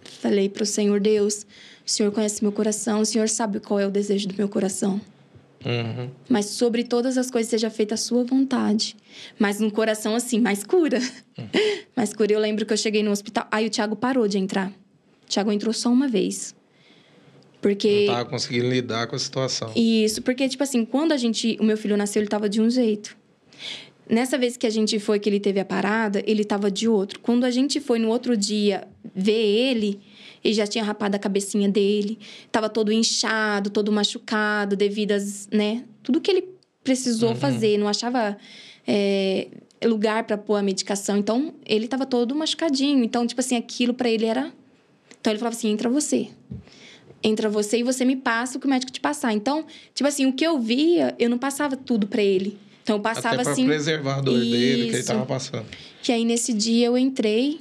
Falei 0.03 0.49
para 0.49 0.63
o 0.63 0.67
Senhor 0.67 0.99
Deus, 0.99 1.47
o 1.87 1.91
Senhor 1.91 2.11
conhece 2.11 2.43
meu 2.43 2.53
coração, 2.53 3.01
o 3.01 3.07
Senhor 3.07 3.29
sabe 3.29 3.61
qual 3.61 3.79
é 3.79 3.87
o 3.87 3.91
desejo 3.91 4.29
do 4.29 4.35
meu 4.35 4.49
coração. 4.49 5.01
Uhum. 5.65 6.11
Mas 6.29 6.47
sobre 6.47 6.85
todas 6.85 7.19
as 7.19 7.31
coisas 7.31 7.51
seja 7.51 7.71
feita 7.71 7.95
a 7.95 7.99
sua 7.99 8.25
vontade. 8.25 8.97
Mas 9.39 9.61
no 9.61 9.71
coração, 9.71 10.15
assim, 10.15 10.41
mais 10.41 10.65
cura. 10.65 10.99
Uhum. 11.39 11.49
mais 11.95 12.13
cura. 12.13 12.33
Eu 12.33 12.41
lembro 12.41 12.67
que 12.67 12.73
eu 12.73 12.77
cheguei 12.77 13.03
no 13.03 13.11
hospital. 13.11 13.47
Aí 13.51 13.67
o 13.67 13.71
Thiago 13.71 13.95
parou 13.95 14.27
de 14.27 14.39
entrar. 14.39 14.73
O 15.33 15.35
Thiago 15.35 15.51
entrou 15.51 15.73
só 15.73 15.89
uma 15.89 16.07
vez. 16.07 16.55
Porque. 17.63 18.07
Não 18.07 18.15
tava 18.15 18.29
conseguindo 18.29 18.69
lidar 18.69 19.07
com 19.07 19.17
a 19.17 19.19
situação. 19.19 19.73
Isso, 19.75 20.21
porque, 20.21 20.47
tipo 20.47 20.63
assim, 20.63 20.85
quando 20.85 21.13
a 21.13 21.17
gente. 21.17 21.57
O 21.59 21.65
meu 21.65 21.79
filho 21.79 21.97
nasceu, 21.97 22.21
ele 22.21 22.29
tava 22.29 22.51
de 22.51 22.61
um 22.61 22.69
jeito. 22.69 23.17
Nessa 24.07 24.37
vez 24.37 24.59
que 24.59 24.67
a 24.67 24.71
gente 24.71 24.99
foi, 24.99 25.19
que 25.19 25.31
ele 25.31 25.41
teve 25.41 25.59
a 25.59 25.65
parada, 25.65 26.23
ele 26.27 26.45
tava 26.45 26.71
de 26.71 26.87
outro. 26.87 27.19
Quando 27.21 27.45
a 27.45 27.51
gente 27.51 27.81
foi 27.81 27.99
no 27.99 28.09
outro 28.09 28.37
dia 28.37 28.87
ver 29.15 29.33
ele, 29.33 30.01
ele 30.45 30.53
já 30.53 30.67
tinha 30.67 30.85
rapado 30.85 31.17
a 31.17 31.19
cabecinha 31.19 31.69
dele, 31.69 32.19
tava 32.51 32.69
todo 32.69 32.93
inchado, 32.93 33.71
todo 33.71 33.91
machucado, 33.91 34.77
devido 34.77 35.13
às, 35.13 35.49
né? 35.51 35.85
Tudo 36.03 36.21
que 36.21 36.31
ele 36.31 36.45
precisou 36.85 37.31
uhum. 37.31 37.37
fazer, 37.37 37.79
não 37.79 37.89
achava 37.89 38.37
é, 38.87 39.47
lugar 39.87 40.25
para 40.25 40.37
pôr 40.37 40.57
a 40.57 40.63
medicação. 40.63 41.17
Então, 41.17 41.55
ele 41.65 41.89
tava 41.89 42.05
todo 42.05 42.35
machucadinho. 42.35 43.03
Então, 43.03 43.27
tipo 43.27 43.41
assim, 43.41 43.57
aquilo 43.57 43.95
para 43.95 44.11
ele 44.11 44.27
era. 44.27 44.53
Então, 45.23 45.33
ele 45.33 45.39
falava 45.39 45.57
assim: 45.57 45.71
entra 45.71 45.89
você. 45.89 46.29
Entra 47.23 47.49
você 47.49 47.79
e 47.79 47.83
você 47.85 48.05
me 48.05 48.17
passa 48.17 48.59
o 48.59 48.61
que 48.61 48.67
o 48.67 48.69
médico 48.69 48.91
te 48.91 49.01
passar. 49.01 49.33
Então, 49.33 49.65
tipo 49.95 50.09
assim, 50.09 50.27
o 50.27 50.33
que 50.33 50.45
eu 50.45 50.59
via, 50.59 51.15
eu 51.19 51.31
não 51.31 51.39
passava 51.39 51.77
tudo 51.77 52.07
para 52.09 52.21
ele. 52.21 52.59
Então, 52.83 52.97
eu 52.97 53.01
passava 53.01 53.37
Até 53.37 53.45
pra 53.45 53.53
assim. 53.53 53.65
preservar 53.65 54.17
a 54.17 54.21
dor 54.21 54.37
Isso. 54.37 54.51
dele 54.51 54.91
que 54.91 54.97
ele 54.97 55.03
tava 55.05 55.25
passando. 55.25 55.65
E 56.07 56.13
aí, 56.13 56.25
nesse 56.25 56.53
dia, 56.53 56.87
eu 56.87 56.99
entrei 56.99 57.61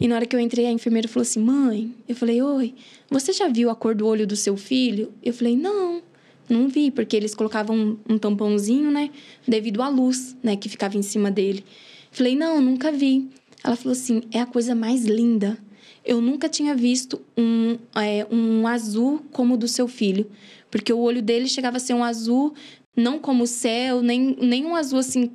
e 0.00 0.08
na 0.08 0.16
hora 0.16 0.24
que 0.24 0.34
eu 0.34 0.40
entrei, 0.40 0.64
a 0.64 0.72
enfermeira 0.72 1.06
falou 1.06 1.22
assim: 1.22 1.40
Mãe, 1.40 1.94
eu 2.08 2.16
falei: 2.16 2.40
Oi, 2.40 2.74
você 3.10 3.34
já 3.34 3.48
viu 3.48 3.68
a 3.68 3.74
cor 3.74 3.94
do 3.94 4.06
olho 4.06 4.26
do 4.26 4.34
seu 4.34 4.56
filho? 4.56 5.12
Eu 5.22 5.34
falei: 5.34 5.54
Não, 5.54 6.02
não 6.48 6.68
vi, 6.68 6.90
porque 6.90 7.14
eles 7.14 7.34
colocavam 7.34 7.76
um, 7.76 7.98
um 8.14 8.18
tampãozinho, 8.18 8.90
né? 8.90 9.10
Devido 9.46 9.82
à 9.82 9.88
luz, 9.88 10.34
né? 10.42 10.56
Que 10.56 10.70
ficava 10.70 10.96
em 10.96 11.02
cima 11.02 11.30
dele. 11.30 11.62
Eu 12.10 12.16
falei: 12.16 12.34
Não, 12.34 12.62
nunca 12.62 12.90
vi. 12.90 13.28
Ela 13.62 13.76
falou 13.76 13.92
assim: 13.92 14.22
É 14.32 14.40
a 14.40 14.46
coisa 14.46 14.74
mais 14.74 15.04
linda. 15.04 15.58
Eu 16.04 16.20
nunca 16.20 16.48
tinha 16.48 16.74
visto 16.74 17.20
um, 17.36 17.78
é, 17.94 18.26
um 18.30 18.66
azul 18.66 19.24
como 19.32 19.54
o 19.54 19.56
do 19.56 19.68
seu 19.68 19.86
filho. 19.86 20.30
Porque 20.70 20.92
o 20.92 20.98
olho 20.98 21.20
dele 21.20 21.48
chegava 21.48 21.76
a 21.76 21.80
ser 21.80 21.94
um 21.94 22.04
azul, 22.04 22.54
não 22.96 23.18
como 23.18 23.44
o 23.44 23.46
céu, 23.46 24.02
nem, 24.02 24.36
nem 24.40 24.64
um 24.64 24.74
azul 24.74 24.98
assim, 24.98 25.30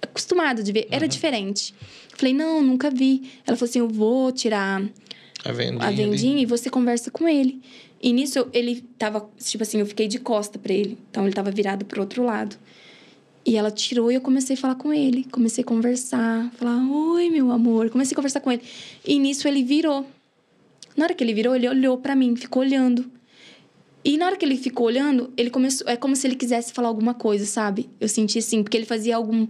acostumado 0.00 0.62
de 0.62 0.72
ver. 0.72 0.86
Era 0.90 1.04
uhum. 1.04 1.08
diferente. 1.08 1.74
Falei, 2.16 2.34
não, 2.34 2.62
nunca 2.62 2.90
vi. 2.90 3.30
Ela 3.46 3.56
falou 3.56 3.68
assim: 3.68 3.78
eu 3.80 3.88
vou 3.88 4.32
tirar 4.32 4.82
a 5.44 5.52
vendinha, 5.52 5.84
a 5.84 5.90
vendinha 5.90 6.42
e 6.42 6.46
você 6.46 6.68
conversa 6.70 7.10
com 7.10 7.28
ele. 7.28 7.60
E 8.00 8.12
nisso 8.12 8.48
ele 8.52 8.80
tava, 8.98 9.28
tipo 9.38 9.62
assim, 9.62 9.78
eu 9.78 9.86
fiquei 9.86 10.06
de 10.06 10.18
costa 10.18 10.58
para 10.58 10.72
ele. 10.72 10.98
Então 11.10 11.24
ele 11.24 11.32
tava 11.32 11.50
virado 11.50 11.84
pro 11.84 12.00
outro 12.00 12.24
lado. 12.24 12.56
E 13.48 13.56
ela 13.56 13.70
tirou 13.70 14.12
e 14.12 14.14
eu 14.14 14.20
comecei 14.20 14.54
a 14.54 14.58
falar 14.58 14.74
com 14.74 14.92
ele. 14.92 15.24
Comecei 15.24 15.64
a 15.64 15.66
conversar, 15.66 16.52
falar: 16.58 16.86
"Oi, 16.86 17.30
meu 17.30 17.50
amor". 17.50 17.88
Comecei 17.88 18.14
a 18.14 18.14
conversar 18.14 18.40
com 18.40 18.52
ele. 18.52 18.60
E 19.06 19.18
nisso 19.18 19.48
ele 19.48 19.62
virou. 19.62 20.04
Na 20.94 21.06
hora 21.06 21.14
que 21.14 21.24
ele 21.24 21.32
virou, 21.32 21.56
ele 21.56 21.66
olhou 21.66 21.96
para 21.96 22.14
mim, 22.14 22.36
ficou 22.36 22.60
olhando. 22.60 23.10
E 24.04 24.18
na 24.18 24.26
hora 24.26 24.36
que 24.36 24.44
ele 24.44 24.58
ficou 24.58 24.86
olhando, 24.86 25.32
ele 25.34 25.48
começou, 25.48 25.88
é 25.88 25.96
como 25.96 26.14
se 26.14 26.26
ele 26.26 26.36
quisesse 26.36 26.74
falar 26.74 26.88
alguma 26.88 27.14
coisa, 27.14 27.46
sabe? 27.46 27.88
Eu 27.98 28.06
senti 28.06 28.38
assim, 28.38 28.62
porque 28.62 28.76
ele 28.76 28.84
fazia 28.84 29.16
algum 29.16 29.46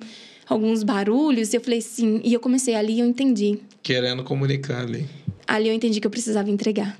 alguns 0.49 0.85
barulhos, 0.85 1.53
e 1.53 1.57
eu 1.57 1.61
falei 1.61 1.81
sim. 1.81 2.21
E 2.23 2.33
eu 2.33 2.39
comecei 2.39 2.77
ali 2.77 3.01
eu 3.01 3.07
entendi. 3.07 3.59
Querendo 3.83 4.23
comunicar 4.23 4.83
ali. 4.83 5.09
Ali 5.45 5.71
eu 5.71 5.75
entendi 5.75 6.01
que 6.01 6.07
eu 6.07 6.11
precisava 6.11 6.49
entregar. 6.49 6.97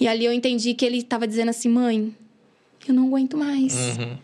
E 0.00 0.08
ali 0.08 0.24
eu 0.24 0.32
entendi 0.32 0.72
que 0.72 0.84
ele 0.86 0.96
estava 0.96 1.28
dizendo 1.28 1.50
assim, 1.50 1.68
mãe, 1.68 2.14
eu 2.88 2.94
não 2.94 3.06
aguento 3.08 3.36
mais. 3.36 3.74
Uhum. 3.74 4.16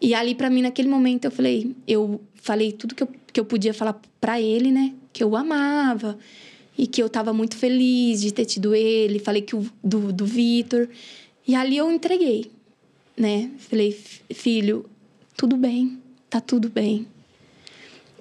E 0.00 0.14
ali 0.14 0.34
para 0.34 0.50
mim 0.50 0.62
naquele 0.62 0.88
momento 0.88 1.24
eu 1.24 1.30
falei, 1.30 1.74
eu 1.86 2.20
falei 2.34 2.72
tudo 2.72 2.94
que 2.94 3.02
eu, 3.02 3.08
que 3.32 3.40
eu 3.40 3.44
podia 3.44 3.72
falar 3.72 4.00
para 4.20 4.40
ele, 4.40 4.70
né? 4.70 4.94
Que 5.12 5.22
eu 5.24 5.34
amava 5.34 6.18
e 6.76 6.86
que 6.86 7.02
eu 7.02 7.06
estava 7.06 7.32
muito 7.32 7.56
feliz 7.56 8.20
de 8.20 8.32
ter 8.32 8.44
tido 8.44 8.74
ele, 8.74 9.18
falei 9.18 9.42
que 9.42 9.56
o, 9.56 9.66
do 9.82 10.12
do 10.12 10.26
Vitor. 10.26 10.88
E 11.46 11.54
ali 11.54 11.76
eu 11.76 11.90
entreguei, 11.90 12.50
né? 13.16 13.50
Falei, 13.58 13.92
filho, 14.34 14.84
tudo 15.36 15.56
bem, 15.56 15.98
tá 16.28 16.40
tudo 16.40 16.68
bem. 16.68 17.06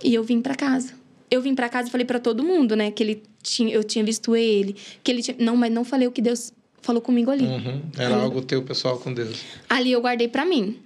E 0.03 0.13
eu 0.13 0.23
vim 0.23 0.41
para 0.41 0.55
casa. 0.55 0.93
Eu 1.31 1.41
vim 1.41 1.55
para 1.55 1.67
casa 1.67 1.87
e 1.87 1.91
falei 1.91 2.05
para 2.05 2.19
todo 2.19 2.43
mundo, 2.43 2.75
né, 2.75 2.91
que 2.91 3.01
ele 3.01 3.23
tinha, 3.41 3.73
eu 3.73 3.83
tinha 3.83 4.05
visto 4.05 4.35
ele, 4.35 4.75
que 5.03 5.11
ele 5.11 5.21
tinha, 5.23 5.35
não, 5.39 5.57
mas 5.57 5.71
não 5.71 5.83
falei 5.83 6.07
o 6.07 6.11
que 6.11 6.21
Deus 6.21 6.53
falou 6.81 7.01
comigo 7.01 7.31
ali. 7.31 7.45
Uhum. 7.45 7.81
Era 7.97 8.13
ali, 8.13 8.23
algo 8.23 8.41
teu 8.41 8.61
pessoal 8.61 8.99
com 8.99 9.11
Deus. 9.13 9.41
Ali 9.67 9.91
eu 9.91 10.01
guardei 10.01 10.27
para 10.27 10.45
mim, 10.45 10.77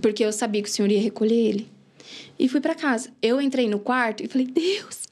porque 0.00 0.24
eu 0.24 0.32
sabia 0.32 0.62
que 0.62 0.68
o 0.68 0.72
Senhor 0.72 0.90
ia 0.90 1.00
recolher 1.00 1.34
ele. 1.34 1.68
E 2.38 2.48
fui 2.48 2.60
para 2.60 2.74
casa. 2.74 3.10
Eu 3.20 3.40
entrei 3.40 3.68
no 3.68 3.78
quarto 3.78 4.22
e 4.22 4.28
falei: 4.28 4.46
"Deus, 4.46 5.08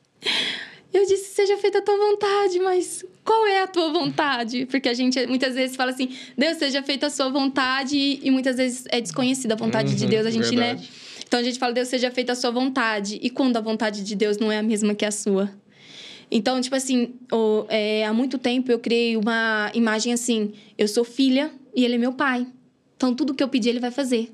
eu 0.93 1.05
disse, 1.05 1.35
seja 1.35 1.57
feita 1.59 1.79
a 1.79 1.83
tua 1.83 1.97
vontade, 1.97 2.59
mas 2.61 3.05
qual 3.23 3.47
é 3.47 3.63
a 3.63 3.67
tua 3.67 3.93
vontade? 3.93 4.67
Porque 4.67 4.89
a 4.89 4.95
gente 4.95 5.27
muitas 5.27 5.55
vezes 5.55 5.77
fala 5.77 5.91
assim, 5.91 6.09
Deus, 6.37 6.57
seja 6.57 6.83
feita 6.83 7.09
a 7.09 7.11
sua 7.11 7.29
vontade, 7.29 7.97
e, 8.23 8.31
muitas 8.31 8.57
vezes 8.57 8.85
é 8.89 9.01
desconhecida 9.01 9.55
a 9.55 9.57
vontade 9.57 9.91
uhum, 9.91 9.97
de 9.97 10.07
Deus. 10.07 10.27
A 10.27 10.31
gente, 10.31 10.55
né, 10.55 10.67
verdade. 10.69 10.83
né? 10.83 10.89
Então 11.27 11.41
a 11.41 11.43
gente 11.43 11.59
fala, 11.59 11.73
Deus 11.73 11.89
seja 11.89 12.11
feita 12.11 12.33
a 12.33 12.35
sua 12.35 12.51
vontade. 12.51 13.19
E 13.21 13.29
quando 13.29 13.57
a 13.57 13.61
vontade 13.61 14.03
de 14.03 14.15
Deus 14.15 14.39
não 14.39 14.51
é 14.51 14.59
a 14.59 14.63
mesma 14.63 14.95
que 14.95 15.05
a 15.05 15.11
sua? 15.11 15.51
Então, 16.31 16.61
tipo 16.61 16.75
assim, 16.75 17.15
é, 17.69 18.05
há 18.05 18.13
muito 18.13 18.39
tempo 18.39 18.71
eu 18.71 18.79
criei 18.79 19.17
uma 19.17 19.71
imagem 19.75 20.13
assim: 20.13 20.53
eu 20.79 20.89
sou 20.89 21.05
filha 21.05 21.53
e 21.75 21.85
ele 21.85 21.95
é 21.95 21.99
meu 21.99 22.13
pai. 22.13 22.47
Então, 22.97 23.15
tudo 23.15 23.35
que 23.35 23.43
eu 23.43 23.49
pedir, 23.49 23.71
ele 23.71 23.81
vai 23.81 23.91
fazer. 23.91 24.33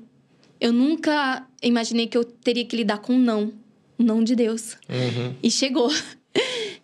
Eu 0.63 0.71
nunca 0.71 1.45
imaginei 1.61 2.07
que 2.07 2.17
eu 2.17 2.23
teria 2.23 2.63
que 2.63 2.73
lidar 2.73 2.99
com 2.99 3.15
um 3.15 3.19
não. 3.19 3.51
Um 3.99 4.03
não 4.05 4.23
de 4.23 4.33
Deus. 4.33 4.77
Uhum. 4.87 5.35
E 5.43 5.51
chegou. 5.51 5.91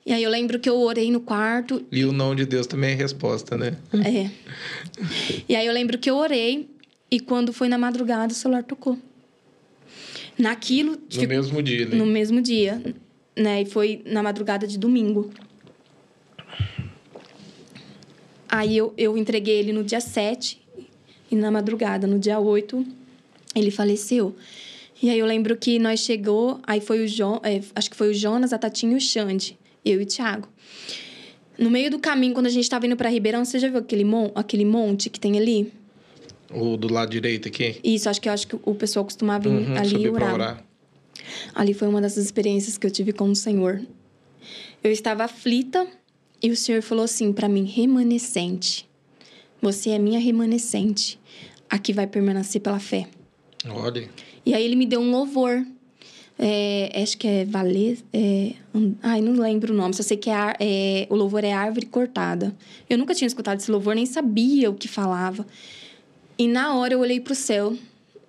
E 0.06 0.12
aí 0.12 0.24
eu 0.24 0.30
lembro 0.30 0.60
que 0.60 0.68
eu 0.68 0.78
orei 0.80 1.12
no 1.12 1.20
quarto. 1.22 1.86
E 1.92 2.04
o 2.04 2.12
não 2.12 2.34
de 2.34 2.46
Deus 2.46 2.68
também 2.68 2.92
é 2.92 2.94
resposta, 2.96 3.56
né? 3.56 3.78
É. 3.94 4.30
E 5.48 5.56
aí 5.56 5.66
eu 5.66 5.72
lembro 5.72 5.98
que 5.98 6.10
eu 6.10 6.18
orei 6.18 6.68
e 7.12 7.20
quando 7.20 7.54
foi 7.54 7.70
na 7.70 7.78
madrugada 7.78 8.34
o 8.34 8.36
celular 8.36 8.64
tocou 8.64 8.98
naquilo. 10.38 10.98
No 11.16 11.28
mesmo 11.28 11.62
dia, 11.62 11.86
né? 11.86 11.96
No 11.96 12.06
mesmo 12.06 12.42
dia, 12.42 12.82
né? 13.36 13.62
E 13.62 13.66
foi 13.66 14.02
na 14.06 14.22
madrugada 14.22 14.68
de 14.68 14.78
domingo. 14.78 15.30
Aí 18.50 18.76
eu, 18.76 18.94
eu 18.98 19.18
entreguei 19.18 19.60
ele 19.60 19.72
no 19.72 19.84
dia 19.84 20.02
7 20.02 20.60
e 21.32 21.36
na 21.36 21.52
madrugada, 21.52 22.08
no 22.08 22.18
dia 22.18 22.40
8, 22.40 22.99
ele 23.60 23.72
faleceu. 23.72 24.36
E 25.02 25.10
aí 25.10 25.18
eu 25.20 25.26
lembro 25.26 25.56
que 25.56 25.80
nós 25.80 26.02
chegou, 26.02 26.60
aí 26.64 26.82
foi 26.82 27.04
o 27.04 27.08
João, 27.08 27.40
é, 27.44 27.62
acho 27.76 27.90
que 27.90 27.96
foi 27.96 28.10
o 28.10 28.14
Jonas, 28.14 28.52
a 28.52 28.58
Tatinha 28.58 28.94
e 28.94 28.96
o 28.98 29.02
Xande, 29.02 29.58
eu 29.86 30.02
e 30.02 30.04
o 30.04 30.06
Thiago. 30.06 30.48
No 31.58 31.70
meio 31.70 31.90
do 31.92 32.00
caminho, 32.00 32.34
quando 32.34 32.48
a 32.48 32.50
gente 32.50 32.64
estava 32.64 32.86
indo 32.86 32.96
para 32.96 33.10
Ribeirão, 33.10 33.44
você 33.46 33.60
já 33.60 33.70
viu 33.70 33.80
aquele, 33.80 34.04
mon 34.04 34.32
aquele 34.36 34.66
monte 34.66 35.10
que 35.10 35.20
tem 35.20 35.38
ali? 35.38 35.72
O 36.52 36.76
do 36.78 36.92
lado 36.92 37.12
direito 37.12 37.48
aqui? 37.48 37.80
Isso, 37.84 38.10
acho 38.10 38.20
que 38.20 38.28
eu 38.28 38.34
acho 38.34 38.48
que 38.48 38.58
o 38.64 38.74
pessoal 38.74 39.06
costumava 39.06 39.50
vir 39.50 39.70
uhum, 39.70 39.78
ali 39.78 40.10
orar. 40.10 40.34
orar. 40.34 40.66
Ali 41.54 41.74
foi 41.74 41.88
uma 41.88 42.02
dessas 42.02 42.26
experiências 42.26 42.78
que 42.78 42.88
eu 42.88 42.92
tive 42.92 43.14
com 43.14 43.30
o 43.30 43.36
Senhor. 43.36 43.82
Eu 44.84 44.92
estava 44.92 45.26
aflita 45.26 45.86
e 46.42 46.50
o 46.50 46.56
Senhor 46.56 46.82
falou 46.82 47.04
assim 47.04 47.32
para 47.32 47.48
mim: 47.48 47.66
remanescente. 47.66 48.90
Você 49.62 49.92
é 49.92 50.00
minha 50.00 50.20
remanescente. 50.20 51.20
Aqui 51.70 51.94
vai 51.94 52.08
permanecer 52.08 52.62
pela 52.62 52.80
fé. 52.80 53.08
Olha. 53.68 54.10
E 54.46 54.54
aí 54.54 54.64
ele 54.64 54.76
me 54.76 54.86
deu 54.86 55.00
um 55.00 55.12
louvor. 55.12 55.66
É, 56.38 57.02
acho 57.02 57.18
que 57.18 57.28
é 57.28 57.46
valer. 57.46 58.00
É, 58.14 58.54
ai, 59.04 59.22
não 59.22 59.34
lembro 59.34 59.74
o 59.74 59.76
nome, 59.76 59.94
só 59.94 60.04
sei 60.04 60.16
que 60.16 60.30
é, 60.30 60.56
é, 60.60 61.08
o 61.10 61.16
louvor 61.16 61.44
é 61.44 61.52
árvore 61.52 61.86
cortada. 61.86 62.56
Eu 62.90 62.98
nunca 62.98 63.14
tinha 63.14 63.28
escutado 63.28 63.60
esse 63.60 63.70
louvor, 63.70 63.96
nem 63.96 64.06
sabia 64.06 64.70
o 64.70 64.74
que 64.74 64.88
falava. 64.88 65.46
E 66.38 66.48
na 66.48 66.76
hora 66.76 66.94
eu 66.94 67.00
olhei 67.00 67.20
para 67.20 67.34
o 67.34 67.36
céu 67.36 67.76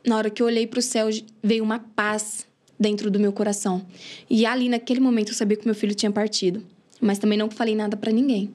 na 0.06 0.16
hora 0.16 0.30
que 0.30 0.42
eu 0.42 0.46
olhei 0.46 0.66
pro 0.66 0.80
céu, 0.80 1.08
veio 1.42 1.62
uma 1.62 1.78
paz 1.78 2.46
dentro 2.78 3.10
do 3.10 3.20
meu 3.20 3.32
coração. 3.32 3.84
E 4.28 4.46
ali, 4.46 4.68
naquele 4.68 5.00
momento, 5.00 5.28
eu 5.28 5.34
sabia 5.34 5.56
que 5.56 5.66
meu 5.66 5.74
filho 5.74 5.94
tinha 5.94 6.10
partido. 6.10 6.64
Mas 7.00 7.18
também 7.18 7.38
não 7.38 7.50
falei 7.50 7.74
nada 7.74 7.96
para 7.96 8.12
ninguém. 8.12 8.52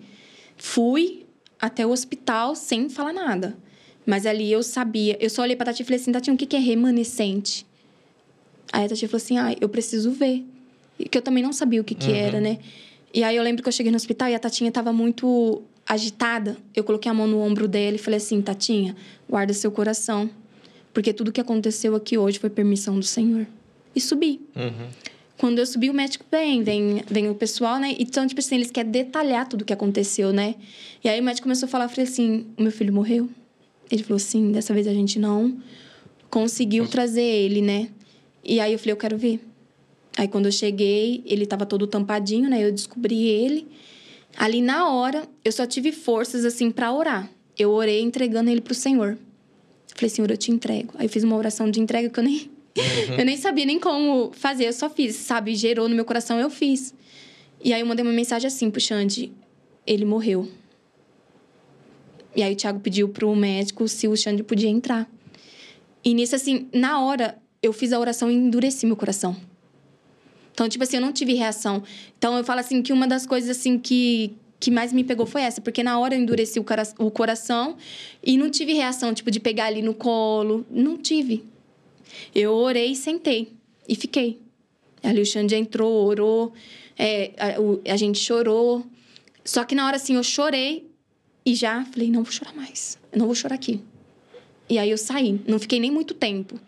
Fui 0.58 1.26
até 1.60 1.86
o 1.86 1.92
hospital 1.92 2.56
sem 2.56 2.90
falar 2.90 3.14
nada. 3.14 3.58
Mas 4.06 4.26
ali 4.26 4.52
eu 4.52 4.62
sabia. 4.62 5.18
Eu 5.20 5.30
só 5.30 5.42
olhei 5.42 5.56
pra 5.56 5.66
Tati 5.66 5.82
e 5.82 5.86
falei 5.86 6.00
assim: 6.00 6.12
Tati, 6.12 6.30
o 6.30 6.38
que 6.38 6.56
é 6.56 6.60
remanescente? 6.60 7.66
Aí 8.72 8.86
a 8.86 8.90
Tati 8.90 9.08
falou 9.08 9.18
assim: 9.18 9.38
ah, 9.38 9.56
eu 9.60 9.68
preciso 9.68 10.12
ver. 10.12 10.44
Que 11.10 11.18
eu 11.18 11.22
também 11.22 11.44
não 11.44 11.52
sabia 11.52 11.82
o 11.82 11.84
que, 11.84 11.96
que 11.96 12.10
uhum. 12.10 12.16
era, 12.16 12.40
né? 12.40 12.60
E 13.14 13.24
aí 13.24 13.38
eu 13.38 13.44
lembro 13.44 13.64
que 13.64 13.70
eu 13.70 13.72
cheguei 13.72 13.92
no 13.92 13.96
hospital 13.96 14.28
e 14.28 14.36
a 14.36 14.40
Tatinha 14.40 14.70
tava 14.72 14.92
muito 14.92 15.62
agitada. 15.88 16.58
Eu 16.76 16.84
coloquei 16.84 17.10
a 17.10 17.14
mão 17.14 17.26
no 17.26 17.40
ombro 17.40 17.66
dela 17.66 17.96
e 17.96 17.98
falei 17.98 18.18
assim: 18.18 18.42
Tatinha, 18.42 18.96
guarda 19.30 19.54
seu 19.54 19.72
coração. 19.72 20.30
Porque 20.94 21.14
tudo 21.14 21.32
que 21.32 21.40
aconteceu 21.40 21.96
aqui 21.96 22.18
hoje 22.18 22.40
foi 22.40 22.50
permissão 22.50 23.00
do 23.00 23.06
Senhor. 23.06 23.48
E 23.96 24.02
subi. 24.02 24.42
Uhum. 24.56 24.88
Quando 25.38 25.60
eu 25.60 25.66
subi, 25.66 25.90
o 25.90 25.94
médico 25.94 26.26
vem, 26.32 26.62
vem, 26.64 27.04
vem 27.08 27.30
o 27.30 27.36
pessoal, 27.36 27.78
né? 27.80 27.96
Então, 28.00 28.26
tipo 28.28 28.40
assim, 28.40 28.56
eles 28.56 28.72
querem 28.72 28.92
detalhar 28.92 29.48
tudo 29.48 29.62
o 29.62 29.66
que 29.66 29.74
aconteceu, 29.74 30.32
né? 30.32 30.56
E 31.04 31.10
aí 31.10 31.20
o 31.20 31.24
médico 31.24 31.44
começou 31.44 31.68
a 31.68 31.70
falar, 31.70 31.86
eu 31.86 31.90
falei 31.90 32.06
assim: 32.06 32.48
o 32.58 32.64
meu 32.64 32.72
filho 32.72 32.94
morreu? 32.94 33.30
Ele 33.92 34.04
falou 34.04 34.18
assim: 34.18 34.52
dessa 34.52 34.74
vez 34.74 34.88
a 34.88 34.94
gente 34.94 35.20
não 35.20 35.58
conseguiu 36.30 36.88
trazer 36.88 37.24
ele, 37.24 37.62
né? 37.62 37.90
E 38.44 38.60
aí 38.60 38.74
eu 38.74 38.80
falei: 38.80 38.94
eu 38.94 38.98
quero 38.98 39.18
ver. 39.18 39.40
Aí 40.18 40.28
quando 40.28 40.46
eu 40.46 40.52
cheguei, 40.52 41.22
ele 41.26 41.46
tava 41.46 41.66
todo 41.66 41.86
tampadinho, 41.88 42.50
né? 42.50 42.64
Eu 42.64 42.72
descobri 42.72 43.28
ele. 43.28 43.68
Ali 44.38 44.62
na 44.62 44.90
hora, 44.90 45.28
eu 45.44 45.52
só 45.52 45.66
tive 45.66 45.92
forças 45.92 46.46
assim 46.46 46.72
para 46.72 46.92
orar. 46.94 47.30
Eu 47.58 47.72
orei 47.72 48.02
entregando 48.02 48.50
ele 48.50 48.62
pro 48.62 48.74
Senhor. 48.74 49.18
Falei, 49.96 50.10
Senhor, 50.10 50.30
eu 50.30 50.38
te 50.38 50.52
entrego. 50.52 50.94
Aí 50.98 51.06
eu 51.06 51.10
fiz 51.10 51.24
uma 51.24 51.38
oração 51.38 51.72
de 51.72 51.80
entrega 51.80 52.10
que 52.10 52.20
eu 52.20 52.24
nem 52.24 52.52
uhum. 52.78 53.16
eu 53.18 53.26
nem 53.26 53.38
sabia 53.38 53.66
nem 53.66 53.80
como 53.80 54.32
fazer, 54.34 54.68
eu 54.68 54.74
só 54.74 54.90
fiz, 54.90 55.16
sabe? 55.16 55.56
Gerou 55.56 55.88
no 55.88 55.96
meu 55.96 56.04
coração, 56.04 56.38
eu 56.38 56.50
fiz. 56.50 56.94
E 57.64 57.74
aí 57.74 57.80
eu 57.80 57.86
mandei 57.86 58.04
uma 58.04 58.14
mensagem 58.14 58.48
assim 58.48 58.70
pro 58.70 58.82
Xande, 58.82 59.32
ele 59.88 60.04
morreu. 60.06 60.48
E 62.36 62.44
aí 62.44 62.54
o 62.54 62.56
Thiago 62.56 62.80
pediu 62.80 63.08
pro 63.10 63.34
médico 63.36 63.88
se 63.88 64.08
o 64.08 64.16
Xande 64.16 64.44
podia 64.44 64.70
entrar. 64.70 65.10
E 66.04 66.14
nisso 66.14 66.36
assim, 66.36 66.68
na 66.74 67.02
hora 67.02 67.38
eu 67.62 67.72
fiz 67.74 67.94
a 67.94 68.00
oração 68.00 68.30
e 68.30 68.36
endureci 68.36 68.86
meu 68.86 68.96
coração. 68.96 69.36
Então, 70.56 70.70
tipo 70.70 70.84
assim, 70.84 70.98
eu 70.98 71.02
não 71.02 71.12
tive 71.12 71.34
reação. 71.34 71.84
Então, 72.18 72.38
eu 72.38 72.44
falo 72.44 72.62
assim 72.62 72.82
que 72.82 72.94
uma 72.94 73.08
das 73.08 73.26
coisas 73.26 73.50
assim 73.50 73.78
que, 73.78 74.34
que 74.60 74.72
mais 74.72 74.94
me 74.94 75.04
pegou 75.04 75.26
foi 75.26 75.42
essa, 75.42 75.60
porque 75.60 75.84
na 75.84 76.00
hora 76.00 76.16
eu 76.16 76.22
endureci 76.22 76.60
o, 76.60 76.64
cara, 76.64 76.84
o 76.98 77.12
coração 77.12 77.76
e 78.24 78.38
não 78.38 78.50
tive 78.50 78.72
reação, 78.72 79.14
tipo, 79.14 79.30
de 79.30 79.40
pegar 79.40 79.66
ali 79.66 79.82
no 79.82 79.94
colo. 79.94 80.66
Não 80.70 80.98
tive. 80.98 81.44
Eu 82.34 82.54
orei 82.54 82.96
sentei 82.96 83.52
e 83.88 83.96
fiquei. 83.96 84.40
Ali 85.04 85.22
o 85.22 85.26
Xande 85.26 85.56
entrou, 85.56 86.06
orou, 86.06 86.54
é, 86.98 87.32
a, 87.38 87.92
a 87.94 87.98
gente 87.98 88.20
chorou. 88.20 88.86
Só 89.44 89.64
que 89.66 89.76
na 89.76 89.86
hora 89.86 89.98
assim 89.98 90.16
eu 90.16 90.24
chorei 90.24 90.85
e 91.46 91.54
já 91.56 91.86
falei: 91.86 92.10
não 92.10 92.24
vou 92.24 92.32
chorar 92.32 92.56
mais, 92.56 92.98
eu 93.12 93.20
não 93.20 93.26
vou 93.26 93.36
chorar 93.36 93.56
aqui. 93.56 93.82
E 94.70 94.80
aí 94.80 94.90
eu 94.90 94.98
saí, 94.98 95.40
não 95.48 95.60
fiquei 95.60 95.80
nem 95.80 95.92
muito 95.92 96.14
tempo. 96.14 96.60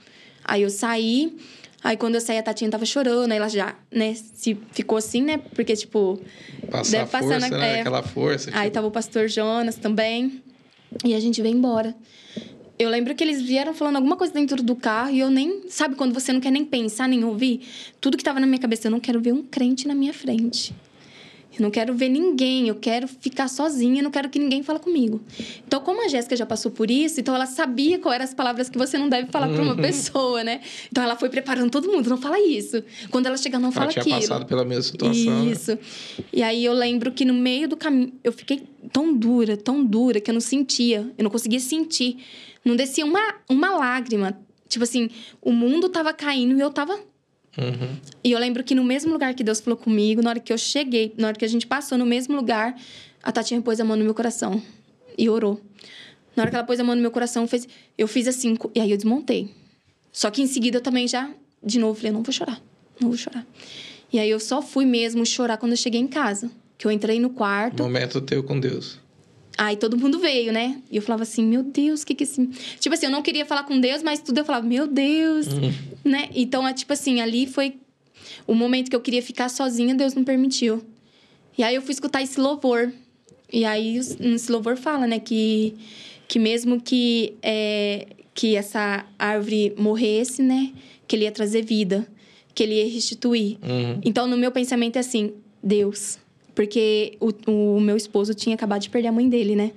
Aí 0.44 0.62
eu 0.62 0.70
saí, 0.70 1.36
Aí 1.84 1.96
quando 1.96 2.16
eu 2.16 2.22
saí, 2.22 2.38
a 2.38 2.44
Tatinha 2.44 2.70
tava 2.70 2.86
chorando, 2.86 3.32
aí 3.32 3.38
ela 3.38 3.48
já, 3.48 3.76
né, 3.92 4.14
se 4.14 4.58
ficou 4.72 4.98
assim, 4.98 5.22
né? 5.22 5.38
Porque, 5.38 5.76
tipo. 5.76 6.20
Passar 6.70 7.06
deve 7.06 7.12
força, 7.12 7.40
né? 7.40 7.78
É, 7.78 7.80
Aquela 7.82 8.04
força. 8.04 8.50
Aí 8.54 8.64
tipo... 8.64 8.74
tava 8.74 8.88
o 8.88 8.92
pastor 8.92 9.28
Jonas 9.28 9.76
também. 9.76 10.42
E 11.06 11.14
a 11.14 11.20
gente 11.20 11.42
veio 11.42 11.56
embora. 11.56 11.96
Eu 12.80 12.90
lembro 12.90 13.16
que 13.16 13.24
eles 13.24 13.42
vieram 13.42 13.74
falando 13.74 13.96
alguma 13.96 14.16
coisa 14.16 14.34
dentro 14.34 14.62
do 14.62 14.76
carro 14.76 15.12
e 15.12 15.20
eu 15.20 15.30
nem. 15.30 15.64
Sabe 15.70 15.96
quando 15.96 16.14
você 16.14 16.34
não 16.34 16.40
quer 16.40 16.52
nem 16.52 16.66
pensar, 16.66 17.08
nem 17.08 17.24
ouvir? 17.24 17.62
Tudo 18.02 18.18
que 18.18 18.24
tava 18.24 18.40
na 18.40 18.48
minha 18.48 18.60
cabeça, 18.60 18.88
eu 18.88 18.92
não 18.92 19.00
quero 19.00 19.22
ver 19.22 19.34
um 19.34 19.44
crente 19.44 19.88
na 19.88 19.96
minha 19.96 20.14
frente. 20.14 20.76
Eu 21.58 21.64
não 21.64 21.72
quero 21.72 21.94
ver 21.94 22.10
ninguém, 22.10 22.68
eu 22.68 22.76
quero 22.76 23.08
ficar 23.08 23.48
sozinha, 23.48 24.02
não 24.04 24.12
quero 24.12 24.30
que 24.30 24.38
ninguém 24.38 24.62
fale 24.62 24.80
comigo. 24.80 25.20
Então, 25.66 25.82
como 25.82 26.06
a 26.06 26.08
Jéssica 26.08 26.36
já 26.36 26.46
passou 26.46 26.72
por 26.72 26.92
isso, 26.92 27.20
então 27.20 27.34
ela 27.34 27.46
sabia 27.46 27.98
quais 28.00 28.16
eram 28.16 28.26
as 28.26 28.34
palavras 28.34 28.70
que 28.70 28.78
você 28.78 28.98
não 28.98 29.10
deve 29.10 29.32
falar 29.32 29.48
para 29.50 29.62
uma 29.62 29.74
uhum. 29.74 29.82
pessoa, 29.82 30.44
né? 30.44 30.62
Então 30.92 31.04
ela 31.04 31.16
foi 31.16 31.30
preparando 31.30 31.72
todo 31.72 31.92
mundo, 31.92 32.10
não 32.10 32.18
fala 32.18 32.40
isso. 32.40 32.84
Quando 33.10 33.26
ela 33.26 33.38
chegar, 33.38 33.60
não 33.60 33.72
fala 33.72 33.86
ela 33.86 33.94
tinha 33.94 34.16
aquilo. 34.16 34.30
passado 34.30 34.46
pela 34.46 34.64
mesma 34.64 34.84
situação. 34.84 35.46
Né? 35.46 35.52
Isso. 35.52 35.72
Né? 35.72 35.80
E 36.32 36.44
aí 36.44 36.64
eu 36.64 36.74
lembro 36.74 37.12
que 37.12 37.26
no 37.26 37.34
meio 37.34 37.68
do 37.68 37.76
caminho, 37.76 38.14
eu 38.24 38.32
fiquei 38.32 38.64
tão 38.92 39.14
dura, 39.14 39.58
tão 39.58 39.84
dura, 39.84 40.22
que 40.22 40.30
eu 40.30 40.34
não 40.34 40.42
sentia, 40.42 41.12
eu 41.18 41.24
não 41.24 41.32
conseguia 41.32 41.60
sentir. 41.60 42.18
Não 42.64 42.76
descia 42.76 43.06
uma, 43.06 43.36
uma 43.50 43.72
lágrima. 43.78 44.38
Tipo 44.68 44.84
assim, 44.84 45.10
o 45.42 45.52
mundo 45.52 45.90
tava 45.90 46.14
caindo 46.14 46.58
e 46.58 46.62
eu 46.62 46.70
tava 46.70 47.00
Uhum. 47.58 47.98
E 48.24 48.32
eu 48.32 48.40
lembro 48.40 48.64
que 48.64 48.76
no 48.76 48.84
mesmo 48.84 49.12
lugar 49.12 49.34
que 49.34 49.44
Deus 49.44 49.60
falou 49.60 49.78
comigo, 49.78 50.22
na 50.22 50.30
hora 50.30 50.40
que 50.40 50.54
eu 50.54 50.58
cheguei, 50.58 51.14
na 51.18 51.28
hora 51.28 51.38
que 51.38 51.46
a 51.46 51.48
gente 51.48 51.66
passou 51.66 51.98
no 51.98 52.06
mesmo 52.06 52.36
lugar, 52.36 52.76
a 53.24 53.32
Tatinha 53.32 53.62
pôs 53.62 53.80
a 53.80 53.84
mão 53.84 53.98
no 53.98 54.04
meu 54.04 54.14
coração 54.14 54.62
e 55.18 55.30
orou. 55.30 55.60
Na 56.36 56.44
hora 56.44 56.52
que 56.52 56.56
ela 56.56 56.66
pôs 56.66 56.80
a 56.80 56.84
mão 56.84 56.96
no 56.96 57.02
meu 57.02 57.10
coração, 57.10 57.48
fez, 57.48 57.68
eu 57.98 58.08
fiz 58.08 58.28
assim, 58.28 58.56
e 58.76 58.80
aí 58.80 58.92
eu 58.92 58.98
desmontei. 58.98 59.50
Só 60.12 60.30
que 60.30 60.42
em 60.42 60.48
seguida 60.48 60.78
eu 60.78 60.82
também 60.82 61.08
já, 61.08 61.32
de 61.64 61.80
novo, 61.80 61.96
falei: 61.96 62.12
não 62.12 62.22
vou 62.22 62.32
chorar, 62.32 62.62
não 63.02 63.10
vou 63.10 63.18
chorar. 63.18 63.46
E 64.14 64.20
aí 64.20 64.30
eu 64.30 64.40
só 64.40 64.62
fui 64.62 64.86
mesmo 64.86 65.26
chorar 65.26 65.58
quando 65.58 65.72
eu 65.72 65.78
cheguei 65.78 66.00
em 66.00 66.08
casa. 66.08 66.50
Que 66.78 66.86
eu 66.86 66.92
entrei 66.92 67.20
no 67.20 67.32
quarto. 67.32 67.82
Momento 67.82 68.22
teu 68.22 68.44
com 68.44 68.60
Deus. 68.60 69.00
Aí 69.58 69.76
todo 69.76 69.98
mundo 69.98 70.20
veio, 70.20 70.54
né? 70.54 70.80
E 70.92 70.98
eu 70.98 71.02
falava 71.02 71.24
assim, 71.24 71.44
meu 71.44 71.64
Deus, 71.64 72.04
o 72.04 72.06
que 72.06 72.14
que 72.14 72.24
assim... 72.24 72.52
Tipo 72.80 72.94
assim, 72.94 73.08
eu 73.08 73.12
não 73.12 73.24
queria 73.24 73.44
falar 73.44 73.64
com 73.64 73.80
Deus, 73.80 74.04
mas 74.04 74.20
tudo 74.20 74.38
eu 74.38 74.46
falava, 74.46 74.68
meu 74.68 74.86
Deus, 74.86 75.48
uhum. 75.48 75.74
né? 76.06 76.30
Então, 76.36 76.68
é 76.68 76.74
tipo 76.74 76.94
assim, 76.94 77.22
ali 77.22 77.48
foi 77.48 77.76
o 78.46 78.54
momento 78.54 78.90
que 78.90 78.96
eu 78.96 79.02
queria 79.02 79.22
ficar 79.22 79.50
sozinha, 79.50 79.96
Deus 79.96 80.14
não 80.14 80.24
permitiu. 80.24 80.84
E 81.58 81.64
aí 81.64 81.74
eu 81.74 81.82
fui 81.82 81.92
escutar 81.92 82.22
esse 82.22 82.40
louvor. 82.40 82.94
E 83.52 83.66
aí 83.66 83.98
esse 83.98 84.52
louvor 84.52 84.78
fala, 84.78 85.08
né, 85.08 85.20
que, 85.20 85.74
que 86.28 86.38
mesmo 86.38 86.80
que, 86.80 87.34
é, 87.42 88.06
que 88.36 88.56
essa 88.56 89.08
árvore 89.18 89.74
morresse, 89.76 90.44
né, 90.44 90.72
que 91.08 91.16
ele 91.16 91.24
ia 91.24 91.32
trazer 91.32 91.64
vida, 91.64 92.08
que 92.54 92.62
ele 92.62 92.76
ia 92.76 92.94
restituir. 92.94 93.58
Uhum. 93.64 94.02
Então, 94.06 94.28
no 94.28 94.38
meu 94.38 94.52
pensamento 94.52 94.98
é 94.98 95.00
assim, 95.00 95.34
Deus 95.64 96.20
porque 96.58 97.16
o, 97.20 97.76
o 97.76 97.80
meu 97.80 97.96
esposo 97.96 98.34
tinha 98.34 98.56
acabado 98.56 98.82
de 98.82 98.90
perder 98.90 99.10
a 99.10 99.12
mãe 99.12 99.30
dele, 99.30 99.56
né? 99.56 99.74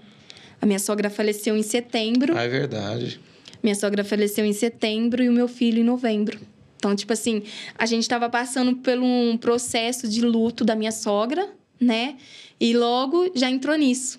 A 0.63 0.65
minha 0.65 0.79
sogra 0.79 1.11
faleceu 1.11 1.55
em 1.55 1.63
setembro. 1.63 2.35
Ah, 2.35 2.45
é 2.45 2.49
verdade. 2.49 3.21
Minha 3.63 3.75
sogra 3.75 4.03
faleceu 4.03 4.47
em 4.47 4.55
setembro 4.55 5.23
e 5.23 5.29
o 5.29 5.33
meu 5.33 5.47
filho 5.47 5.81
em 5.81 5.85
novembro. 5.85 6.41
Então, 6.79 6.97
tipo 6.97 7.13
assim, 7.13 7.43
a 7.77 7.85
gente 7.85 8.05
estava 8.05 8.31
passando 8.31 8.75
por 8.77 8.97
um 8.97 9.37
processo 9.37 10.09
de 10.09 10.23
luto 10.23 10.65
da 10.65 10.75
minha 10.75 10.91
sogra, 10.91 11.51
né? 11.79 12.17
E 12.59 12.73
logo 12.75 13.31
já 13.35 13.51
entrou 13.51 13.77
nisso. 13.77 14.19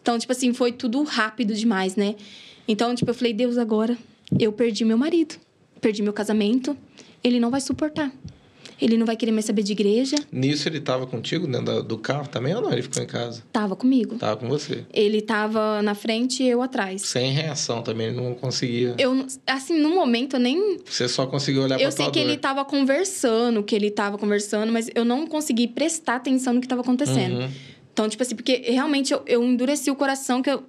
Então, 0.00 0.16
tipo 0.16 0.30
assim, 0.30 0.52
foi 0.52 0.70
tudo 0.70 1.02
rápido 1.02 1.54
demais, 1.54 1.96
né? 1.96 2.14
Então, 2.68 2.94
tipo, 2.94 3.10
eu 3.10 3.14
falei, 3.14 3.32
Deus, 3.32 3.58
agora 3.58 3.98
eu 4.38 4.52
perdi 4.52 4.84
meu 4.84 4.96
marido, 4.96 5.34
perdi 5.80 6.04
meu 6.04 6.12
casamento, 6.12 6.76
ele 7.24 7.40
não 7.40 7.50
vai 7.50 7.60
suportar. 7.60 8.12
Ele 8.80 8.96
não 8.96 9.06
vai 9.06 9.16
querer 9.16 9.32
mais 9.32 9.46
saber 9.46 9.62
de 9.62 9.72
igreja. 9.72 10.16
Nisso 10.30 10.68
ele 10.68 10.78
estava 10.78 11.06
contigo 11.06 11.46
dentro 11.46 11.82
do 11.82 11.96
carro 11.96 12.28
também 12.28 12.54
ou 12.54 12.60
não? 12.60 12.72
Ele 12.72 12.82
ficou 12.82 13.02
em 13.02 13.06
casa? 13.06 13.42
Tava 13.52 13.74
comigo. 13.74 14.16
Tava 14.16 14.36
com 14.36 14.48
você. 14.48 14.84
Ele 14.92 15.22
tava 15.22 15.80
na 15.82 15.94
frente 15.94 16.42
e 16.42 16.48
eu 16.48 16.60
atrás. 16.60 17.02
Sem 17.02 17.32
reação 17.32 17.82
também, 17.82 18.08
ele 18.08 18.16
não 18.16 18.34
conseguia. 18.34 18.94
Eu, 18.98 19.26
assim, 19.46 19.78
no 19.78 19.90
momento 19.90 20.36
eu 20.36 20.40
nem. 20.40 20.78
Você 20.84 21.08
só 21.08 21.26
conseguiu 21.26 21.62
olhar 21.62 21.80
Eu 21.80 21.90
sei 21.90 22.06
que 22.06 22.20
dor. 22.20 22.28
ele 22.28 22.36
tava 22.36 22.64
conversando, 22.64 23.62
que 23.62 23.74
ele 23.74 23.90
tava 23.90 24.18
conversando, 24.18 24.72
mas 24.72 24.90
eu 24.94 25.04
não 25.04 25.26
consegui 25.26 25.66
prestar 25.68 26.16
atenção 26.16 26.52
no 26.52 26.60
que 26.60 26.68
tava 26.68 26.82
acontecendo. 26.82 27.40
Uhum. 27.40 27.50
Então, 27.92 28.08
tipo 28.08 28.22
assim, 28.22 28.36
porque 28.36 28.62
realmente 28.66 29.12
eu, 29.12 29.22
eu 29.26 29.42
endureci 29.42 29.90
o 29.90 29.94
coração 29.96 30.42
que 30.42 30.50
eu 30.50 30.62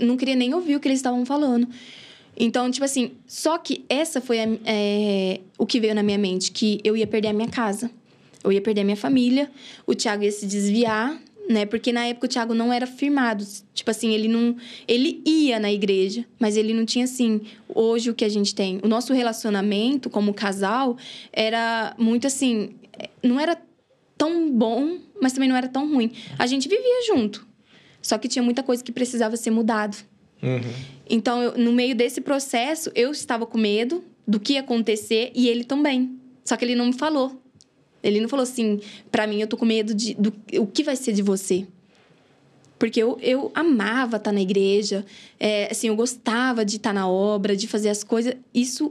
não 0.00 0.16
queria 0.16 0.34
nem 0.34 0.52
ouvir 0.52 0.74
o 0.74 0.80
que 0.80 0.88
eles 0.88 0.98
estavam 0.98 1.24
falando. 1.24 1.68
Então, 2.42 2.70
tipo 2.70 2.86
assim, 2.86 3.12
só 3.26 3.58
que 3.58 3.84
essa 3.86 4.18
foi 4.18 4.40
a, 4.40 4.48
é, 4.64 5.40
o 5.58 5.66
que 5.66 5.78
veio 5.78 5.94
na 5.94 6.02
minha 6.02 6.16
mente, 6.16 6.50
que 6.50 6.80
eu 6.82 6.96
ia 6.96 7.06
perder 7.06 7.28
a 7.28 7.32
minha 7.34 7.50
casa. 7.50 7.90
Eu 8.42 8.50
ia 8.50 8.62
perder 8.62 8.80
a 8.80 8.84
minha 8.84 8.96
família, 8.96 9.50
o 9.86 9.94
Thiago 9.94 10.24
ia 10.24 10.32
se 10.32 10.46
desviar, 10.46 11.20
né? 11.50 11.66
Porque 11.66 11.92
na 11.92 12.06
época 12.06 12.24
o 12.24 12.28
Thiago 12.30 12.54
não 12.54 12.72
era 12.72 12.86
firmado. 12.86 13.44
Tipo 13.74 13.90
assim, 13.90 14.14
ele 14.14 14.26
não. 14.26 14.56
Ele 14.88 15.20
ia 15.26 15.60
na 15.60 15.70
igreja, 15.70 16.24
mas 16.38 16.56
ele 16.56 16.72
não 16.72 16.86
tinha 16.86 17.04
assim. 17.04 17.42
Hoje 17.68 18.08
o 18.08 18.14
que 18.14 18.24
a 18.24 18.28
gente 18.30 18.54
tem. 18.54 18.80
O 18.82 18.88
nosso 18.88 19.12
relacionamento 19.12 20.08
como 20.08 20.32
casal 20.32 20.96
era 21.30 21.94
muito 21.98 22.26
assim. 22.26 22.70
Não 23.22 23.38
era 23.38 23.60
tão 24.16 24.50
bom, 24.50 24.96
mas 25.20 25.34
também 25.34 25.48
não 25.50 25.56
era 25.56 25.68
tão 25.68 25.92
ruim. 25.92 26.10
A 26.38 26.46
gente 26.46 26.66
vivia 26.66 27.06
junto. 27.06 27.46
Só 28.00 28.16
que 28.16 28.28
tinha 28.28 28.42
muita 28.42 28.62
coisa 28.62 28.82
que 28.82 28.90
precisava 28.90 29.36
ser 29.36 29.50
mudado. 29.50 30.08
Uhum. 30.42 30.60
Então, 31.08 31.42
eu, 31.42 31.58
no 31.58 31.72
meio 31.72 31.94
desse 31.94 32.20
processo, 32.20 32.90
eu 32.94 33.10
estava 33.10 33.44
com 33.44 33.58
medo 33.58 34.04
do 34.26 34.38
que 34.38 34.54
ia 34.54 34.60
acontecer 34.60 35.32
e 35.34 35.48
ele 35.48 35.64
também. 35.64 36.16
Só 36.44 36.56
que 36.56 36.64
ele 36.64 36.74
não 36.74 36.86
me 36.86 36.92
falou. 36.92 37.40
Ele 38.02 38.20
não 38.20 38.28
falou 38.28 38.44
assim, 38.44 38.80
para 39.10 39.26
mim, 39.26 39.40
eu 39.40 39.46
tô 39.46 39.56
com 39.56 39.66
medo 39.66 39.92
de, 39.92 40.14
do 40.14 40.32
o 40.58 40.66
que 40.66 40.82
vai 40.82 40.96
ser 40.96 41.12
de 41.12 41.22
você. 41.22 41.66
Porque 42.78 43.02
eu, 43.02 43.18
eu 43.20 43.50
amava 43.54 44.16
estar 44.16 44.32
na 44.32 44.40
igreja, 44.40 45.04
é, 45.38 45.68
assim, 45.70 45.88
eu 45.88 45.96
gostava 45.96 46.64
de 46.64 46.76
estar 46.76 46.94
na 46.94 47.06
obra, 47.06 47.54
de 47.54 47.68
fazer 47.68 47.90
as 47.90 48.02
coisas. 48.02 48.34
Isso 48.54 48.90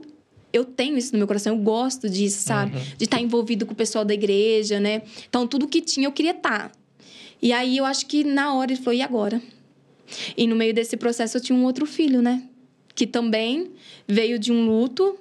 eu 0.52 0.66
tenho 0.66 0.98
isso 0.98 1.14
no 1.14 1.18
meu 1.20 1.28
coração, 1.28 1.56
eu 1.56 1.62
gosto 1.62 2.10
disso, 2.10 2.42
sabe? 2.42 2.76
Uhum. 2.76 2.84
De 2.98 3.04
estar 3.06 3.22
envolvido 3.22 3.66
com 3.66 3.74
o 3.74 3.76
pessoal 3.76 4.04
da 4.04 4.14
igreja, 4.14 4.80
né? 4.80 5.04
Então, 5.28 5.48
tudo 5.48 5.68
que 5.68 5.82
tinha, 5.82 6.08
eu 6.08 6.12
queria 6.12 6.32
estar. 6.32 6.72
E 7.42 7.54
aí, 7.54 7.78
eu 7.78 7.86
acho 7.86 8.06
que 8.06 8.24
na 8.24 8.54
hora 8.54 8.72
ele 8.72 8.82
falou, 8.82 8.94
e 8.94 9.02
agora? 9.02 9.42
E 10.36 10.48
no 10.48 10.56
meio 10.56 10.74
desse 10.74 10.98
processo, 10.98 11.38
eu 11.38 11.42
tinha 11.42 11.58
um 11.58 11.64
outro 11.64 11.86
filho, 11.86 12.22
né? 12.22 12.44
Que 12.96 13.08
também 13.08 13.72
veio 14.08 14.38
de 14.40 14.52
um 14.52 14.66
luto, 14.66 15.18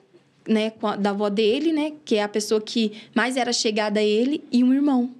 né? 0.46 0.72
Da 1.00 1.10
avó 1.10 1.28
dele, 1.28 1.72
né? 1.72 1.92
Que 2.04 2.16
é 2.16 2.22
a 2.22 2.28
pessoa 2.28 2.60
que 2.60 2.92
mais 3.14 3.36
era 3.36 3.52
chegada 3.52 4.00
a 4.00 4.02
ele, 4.02 4.42
e 4.50 4.64
um 4.64 4.72
irmão. 4.72 5.14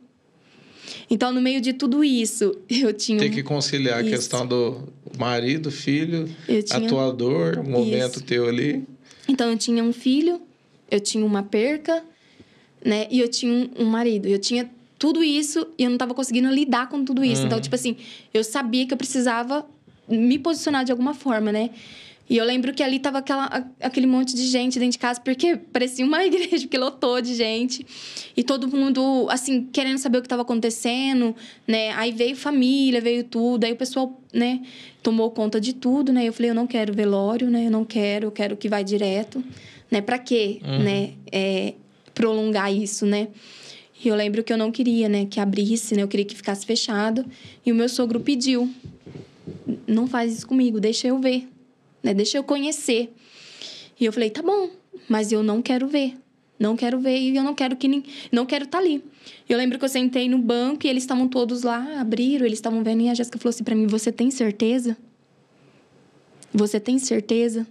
Então, 1.11 1.33
no 1.33 1.41
meio 1.41 1.61
de 1.61 1.73
tudo 1.73 2.03
isso, 2.03 2.57
eu 2.69 2.93
tinha. 2.93 3.19
Tem 3.19 3.31
que 3.31 3.43
conciliar 3.43 4.01
isso. 4.01 4.09
a 4.09 4.17
questão 4.17 4.47
do 4.47 4.89
marido, 5.19 5.71
filho, 5.71 6.29
tinha... 6.47 6.87
atuador, 6.87 7.63
momento 7.63 8.17
isso. 8.17 8.25
teu 8.25 8.49
ali. 8.49 8.85
Então, 9.29 9.51
eu 9.51 9.59
tinha 9.59 9.83
um 9.83 9.93
filho, 9.93 10.41
eu 10.91 11.01
tinha 11.01 11.25
uma 11.25 11.43
perca, 11.43 12.03
né? 12.85 13.07
E 13.11 13.21
eu 13.21 13.29
tinha 13.29 13.71
um, 13.79 13.85
marido. 13.85 14.27
Eu 14.27 14.39
tinha 14.39 14.71
tudo 14.99 15.23
isso 15.23 15.67
e 15.79 15.85
eu 15.85 15.91
não 15.91 15.97
estava 15.97 16.15
conseguindo 16.15 16.49
lidar 16.49 16.89
com 16.89 17.05
tudo 17.05 17.25
isso. 17.25 17.43
Então, 17.43 17.43
uhum. 17.43 17.47
Então, 17.47 17.61
tipo 17.61 17.75
assim, 17.75 17.97
eu 18.35 18.43
sabia 18.43 18.87
que 18.87 18.93
eu 18.93 18.99
precisava 18.99 19.65
me 20.09 20.39
posicionar 20.39 20.85
de 20.85 20.93
alguma 20.93 21.15
forma, 21.15 21.53
né? 21.53 21.71
E 22.31 22.37
eu 22.37 22.45
lembro 22.45 22.75
que 22.75 22.83
ali 22.83 22.99
tava 22.99 23.19
aquela, 23.19 23.67
aquele 23.81 24.07
monte 24.07 24.35
de 24.35 24.47
gente 24.47 24.79
dentro 24.79 24.93
de 24.93 24.99
casa, 24.99 25.19
porque 25.19 25.57
parecia 25.57 26.05
uma 26.05 26.23
igreja, 26.27 26.59
porque 26.67 26.77
lotou 26.77 27.21
de 27.23 27.35
gente. 27.35 27.87
E 28.37 28.43
todo 28.43 28.69
mundo, 28.69 29.27
assim, 29.31 29.67
querendo 29.73 29.99
saber 29.99 30.19
o 30.19 30.21
que 30.21 30.27
estava 30.27 30.43
acontecendo, 30.43 31.35
né? 31.67 31.91
Aí 31.93 32.13
veio 32.13 32.37
família, 32.37 33.01
veio 33.01 33.25
tudo. 33.25 33.65
Aí 33.65 33.73
o 33.73 33.77
pessoal, 33.77 34.21
né, 34.33 34.61
tomou 35.03 35.31
conta 35.31 35.59
de 35.59 35.73
tudo, 35.73 36.13
né? 36.13 36.25
Eu 36.27 36.33
falei, 36.33 36.51
eu 36.51 36.55
não 36.55 36.67
quero 36.67 36.93
velório, 36.93 37.49
né? 37.49 37.67
Eu 37.67 37.71
não 37.71 37.85
quero, 37.85 38.27
eu 38.27 38.31
quero 38.31 38.57
que 38.57 38.69
vá 38.69 38.83
direto. 38.83 39.43
Né? 39.91 40.03
Pra 40.03 40.19
quê, 40.19 40.61
uhum. 40.63 40.83
né? 40.83 41.13
É, 41.33 41.75
prolongar 42.15 42.71
isso, 42.71 43.07
né? 43.07 43.29
E 44.05 44.09
eu 44.09 44.15
lembro 44.15 44.45
que 44.45 44.53
eu 44.53 44.57
não 44.57 44.71
queria, 44.71 45.09
né? 45.09 45.27
Que 45.27 45.41
abrisse, 45.41 45.95
né? 45.95 46.03
Eu 46.03 46.09
queria 46.09 46.25
que 46.25 46.37
ficasse 46.37 46.65
fechado. 46.65 47.25
E 47.65 47.73
o 47.73 47.75
meu 47.75 47.89
sogro 47.89 48.21
pediu. 48.21 48.73
Não 49.87 50.07
faz 50.07 50.33
isso 50.33 50.47
comigo, 50.47 50.79
deixa 50.79 51.09
eu 51.09 51.19
ver 51.19 51.49
né? 52.03 52.15
Deixa 52.15 52.39
eu 52.39 52.45
conhecer. 52.45 53.13
E 54.01 54.05
eu 54.05 54.13
falei, 54.13 54.31
tá 54.31 54.43
bom, 54.43 54.71
mas 55.09 55.33
eu 55.33 55.43
não 55.43 55.61
quero 55.61 55.87
ver. 55.89 56.15
Não 56.59 56.77
quero 56.77 56.99
ver 56.99 57.17
e 57.17 57.37
eu 57.37 57.45
não 57.45 57.55
quero 57.55 57.77
que 57.77 57.87
nem, 57.87 58.03
não 58.33 58.45
quero 58.45 58.65
estar 58.65 58.79
tá 58.79 58.85
ali. 58.85 59.03
Eu 59.49 59.57
lembro 59.57 59.79
que 59.79 59.85
eu 59.85 59.89
sentei 59.89 60.29
no 60.29 60.39
banco 60.39 60.87
e 60.87 60.91
eles 60.91 61.05
estavam 61.05 61.29
todos 61.29 61.63
lá, 61.63 62.01
abriram, 62.01 62.45
eles 62.45 62.59
estavam 62.59 62.83
vendo 62.83 63.03
e 63.03 63.09
a 63.09 63.15
Jéssica 63.15 63.39
falou 63.39 63.51
assim 63.51 63.63
para 63.63 63.77
mim: 63.77 63.87
"Você 63.87 64.11
tem 64.11 64.29
certeza? 64.31 64.97
Você 66.53 66.81
tem 66.81 66.99
certeza?" 66.99 67.65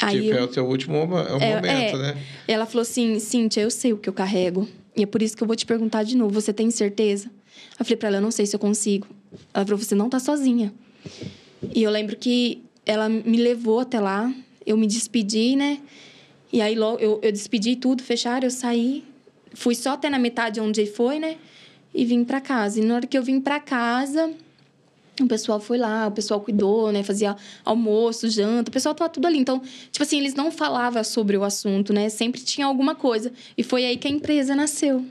Aí 0.00 0.20
tipo, 0.20 0.34
eu, 0.34 0.38
é 0.38 0.42
o 0.42 0.48
teu 0.48 0.66
último 0.66 0.96
é, 0.96 1.00
momento, 1.04 1.66
é, 1.66 1.96
né? 1.96 2.22
Ela 2.46 2.66
falou 2.66 2.82
assim: 2.82 3.18
Cíntia, 3.18 3.62
eu 3.62 3.70
sei 3.70 3.92
o 3.92 3.96
que 3.96 4.08
eu 4.08 4.12
carrego. 4.12 4.68
E 4.96 5.02
é 5.02 5.06
por 5.06 5.22
isso 5.22 5.36
que 5.36 5.42
eu 5.42 5.46
vou 5.46 5.56
te 5.56 5.66
perguntar 5.66 6.02
de 6.02 6.16
novo: 6.16 6.32
você 6.32 6.52
tem 6.52 6.70
certeza? 6.70 7.30
Eu 7.78 7.84
falei 7.84 7.96
pra 7.96 8.08
ela: 8.08 8.16
eu 8.18 8.22
não 8.22 8.30
sei 8.30 8.46
se 8.46 8.54
eu 8.54 8.60
consigo. 8.60 9.06
Ela 9.52 9.64
falou: 9.64 9.78
você 9.78 9.94
não 9.94 10.08
tá 10.08 10.18
sozinha. 10.18 10.72
E 11.74 11.82
eu 11.82 11.90
lembro 11.90 12.16
que 12.16 12.62
ela 12.84 13.08
me 13.08 13.36
levou 13.36 13.80
até 13.80 13.98
lá, 13.98 14.32
eu 14.64 14.76
me 14.76 14.86
despedi, 14.86 15.56
né? 15.56 15.80
E 16.52 16.60
aí 16.60 16.74
logo 16.74 16.98
eu, 16.98 17.18
eu 17.22 17.32
despedi 17.32 17.76
tudo, 17.76 18.02
fecharam, 18.02 18.46
eu 18.46 18.50
saí, 18.50 19.04
fui 19.54 19.74
só 19.74 19.92
até 19.92 20.08
na 20.08 20.18
metade 20.18 20.60
onde 20.60 20.80
ele 20.80 20.90
foi, 20.90 21.18
né? 21.18 21.36
E 21.92 22.04
vim 22.04 22.24
para 22.24 22.40
casa. 22.40 22.80
E 22.80 22.84
na 22.84 22.94
hora 22.94 23.06
que 23.06 23.16
eu 23.16 23.22
vim 23.22 23.40
para 23.40 23.58
casa, 23.58 24.32
o 25.22 25.26
pessoal 25.26 25.60
foi 25.60 25.78
lá, 25.78 26.06
o 26.06 26.12
pessoal 26.12 26.40
cuidou, 26.40 26.92
né? 26.92 27.02
Fazia 27.02 27.36
almoço, 27.64 28.28
janta, 28.28 28.70
o 28.70 28.72
pessoal 28.72 28.94
tava 28.94 29.10
tudo 29.10 29.26
ali. 29.26 29.38
Então, 29.38 29.60
tipo 29.90 30.02
assim, 30.02 30.18
eles 30.18 30.34
não 30.34 30.50
falavam 30.50 31.02
sobre 31.04 31.36
o 31.36 31.44
assunto, 31.44 31.92
né? 31.92 32.08
Sempre 32.08 32.40
tinha 32.40 32.66
alguma 32.66 32.94
coisa. 32.94 33.32
E 33.56 33.62
foi 33.62 33.84
aí 33.84 33.96
que 33.96 34.08
a 34.08 34.10
empresa 34.10 34.54
nasceu. 34.54 35.04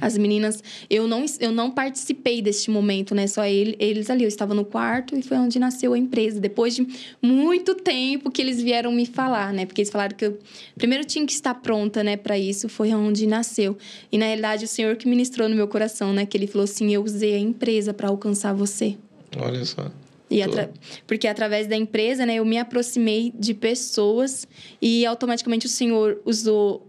As 0.00 0.18
meninas, 0.18 0.62
eu 0.90 1.08
não, 1.08 1.24
eu 1.40 1.50
não 1.50 1.70
participei 1.70 2.42
deste 2.42 2.70
momento, 2.70 3.14
né? 3.14 3.26
Só 3.26 3.44
ele, 3.44 3.74
eles 3.78 4.10
ali. 4.10 4.24
Eu 4.24 4.28
estava 4.28 4.54
no 4.54 4.64
quarto 4.64 5.16
e 5.16 5.22
foi 5.22 5.38
onde 5.38 5.58
nasceu 5.58 5.92
a 5.92 5.98
empresa. 5.98 6.38
Depois 6.40 6.74
de 6.74 6.86
muito 7.22 7.74
tempo 7.74 8.30
que 8.30 8.42
eles 8.42 8.62
vieram 8.62 8.92
me 8.92 9.06
falar, 9.06 9.52
né? 9.52 9.64
Porque 9.64 9.80
eles 9.80 9.90
falaram 9.90 10.16
que 10.16 10.26
eu 10.26 10.38
primeiro 10.76 11.04
tinha 11.04 11.24
que 11.24 11.32
estar 11.32 11.54
pronta, 11.54 12.04
né, 12.04 12.16
para 12.16 12.38
isso. 12.38 12.68
Foi 12.68 12.92
onde 12.92 13.26
nasceu. 13.26 13.76
E 14.12 14.18
na 14.18 14.26
realidade, 14.26 14.64
o 14.64 14.68
Senhor 14.68 14.96
que 14.96 15.08
ministrou 15.08 15.48
no 15.48 15.56
meu 15.56 15.66
coração, 15.66 16.12
né? 16.12 16.26
Que 16.26 16.36
ele 16.36 16.46
falou 16.46 16.64
assim: 16.64 16.92
Eu 16.92 17.02
usei 17.02 17.34
a 17.34 17.38
empresa 17.38 17.94
para 17.94 18.08
alcançar 18.08 18.52
você. 18.52 18.96
Olha 19.36 19.64
só. 19.64 19.90
E 20.30 20.42
atra... 20.42 20.70
Porque 21.06 21.26
através 21.26 21.66
da 21.66 21.76
empresa, 21.76 22.26
né, 22.26 22.36
eu 22.36 22.44
me 22.44 22.58
aproximei 22.58 23.32
de 23.38 23.54
pessoas 23.54 24.46
e 24.80 25.06
automaticamente 25.06 25.66
o 25.66 25.68
Senhor 25.68 26.20
usou 26.24 26.86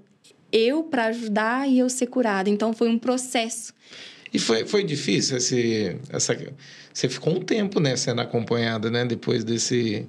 eu 0.52 0.84
para 0.84 1.06
ajudar 1.06 1.70
e 1.70 1.80
eu 1.80 1.90
ser 1.90 2.08
curada. 2.08 2.50
Então 2.50 2.74
foi 2.74 2.90
um 2.90 3.00
processo. 3.00 3.74
E 4.34 4.40
foi, 4.40 4.66
foi 4.66 4.84
difícil 4.84 5.38
esse, 5.38 5.98
essa. 6.10 6.38
Você 6.94 7.10
ficou 7.10 7.34
um 7.34 7.40
tempo, 7.40 7.80
né, 7.80 7.96
sendo 7.96 8.22
acompanhada, 8.22 8.90
né, 8.92 9.06
depois 9.06 9.44
desse. 9.44 10.06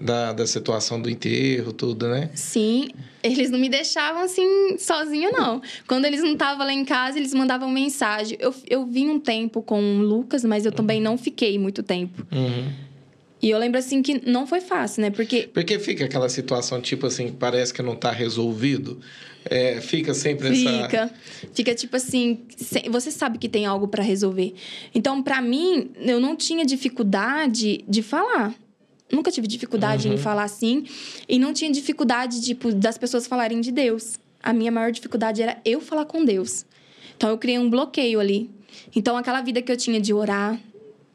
Da, 0.00 0.32
da 0.32 0.46
situação 0.46 1.00
do 1.00 1.08
enterro, 1.08 1.72
tudo, 1.72 2.08
né? 2.08 2.30
Sim, 2.34 2.88
eles 3.22 3.50
não 3.50 3.58
me 3.58 3.68
deixavam 3.68 4.22
assim 4.22 4.76
sozinho, 4.78 5.32
não. 5.32 5.60
Quando 5.86 6.04
eles 6.04 6.22
não 6.22 6.32
estavam 6.32 6.66
lá 6.66 6.72
em 6.72 6.84
casa, 6.84 7.18
eles 7.18 7.32
mandavam 7.34 7.70
mensagem. 7.70 8.36
Eu, 8.40 8.54
eu 8.68 8.86
vim 8.86 9.08
um 9.08 9.18
tempo 9.18 9.62
com 9.62 9.80
o 9.80 10.02
Lucas, 10.02 10.44
mas 10.44 10.64
eu 10.66 10.72
também 10.72 11.00
não 11.00 11.16
fiquei 11.16 11.58
muito 11.58 11.82
tempo. 11.82 12.26
Uhum. 12.32 12.86
E 13.42 13.50
eu 13.50 13.58
lembro 13.58 13.78
assim 13.78 14.02
que 14.02 14.28
não 14.28 14.46
foi 14.46 14.60
fácil, 14.60 15.02
né? 15.02 15.10
Porque. 15.10 15.48
Porque 15.52 15.78
fica 15.78 16.04
aquela 16.04 16.28
situação, 16.28 16.80
tipo 16.80 17.06
assim, 17.06 17.30
parece 17.30 17.72
que 17.72 17.82
não 17.82 17.92
está 17.92 18.10
resolvido. 18.10 19.00
É, 19.48 19.80
fica 19.80 20.12
sempre 20.14 20.54
fica. 20.54 20.70
essa. 20.70 20.82
Fica. 20.82 21.10
Fica 21.52 21.74
tipo 21.74 21.96
assim, 21.96 22.40
você 22.90 23.10
sabe 23.10 23.38
que 23.38 23.48
tem 23.48 23.66
algo 23.66 23.86
para 23.88 24.02
resolver. 24.02 24.54
Então, 24.94 25.22
para 25.22 25.40
mim, 25.40 25.90
eu 26.00 26.18
não 26.18 26.34
tinha 26.34 26.64
dificuldade 26.64 27.84
de 27.88 28.02
falar. 28.02 28.54
Nunca 29.10 29.30
tive 29.30 29.46
dificuldade 29.46 30.08
uhum. 30.08 30.14
em 30.14 30.18
falar 30.18 30.44
assim. 30.44 30.84
E 31.28 31.38
não 31.38 31.52
tinha 31.52 31.70
dificuldade, 31.70 32.40
tipo, 32.40 32.72
das 32.72 32.98
pessoas 32.98 33.26
falarem 33.26 33.60
de 33.60 33.70
Deus. 33.70 34.18
A 34.42 34.52
minha 34.52 34.70
maior 34.70 34.90
dificuldade 34.90 35.42
era 35.42 35.58
eu 35.64 35.80
falar 35.80 36.04
com 36.04 36.24
Deus. 36.24 36.64
Então, 37.16 37.30
eu 37.30 37.38
criei 37.38 37.58
um 37.58 37.70
bloqueio 37.70 38.20
ali. 38.20 38.50
Então, 38.94 39.16
aquela 39.16 39.40
vida 39.40 39.62
que 39.62 39.70
eu 39.70 39.76
tinha 39.76 40.00
de 40.00 40.12
orar, 40.12 40.58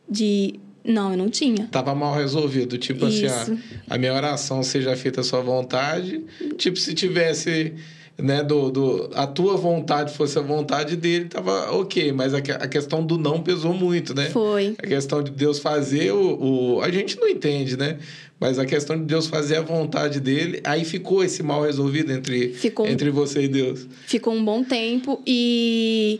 de 0.10 0.60
não, 0.84 1.12
eu 1.12 1.18
não 1.18 1.30
tinha. 1.30 1.68
Tava 1.68 1.94
mal 1.94 2.16
resolvido. 2.16 2.78
Tipo 2.78 3.08
Isso. 3.08 3.26
assim, 3.26 3.60
a, 3.88 3.96
a 3.96 3.98
minha 3.98 4.14
oração 4.14 4.64
seja 4.64 4.96
feita 4.96 5.22
a 5.22 5.24
sua 5.24 5.42
vontade. 5.42 6.24
Tipo, 6.58 6.78
se 6.78 6.94
tivesse 6.94 7.74
né, 8.22 8.44
do, 8.44 8.72
do, 8.72 9.10
a 9.14 9.26
tua 9.26 9.58
vontade 9.58 10.14
fosse 10.16 10.38
a 10.38 10.42
vontade 10.42 10.96
dele, 10.96 11.26
tava 11.26 11.72
ok, 11.72 12.12
mas 12.12 12.34
a, 12.34 12.38
a 12.38 12.68
questão 12.68 13.06
do 13.06 13.18
não 13.18 13.42
pesou 13.42 13.74
muito, 13.74 14.14
né? 14.14 14.30
Foi. 14.30 14.76
A 14.78 14.88
questão 14.88 15.24
de 15.24 15.32
Deus 15.32 15.60
fazer 15.60 16.12
o, 16.12 16.78
o. 16.78 16.82
A 16.82 16.92
gente 16.92 17.20
não 17.20 17.28
entende, 17.28 17.78
né? 17.78 17.98
Mas 18.40 18.58
a 18.58 18.66
questão 18.66 18.98
de 18.98 19.04
Deus 19.04 19.28
fazer 19.28 19.58
a 19.58 19.62
vontade 19.62 20.20
dele, 20.20 20.62
aí 20.64 20.84
ficou 20.84 21.24
esse 21.24 21.44
mal 21.44 21.62
resolvido 21.62 22.12
entre, 22.12 22.54
ficou, 22.54 22.88
entre 22.88 23.12
você 23.12 23.44
e 23.44 23.48
Deus. 23.48 23.88
Ficou 24.08 24.34
um 24.34 24.44
bom 24.44 24.64
tempo 24.64 25.22
e 25.28 26.20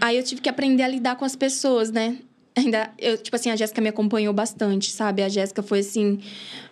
aí 0.00 0.16
eu 0.16 0.22
tive 0.22 0.40
que 0.40 0.48
aprender 0.48 0.84
a 0.84 0.88
lidar 0.88 1.16
com 1.16 1.24
as 1.24 1.34
pessoas, 1.34 1.90
né? 1.90 2.18
Ainda, 2.56 2.90
eu, 2.98 3.18
tipo 3.18 3.36
assim, 3.36 3.50
a 3.50 3.56
Jéssica 3.56 3.82
me 3.82 3.90
acompanhou 3.90 4.32
bastante, 4.32 4.90
sabe? 4.90 5.22
A 5.22 5.28
Jéssica 5.28 5.62
foi 5.62 5.80
assim. 5.80 6.18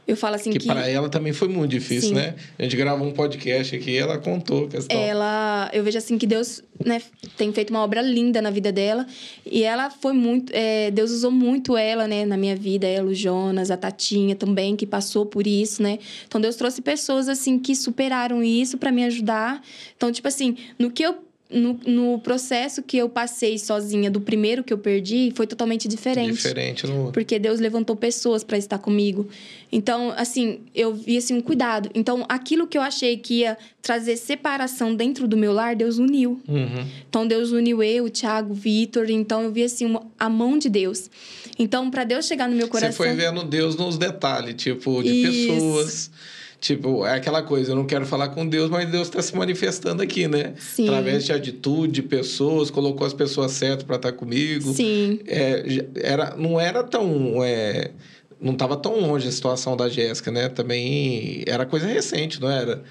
Eu 0.08 0.16
falo 0.16 0.34
assim 0.34 0.50
que. 0.50 0.58
Que 0.58 0.66
para 0.66 0.88
ela 0.88 1.10
também 1.10 1.34
foi 1.34 1.46
muito 1.46 1.70
difícil, 1.70 2.08
Sim. 2.08 2.14
né? 2.14 2.34
A 2.58 2.62
gente 2.62 2.74
gravou 2.74 3.06
um 3.06 3.12
podcast 3.12 3.76
aqui 3.76 3.90
e 3.90 3.96
ela 3.98 4.16
contou 4.16 4.66
questão. 4.66 4.98
Ela. 4.98 5.68
Eu 5.74 5.84
vejo 5.84 5.98
assim 5.98 6.16
que 6.16 6.26
Deus 6.26 6.62
né, 6.82 7.02
tem 7.36 7.52
feito 7.52 7.68
uma 7.68 7.80
obra 7.80 8.00
linda 8.00 8.40
na 8.40 8.48
vida 8.48 8.72
dela. 8.72 9.06
E 9.44 9.62
ela 9.62 9.90
foi 9.90 10.14
muito. 10.14 10.50
É, 10.54 10.90
Deus 10.90 11.10
usou 11.10 11.30
muito 11.30 11.76
ela, 11.76 12.08
né, 12.08 12.24
na 12.24 12.38
minha 12.38 12.56
vida. 12.56 12.86
Ela, 12.86 13.10
o 13.10 13.14
Jonas, 13.14 13.70
a 13.70 13.76
Tatinha 13.76 14.34
também, 14.34 14.76
que 14.76 14.86
passou 14.86 15.26
por 15.26 15.46
isso, 15.46 15.82
né? 15.82 15.98
Então 16.26 16.40
Deus 16.40 16.56
trouxe 16.56 16.80
pessoas, 16.80 17.28
assim, 17.28 17.58
que 17.58 17.76
superaram 17.76 18.42
isso 18.42 18.78
para 18.78 18.90
me 18.90 19.04
ajudar. 19.04 19.62
Então, 19.94 20.10
tipo 20.10 20.28
assim, 20.28 20.56
no 20.78 20.90
que 20.90 21.02
eu 21.02 21.23
no, 21.50 21.78
no 21.86 22.18
processo 22.18 22.82
que 22.82 22.96
eu 22.96 23.08
passei 23.08 23.58
sozinha 23.58 24.10
do 24.10 24.20
primeiro 24.20 24.64
que 24.64 24.72
eu 24.72 24.78
perdi, 24.78 25.32
foi 25.36 25.46
totalmente 25.46 25.86
diferente. 25.86 26.32
Diferente 26.32 26.86
no 26.86 27.12
Porque 27.12 27.38
Deus 27.38 27.60
levantou 27.60 27.94
pessoas 27.94 28.42
para 28.42 28.56
estar 28.56 28.78
comigo. 28.78 29.28
Então, 29.70 30.12
assim, 30.16 30.60
eu 30.74 30.94
vi 30.94 31.16
assim 31.18 31.34
um 31.34 31.40
cuidado. 31.40 31.90
Então, 31.94 32.24
aquilo 32.28 32.66
que 32.66 32.78
eu 32.78 32.82
achei 32.82 33.16
que 33.16 33.40
ia 33.40 33.58
trazer 33.82 34.16
separação 34.16 34.94
dentro 34.94 35.28
do 35.28 35.36
meu 35.36 35.52
lar, 35.52 35.76
Deus 35.76 35.98
uniu. 35.98 36.40
Uhum. 36.48 36.86
Então, 37.08 37.26
Deus 37.26 37.52
uniu 37.52 37.82
eu, 37.82 38.04
o 38.04 38.10
Thiago, 38.10 38.52
o 38.52 38.54
Vitor. 38.54 39.10
Então, 39.10 39.42
eu 39.42 39.52
vi 39.52 39.64
assim 39.64 39.96
a 40.18 40.28
mão 40.28 40.58
de 40.58 40.68
Deus. 40.70 41.10
Então, 41.58 41.90
para 41.90 42.04
Deus 42.04 42.26
chegar 42.26 42.48
no 42.48 42.56
meu 42.56 42.68
coração. 42.68 42.90
Você 42.90 42.96
foi 42.96 43.14
vendo 43.14 43.44
Deus 43.44 43.76
nos 43.76 43.98
detalhes, 43.98 44.54
tipo, 44.54 45.02
de 45.02 45.10
Isso. 45.10 45.52
pessoas 45.52 46.10
Tipo, 46.64 47.04
é 47.04 47.16
aquela 47.16 47.42
coisa, 47.42 47.72
eu 47.72 47.76
não 47.76 47.84
quero 47.84 48.06
falar 48.06 48.30
com 48.30 48.48
Deus, 48.48 48.70
mas 48.70 48.88
Deus 48.88 49.08
está 49.08 49.20
se 49.20 49.36
manifestando 49.36 50.02
aqui, 50.02 50.26
né? 50.26 50.54
Sim. 50.58 50.88
Através 50.88 51.26
de 51.26 51.30
atitude, 51.30 51.92
de 51.92 52.02
pessoas, 52.02 52.70
colocou 52.70 53.06
as 53.06 53.12
pessoas 53.12 53.52
certas 53.52 53.82
para 53.82 53.96
estar 53.96 54.12
comigo. 54.12 54.72
Sim. 54.72 55.20
É, 55.26 55.62
era, 55.96 56.34
não 56.38 56.58
era 56.58 56.82
tão. 56.82 57.44
É, 57.44 57.90
não 58.40 58.54
estava 58.54 58.78
tão 58.78 58.98
longe 58.98 59.28
a 59.28 59.30
situação 59.30 59.76
da 59.76 59.90
Jéssica, 59.90 60.30
né? 60.30 60.48
Também 60.48 61.44
era 61.46 61.66
coisa 61.66 61.86
recente, 61.86 62.40
não 62.40 62.50
era? 62.50 62.82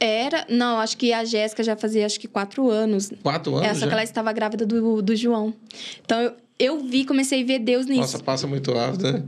Era, 0.00 0.46
não, 0.48 0.78
acho 0.80 0.96
que 0.96 1.12
a 1.12 1.26
Jéssica 1.26 1.62
já 1.62 1.76
fazia 1.76 2.06
acho 2.06 2.18
que 2.18 2.26
quatro 2.26 2.70
anos. 2.70 3.12
Quatro 3.22 3.54
anos? 3.54 3.68
É, 3.68 3.74
só 3.74 3.80
já? 3.80 3.86
que 3.88 3.92
ela 3.92 4.02
estava 4.02 4.32
grávida 4.32 4.64
do, 4.64 5.02
do 5.02 5.14
João. 5.14 5.52
Então 6.02 6.18
eu, 6.22 6.32
eu 6.58 6.80
vi, 6.80 7.04
comecei 7.04 7.42
a 7.42 7.46
ver 7.46 7.58
Deus 7.60 7.86
nisso. 7.86 8.00
Nossa, 8.00 8.18
passa 8.20 8.46
muito 8.46 8.72
rápido, 8.72 9.12
né? 9.12 9.24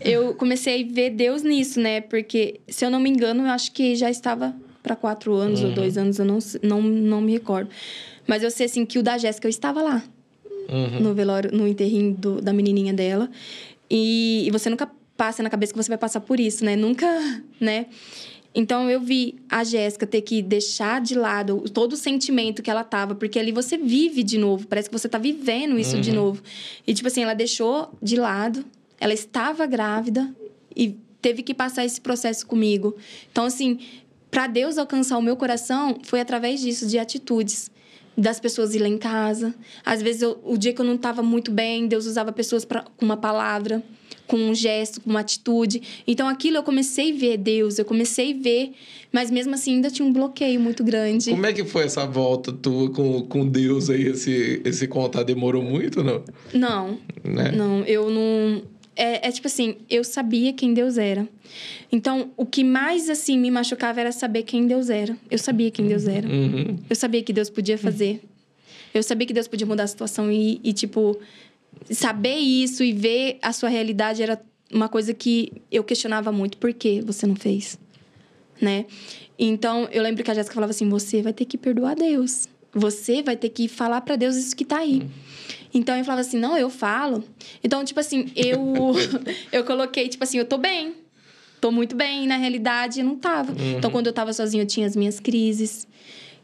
Eu 0.00 0.34
comecei 0.34 0.82
a 0.82 0.86
ver 0.92 1.10
Deus 1.10 1.42
nisso, 1.42 1.80
né? 1.80 2.00
Porque, 2.00 2.60
se 2.68 2.84
eu 2.84 2.90
não 2.90 3.00
me 3.00 3.08
engano, 3.10 3.42
eu 3.44 3.48
acho 3.50 3.72
que 3.72 3.94
já 3.96 4.10
estava 4.10 4.54
para 4.82 4.94
quatro 4.94 5.34
anos 5.34 5.60
Uhum. 5.60 5.68
ou 5.68 5.74
dois 5.74 5.96
anos, 5.96 6.18
eu 6.18 6.24
não, 6.24 6.38
não, 6.62 6.82
não 6.82 7.20
me 7.20 7.32
recordo. 7.32 7.70
Mas 8.26 8.42
eu 8.42 8.50
sei, 8.50 8.66
assim, 8.66 8.84
que 8.84 8.98
o 8.98 9.02
da 9.02 9.16
Jéssica, 9.18 9.46
eu 9.46 9.50
estava 9.50 9.80
lá. 9.82 10.02
Uhum. 10.68 11.00
No 11.00 11.14
velório, 11.14 11.50
no 11.52 11.66
enterrinho 11.66 12.14
do- 12.14 12.40
da 12.40 12.52
menininha 12.52 12.92
dela. 12.92 13.30
E, 13.90 14.44
e 14.46 14.50
você 14.50 14.68
nunca 14.70 14.90
passa 15.16 15.42
na 15.42 15.50
cabeça 15.50 15.72
que 15.72 15.76
você 15.82 15.88
vai 15.88 15.98
passar 15.98 16.20
por 16.20 16.40
isso, 16.40 16.64
né? 16.64 16.74
Nunca, 16.74 17.06
né? 17.60 17.86
Então, 18.54 18.88
eu 18.88 19.00
vi 19.00 19.34
a 19.50 19.64
Jéssica 19.64 20.06
ter 20.06 20.20
que 20.20 20.40
deixar 20.40 21.00
de 21.00 21.14
lado 21.16 21.64
todo 21.72 21.94
o 21.94 21.96
sentimento 21.96 22.62
que 22.62 22.70
ela 22.70 22.84
tava. 22.84 23.14
Porque 23.14 23.38
ali 23.38 23.50
você 23.50 23.76
vive 23.76 24.22
de 24.22 24.38
novo. 24.38 24.66
Parece 24.68 24.88
que 24.88 24.96
você 24.96 25.08
tá 25.08 25.18
vivendo 25.18 25.78
isso 25.78 26.00
de 26.00 26.12
novo. 26.12 26.40
E, 26.86 26.94
tipo 26.94 27.08
assim, 27.08 27.22
ela 27.24 27.34
deixou 27.34 27.92
de 28.00 28.16
lado. 28.16 28.64
Ela 29.00 29.12
estava 29.12 29.66
grávida 29.66 30.32
e 30.74 30.96
teve 31.20 31.42
que 31.42 31.52
passar 31.52 31.84
esse 31.84 32.00
processo 32.00 32.46
comigo. 32.46 32.94
Então, 33.32 33.44
assim, 33.44 33.80
para 34.30 34.46
Deus 34.46 34.78
alcançar 34.78 35.18
o 35.18 35.22
meu 35.22 35.36
coração, 35.36 35.98
foi 36.04 36.20
através 36.20 36.60
disso, 36.60 36.86
de 36.86 36.98
atitudes. 36.98 37.70
Das 38.16 38.38
pessoas 38.38 38.72
ir 38.76 38.78
lá 38.78 38.86
em 38.86 38.96
casa. 38.98 39.52
Às 39.84 40.00
vezes, 40.00 40.22
eu- 40.22 40.38
o 40.44 40.56
dia 40.56 40.72
que 40.72 40.80
eu 40.80 40.84
não 40.84 40.94
estava 40.94 41.20
muito 41.20 41.50
bem, 41.50 41.88
Deus 41.88 42.06
usava 42.06 42.30
pessoas 42.30 42.64
pra, 42.64 42.82
com 42.96 43.04
uma 43.04 43.16
palavra, 43.16 43.82
com 44.26 44.36
um 44.36 44.54
gesto, 44.54 45.00
com 45.00 45.10
uma 45.10 45.20
atitude. 45.20 45.82
Então, 46.06 46.28
aquilo 46.28 46.56
eu 46.56 46.62
comecei 46.62 47.12
a 47.12 47.16
ver 47.16 47.36
Deus, 47.36 47.78
eu 47.78 47.84
comecei 47.84 48.32
a 48.32 48.42
ver, 48.42 48.72
mas 49.12 49.30
mesmo 49.30 49.54
assim 49.54 49.74
ainda 49.74 49.90
tinha 49.90 50.06
um 50.06 50.12
bloqueio 50.12 50.60
muito 50.60 50.82
grande. 50.82 51.30
Como 51.30 51.46
é 51.46 51.52
que 51.52 51.64
foi 51.64 51.84
essa 51.84 52.06
volta 52.06 52.52
tua 52.52 52.90
com, 52.90 53.22
com 53.22 53.46
Deus 53.46 53.90
aí, 53.90 54.08
esse, 54.08 54.60
esse 54.64 54.86
contato? 54.86 55.26
Demorou 55.26 55.62
muito, 55.62 56.02
não? 56.02 56.22
Não, 56.52 56.98
Né? 57.22 57.52
Não, 57.52 57.84
eu 57.84 58.10
não. 58.10 58.62
É, 58.96 59.28
é 59.28 59.32
tipo 59.32 59.48
assim, 59.48 59.76
eu 59.90 60.04
sabia 60.04 60.52
quem 60.52 60.72
Deus 60.72 60.98
era. 60.98 61.28
Então, 61.90 62.30
o 62.36 62.44
que 62.46 62.64
mais, 62.64 63.08
assim, 63.08 63.38
me 63.38 63.50
machucava 63.50 64.00
era 64.00 64.12
saber 64.12 64.42
quem 64.42 64.66
Deus 64.66 64.90
era. 64.90 65.16
Eu 65.30 65.38
sabia 65.38 65.70
quem 65.70 65.86
Deus 65.86 66.06
era. 66.06 66.26
Uhum. 66.28 66.78
Eu 66.88 66.96
sabia 66.96 67.22
que 67.22 67.32
Deus 67.32 67.50
podia 67.50 67.78
fazer. 67.78 68.20
Eu 68.92 69.02
sabia 69.02 69.26
que 69.26 69.32
Deus 69.32 69.48
podia 69.48 69.66
mudar 69.66 69.84
a 69.84 69.88
situação 69.88 70.30
e, 70.30 70.60
e, 70.62 70.72
tipo, 70.72 71.18
saber 71.90 72.36
isso 72.36 72.82
e 72.82 72.92
ver 72.92 73.38
a 73.42 73.52
sua 73.52 73.68
realidade 73.68 74.22
era 74.22 74.40
uma 74.72 74.88
coisa 74.88 75.14
que 75.14 75.52
eu 75.70 75.84
questionava 75.84 76.32
muito. 76.32 76.58
Por 76.58 76.72
que 76.72 77.00
você 77.00 77.26
não 77.26 77.36
fez? 77.36 77.78
Né? 78.60 78.86
Então, 79.38 79.88
eu 79.90 80.02
lembro 80.02 80.22
que 80.22 80.30
a 80.30 80.34
Jéssica 80.34 80.54
falava 80.54 80.70
assim: 80.70 80.88
você 80.88 81.22
vai 81.22 81.32
ter 81.32 81.44
que 81.44 81.58
perdoar 81.58 81.94
Deus. 81.94 82.48
Você 82.72 83.22
vai 83.22 83.36
ter 83.36 83.50
que 83.50 83.68
falar 83.68 84.00
para 84.00 84.16
Deus 84.16 84.36
isso 84.36 84.56
que 84.56 84.64
tá 84.64 84.78
aí. 84.78 85.02
Então, 85.72 85.96
eu 85.96 86.04
falava 86.04 86.20
assim: 86.20 86.38
não, 86.38 86.56
eu 86.56 86.70
falo. 86.70 87.24
Então, 87.62 87.84
tipo 87.84 88.00
assim, 88.00 88.30
eu, 88.34 88.60
eu 89.52 89.64
coloquei, 89.64 90.08
tipo 90.08 90.24
assim, 90.24 90.38
eu 90.38 90.44
tô 90.44 90.58
bem. 90.58 90.94
Tô 91.60 91.70
muito 91.70 91.96
bem, 91.96 92.26
na 92.26 92.36
realidade, 92.36 93.00
eu 93.00 93.06
não 93.06 93.16
tava. 93.16 93.54
Então, 93.76 93.90
quando 93.90 94.06
eu 94.06 94.12
tava 94.12 94.32
sozinha, 94.32 94.62
eu 94.62 94.66
tinha 94.66 94.86
as 94.86 94.94
minhas 94.94 95.18
crises. 95.18 95.88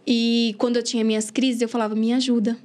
E 0.06 0.54
quando 0.56 0.76
eu 0.76 0.82
tinha 0.82 1.04
minhas 1.04 1.30
crises, 1.30 1.60
eu 1.60 1.68
falava: 1.68 1.94
me 1.94 2.12
ajuda, 2.12 2.56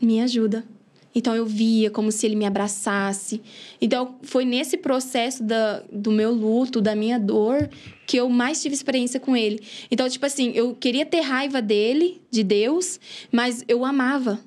me 0.00 0.20
ajuda. 0.20 0.64
Então 1.14 1.34
eu 1.34 1.44
via 1.44 1.90
como 1.90 2.10
se 2.10 2.26
ele 2.26 2.36
me 2.36 2.46
abraçasse. 2.46 3.40
Então 3.80 4.16
foi 4.22 4.44
nesse 4.44 4.76
processo 4.76 5.42
da, 5.42 5.82
do 5.92 6.10
meu 6.10 6.32
luto, 6.32 6.80
da 6.80 6.94
minha 6.94 7.18
dor, 7.18 7.68
que 8.06 8.16
eu 8.16 8.28
mais 8.28 8.62
tive 8.62 8.74
experiência 8.74 9.20
com 9.20 9.36
ele. 9.36 9.60
Então, 9.90 10.08
tipo 10.08 10.24
assim, 10.24 10.52
eu 10.54 10.74
queria 10.74 11.04
ter 11.04 11.20
raiva 11.20 11.60
dele, 11.60 12.20
de 12.30 12.42
Deus, 12.42 12.98
mas 13.30 13.64
eu 13.68 13.84
amava. 13.84 14.40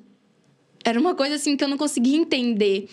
Era 0.83 0.99
uma 0.99 1.15
coisa 1.15 1.35
assim 1.35 1.57
que 1.57 1.63
eu 1.63 1.67
não 1.67 1.77
conseguia 1.77 2.15
entender. 2.15 2.87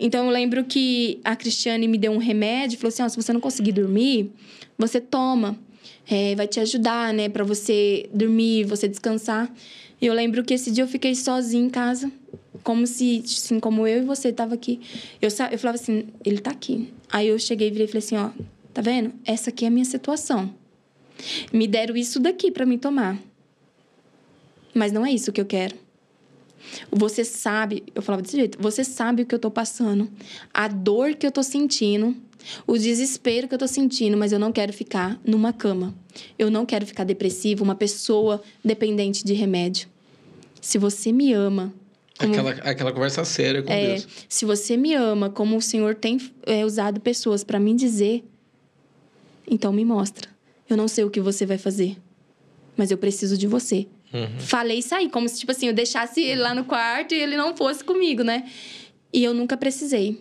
Então 0.00 0.24
eu 0.26 0.30
lembro 0.30 0.64
que 0.64 1.20
a 1.22 1.36
Cristiane 1.36 1.86
me 1.86 1.96
deu 1.96 2.10
um 2.10 2.18
remédio, 2.18 2.76
falou 2.76 2.88
assim: 2.88 3.04
ó, 3.04 3.08
se 3.08 3.16
você 3.16 3.32
não 3.32 3.40
conseguir 3.40 3.72
dormir, 3.72 4.32
você 4.76 5.00
toma. 5.00 5.56
É, 6.08 6.34
vai 6.36 6.46
te 6.46 6.60
ajudar, 6.60 7.12
né, 7.12 7.28
Pra 7.28 7.42
você 7.42 8.08
dormir, 8.12 8.64
você 8.64 8.86
descansar. 8.88 9.52
E 10.00 10.06
eu 10.06 10.14
lembro 10.14 10.44
que 10.44 10.54
esse 10.54 10.70
dia 10.70 10.84
eu 10.84 10.88
fiquei 10.88 11.14
sozinha 11.14 11.64
em 11.64 11.70
casa, 11.70 12.10
como 12.66 12.84
se, 12.84 13.22
assim, 13.24 13.60
como 13.60 13.86
eu 13.86 14.02
e 14.02 14.04
você 14.04 14.32
tava 14.32 14.56
aqui. 14.56 14.80
Eu, 15.22 15.28
eu 15.52 15.56
falava 15.56 15.78
assim, 15.80 16.08
ele 16.24 16.38
tá 16.38 16.50
aqui. 16.50 16.92
Aí 17.08 17.28
eu 17.28 17.38
cheguei 17.38 17.68
e 17.68 17.70
virei 17.70 17.84
e 17.84 17.88
falei 17.88 18.04
assim, 18.04 18.16
ó, 18.16 18.30
tá 18.74 18.82
vendo? 18.82 19.14
Essa 19.24 19.50
aqui 19.50 19.64
é 19.64 19.68
a 19.68 19.70
minha 19.70 19.84
situação. 19.84 20.52
Me 21.52 21.68
deram 21.68 21.96
isso 21.96 22.18
daqui 22.18 22.50
pra 22.50 22.66
mim 22.66 22.76
tomar. 22.76 23.22
Mas 24.74 24.90
não 24.90 25.06
é 25.06 25.12
isso 25.12 25.30
que 25.30 25.40
eu 25.40 25.44
quero. 25.46 25.76
Você 26.90 27.24
sabe, 27.24 27.84
eu 27.94 28.02
falava 28.02 28.22
desse 28.22 28.36
jeito, 28.36 28.58
você 28.60 28.82
sabe 28.82 29.22
o 29.22 29.26
que 29.26 29.34
eu 29.36 29.38
tô 29.38 29.48
passando, 29.48 30.10
a 30.52 30.66
dor 30.66 31.14
que 31.14 31.24
eu 31.24 31.30
tô 31.30 31.44
sentindo, 31.44 32.16
o 32.66 32.76
desespero 32.76 33.46
que 33.46 33.54
eu 33.54 33.58
tô 33.60 33.68
sentindo, 33.68 34.16
mas 34.16 34.32
eu 34.32 34.40
não 34.40 34.50
quero 34.50 34.72
ficar 34.72 35.20
numa 35.24 35.52
cama. 35.52 35.94
Eu 36.36 36.50
não 36.50 36.66
quero 36.66 36.84
ficar 36.84 37.04
depressiva, 37.04 37.62
uma 37.62 37.76
pessoa 37.76 38.42
dependente 38.64 39.24
de 39.24 39.34
remédio. 39.34 39.88
Se 40.60 40.78
você 40.78 41.12
me 41.12 41.32
ama, 41.32 41.72
como- 42.18 42.32
Aquela, 42.32 42.50
aquela 42.70 42.92
conversa 42.92 43.24
séria 43.24 43.62
com 43.62 43.72
é, 43.72 43.88
Deus. 43.88 44.06
se 44.28 44.44
você 44.44 44.76
me 44.76 44.94
ama, 44.94 45.28
como 45.30 45.56
o 45.56 45.62
Senhor 45.62 45.94
tem 45.94 46.18
é, 46.44 46.64
usado 46.64 47.00
pessoas 47.00 47.42
para 47.44 47.58
me 47.60 47.74
dizer, 47.74 48.24
então 49.48 49.72
me 49.72 49.84
mostra. 49.84 50.28
Eu 50.68 50.76
não 50.76 50.88
sei 50.88 51.04
o 51.04 51.10
que 51.10 51.20
você 51.20 51.46
vai 51.46 51.58
fazer, 51.58 51.96
mas 52.76 52.90
eu 52.90 52.98
preciso 52.98 53.36
de 53.38 53.46
você. 53.46 53.86
Uhum. 54.12 54.38
Falei 54.38 54.78
isso 54.78 54.94
aí, 54.94 55.08
como 55.10 55.28
se, 55.28 55.38
tipo 55.40 55.52
assim, 55.52 55.66
eu 55.68 55.72
deixasse 55.74 56.20
ele 56.20 56.40
lá 56.40 56.54
no 56.54 56.64
quarto 56.64 57.14
e 57.14 57.18
ele 57.18 57.36
não 57.36 57.56
fosse 57.56 57.84
comigo, 57.84 58.22
né? 58.22 58.48
E 59.12 59.22
eu 59.22 59.32
nunca 59.34 59.56
precisei. 59.56 60.20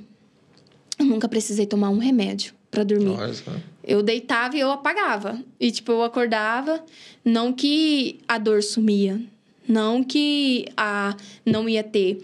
Eu 0.99 1.05
nunca 1.05 1.27
precisei 1.27 1.65
tomar 1.65 1.89
um 1.89 1.97
remédio 1.97 2.53
para 2.71 2.83
dormir. 2.83 3.15
Só. 3.33 3.51
Eu 3.83 4.01
deitava 4.01 4.55
e 4.55 4.59
eu 4.59 4.71
apagava. 4.71 5.39
E, 5.59 5.71
tipo, 5.71 5.91
eu 5.91 6.03
acordava, 6.03 6.83
não 7.23 7.51
que 7.53 8.19
a 8.27 8.37
dor 8.37 8.61
sumia, 8.63 9.21
não 9.67 10.03
que 10.03 10.65
a 10.75 11.15
não 11.45 11.67
ia 11.67 11.83
ter. 11.83 12.23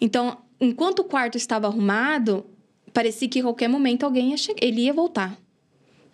Então, 0.00 0.38
enquanto 0.60 1.00
o 1.00 1.04
quarto 1.04 1.36
estava 1.36 1.66
arrumado, 1.66 2.44
parecia 2.92 3.28
que 3.28 3.40
a 3.40 3.42
qualquer 3.42 3.68
momento 3.68 4.04
alguém 4.04 4.30
ia 4.30 4.36
chegar, 4.36 4.58
ele 4.62 4.82
ia 4.82 4.92
voltar. 4.92 5.36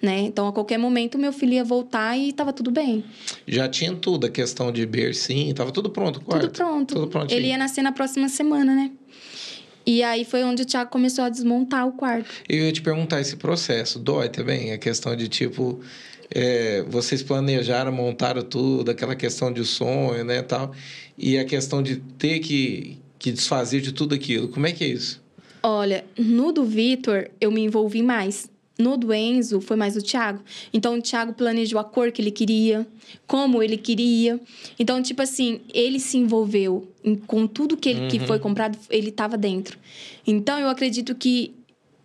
Né? 0.01 0.21
Então, 0.21 0.47
a 0.47 0.53
qualquer 0.53 0.79
momento, 0.79 1.19
meu 1.19 1.33
filho 1.33 1.55
ia 1.55 1.65
voltar 1.65 2.17
e 2.17 2.29
estava 2.29 2.53
tudo 2.53 2.71
bem. 2.71 3.05
Já 3.47 3.69
tinha 3.69 3.93
tudo, 3.97 4.29
a 4.29 4.31
questão 4.31 4.71
de 4.71 4.87
bercinho, 4.87 5.53
tava 5.53 5.73
tudo 5.73 5.91
pronto, 5.91 6.19
o 6.19 6.21
quarto. 6.25 6.47
Tudo 6.47 6.57
pronto. 6.57 6.95
Tudo 6.95 7.09
prontinho. 7.09 7.37
ele 7.37 7.49
ia 7.49 7.59
nascer 7.59 7.83
na 7.83 7.91
próxima 7.91 8.29
semana, 8.29 8.75
né? 8.77 8.93
E 9.85 10.03
aí 10.03 10.25
foi 10.25 10.45
onde 10.45 10.63
o 10.63 10.67
Thiago 10.67 10.91
começou 10.91 11.25
a 11.25 11.29
desmontar 11.31 11.89
o 11.89 11.93
quarto. 11.93 12.29
Eu 12.49 12.67
ia 12.67 12.73
te 12.73 12.83
perguntar 12.83 13.21
esse 13.21 13.37
processo, 13.37 13.99
dói 13.99 14.29
também? 14.29 14.71
A 14.71 14.79
questão 14.79 15.17
de, 15.17 15.29
tipo, 15.29 15.81
é, 16.31 16.83
vocês 16.89 17.23
planejaram, 17.23 17.91
montaram 17.93 18.43
tudo, 18.43 18.91
aquela 18.91 19.15
questão 19.17 19.53
de 19.53 19.65
sonho, 19.65 20.25
né, 20.25 20.43
tal, 20.43 20.73
e 21.17 21.39
a 21.39 21.45
questão 21.45 21.83
de 21.83 21.97
ter 22.19 22.39
que, 22.41 22.99
que 23.19 23.33
desfazer 23.33 23.81
de 23.81 23.93
tudo 23.93 24.15
aquilo. 24.15 24.49
Como 24.49 24.67
é 24.67 24.73
que 24.73 24.85
é 24.85 24.89
isso? 24.89 25.23
Olha, 25.63 26.05
no 26.17 26.53
do 26.53 26.65
Vitor, 26.65 27.29
eu 27.41 27.51
me 27.51 27.63
envolvi 27.63 28.03
mais. 28.03 28.49
No 28.79 28.97
do 28.97 29.13
Enzo, 29.13 29.61
foi 29.61 29.77
mais 29.77 29.97
o 29.97 30.01
Thiago. 30.03 30.41
Então, 30.73 30.97
o 30.97 31.03
Thiago 31.03 31.33
planejou 31.33 31.81
a 31.81 31.85
cor 31.85 32.13
que 32.13 32.23
ele 32.23 32.31
queria, 32.31 32.87
como 33.27 33.61
ele 33.61 33.77
queria. 33.77 34.39
Então, 34.79 35.03
tipo 35.03 35.21
assim, 35.21 35.61
ele 35.75 35.99
se 35.99 36.17
envolveu 36.17 36.87
em- 37.03 37.17
com 37.17 37.45
tudo 37.49 37.77
que, 37.77 37.89
ele, 37.89 38.07
que 38.09 38.21
foi 38.21 38.39
comprado, 38.39 38.79
ele 38.89 39.09
estava 39.09 39.37
dentro. 39.37 39.77
Então, 40.25 40.61
eu 40.61 40.69
acredito 40.69 41.13
que 41.17 41.53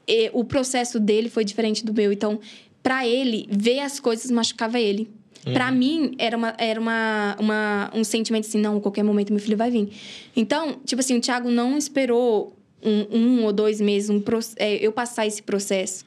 eh, 0.08 0.32
o 0.34 0.44
processo 0.44 1.00
dele 1.00 1.30
foi 1.30 1.46
diferente 1.46 1.86
do 1.86 1.94
meu. 1.94 2.12
Então, 2.12 2.40
para 2.84 3.08
ele, 3.08 3.48
ver 3.50 3.80
as 3.80 4.00
coisas 4.00 4.30
machucava 4.30 4.80
ele. 4.80 5.10
Pra 5.52 5.72
mim, 5.72 6.16
era, 6.18 6.38
uma, 6.38 6.54
era 6.58 6.80
uma, 6.80 7.36
uma, 7.38 7.92
um 7.94 8.04
sentimento 8.04 8.48
assim, 8.48 8.60
não, 8.60 8.80
qualquer 8.80 9.04
momento 9.04 9.34
meu 9.34 9.42
filho 9.42 9.58
vai 9.58 9.70
vir. 9.70 9.90
Então, 10.36 10.80
tipo 10.86 11.02
assim, 11.02 11.18
o 11.18 11.22
Thiago 11.22 11.50
não 11.50 11.78
esperou 11.78 12.56
um, 12.82 13.18
um 13.18 13.44
ou 13.44 13.52
dois 13.52 13.82
meses 13.82 14.10
um, 14.10 14.24
é, 14.58 14.76
eu 14.76 14.92
passar 14.92 15.26
esse 15.26 15.42
processo. 15.42 16.06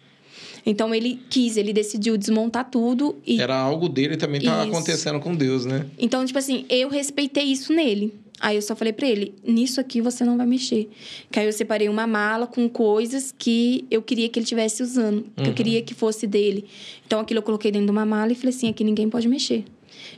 Então 0.64 0.92
ele 0.92 1.20
quis, 1.30 1.56
ele 1.56 1.72
decidiu 1.72 2.16
desmontar 2.16 2.68
tudo 2.68 3.16
e 3.24 3.40
Era 3.40 3.56
algo 3.56 3.88
dele 3.88 4.16
também 4.16 4.40
estava 4.40 4.66
Isso. 4.66 4.74
acontecendo 4.74 5.20
com 5.20 5.34
Deus, 5.34 5.64
né? 5.64 5.86
Então, 5.96 6.24
tipo 6.24 6.38
assim, 6.38 6.66
eu 6.68 6.88
respeitei 6.88 7.44
isso 7.44 7.72
nele. 7.72 8.12
Aí 8.40 8.56
eu 8.56 8.62
só 8.62 8.76
falei 8.76 8.92
pra 8.92 9.06
ele: 9.08 9.34
nisso 9.44 9.80
aqui 9.80 10.00
você 10.00 10.24
não 10.24 10.36
vai 10.36 10.46
mexer. 10.46 10.88
Que 11.30 11.40
aí 11.40 11.46
eu 11.46 11.52
separei 11.52 11.88
uma 11.88 12.06
mala 12.06 12.46
com 12.46 12.68
coisas 12.68 13.34
que 13.36 13.84
eu 13.90 14.02
queria 14.02 14.28
que 14.28 14.38
ele 14.38 14.44
estivesse 14.44 14.82
usando, 14.82 15.24
que 15.36 15.48
eu 15.48 15.54
queria 15.54 15.80
que 15.82 15.94
fosse 15.94 16.26
dele. 16.26 16.64
Então 17.06 17.18
aquilo 17.20 17.38
eu 17.38 17.42
coloquei 17.42 17.70
dentro 17.70 17.86
de 17.86 17.92
uma 17.92 18.04
mala 18.04 18.32
e 18.32 18.34
falei 18.34 18.50
assim: 18.54 18.68
aqui 18.68 18.84
ninguém 18.84 19.08
pode 19.08 19.26
mexer. 19.26 19.64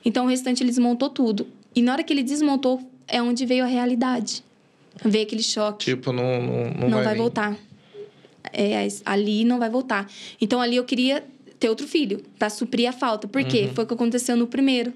Então 0.04 0.26
o 0.26 0.28
restante 0.28 0.62
ele 0.62 0.70
desmontou 0.70 1.08
tudo. 1.10 1.46
E 1.74 1.80
na 1.82 1.92
hora 1.92 2.02
que 2.02 2.12
ele 2.12 2.22
desmontou, 2.24 2.80
é 3.06 3.22
onde 3.22 3.46
veio 3.46 3.62
a 3.64 3.66
realidade. 3.68 4.42
Veio 5.04 5.24
aquele 5.24 5.42
choque. 5.42 5.84
Tipo, 5.84 6.12
não, 6.12 6.42
não, 6.42 6.70
não, 6.74 6.88
não 6.90 7.04
vai, 7.04 7.14
vir. 7.14 7.18
voltar. 7.20 7.56
É, 8.52 8.86
ali 9.04 9.44
não 9.44 9.58
vai 9.58 9.68
voltar. 9.70 10.10
Então 10.40 10.60
ali 10.60 10.76
eu 10.76 10.84
queria 10.84 11.22
ter 11.60 11.68
outro 11.68 11.86
filho, 11.86 12.22
pra 12.38 12.48
suprir 12.50 12.88
a 12.88 12.92
falta. 12.92 13.28
Por 13.28 13.42
Uhum. 13.42 13.48
quê? 13.48 13.68
Foi 13.74 13.84
o 13.84 13.86
que 13.86 13.94
aconteceu 13.94 14.36
no 14.36 14.46
primeiro. 14.46 14.92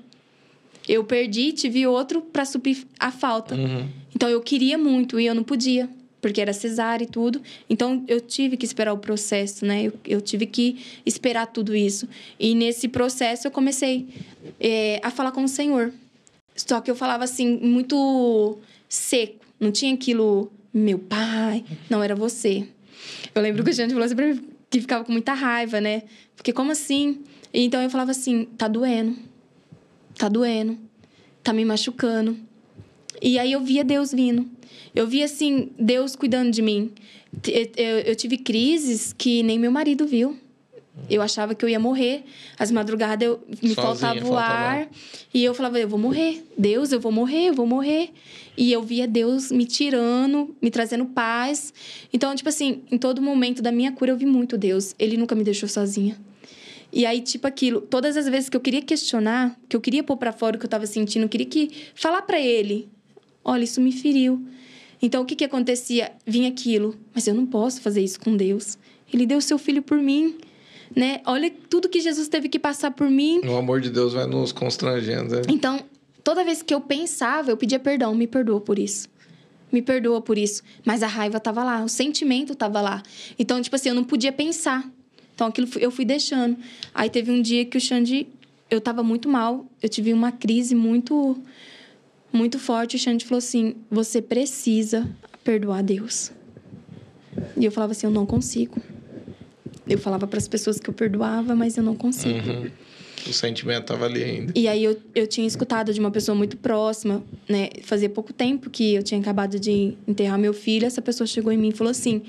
Eu 0.88 1.04
perdi, 1.04 1.52
tive 1.52 1.86
outro 1.86 2.20
pra 2.20 2.44
suprir 2.44 2.84
a 2.98 3.10
falta. 3.10 3.54
Uhum. 3.54 3.88
Então 4.14 4.28
eu 4.28 4.40
queria 4.40 4.76
muito 4.76 5.18
e 5.18 5.26
eu 5.26 5.34
não 5.34 5.42
podia, 5.42 5.88
porque 6.20 6.40
era 6.40 6.52
cesárea 6.52 7.04
e 7.04 7.08
tudo. 7.08 7.40
Então 7.68 8.04
eu 8.08 8.20
tive 8.20 8.56
que 8.56 8.64
esperar 8.64 8.92
o 8.92 8.98
processo, 8.98 9.64
né? 9.64 9.84
Eu, 9.84 9.92
eu 10.04 10.20
tive 10.20 10.46
que 10.46 10.78
esperar 11.06 11.46
tudo 11.46 11.74
isso. 11.74 12.08
E 12.38 12.54
nesse 12.54 12.88
processo 12.88 13.46
eu 13.46 13.50
comecei 13.50 14.06
é, 14.60 15.00
a 15.02 15.10
falar 15.10 15.32
com 15.32 15.44
o 15.44 15.48
Senhor. 15.48 15.92
Só 16.54 16.80
que 16.80 16.90
eu 16.90 16.96
falava 16.96 17.24
assim, 17.24 17.58
muito 17.58 18.58
seco. 18.88 19.44
Não 19.58 19.70
tinha 19.70 19.94
aquilo, 19.94 20.52
meu 20.74 20.98
pai, 20.98 21.64
não 21.88 22.02
era 22.02 22.14
você. 22.14 22.66
Eu 23.34 23.40
lembro 23.40 23.64
que 23.64 23.70
o 23.70 23.74
Xande 23.74 23.92
falou 23.92 24.04
assim 24.04 24.16
pra 24.16 24.26
mim 24.26 24.52
que 24.72 24.80
ficava 24.80 25.04
com 25.04 25.12
muita 25.12 25.34
raiva, 25.34 25.80
né? 25.80 26.02
Porque 26.34 26.52
como 26.52 26.72
assim? 26.72 27.20
Então 27.52 27.80
eu 27.82 27.90
falava 27.90 28.10
assim, 28.10 28.46
tá 28.56 28.66
doendo. 28.66 29.16
Tá 30.16 30.28
doendo. 30.28 30.78
Tá 31.42 31.52
me 31.52 31.64
machucando. 31.64 32.36
E 33.20 33.38
aí 33.38 33.52
eu 33.52 33.60
via 33.60 33.84
Deus 33.84 34.12
vindo. 34.12 34.48
Eu 34.94 35.06
via, 35.06 35.24
assim, 35.24 35.70
Deus 35.78 36.14
cuidando 36.16 36.50
de 36.50 36.60
mim. 36.60 36.92
Eu, 37.76 38.00
eu 38.00 38.16
tive 38.16 38.36
crises 38.36 39.12
que 39.12 39.42
nem 39.42 39.58
meu 39.58 39.70
marido 39.70 40.06
viu. 40.06 40.36
Eu 41.08 41.22
achava 41.22 41.54
que 41.54 41.64
eu 41.64 41.68
ia 41.68 41.80
morrer. 41.80 42.24
As 42.58 42.70
madrugadas 42.70 43.26
eu, 43.26 43.40
me 43.62 43.74
Sozinha, 43.74 43.74
faltava 43.74 44.18
o 44.18 44.28
faltava 44.28 44.52
ar. 44.52 44.88
E 45.32 45.42
eu 45.42 45.54
falava, 45.54 45.80
eu 45.80 45.88
vou 45.88 45.98
morrer. 45.98 46.44
Deus, 46.56 46.92
eu 46.92 47.00
vou 47.00 47.10
morrer, 47.10 47.48
eu 47.48 47.54
vou 47.54 47.66
morrer. 47.66 48.10
E 48.56 48.70
eu 48.70 48.82
via 48.82 49.08
Deus 49.08 49.50
me 49.50 49.64
tirando, 49.64 50.54
me 50.60 50.70
trazendo 50.70 51.06
paz. 51.06 51.72
Então, 52.12 52.34
tipo 52.34 52.48
assim, 52.48 52.82
em 52.90 52.98
todo 52.98 53.22
momento 53.22 53.62
da 53.62 53.72
minha 53.72 53.92
cura 53.92 54.10
eu 54.10 54.16
vi 54.16 54.26
muito 54.26 54.58
Deus. 54.58 54.94
Ele 54.98 55.16
nunca 55.16 55.34
me 55.34 55.42
deixou 55.42 55.68
sozinha. 55.68 56.16
E 56.92 57.06
aí, 57.06 57.20
tipo 57.22 57.46
aquilo, 57.46 57.80
todas 57.80 58.16
as 58.16 58.28
vezes 58.28 58.48
que 58.50 58.56
eu 58.56 58.60
queria 58.60 58.82
questionar, 58.82 59.58
que 59.68 59.74
eu 59.74 59.80
queria 59.80 60.02
pôr 60.02 60.16
pra 60.16 60.30
fora 60.32 60.56
o 60.56 60.58
que 60.58 60.66
eu 60.66 60.70
tava 60.70 60.86
sentindo, 60.86 61.22
eu 61.22 61.28
queria 61.28 61.46
que 61.46 61.70
falar 61.94 62.22
pra 62.22 62.38
ele: 62.40 62.88
"Olha, 63.44 63.64
isso 63.64 63.80
me 63.80 63.92
feriu". 63.92 64.44
Então, 65.00 65.22
o 65.22 65.24
que 65.26 65.34
que 65.34 65.44
acontecia? 65.44 66.12
Vinha 66.26 66.48
aquilo, 66.48 66.94
mas 67.14 67.26
eu 67.26 67.34
não 67.34 67.46
posso 67.46 67.80
fazer 67.80 68.02
isso 68.02 68.20
com 68.20 68.36
Deus. 68.36 68.78
Ele 69.12 69.26
deu 69.26 69.38
o 69.38 69.42
seu 69.42 69.58
filho 69.58 69.82
por 69.82 69.98
mim, 69.98 70.36
né? 70.94 71.20
Olha 71.26 71.50
tudo 71.68 71.88
que 71.88 71.98
Jesus 72.00 72.28
teve 72.28 72.48
que 72.48 72.58
passar 72.58 72.90
por 72.92 73.10
mim. 73.10 73.40
O 73.44 73.56
amor 73.56 73.80
de 73.80 73.90
Deus 73.90 74.12
vai 74.12 74.26
nos 74.26 74.52
constrangendo. 74.52 75.36
né? 75.36 75.42
Então, 75.48 75.80
toda 76.22 76.44
vez 76.44 76.62
que 76.62 76.72
eu 76.72 76.80
pensava, 76.80 77.50
eu 77.50 77.56
pedia 77.56 77.78
perdão, 77.80 78.14
me 78.14 78.26
perdoa 78.26 78.60
por 78.60 78.78
isso. 78.78 79.08
Me 79.72 79.80
perdoa 79.82 80.20
por 80.20 80.36
isso. 80.38 80.62
Mas 80.84 81.02
a 81.02 81.06
raiva 81.06 81.40
tava 81.40 81.64
lá, 81.64 81.82
o 81.82 81.88
sentimento 81.88 82.54
tava 82.54 82.80
lá. 82.80 83.02
Então, 83.38 83.60
tipo 83.62 83.74
assim, 83.74 83.88
eu 83.88 83.94
não 83.94 84.04
podia 84.04 84.30
pensar. 84.30 84.88
Então, 85.34 85.46
aquilo 85.46 85.68
eu 85.76 85.90
fui 85.90 86.04
deixando. 86.04 86.56
Aí 86.94 87.08
teve 87.08 87.30
um 87.30 87.40
dia 87.40 87.64
que 87.64 87.76
o 87.76 87.80
Xande, 87.80 88.26
eu 88.70 88.80
tava 88.80 89.02
muito 89.02 89.28
mal, 89.28 89.66
eu 89.82 89.88
tive 89.88 90.12
uma 90.12 90.32
crise 90.32 90.74
muito 90.74 91.38
muito 92.32 92.58
forte. 92.58 92.96
O 92.96 92.98
Xande 92.98 93.24
falou 93.24 93.38
assim: 93.38 93.74
"Você 93.90 94.22
precisa 94.22 95.08
perdoar 95.44 95.82
Deus". 95.82 96.32
E 97.56 97.64
eu 97.64 97.72
falava 97.72 97.92
assim: 97.92 98.06
"Eu 98.06 98.12
não 98.12 98.26
consigo". 98.26 98.80
Eu 99.88 99.98
falava 99.98 100.26
para 100.26 100.38
as 100.38 100.46
pessoas 100.46 100.78
que 100.78 100.88
eu 100.88 100.94
perdoava, 100.94 101.54
mas 101.54 101.76
eu 101.76 101.82
não 101.82 101.96
consigo. 101.96 102.48
Uhum. 102.48 102.70
O 103.28 103.32
sentimento 103.32 103.84
tava 103.84 104.06
ali 104.06 104.22
ainda. 104.22 104.52
E 104.54 104.66
aí 104.66 104.82
eu, 104.82 105.00
eu 105.14 105.26
tinha 105.26 105.46
escutado 105.46 105.92
de 105.92 106.00
uma 106.00 106.10
pessoa 106.10 106.34
muito 106.34 106.56
próxima, 106.56 107.22
né? 107.48 107.68
Fazia 107.82 108.08
pouco 108.08 108.32
tempo 108.32 108.68
que 108.68 108.94
eu 108.94 109.02
tinha 109.02 109.20
acabado 109.20 109.60
de 109.60 109.96
enterrar 110.06 110.38
meu 110.38 110.52
filho. 110.52 110.86
Essa 110.86 111.00
pessoa 111.00 111.26
chegou 111.26 111.52
em 111.52 111.56
mim 111.56 111.68
e 111.68 111.72
falou 111.72 111.90
assim: 111.90 112.22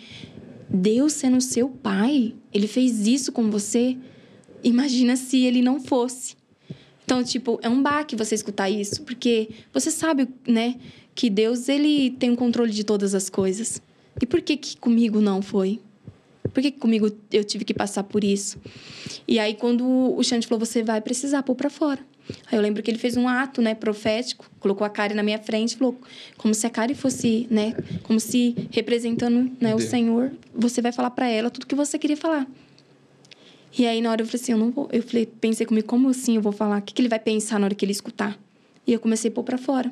Deus 0.73 1.13
sendo 1.13 1.39
seu 1.39 1.69
pai, 1.69 2.33
ele 2.51 2.67
fez 2.67 3.05
isso 3.05 3.31
com 3.31 3.51
você. 3.51 3.95
Imagina 4.63 5.15
se 5.15 5.43
ele 5.45 5.61
não 5.61 5.79
fosse. 5.79 6.35
Então, 7.05 7.23
tipo, 7.23 7.59
é 7.61 7.69
um 7.69 7.81
baque 7.81 8.15
você 8.15 8.33
escutar 8.33 8.69
isso, 8.69 9.03
porque 9.03 9.49
você 9.71 9.91
sabe, 9.91 10.27
né, 10.47 10.75
que 11.13 11.29
Deus 11.29 11.69
ele 11.69 12.11
tem 12.11 12.31
o 12.31 12.35
controle 12.35 12.71
de 12.71 12.83
todas 12.83 13.13
as 13.13 13.29
coisas. 13.29 13.81
E 14.19 14.25
por 14.25 14.41
que 14.41 14.57
que 14.57 14.77
comigo 14.77 15.21
não 15.21 15.41
foi? 15.41 15.79
Por 16.53 16.61
que, 16.61 16.71
que 16.71 16.79
comigo 16.79 17.11
eu 17.31 17.43
tive 17.43 17.65
que 17.65 17.73
passar 17.73 18.03
por 18.03 18.23
isso? 18.23 18.59
E 19.27 19.39
aí, 19.39 19.55
quando 19.55 19.85
o 19.85 20.23
Xande 20.23 20.47
falou, 20.47 20.63
você 20.63 20.83
vai 20.83 21.01
precisar 21.01 21.41
pôr 21.43 21.55
pra 21.55 21.69
fora. 21.69 21.99
Aí 22.51 22.57
eu 22.57 22.61
lembro 22.61 22.81
que 22.81 22.89
ele 22.89 22.97
fez 22.97 23.17
um 23.17 23.27
ato, 23.27 23.61
né, 23.61 23.75
profético, 23.75 24.49
colocou 24.59 24.85
a 24.85 24.89
Karen 24.89 25.13
na 25.13 25.23
minha 25.23 25.39
frente, 25.39 25.75
falou, 25.75 25.99
como 26.37 26.53
se 26.53 26.65
a 26.65 26.69
Karen 26.69 26.93
fosse, 26.95 27.47
né, 27.49 27.75
como 28.03 28.19
se 28.19 28.55
representando, 28.71 29.51
né, 29.59 29.75
o. 29.75 29.79
Senhor, 29.79 30.31
você 30.55 30.81
vai 30.81 30.91
falar 30.91 31.11
pra 31.11 31.27
ela 31.27 31.49
tudo 31.49 31.67
que 31.67 31.75
você 31.75 31.99
queria 31.99 32.17
falar. 32.17 32.47
E 33.77 33.87
aí, 33.87 34.01
na 34.01 34.11
hora 34.11 34.21
eu 34.21 34.25
falei 34.25 34.41
assim, 34.41 34.51
eu 34.51 34.57
não 34.57 34.71
vou. 34.71 34.87
Eu 34.91 35.01
falei, 35.01 35.25
pensei 35.25 35.65
comigo, 35.65 35.87
como 35.87 36.09
assim 36.09 36.35
eu 36.35 36.41
vou 36.41 36.51
falar? 36.51 36.79
O 36.79 36.81
que, 36.81 36.93
que 36.93 37.01
ele 37.01 37.09
vai 37.09 37.19
pensar 37.19 37.59
na 37.59 37.65
hora 37.65 37.75
que 37.75 37.83
ele 37.83 37.91
escutar? 37.91 38.37
E 38.85 38.93
eu 38.93 38.99
comecei 38.99 39.31
a 39.31 39.33
pôr 39.33 39.43
pra 39.43 39.57
fora. 39.57 39.91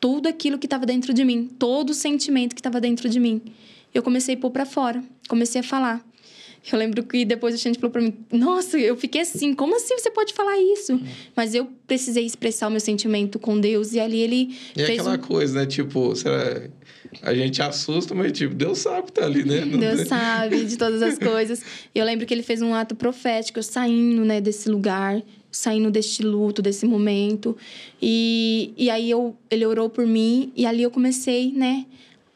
Tudo 0.00 0.28
aquilo 0.28 0.58
que 0.58 0.66
estava 0.66 0.84
dentro 0.84 1.14
de 1.14 1.24
mim, 1.24 1.48
todo 1.58 1.90
o 1.90 1.94
sentimento 1.94 2.54
que 2.54 2.60
estava 2.60 2.80
dentro 2.80 3.08
de 3.08 3.20
mim. 3.20 3.40
Eu 3.94 4.02
comecei 4.02 4.34
a 4.34 4.38
pôr 4.38 4.50
pra 4.50 4.66
fora, 4.66 5.02
comecei 5.28 5.60
a 5.60 5.64
falar. 5.64 6.04
Eu 6.70 6.78
lembro 6.78 7.02
que 7.02 7.24
depois 7.24 7.54
o 7.54 7.58
Xande 7.58 7.78
falou 7.78 7.90
pra 7.90 8.00
mim: 8.00 8.14
Nossa, 8.30 8.78
eu 8.78 8.96
fiquei 8.96 9.22
assim, 9.22 9.52
como 9.54 9.76
assim 9.76 9.98
você 9.98 10.10
pode 10.10 10.32
falar 10.32 10.56
isso? 10.58 11.00
Mas 11.34 11.54
eu 11.54 11.68
precisei 11.86 12.24
expressar 12.24 12.68
o 12.68 12.70
meu 12.70 12.80
sentimento 12.80 13.38
com 13.38 13.58
Deus 13.58 13.92
e 13.92 14.00
ali 14.00 14.20
ele 14.20 14.56
E 14.76 14.84
fez 14.84 15.00
aquela 15.00 15.16
um... 15.16 15.18
coisa, 15.18 15.60
né? 15.60 15.66
Tipo, 15.66 16.14
será... 16.14 16.62
a 17.20 17.34
gente 17.34 17.60
assusta, 17.60 18.14
mas 18.14 18.30
tipo, 18.32 18.54
Deus 18.54 18.78
sabe 18.78 19.06
que 19.06 19.12
tá 19.12 19.24
ali, 19.24 19.44
né? 19.44 19.64
Não 19.64 19.78
Deus 19.80 20.06
sabe 20.06 20.64
de 20.64 20.76
todas 20.76 21.02
as 21.02 21.18
coisas. 21.18 21.62
E 21.92 21.98
eu 21.98 22.04
lembro 22.04 22.26
que 22.26 22.32
ele 22.32 22.42
fez 22.44 22.62
um 22.62 22.74
ato 22.74 22.94
profético, 22.94 23.58
eu 23.58 23.62
saindo, 23.62 24.24
né, 24.24 24.40
desse 24.40 24.68
lugar, 24.68 25.20
saindo 25.50 25.90
deste 25.90 26.22
luto, 26.22 26.62
desse 26.62 26.86
momento. 26.86 27.56
E, 28.00 28.72
e 28.76 28.88
aí 28.88 29.10
eu, 29.10 29.36
ele 29.50 29.66
orou 29.66 29.90
por 29.90 30.06
mim 30.06 30.52
e 30.56 30.64
ali 30.64 30.82
eu 30.82 30.90
comecei, 30.90 31.52
né, 31.52 31.86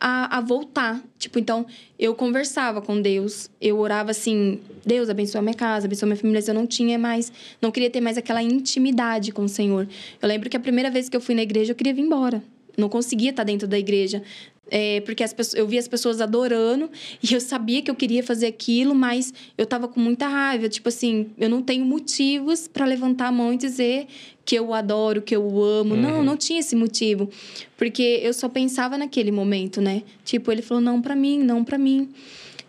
a, 0.00 0.38
a 0.38 0.40
voltar. 0.40 1.02
Tipo, 1.18 1.38
então, 1.38 1.66
eu 1.98 2.14
conversava 2.14 2.80
com 2.80 3.00
Deus. 3.00 3.50
Eu 3.60 3.78
orava 3.78 4.10
assim, 4.10 4.60
Deus 4.84 5.08
abençoa 5.08 5.42
minha 5.42 5.54
casa, 5.54 5.86
abençoa 5.86 6.06
minha 6.06 6.16
família. 6.16 6.38
mas 6.38 6.48
Eu 6.48 6.54
não 6.54 6.66
tinha 6.66 6.98
mais, 6.98 7.32
não 7.60 7.70
queria 7.70 7.90
ter 7.90 8.00
mais 8.00 8.18
aquela 8.18 8.42
intimidade 8.42 9.32
com 9.32 9.44
o 9.44 9.48
Senhor. 9.48 9.88
Eu 10.20 10.28
lembro 10.28 10.48
que 10.50 10.56
a 10.56 10.60
primeira 10.60 10.90
vez 10.90 11.08
que 11.08 11.16
eu 11.16 11.20
fui 11.20 11.34
na 11.34 11.42
igreja, 11.42 11.72
eu 11.72 11.76
queria 11.76 11.94
vir 11.94 12.02
embora. 12.02 12.42
Não 12.76 12.88
conseguia 12.88 13.30
estar 13.30 13.44
dentro 13.44 13.66
da 13.66 13.78
igreja. 13.78 14.22
É, 14.68 15.00
porque 15.02 15.22
as 15.22 15.32
pessoas, 15.32 15.54
eu 15.54 15.66
via 15.66 15.78
as 15.78 15.86
pessoas 15.86 16.20
adorando 16.20 16.90
e 17.22 17.32
eu 17.32 17.40
sabia 17.40 17.80
que 17.82 17.90
eu 17.90 17.94
queria 17.94 18.22
fazer 18.22 18.46
aquilo, 18.46 18.94
mas 18.94 19.32
eu 19.56 19.64
tava 19.64 19.88
com 19.88 20.00
muita 20.00 20.26
raiva. 20.26 20.68
Tipo 20.68 20.88
assim, 20.88 21.30
eu 21.38 21.48
não 21.48 21.62
tenho 21.62 21.84
motivos 21.84 22.68
para 22.68 22.84
levantar 22.84 23.28
a 23.28 23.32
mão 23.32 23.52
e 23.52 23.56
dizer 23.56 24.06
que 24.46 24.54
eu 24.54 24.68
o 24.68 24.72
adoro, 24.72 25.20
que 25.20 25.34
eu 25.34 25.44
o 25.44 25.62
amo. 25.62 25.96
Não, 25.96 26.22
não 26.22 26.36
tinha 26.36 26.60
esse 26.60 26.76
motivo. 26.76 27.28
Porque 27.76 28.20
eu 28.22 28.32
só 28.32 28.48
pensava 28.48 28.96
naquele 28.96 29.32
momento, 29.32 29.82
né? 29.82 30.04
Tipo, 30.24 30.52
ele 30.52 30.62
falou: 30.62 30.80
não 30.80 31.02
pra 31.02 31.16
mim, 31.16 31.42
não 31.42 31.64
pra 31.64 31.76
mim. 31.76 32.08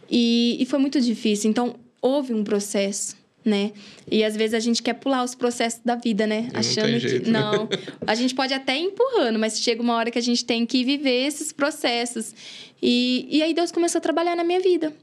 E, 0.10 0.58
e 0.60 0.66
foi 0.66 0.80
muito 0.80 1.00
difícil. 1.00 1.50
Então, 1.50 1.76
houve 2.02 2.34
um 2.34 2.44
processo, 2.44 3.16
né? 3.46 3.72
E 4.10 4.24
às 4.24 4.36
vezes 4.36 4.56
a 4.56 4.60
gente 4.60 4.82
quer 4.82 4.94
pular 4.94 5.24
os 5.24 5.36
processos 5.36 5.80
da 5.86 5.96
vida, 5.96 6.26
né? 6.26 6.50
não 6.52 6.60
Achando 6.60 6.86
tem 6.88 7.00
que. 7.00 7.08
jeito, 7.08 7.30
né? 7.30 7.40
Não. 7.40 7.70
A 8.08 8.16
gente 8.16 8.34
pode 8.34 8.54
até 8.54 8.76
ir 8.76 8.86
empurrando, 8.86 9.38
mas 9.38 9.60
chega 9.60 9.82
uma 9.82 9.96
hora 9.96 10.10
que 10.10 10.18
a 10.18 10.22
gente 10.22 10.44
tem 10.44 10.66
que 10.66 10.84
viver 10.84 11.28
esses 11.28 11.52
processos. 11.52 12.34
E, 12.82 13.28
e 13.30 13.44
aí 13.44 13.54
Deus 13.54 13.72
começou 13.72 14.00
a 14.00 14.02
trabalhar 14.02 14.36
na 14.36 14.44
minha 14.44 14.60
vida. 14.60 14.94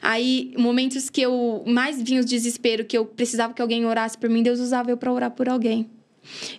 Aí, 0.00 0.54
momentos 0.56 1.10
que 1.10 1.20
eu 1.20 1.62
mais 1.66 2.00
vinha 2.00 2.22
o 2.22 2.24
desespero, 2.24 2.86
que 2.86 2.96
eu 2.96 3.04
precisava 3.04 3.52
que 3.52 3.60
alguém 3.60 3.84
orasse 3.84 4.16
por 4.16 4.30
mim, 4.30 4.42
Deus 4.42 4.58
usava 4.58 4.90
eu 4.90 4.96
para 4.96 5.12
orar 5.12 5.30
por 5.30 5.48
alguém. 5.50 5.86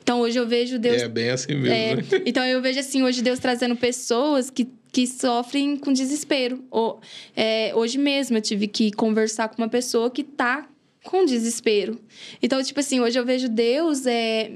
Então 0.02 0.20
hoje 0.22 0.38
eu 0.38 0.48
vejo 0.48 0.80
Deus 0.80 1.02
É 1.02 1.08
bem 1.08 1.30
assim 1.30 1.56
mesmo, 1.56 1.74
é, 1.74 1.96
né? 1.96 2.04
então 2.26 2.46
eu 2.46 2.62
vejo 2.62 2.80
assim, 2.80 3.04
hoje 3.04 3.22
Deus 3.22 3.40
trazendo 3.40 3.76
pessoas 3.76 4.50
que, 4.50 4.68
que 4.92 5.08
sofrem 5.08 5.78
com 5.78 5.92
desespero. 5.94 6.64
Ou, 6.70 7.00
é, 7.36 7.72
hoje 7.76 7.98
mesmo 7.98 8.38
eu 8.38 8.42
tive 8.42 8.68
que 8.68 8.92
conversar 8.92 9.50
com 9.50 9.62
uma 9.62 9.70
pessoa 9.70 10.10
que 10.10 10.24
tá 10.24 10.68
com 11.04 11.26
desespero. 11.26 12.00
Então, 12.42 12.62
tipo 12.62 12.80
assim, 12.80 13.00
hoje 13.00 13.18
eu 13.18 13.26
vejo 13.26 13.48
Deus 13.48 14.06
é, 14.06 14.52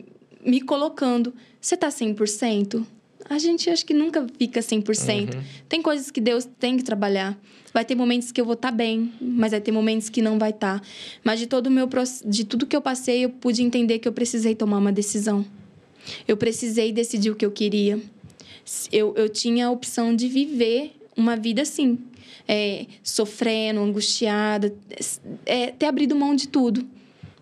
me 0.46 0.62
colocando. 0.62 1.34
Você 1.60 1.78
tá 1.78 1.90
100%? 1.90 2.86
A 3.32 3.40
gente 3.40 3.70
acho 3.70 3.86
que 3.86 3.94
nunca 3.94 4.28
fica 4.38 4.60
100%. 4.60 5.34
Uhum. 5.34 5.42
Tem 5.70 5.82
coisas 5.82 6.12
que 6.12 6.20
Deus 6.20 6.46
tem 6.60 6.76
que 6.76 6.84
trabalhar. 6.84 7.40
Vai 7.74 7.86
ter 7.86 7.96
momentos 7.96 8.30
que 8.30 8.42
eu 8.42 8.44
vou 8.44 8.56
estar 8.56 8.72
tá 8.72 8.76
bem, 8.76 9.14
mas 9.22 9.52
vai 9.52 9.62
ter 9.62 9.72
momentos 9.72 10.10
que 10.10 10.22
não 10.22 10.38
vai 10.38 10.50
estar. 10.50 10.82
Tá. 10.82 10.86
Mas 11.24 11.40
de 11.40 11.48
todo 11.48 11.72
meu 11.72 11.88
de 12.26 12.44
tudo 12.44 12.66
que 12.66 12.76
eu 12.76 12.82
passei, 12.82 13.24
eu 13.24 13.30
pude 13.30 13.64
entender 13.64 14.00
que 14.00 14.08
eu 14.08 14.12
precisei 14.12 14.54
tomar 14.54 14.80
uma 14.80 14.92
decisão. 14.92 15.46
Eu 16.28 16.36
precisei 16.36 16.92
decidir 16.92 17.30
o 17.30 17.36
que 17.36 17.46
eu 17.46 17.52
queria. 17.52 17.98
Eu, 18.92 19.16
eu 19.16 19.30
tinha 19.30 19.68
a 19.68 19.72
opção 19.72 20.14
de 20.14 20.28
viver 20.28 20.94
uma 21.16 21.38
vida 21.38 21.62
assim, 21.62 22.00
é, 22.46 22.86
sofrendo, 23.02 23.80
angustiada, 23.80 24.76
é, 25.46 25.68
ter 25.68 25.86
abrido 25.86 26.18
mão 26.18 26.36
de 26.36 26.50
tudo 26.50 26.86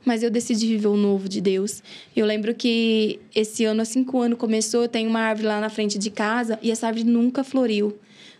mas 0.06 0.24
eu 0.24 0.30
decidi 0.30 0.68
viver 0.68 0.88
o 0.88 0.98
novo 0.98 1.28
de 1.28 1.42
Deus. 1.42 1.84
Eu 2.16 2.26
lembro 2.26 2.54
que 2.56 3.20
esse 3.36 3.66
ano, 3.66 3.82
assim 3.82 4.04
que 4.04 4.16
o 4.16 4.20
ano 4.20 4.36
começou, 4.36 4.88
tem 4.88 5.06
uma 5.08 5.20
árvore 5.20 5.48
lá 5.48 5.60
na 5.60 5.70
frente 5.70 5.98
de 5.98 6.10
casa 6.10 6.58
e 6.62 6.72
essa 6.72 6.88
árvore 6.88 7.06
nunca 7.06 7.44
floriu. 7.44 7.98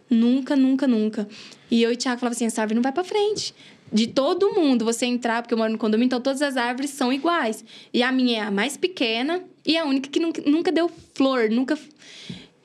Nunca, 0.10 0.56
nunca, 0.56 0.88
nunca. 0.88 1.28
E 1.70 1.84
eu 1.84 1.92
e 1.92 1.94
o 1.94 1.98
Thiago 1.98 2.20
falavam 2.20 2.36
assim: 2.36 2.46
essa 2.46 2.62
árvore 2.62 2.76
não 2.76 2.82
vai 2.82 2.92
para 2.92 3.04
frente. 3.04 3.54
De 3.92 4.08
todo 4.08 4.54
mundo, 4.54 4.86
você 4.86 5.06
entrar, 5.06 5.42
porque 5.42 5.54
eu 5.54 5.58
moro 5.58 5.72
no 5.72 5.78
condomínio, 5.78 6.08
então 6.08 6.22
todas 6.22 6.42
as 6.42 6.58
árvores 6.58 6.92
são 6.92 7.12
iguais. 7.12 7.64
E 7.94 8.04
a 8.04 8.12
minha 8.12 8.38
é 8.38 8.42
a 8.42 8.52
mais 8.52 8.78
pequena 8.78 9.44
e 9.66 9.78
a 9.78 9.86
única 9.86 10.10
que 10.10 10.20
nunca, 10.20 10.42
nunca 10.46 10.72
deu 10.72 10.90
flor, 11.16 11.50
nunca. 11.50 11.78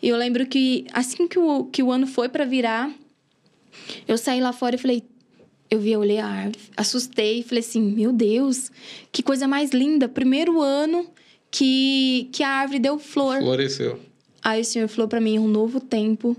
Eu 0.03 0.17
lembro 0.17 0.47
que 0.47 0.87
assim 0.93 1.27
que 1.27 1.39
o, 1.39 1.65
que 1.65 1.83
o 1.83 1.91
ano 1.91 2.07
foi 2.07 2.29
para 2.29 2.45
virar, 2.45 2.91
eu 4.07 4.19
saí 4.19 4.41
lá 4.41 4.53
fora 4.53 4.75
e 4.75 4.79
falei: 4.79 5.03
eu 5.71 5.81
vi, 5.81 5.93
eu 5.93 6.01
olhei 6.01 6.19
a 6.19 6.27
árvore, 6.27 6.59
assustei, 6.77 7.43
falei 7.43 7.61
assim: 7.61 7.81
meu 7.81 8.13
Deus, 8.13 8.71
que 9.11 9.23
coisa 9.23 9.49
mais 9.49 9.71
linda! 9.71 10.09
Primeiro 10.09 10.61
ano 10.61 11.07
que, 11.51 12.29
que 12.33 12.43
a 12.43 12.49
árvore 12.49 12.79
deu 12.79 12.99
flor. 12.99 13.39
Floresceu. 13.39 13.99
Aí 14.43 14.61
o 14.61 14.65
Senhor 14.65 14.89
falou 14.89 15.09
para 15.09 15.21
mim: 15.21 15.39
um 15.39 15.49
novo 15.49 15.81
tempo 15.81 16.37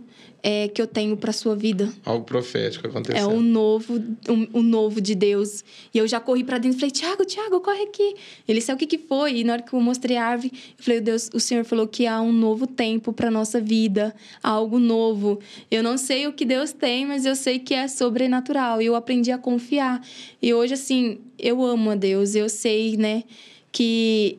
é, 0.48 0.68
que 0.68 0.80
eu 0.80 0.86
tenho 0.86 1.18
para 1.18 1.34
sua 1.34 1.56
vida. 1.56 1.92
Algo 2.06 2.24
profético 2.24 2.86
aconteceu. 2.86 3.20
É 3.20 3.26
o 3.26 3.40
um 3.40 3.42
novo, 3.42 3.96
um, 4.30 4.60
um, 4.60 4.62
novo 4.62 5.02
de 5.02 5.16
Deus. 5.16 5.66
E 5.92 5.98
eu 5.98 6.08
já 6.08 6.20
corri 6.20 6.44
para 6.44 6.60
dentro 6.60 6.78
e 6.78 6.80
falei: 6.82 6.92
Tiago, 6.92 7.26
Tiago, 7.26 7.60
corre 7.62 7.82
aqui. 7.82 8.16
Ele 8.48 8.60
disse: 8.60 8.72
o 8.72 8.78
que, 8.78 8.86
que 8.86 9.00
foi? 9.00 9.38
E 9.38 9.44
na 9.44 9.54
hora 9.54 9.64
que 9.64 9.74
eu 9.74 9.82
mostrei 9.82 10.18
a 10.18 10.24
árvore, 10.24 10.52
eu 10.78 10.84
falei: 10.84 11.02
Deus, 11.02 11.32
o 11.34 11.40
Senhor 11.40 11.66
falou 11.66 11.88
que 11.88 12.06
há 12.06 12.22
um 12.22 12.32
novo 12.32 12.68
tempo 12.68 13.12
para 13.12 13.32
nossa 13.32 13.60
vida, 13.60 14.16
algo 14.44 14.78
novo. 14.78 15.40
Eu 15.72 15.82
não 15.82 15.98
sei 15.98 16.28
o 16.28 16.34
que 16.34 16.46
Deus 16.46 16.72
tem, 16.72 17.08
mas 17.08 17.26
eu 17.26 17.36
sei 17.36 17.58
que 17.58 17.74
é 17.74 17.88
sobrenatural. 17.88 18.80
E 18.80 18.86
eu 18.86 18.94
aprendi 18.94 19.32
a 19.32 19.40
confiar. 19.40 20.00
E 20.40 20.54
hoje, 20.54 20.76
assim, 20.76 21.22
eu 21.40 21.66
amo 21.66 21.90
a 21.90 21.96
Deus. 21.96 22.36
Eu 22.36 22.50
sei, 22.50 22.96
né, 22.98 23.24
que 23.72 24.38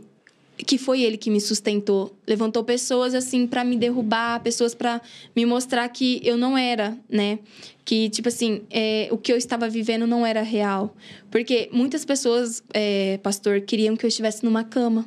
que 0.64 0.78
foi 0.78 1.02
ele 1.02 1.16
que 1.16 1.30
me 1.30 1.40
sustentou. 1.40 2.16
Levantou 2.26 2.64
pessoas 2.64 3.14
assim 3.14 3.46
para 3.46 3.62
me 3.64 3.76
derrubar, 3.76 4.40
pessoas 4.42 4.74
para 4.74 5.00
me 5.34 5.44
mostrar 5.44 5.88
que 5.88 6.20
eu 6.24 6.36
não 6.36 6.56
era, 6.56 6.96
né? 7.08 7.38
Que, 7.84 8.08
tipo 8.08 8.28
assim, 8.28 8.62
é, 8.70 9.08
o 9.10 9.18
que 9.18 9.32
eu 9.32 9.36
estava 9.36 9.68
vivendo 9.68 10.06
não 10.06 10.24
era 10.24 10.42
real. 10.42 10.96
Porque 11.30 11.68
muitas 11.72 12.04
pessoas, 12.04 12.62
é, 12.72 13.18
pastor, 13.22 13.60
queriam 13.60 13.96
que 13.96 14.04
eu 14.04 14.08
estivesse 14.08 14.44
numa 14.44 14.64
cama. 14.64 15.06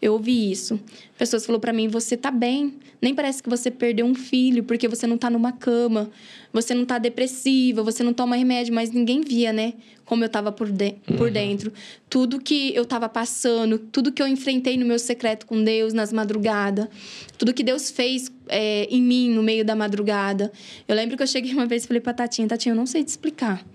Eu 0.00 0.14
ouvi 0.14 0.50
isso. 0.50 0.78
Pessoas 1.16 1.46
falaram 1.46 1.60
para 1.60 1.72
mim: 1.72 1.88
você 1.88 2.16
tá 2.16 2.30
bem. 2.30 2.74
Nem 3.02 3.12
parece 3.12 3.42
que 3.42 3.50
você 3.50 3.68
perdeu 3.68 4.06
um 4.06 4.14
filho 4.14 4.62
porque 4.62 4.86
você 4.86 5.08
não 5.08 5.18
tá 5.18 5.28
numa 5.28 5.50
cama, 5.50 6.08
você 6.52 6.72
não 6.72 6.84
tá 6.84 6.98
depressiva, 6.98 7.82
você 7.82 8.04
não 8.04 8.12
toma 8.12 8.36
remédio, 8.36 8.72
mas 8.72 8.92
ninguém 8.92 9.22
via, 9.22 9.52
né? 9.52 9.74
Como 10.04 10.22
eu 10.22 10.28
tava 10.28 10.52
por, 10.52 10.70
de 10.70 10.92
por 11.16 11.26
uhum. 11.26 11.32
dentro. 11.32 11.72
Tudo 12.08 12.40
que 12.40 12.72
eu 12.72 12.84
tava 12.84 13.08
passando, 13.08 13.76
tudo 13.76 14.12
que 14.12 14.22
eu 14.22 14.28
enfrentei 14.28 14.76
no 14.76 14.86
meu 14.86 15.00
secreto 15.00 15.46
com 15.46 15.64
Deus 15.64 15.92
nas 15.92 16.12
madrugadas, 16.12 16.86
tudo 17.36 17.52
que 17.52 17.64
Deus 17.64 17.90
fez 17.90 18.30
é, 18.48 18.84
em 18.84 19.02
mim 19.02 19.30
no 19.30 19.42
meio 19.42 19.64
da 19.64 19.74
madrugada. 19.74 20.52
Eu 20.86 20.94
lembro 20.94 21.16
que 21.16 21.24
eu 21.24 21.26
cheguei 21.26 21.52
uma 21.52 21.66
vez 21.66 21.82
e 21.82 21.88
falei 21.88 22.00
pra 22.00 22.14
Tatinha: 22.14 22.46
Tatinha, 22.46 22.72
eu 22.72 22.76
não 22.76 22.86
sei 22.86 23.02
te 23.02 23.08
explicar, 23.08 23.66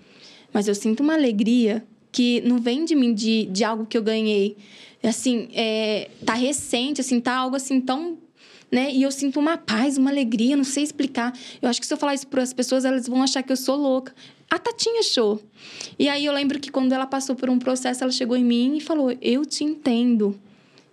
mas 0.53 0.69
eu 0.69 0.75
sinto 0.75 1.03
uma 1.03 1.15
alegria 1.15 1.83
que 2.13 2.39
não 2.45 2.59
vem 2.59 2.85
de 2.85 2.95
mim, 2.95 3.13
de, 3.13 3.45
de 3.47 3.65
algo 3.65 3.85
que 3.85 3.97
eu 3.97 4.01
ganhei. 4.01 4.55
Assim, 5.03 5.49
é, 5.53 6.09
tá 6.25 6.33
recente, 6.33 7.01
assim, 7.01 7.19
tá 7.19 7.35
algo 7.35 7.57
assim 7.57 7.81
tão 7.81 8.17
né? 8.71 8.91
E 8.91 9.03
eu 9.03 9.11
sinto 9.11 9.39
uma 9.39 9.57
paz, 9.57 9.97
uma 9.97 10.09
alegria, 10.09 10.55
não 10.55 10.63
sei 10.63 10.83
explicar. 10.83 11.33
Eu 11.61 11.69
acho 11.69 11.79
que 11.79 11.87
se 11.87 11.93
eu 11.93 11.97
falar 11.97 12.13
isso 12.13 12.27
para 12.27 12.43
as 12.43 12.53
pessoas, 12.53 12.85
elas 12.85 13.07
vão 13.07 13.23
achar 13.23 13.41
que 13.41 13.51
eu 13.51 13.57
sou 13.57 13.75
louca. 13.75 14.13
A 14.49 14.59
Tatinha 14.59 14.99
achou. 14.99 15.41
E 15.97 16.07
aí 16.07 16.25
eu 16.25 16.33
lembro 16.33 16.59
que 16.59 16.71
quando 16.71 16.93
ela 16.93 17.05
passou 17.05 17.35
por 17.35 17.49
um 17.49 17.59
processo, 17.59 18.03
ela 18.03 18.11
chegou 18.11 18.35
em 18.35 18.43
mim 18.43 18.77
e 18.77 18.81
falou: 18.81 19.15
"Eu 19.21 19.45
te 19.45 19.63
entendo 19.63 20.39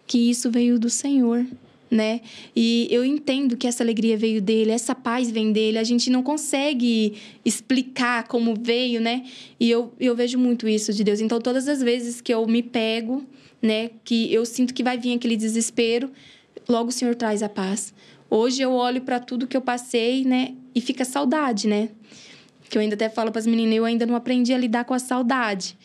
que 0.07 0.31
isso 0.31 0.51
veio 0.51 0.79
do 0.79 0.91
Senhor." 0.91 1.47
Né? 1.91 2.23
E 2.57 2.89
eu 2.91 3.05
entendo 3.05 3.57
que 3.57 3.69
essa 3.69 3.85
alegria 3.85 4.17
veio 4.17 4.43
dele, 4.43 4.73
essa 4.73 4.97
paz 4.97 5.31
vem 5.31 5.53
dele. 5.53 5.79
A 5.79 5.85
gente 5.85 6.11
não 6.11 6.25
consegue 6.25 7.15
explicar 7.45 8.27
como 8.27 8.53
veio, 8.61 9.01
né? 9.01 9.25
E 9.61 9.71
eu, 9.71 9.93
eu 10.01 10.17
vejo 10.17 10.37
muito 10.37 10.67
isso 10.67 10.93
de 10.93 11.05
Deus. 11.05 11.21
Então, 11.21 11.41
todas 11.41 11.69
as 11.69 11.81
vezes 11.81 12.21
que 12.21 12.35
eu 12.35 12.45
me 12.49 12.65
pego, 12.65 13.25
né? 13.63 13.91
Que 14.03 14.33
eu 14.33 14.45
sinto 14.45 14.75
que 14.75 14.83
vai 14.83 14.99
vir 14.99 15.15
aquele 15.15 15.37
desespero, 15.37 16.11
logo 16.69 16.89
o 16.89 16.93
Senhor 16.93 17.15
traz 17.15 17.43
a 17.43 17.49
paz. 17.49 17.93
Hoje 18.29 18.63
eu 18.63 18.73
olho 18.73 19.03
para 19.03 19.21
tudo 19.21 19.47
que 19.47 19.57
eu 19.57 19.61
passei, 19.61 20.25
né? 20.25 20.55
E 20.75 20.81
fica 20.81 21.05
saudade, 21.05 21.69
né? 21.69 21.91
Que 22.69 22.79
eu 22.79 22.83
ainda 22.83 22.95
até 22.95 23.09
falo 23.09 23.31
para 23.31 23.39
as 23.39 23.47
meninas, 23.47 23.77
eu 23.77 23.85
ainda 23.85 24.07
não 24.07 24.17
aprendi 24.17 24.53
a 24.53 24.59
lidar 24.59 24.85
com 24.85 24.95
a 24.95 24.99
saudade. 24.99 25.77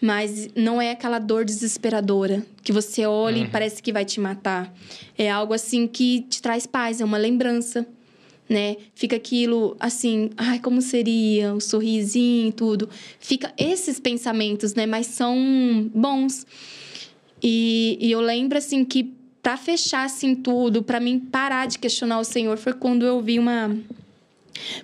Mas 0.00 0.48
não 0.54 0.80
é 0.80 0.90
aquela 0.90 1.18
dor 1.18 1.44
desesperadora 1.44 2.44
que 2.62 2.70
você 2.70 3.06
olha 3.06 3.38
uhum. 3.38 3.44
e 3.44 3.48
parece 3.48 3.82
que 3.82 3.92
vai 3.92 4.04
te 4.04 4.20
matar. 4.20 4.72
É 5.16 5.30
algo 5.30 5.54
assim 5.54 5.86
que 5.86 6.20
te 6.28 6.42
traz 6.42 6.66
paz, 6.66 7.00
é 7.00 7.04
uma 7.04 7.16
lembrança, 7.16 7.86
né? 8.48 8.76
Fica 8.94 9.16
aquilo 9.16 9.74
assim, 9.80 10.30
ai, 10.36 10.58
como 10.58 10.82
seria, 10.82 11.52
o 11.52 11.56
um 11.56 11.60
sorrisinho, 11.60 12.52
tudo. 12.52 12.90
Fica 13.18 13.52
esses 13.56 13.98
pensamentos, 13.98 14.74
né? 14.74 14.84
Mas 14.84 15.06
são 15.06 15.90
bons. 15.94 16.46
E, 17.42 17.98
e 18.00 18.12
eu 18.12 18.20
lembro 18.20 18.58
assim 18.58 18.84
que 18.84 19.14
para 19.46 19.56
fechar 19.56 20.04
assim 20.04 20.34
tudo, 20.34 20.82
para 20.82 20.98
mim 20.98 21.20
parar 21.20 21.66
de 21.66 21.78
questionar 21.78 22.18
o 22.18 22.24
Senhor, 22.24 22.58
foi 22.58 22.72
quando 22.72 23.06
eu 23.06 23.20
vi 23.20 23.38
uma 23.38 23.76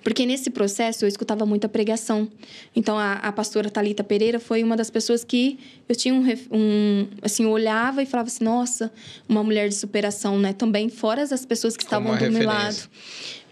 porque 0.05 0.25
nesse 0.25 0.51
processo 0.51 1.05
eu 1.05 1.09
escutava 1.09 1.45
muita 1.45 1.69
pregação. 1.69 2.29
Então 2.77 2.97
a, 2.97 3.15
a 3.15 3.33
pastora 3.33 3.69
Talita 3.69 4.05
Pereira 4.05 4.39
foi 4.39 4.63
uma 4.63 4.77
das 4.77 4.89
pessoas 4.89 5.25
que 5.25 5.59
eu 5.89 5.97
tinha 5.97 6.15
um, 6.15 6.25
um 6.53 7.09
assim, 7.23 7.45
olhava 7.45 8.05
e 8.05 8.07
falava 8.07 8.29
assim: 8.29 8.45
"Nossa, 8.45 8.93
uma 9.29 9.43
mulher 9.43 9.69
de 9.69 9.75
superação, 9.75 10.39
né? 10.39 10.53
Também 10.53 10.89
fora 10.89 11.23
as 11.23 11.45
pessoas 11.45 11.77
que 11.77 11.83
estavam 11.83 12.13
do 12.13 12.19
referência. 12.21 12.39
meu 12.39 12.49
lado 12.49 12.91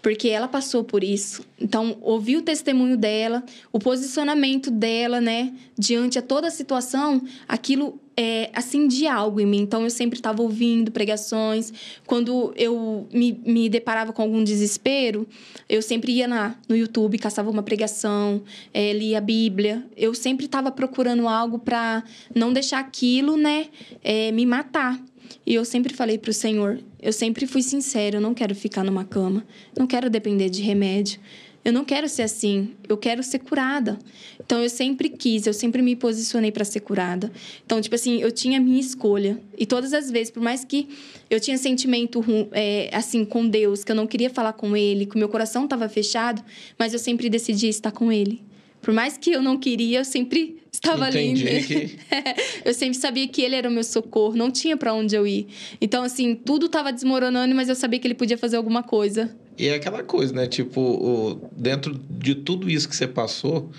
porque 0.01 0.29
ela 0.29 0.47
passou 0.47 0.83
por 0.83 1.03
isso. 1.03 1.45
Então, 1.59 1.97
ouvir 2.01 2.37
o 2.37 2.41
testemunho 2.41 2.97
dela, 2.97 3.43
o 3.71 3.79
posicionamento 3.79 4.71
dela, 4.71 5.21
né, 5.21 5.53
diante 5.77 6.17
a 6.17 6.21
toda 6.21 6.47
a 6.47 6.51
situação, 6.51 7.21
aquilo 7.47 7.99
é, 8.17 8.49
acendia 8.53 9.13
algo 9.13 9.39
em 9.39 9.45
mim. 9.45 9.59
Então, 9.59 9.83
eu 9.83 9.89
sempre 9.89 10.17
estava 10.17 10.41
ouvindo 10.41 10.91
pregações. 10.91 11.71
Quando 12.05 12.51
eu 12.55 13.07
me, 13.13 13.39
me 13.45 13.69
deparava 13.69 14.11
com 14.11 14.21
algum 14.21 14.43
desespero, 14.43 15.27
eu 15.69 15.81
sempre 15.81 16.13
ia 16.13 16.27
na, 16.27 16.55
no 16.67 16.75
YouTube, 16.75 17.17
caçava 17.19 17.49
uma 17.49 17.63
pregação, 17.63 18.41
é, 18.73 18.91
lia 18.93 19.19
a 19.19 19.21
Bíblia. 19.21 19.85
Eu 19.95 20.13
sempre 20.15 20.45
estava 20.45 20.71
procurando 20.71 21.27
algo 21.27 21.59
para 21.59 22.03
não 22.33 22.51
deixar 22.51 22.79
aquilo, 22.79 23.37
né, 23.37 23.67
é, 24.03 24.31
me 24.31 24.45
matar. 24.45 24.99
E 25.45 25.55
eu 25.55 25.65
sempre 25.65 25.93
falei 25.93 26.17
para 26.17 26.29
o 26.29 26.33
Senhor, 26.33 26.79
eu 27.01 27.11
sempre 27.11 27.47
fui 27.47 27.61
sincero, 27.61 28.17
eu 28.17 28.21
não 28.21 28.33
quero 28.33 28.53
ficar 28.53 28.83
numa 28.83 29.03
cama, 29.03 29.45
não 29.77 29.87
quero 29.87 30.09
depender 30.09 30.49
de 30.49 30.61
remédio. 30.61 31.19
Eu 31.63 31.71
não 31.71 31.85
quero 31.85 32.09
ser 32.09 32.23
assim, 32.23 32.71
eu 32.89 32.97
quero 32.97 33.21
ser 33.21 33.37
curada. 33.37 33.99
Então 34.43 34.63
eu 34.63 34.69
sempre 34.69 35.09
quis, 35.09 35.45
eu 35.45 35.53
sempre 35.53 35.81
me 35.83 35.95
posicionei 35.95 36.51
para 36.51 36.65
ser 36.65 36.79
curada. 36.79 37.31
Então, 37.63 37.79
tipo 37.79 37.93
assim, 37.93 38.19
eu 38.19 38.31
tinha 38.31 38.57
a 38.57 38.61
minha 38.61 38.79
escolha. 38.79 39.39
E 39.55 39.65
todas 39.67 39.93
as 39.93 40.09
vezes, 40.09 40.31
por 40.31 40.41
mais 40.41 40.65
que 40.65 40.89
eu 41.29 41.39
tinha 41.39 41.57
sentimento 41.59 42.23
é, 42.51 42.89
assim 42.91 43.23
com 43.23 43.47
Deus, 43.47 43.83
que 43.83 43.91
eu 43.91 43.95
não 43.95 44.07
queria 44.07 44.29
falar 44.29 44.53
com 44.53 44.75
Ele, 44.75 45.05
que 45.05 45.15
o 45.15 45.19
meu 45.19 45.29
coração 45.29 45.65
estava 45.65 45.87
fechado, 45.87 46.43
mas 46.79 46.93
eu 46.93 46.99
sempre 46.99 47.29
decidi 47.29 47.67
estar 47.67 47.91
com 47.91 48.11
Ele. 48.11 48.41
Por 48.81 48.93
mais 48.93 49.17
que 49.17 49.31
eu 49.31 49.41
não 49.41 49.57
queria, 49.57 49.99
eu 49.99 50.05
sempre 50.05 50.61
estava 50.71 51.09
Entendi 51.09 51.47
ali. 51.47 51.63
Que... 51.63 51.99
eu 52.65 52.73
sempre 52.73 52.97
sabia 52.97 53.27
que 53.27 53.41
ele 53.41 53.55
era 53.55 53.69
o 53.69 53.71
meu 53.71 53.83
socorro, 53.83 54.35
não 54.35 54.49
tinha 54.49 54.75
para 54.75 54.93
onde 54.93 55.15
eu 55.15 55.27
ir. 55.27 55.47
Então, 55.79 56.03
assim, 56.03 56.33
tudo 56.33 56.65
estava 56.65 56.91
desmoronando, 56.91 57.53
mas 57.53 57.69
eu 57.69 57.75
sabia 57.75 57.99
que 57.99 58.07
ele 58.07 58.15
podia 58.15 58.37
fazer 58.37 58.57
alguma 58.57 58.81
coisa. 58.81 59.35
E 59.57 59.67
é 59.67 59.75
aquela 59.75 60.03
coisa, 60.03 60.33
né? 60.33 60.47
Tipo, 60.47 61.39
dentro 61.55 61.99
de 62.09 62.33
tudo 62.33 62.69
isso 62.69 62.89
que 62.89 62.95
você 62.95 63.07
passou, 63.07 63.69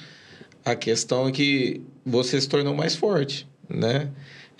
a 0.64 0.74
questão 0.74 1.28
é 1.28 1.32
que 1.32 1.80
você 2.04 2.40
se 2.40 2.48
tornou 2.48 2.74
mais 2.74 2.94
forte, 2.94 3.48
né? 3.68 4.10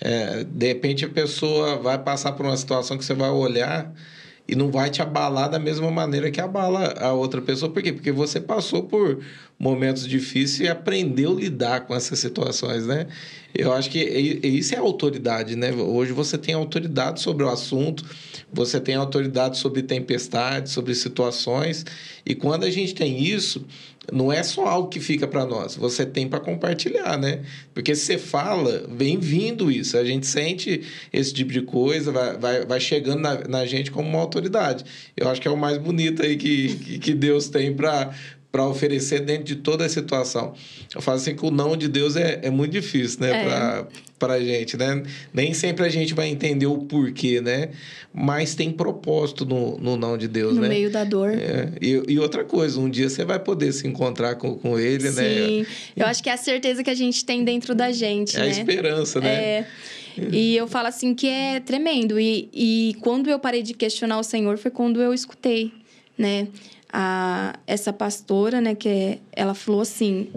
É, 0.01 0.43
de 0.43 0.67
repente 0.67 1.05
a 1.05 1.09
pessoa 1.09 1.77
vai 1.77 1.97
passar 1.97 2.33
por 2.33 2.45
uma 2.45 2.57
situação 2.57 2.97
que 2.97 3.05
você 3.05 3.13
vai 3.13 3.29
olhar 3.29 3.93
e 4.47 4.55
não 4.55 4.69
vai 4.69 4.89
te 4.89 5.01
abalar 5.01 5.49
da 5.49 5.59
mesma 5.59 5.89
maneira 5.89 6.29
que 6.29 6.41
abala 6.41 6.93
a 6.99 7.13
outra 7.13 7.41
pessoa. 7.41 7.71
Por 7.71 7.81
quê? 7.81 7.93
Porque 7.93 8.11
você 8.11 8.41
passou 8.41 8.83
por 8.83 9.23
momentos 9.63 10.05
difíceis 10.05 10.59
e 10.59 10.67
aprendeu 10.67 11.31
a 11.31 11.39
lidar 11.39 11.87
com 11.87 11.95
essas 11.95 12.19
situações, 12.19 12.85
né? 12.85 13.07
Eu 13.55 13.71
acho 13.71 13.89
que 13.89 13.99
isso 14.43 14.75
é 14.75 14.77
autoridade, 14.77 15.55
né? 15.55 15.71
Hoje 15.71 16.11
você 16.11 16.37
tem 16.37 16.53
autoridade 16.53 17.21
sobre 17.21 17.45
o 17.45 17.49
assunto, 17.49 18.03
você 18.51 18.79
tem 18.79 18.95
autoridade 18.95 19.57
sobre 19.57 19.81
tempestades, 19.81 20.73
sobre 20.73 20.93
situações, 20.93 21.85
e 22.25 22.35
quando 22.35 22.65
a 22.65 22.69
gente 22.69 22.93
tem 22.93 23.23
isso, 23.23 23.65
não 24.11 24.33
é 24.33 24.43
só 24.43 24.65
algo 24.65 24.89
que 24.89 24.99
fica 24.99 25.25
para 25.25 25.45
nós, 25.45 25.77
você 25.77 26.05
tem 26.05 26.27
para 26.27 26.41
compartilhar, 26.41 27.17
né? 27.17 27.43
Porque 27.73 27.95
se 27.95 28.05
você 28.05 28.17
fala, 28.17 28.85
vem 28.89 29.17
vindo 29.17 29.71
isso, 29.71 29.97
a 29.97 30.03
gente 30.03 30.27
sente 30.27 30.81
esse 31.13 31.33
tipo 31.33 31.53
de 31.53 31.61
coisa, 31.61 32.11
vai, 32.11 32.37
vai, 32.37 32.65
vai 32.65 32.79
chegando 32.81 33.21
na, 33.21 33.47
na 33.47 33.65
gente 33.65 33.91
como 33.91 34.09
uma 34.09 34.19
autoridade. 34.19 34.83
Eu 35.15 35.29
acho 35.29 35.39
que 35.39 35.47
é 35.47 35.51
o 35.51 35.55
mais 35.55 35.77
bonito 35.77 36.21
aí 36.21 36.35
que, 36.35 36.99
que 36.99 37.13
Deus 37.13 37.47
tem 37.47 37.73
para 37.73 38.13
para 38.53 38.67
oferecer 38.67 39.21
dentro 39.21 39.45
de 39.45 39.55
toda 39.55 39.83
a 39.83 39.89
situação. 39.89 40.53
Eu 40.93 41.01
falo 41.01 41.17
assim 41.17 41.35
que 41.35 41.43
o 41.43 41.49
não 41.49 41.75
de 41.75 41.87
Deus 41.87 42.15
é, 42.15 42.39
é 42.43 42.51
muito 42.51 42.71
difícil, 42.71 43.21
né? 43.21 43.47
É. 43.47 43.85
Para 44.19 44.35
a 44.35 44.39
gente, 44.39 44.77
né? 44.77 45.01
Nem 45.33 45.55
sempre 45.55 45.83
a 45.83 45.89
gente 45.89 46.13
vai 46.13 46.27
entender 46.27 46.67
o 46.67 46.77
porquê, 46.77 47.41
né? 47.41 47.71
Mas 48.13 48.53
tem 48.53 48.71
propósito 48.71 49.43
no, 49.43 49.79
no 49.79 49.97
não 49.97 50.15
de 50.15 50.27
Deus, 50.27 50.53
no 50.53 50.61
né? 50.61 50.67
No 50.67 50.73
meio 50.73 50.91
da 50.91 51.03
dor. 51.03 51.31
É. 51.31 51.71
E, 51.81 52.03
e 52.07 52.19
outra 52.19 52.43
coisa, 52.43 52.79
um 52.79 52.87
dia 52.87 53.09
você 53.09 53.25
vai 53.25 53.39
poder 53.39 53.71
se 53.71 53.87
encontrar 53.87 54.35
com, 54.35 54.55
com 54.55 54.77
ele, 54.77 55.09
Sim. 55.09 55.15
né? 55.15 55.47
Sim, 55.47 55.65
eu 55.97 56.05
acho 56.05 56.21
que 56.21 56.29
é 56.29 56.33
a 56.33 56.37
certeza 56.37 56.83
que 56.83 56.91
a 56.91 56.95
gente 56.95 57.25
tem 57.25 57.43
dentro 57.43 57.73
da 57.73 57.91
gente, 57.91 58.37
é 58.37 58.41
né? 58.41 58.45
a 58.45 58.49
esperança, 58.49 59.19
né? 59.19 59.33
É... 59.33 59.67
E 60.31 60.55
eu 60.55 60.67
falo 60.67 60.89
assim 60.89 61.15
que 61.15 61.27
é 61.27 61.59
tremendo. 61.59 62.19
E, 62.19 62.49
e 62.53 62.95
quando 63.01 63.31
eu 63.31 63.39
parei 63.39 63.63
de 63.63 63.73
questionar 63.73 64.19
o 64.19 64.23
Senhor 64.23 64.59
foi 64.59 64.69
quando 64.69 65.01
eu 65.01 65.11
escutei, 65.11 65.73
né? 66.15 66.49
A, 66.93 67.57
essa 67.65 67.91
pastora, 67.91 68.61
né, 68.61 68.75
que 68.75 69.19
ela 69.31 69.55
falou 69.55 69.81
assim, 69.81 70.29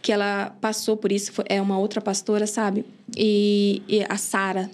que 0.00 0.12
ela 0.12 0.56
passou 0.60 0.96
por 0.96 1.10
isso, 1.10 1.32
é 1.48 1.60
uma 1.60 1.76
outra 1.76 2.00
pastora, 2.00 2.46
sabe? 2.46 2.84
E, 3.16 3.82
e 3.88 4.06
a 4.08 4.16
Sara, 4.16 4.70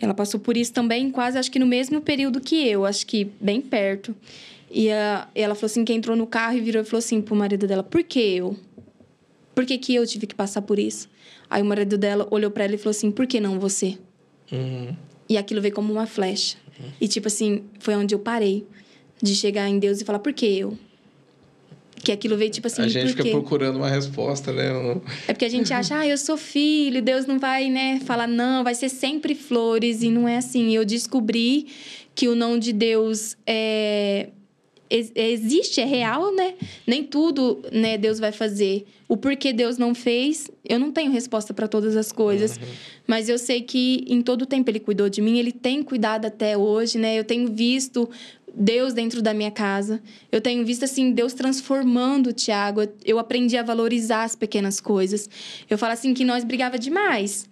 ela 0.00 0.12
passou 0.12 0.40
por 0.40 0.56
isso 0.56 0.72
também, 0.72 1.12
quase 1.12 1.38
acho 1.38 1.48
que 1.48 1.60
no 1.60 1.66
mesmo 1.66 2.00
período 2.00 2.40
que 2.40 2.56
eu, 2.66 2.84
acho 2.84 3.06
que 3.06 3.24
bem 3.40 3.60
perto. 3.60 4.16
E 4.68 4.90
a, 4.90 5.28
ela 5.32 5.54
falou 5.54 5.66
assim, 5.66 5.84
que 5.84 5.92
entrou 5.92 6.16
no 6.16 6.26
carro 6.26 6.58
e 6.58 6.60
virou 6.60 6.82
e 6.82 6.84
falou 6.84 6.98
assim 6.98 7.22
pro 7.22 7.36
marido 7.36 7.64
dela, 7.68 7.84
por 7.84 8.02
que 8.02 8.18
eu? 8.18 8.56
Por 9.54 9.64
que, 9.64 9.78
que 9.78 9.94
eu 9.94 10.04
tive 10.04 10.26
que 10.26 10.34
passar 10.34 10.60
por 10.62 10.76
isso? 10.76 11.08
Aí 11.48 11.62
o 11.62 11.64
marido 11.64 11.96
dela 11.96 12.26
olhou 12.32 12.50
para 12.50 12.64
ela 12.64 12.74
e 12.74 12.78
falou 12.78 12.90
assim, 12.90 13.12
por 13.12 13.28
que 13.28 13.38
não 13.38 13.60
você? 13.60 13.96
Uhum. 14.50 14.94
E 15.28 15.38
aquilo 15.38 15.60
veio 15.60 15.72
como 15.72 15.92
uma 15.92 16.06
flecha. 16.06 16.58
Uhum. 16.80 16.90
E 17.00 17.06
tipo 17.06 17.28
assim, 17.28 17.62
foi 17.78 17.94
onde 17.94 18.12
eu 18.12 18.18
parei 18.18 18.66
de 19.22 19.34
chegar 19.34 19.68
em 19.68 19.78
Deus 19.78 20.00
e 20.00 20.04
falar, 20.04 20.18
por 20.18 20.32
que 20.32 20.46
eu? 20.46 20.76
Que 22.02 22.12
aquilo 22.12 22.36
veio 22.36 22.50
tipo 22.50 22.66
assim. 22.66 22.82
A 22.82 22.88
gente 22.88 23.14
fica 23.14 23.24
procurando 23.30 23.76
uma 23.76 23.88
resposta, 23.88 24.52
né? 24.52 24.68
É 25.26 25.32
porque 25.32 25.44
a 25.44 25.48
gente 25.48 25.72
acha, 25.72 25.98
ah, 25.98 26.06
eu 26.06 26.16
sou 26.16 26.36
filho, 26.36 27.02
Deus 27.02 27.26
não 27.26 27.38
vai, 27.38 27.68
né, 27.68 28.00
falar 28.04 28.28
não, 28.28 28.62
vai 28.62 28.74
ser 28.74 28.88
sempre 28.88 29.34
flores, 29.34 30.02
e 30.02 30.10
não 30.10 30.28
é 30.28 30.36
assim. 30.36 30.74
Eu 30.74 30.84
descobri 30.84 31.66
que 32.14 32.28
o 32.28 32.34
não 32.34 32.58
de 32.58 32.72
Deus 32.72 33.36
é, 33.46 34.28
existe, 34.88 35.80
é 35.80 35.84
real, 35.84 36.32
né? 36.34 36.54
Nem 36.86 37.02
tudo, 37.02 37.60
né, 37.72 37.98
Deus 37.98 38.18
vai 38.18 38.30
fazer. 38.30 38.86
O 39.08 39.16
porquê 39.16 39.52
Deus 39.52 39.78
não 39.78 39.94
fez, 39.94 40.50
eu 40.64 40.78
não 40.78 40.92
tenho 40.92 41.10
resposta 41.10 41.54
para 41.54 41.66
todas 41.66 41.96
as 41.96 42.12
coisas. 42.12 42.56
Uhum. 42.56 42.62
Mas 43.06 43.28
eu 43.28 43.38
sei 43.38 43.62
que 43.62 44.04
em 44.08 44.20
todo 44.20 44.42
o 44.42 44.46
tempo 44.46 44.70
ele 44.70 44.80
cuidou 44.80 45.08
de 45.08 45.20
mim, 45.20 45.38
ele 45.38 45.52
tem 45.52 45.82
cuidado 45.82 46.26
até 46.26 46.56
hoje, 46.56 46.98
né? 46.98 47.18
Eu 47.18 47.24
tenho 47.24 47.48
visto 47.52 48.08
Deus 48.56 48.94
dentro 48.94 49.20
da 49.20 49.34
minha 49.34 49.50
casa. 49.50 50.02
Eu 50.32 50.40
tenho 50.40 50.64
visto 50.64 50.84
assim 50.84 51.12
Deus 51.12 51.34
transformando 51.34 52.28
o 52.28 52.32
Tiago. 52.32 52.80
Eu 53.04 53.18
aprendi 53.18 53.56
a 53.56 53.62
valorizar 53.62 54.24
as 54.24 54.34
pequenas 54.34 54.80
coisas. 54.80 55.28
Eu 55.68 55.76
falo 55.76 55.92
assim 55.92 56.14
que 56.14 56.24
nós 56.24 56.42
brigava 56.42 56.78
demais. 56.78 57.46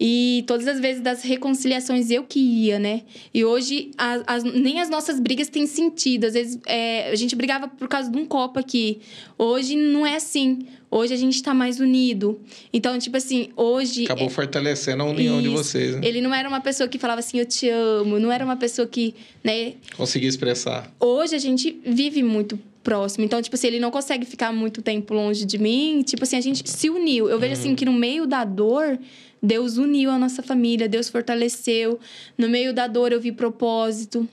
E 0.00 0.44
todas 0.46 0.66
as 0.66 0.80
vezes 0.80 1.00
das 1.00 1.22
reconciliações 1.22 2.10
eu 2.10 2.24
que 2.24 2.38
ia, 2.38 2.78
né? 2.78 3.02
E 3.32 3.44
hoje 3.44 3.92
as, 3.96 4.22
as, 4.26 4.44
nem 4.44 4.80
as 4.80 4.90
nossas 4.90 5.20
brigas 5.20 5.48
têm 5.48 5.66
sentido. 5.66 6.24
Às 6.24 6.34
vezes 6.34 6.58
é, 6.66 7.10
a 7.10 7.14
gente 7.14 7.36
brigava 7.36 7.68
por 7.68 7.88
causa 7.88 8.10
de 8.10 8.18
um 8.18 8.26
copo 8.26 8.58
aqui. 8.58 9.00
Hoje 9.36 9.76
não 9.76 10.04
é 10.04 10.16
assim. 10.16 10.66
Hoje 10.90 11.12
a 11.12 11.16
gente 11.16 11.34
está 11.34 11.52
mais 11.52 11.80
unido. 11.80 12.40
Então, 12.72 12.98
tipo 12.98 13.16
assim, 13.16 13.50
hoje. 13.56 14.04
Acabou 14.04 14.26
é... 14.26 14.30
fortalecendo 14.30 15.02
a 15.02 15.06
união 15.06 15.40
Isso. 15.40 15.48
de 15.48 15.54
vocês, 15.54 15.96
né? 15.96 16.00
Ele 16.02 16.20
não 16.20 16.34
era 16.34 16.48
uma 16.48 16.60
pessoa 16.60 16.88
que 16.88 16.98
falava 16.98 17.20
assim, 17.20 17.38
eu 17.38 17.46
te 17.46 17.68
amo. 17.68 18.18
Não 18.18 18.32
era 18.32 18.44
uma 18.44 18.56
pessoa 18.56 18.86
que, 18.86 19.14
né? 19.44 19.74
Conseguia 19.96 20.28
expressar. 20.28 20.92
Hoje 20.98 21.34
a 21.34 21.38
gente 21.38 21.78
vive 21.84 22.22
muito 22.22 22.58
próximo. 22.82 23.24
Então, 23.24 23.42
tipo 23.42 23.54
assim, 23.54 23.66
ele 23.66 23.80
não 23.80 23.90
consegue 23.90 24.24
ficar 24.24 24.50
muito 24.52 24.80
tempo 24.80 25.12
longe 25.12 25.44
de 25.44 25.58
mim. 25.58 26.02
Tipo 26.02 26.24
assim, 26.24 26.36
a 26.36 26.40
gente 26.40 26.68
se 26.68 26.88
uniu. 26.88 27.28
Eu 27.28 27.38
vejo 27.38 27.52
assim, 27.52 27.62
uhum. 27.62 27.68
assim 27.68 27.76
que 27.76 27.84
no 27.84 27.92
meio 27.92 28.26
da 28.26 28.44
dor. 28.44 28.98
Deus 29.40 29.76
uniu 29.76 30.10
a 30.10 30.18
nossa 30.18 30.42
família, 30.42 30.88
Deus 30.88 31.08
fortaleceu. 31.08 32.00
No 32.36 32.48
meio 32.48 32.72
da 32.74 32.86
dor 32.88 33.12
eu 33.12 33.20
vi 33.20 33.30
propósito. 33.30 34.28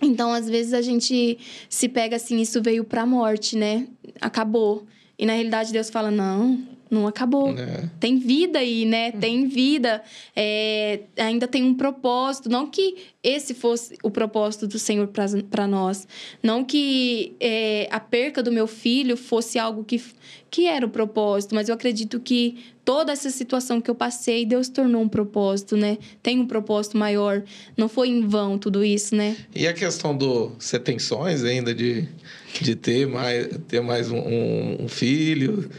Então, 0.00 0.32
às 0.32 0.48
vezes 0.48 0.72
a 0.72 0.80
gente 0.80 1.38
se 1.68 1.88
pega 1.88 2.16
assim, 2.16 2.40
isso 2.40 2.62
veio 2.62 2.84
pra 2.84 3.04
morte, 3.04 3.56
né? 3.56 3.86
Acabou. 4.20 4.86
E 5.20 5.26
na 5.26 5.34
realidade 5.34 5.70
Deus 5.70 5.90
fala: 5.90 6.10
não, 6.10 6.66
não 6.90 7.06
acabou. 7.06 7.56
É. 7.56 7.88
Tem 8.00 8.18
vida 8.18 8.58
aí, 8.58 8.84
né? 8.84 9.12
Tem 9.12 9.46
vida. 9.46 10.02
É, 10.34 11.00
ainda 11.16 11.46
tem 11.46 11.62
um 11.62 11.74
propósito. 11.74 12.48
Não 12.48 12.66
que 12.66 12.96
esse 13.22 13.54
fosse 13.54 13.96
o 14.02 14.10
propósito 14.10 14.66
do 14.66 14.78
Senhor 14.78 15.08
para 15.08 15.66
nós. 15.66 16.06
Não 16.42 16.64
que 16.64 17.36
é, 17.38 17.88
a 17.90 18.00
perca 18.00 18.42
do 18.42 18.50
meu 18.50 18.66
filho 18.66 19.16
fosse 19.16 19.58
algo 19.58 19.84
que, 19.84 20.02
que 20.50 20.66
era 20.66 20.84
o 20.84 20.90
propósito, 20.90 21.54
mas 21.54 21.68
eu 21.68 21.74
acredito 21.74 22.18
que 22.18 22.58
toda 22.84 23.12
essa 23.12 23.30
situação 23.30 23.80
que 23.80 23.90
eu 23.90 23.94
passei, 23.94 24.44
Deus 24.44 24.68
tornou 24.68 25.02
um 25.02 25.08
propósito, 25.08 25.76
né? 25.76 25.98
Tem 26.22 26.40
um 26.40 26.46
propósito 26.46 26.96
maior. 26.96 27.44
Não 27.76 27.88
foi 27.88 28.08
em 28.08 28.26
vão 28.26 28.58
tudo 28.58 28.82
isso, 28.82 29.14
né? 29.14 29.36
E 29.54 29.68
a 29.68 29.72
questão 29.72 30.16
do. 30.16 30.52
Você 30.58 30.78
tem 30.78 30.98
sonhos 30.98 31.44
ainda 31.44 31.74
de 31.74 32.08
de 32.60 32.74
ter 32.74 33.06
mais, 33.06 33.48
ter 33.68 33.80
mais 33.80 34.10
um, 34.10 34.82
um 34.84 34.88
filho? 34.88 35.70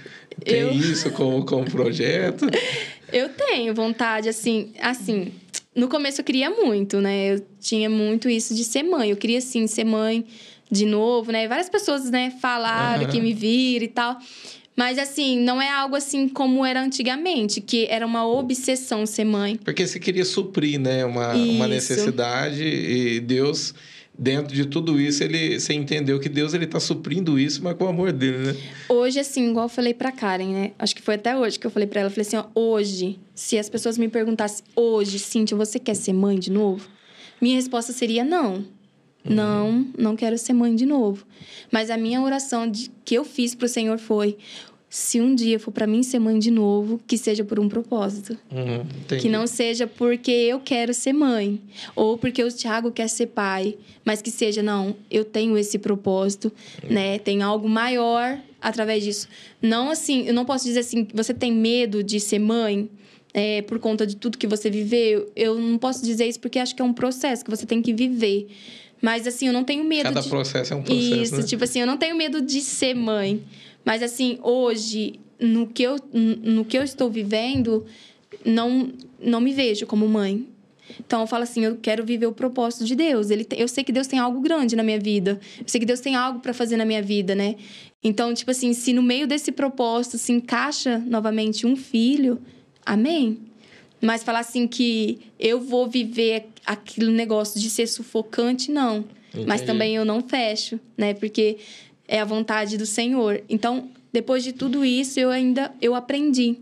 Tem 0.43 0.59
eu... 0.59 0.71
isso 0.71 1.11
como, 1.11 1.45
como 1.45 1.65
projeto? 1.65 2.45
eu 3.11 3.29
tenho 3.29 3.73
vontade, 3.73 4.29
assim, 4.29 4.71
assim. 4.79 5.31
No 5.75 5.87
começo 5.87 6.21
eu 6.21 6.25
queria 6.25 6.49
muito, 6.49 6.99
né? 6.99 7.35
Eu 7.35 7.45
tinha 7.59 7.89
muito 7.89 8.29
isso 8.29 8.53
de 8.53 8.63
ser 8.63 8.83
mãe. 8.83 9.09
Eu 9.09 9.17
queria, 9.17 9.39
sim, 9.39 9.67
ser 9.67 9.83
mãe 9.83 10.25
de 10.69 10.85
novo, 10.85 11.31
né? 11.31 11.47
Várias 11.47 11.69
pessoas, 11.69 12.09
né, 12.09 12.33
falaram 12.41 13.03
uhum. 13.03 13.09
que 13.09 13.21
me 13.21 13.33
viram 13.33 13.85
e 13.85 13.89
tal. 13.89 14.17
Mas, 14.75 14.97
assim, 14.97 15.37
não 15.39 15.61
é 15.61 15.69
algo 15.69 15.95
assim 15.95 16.29
como 16.29 16.65
era 16.65 16.81
antigamente, 16.81 17.59
que 17.59 17.85
era 17.89 18.05
uma 18.05 18.25
obsessão 18.25 19.05
ser 19.05 19.25
mãe. 19.25 19.57
Porque 19.57 19.85
você 19.85 19.99
queria 19.99 20.23
suprir, 20.23 20.79
né? 20.79 21.05
Uma, 21.05 21.33
uma 21.33 21.67
necessidade 21.67 22.63
e 22.63 23.19
Deus 23.19 23.75
dentro 24.21 24.53
de 24.53 24.65
tudo 24.65 25.01
isso, 25.01 25.23
ele, 25.23 25.59
você 25.59 25.73
entendeu 25.73 26.19
que 26.19 26.29
Deus 26.29 26.53
ele 26.53 26.65
está 26.65 26.79
suprindo 26.79 27.39
isso, 27.39 27.63
mas 27.63 27.75
com 27.75 27.85
o 27.85 27.87
amor 27.87 28.11
dele, 28.11 28.37
né? 28.37 28.55
Hoje, 28.87 29.19
assim, 29.19 29.49
igual 29.49 29.65
eu 29.65 29.69
falei 29.69 29.95
para 29.95 30.11
Karen, 30.11 30.53
né? 30.53 30.71
Acho 30.77 30.95
que 30.95 31.01
foi 31.01 31.15
até 31.15 31.35
hoje 31.35 31.57
que 31.57 31.65
eu 31.65 31.71
falei 31.71 31.87
para 31.87 32.01
ela, 32.01 32.07
eu 32.07 32.11
falei 32.11 32.27
assim, 32.27 32.37
ó, 32.37 32.45
hoje, 32.53 33.19
se 33.33 33.57
as 33.57 33.67
pessoas 33.67 33.97
me 33.97 34.07
perguntassem, 34.07 34.63
hoje, 34.75 35.17
Cíntia, 35.17 35.57
você 35.57 35.79
quer 35.79 35.95
ser 35.95 36.13
mãe 36.13 36.37
de 36.37 36.51
novo? 36.51 36.87
Minha 37.41 37.55
resposta 37.55 37.91
seria 37.91 38.23
não. 38.23 38.63
Uhum. 39.23 39.35
Não, 39.35 39.87
não 39.97 40.15
quero 40.15 40.37
ser 40.37 40.53
mãe 40.53 40.75
de 40.75 40.85
novo. 40.85 41.25
Mas 41.71 41.89
a 41.89 41.97
minha 41.97 42.21
oração 42.21 42.69
de, 42.69 42.91
que 43.03 43.15
eu 43.15 43.25
fiz 43.25 43.55
para 43.55 43.65
o 43.65 43.69
Senhor 43.69 43.97
foi: 43.97 44.37
se 44.91 45.21
um 45.21 45.33
dia 45.33 45.57
for 45.57 45.71
para 45.71 45.87
mim 45.87 46.03
ser 46.03 46.19
mãe 46.19 46.37
de 46.37 46.51
novo, 46.51 46.99
que 47.07 47.17
seja 47.17 47.45
por 47.45 47.57
um 47.57 47.69
propósito. 47.69 48.37
Uhum, 48.51 49.17
que 49.17 49.29
não 49.29 49.47
seja 49.47 49.87
porque 49.87 50.29
eu 50.29 50.59
quero 50.59 50.93
ser 50.93 51.13
mãe, 51.13 51.61
ou 51.95 52.17
porque 52.17 52.43
o 52.43 52.51
Thiago 52.51 52.91
quer 52.91 53.07
ser 53.07 53.27
pai, 53.27 53.77
mas 54.03 54.21
que 54.21 54.29
seja, 54.29 54.61
não, 54.61 54.93
eu 55.09 55.23
tenho 55.23 55.57
esse 55.57 55.79
propósito, 55.79 56.51
uhum. 56.83 56.93
né? 56.93 57.19
Tem 57.19 57.41
algo 57.41 57.69
maior 57.69 58.37
através 58.59 59.01
disso. 59.01 59.29
Não 59.61 59.89
assim, 59.89 60.27
eu 60.27 60.33
não 60.33 60.43
posso 60.43 60.65
dizer 60.65 60.81
assim, 60.81 61.07
você 61.13 61.33
tem 61.33 61.53
medo 61.53 62.03
de 62.03 62.19
ser 62.19 62.39
mãe, 62.39 62.89
é, 63.33 63.61
por 63.61 63.79
conta 63.79 64.05
de 64.05 64.17
tudo 64.17 64.37
que 64.37 64.45
você 64.45 64.69
viveu. 64.69 65.31
Eu 65.37 65.57
não 65.57 65.77
posso 65.77 66.03
dizer 66.03 66.27
isso 66.27 66.41
porque 66.41 66.59
acho 66.59 66.75
que 66.75 66.81
é 66.81 66.85
um 66.85 66.91
processo 66.91 67.45
que 67.45 67.49
você 67.49 67.65
tem 67.65 67.81
que 67.81 67.93
viver. 67.93 68.49
Mas 69.01 69.25
assim, 69.25 69.47
eu 69.47 69.53
não 69.53 69.63
tenho 69.63 69.85
medo 69.85 70.03
Cada 70.03 70.19
de... 70.19 70.29
processo 70.29 70.73
é 70.73 70.75
um 70.75 70.83
processo, 70.83 71.15
Isso, 71.15 71.37
né? 71.37 71.43
tipo 71.43 71.63
assim, 71.63 71.79
eu 71.79 71.87
não 71.87 71.97
tenho 71.97 72.15
medo 72.15 72.41
de 72.41 72.59
ser 72.59 72.93
mãe. 72.93 73.41
Mas 73.83 74.03
assim, 74.03 74.37
hoje, 74.41 75.19
no 75.39 75.67
que 75.67 75.83
eu, 75.83 75.95
no 76.13 76.63
que 76.63 76.77
eu 76.77 76.83
estou 76.83 77.09
vivendo, 77.09 77.85
não, 78.45 78.91
não 79.19 79.41
me 79.41 79.53
vejo 79.53 79.85
como 79.85 80.07
mãe. 80.07 80.47
Então 80.99 81.21
eu 81.21 81.27
falo 81.27 81.43
assim, 81.43 81.63
eu 81.63 81.77
quero 81.81 82.05
viver 82.05 82.25
o 82.25 82.31
propósito 82.31 82.85
de 82.85 82.95
Deus. 82.95 83.29
Ele, 83.29 83.47
eu 83.55 83.67
sei 83.67 83.83
que 83.83 83.91
Deus 83.91 84.07
tem 84.07 84.19
algo 84.19 84.41
grande 84.41 84.75
na 84.75 84.83
minha 84.83 84.99
vida. 84.99 85.39
Eu 85.59 85.67
sei 85.67 85.79
que 85.79 85.85
Deus 85.85 85.99
tem 85.99 86.15
algo 86.15 86.39
para 86.39 86.53
fazer 86.53 86.77
na 86.77 86.85
minha 86.85 87.01
vida, 87.01 87.33
né? 87.33 87.55
Então, 88.03 88.33
tipo 88.33 88.51
assim, 88.51 88.73
se 88.73 88.93
no 88.93 89.01
meio 89.01 89.27
desse 89.27 89.51
propósito 89.51 90.17
se 90.17 90.31
encaixa 90.31 90.97
novamente 90.99 91.65
um 91.65 91.75
filho, 91.75 92.41
amém. 92.85 93.37
Mas 94.01 94.23
falar 94.23 94.39
assim 94.39 94.67
que 94.67 95.19
eu 95.39 95.59
vou 95.59 95.87
viver 95.87 96.47
aquele 96.65 97.11
negócio 97.11 97.59
de 97.59 97.69
ser 97.69 97.87
sufocante, 97.87 98.71
não. 98.71 99.05
Entendi. 99.29 99.47
Mas 99.47 99.61
também 99.61 99.95
eu 99.95 100.03
não 100.03 100.21
fecho, 100.21 100.79
né? 100.97 101.13
Porque 101.13 101.57
é 102.11 102.19
a 102.19 102.25
vontade 102.25 102.77
do 102.77 102.85
Senhor. 102.85 103.41
Então, 103.47 103.89
depois 104.11 104.43
de 104.43 104.51
tudo 104.51 104.83
isso, 104.83 105.17
eu 105.17 105.31
ainda 105.31 105.71
eu 105.81 105.95
aprendi 105.95 106.57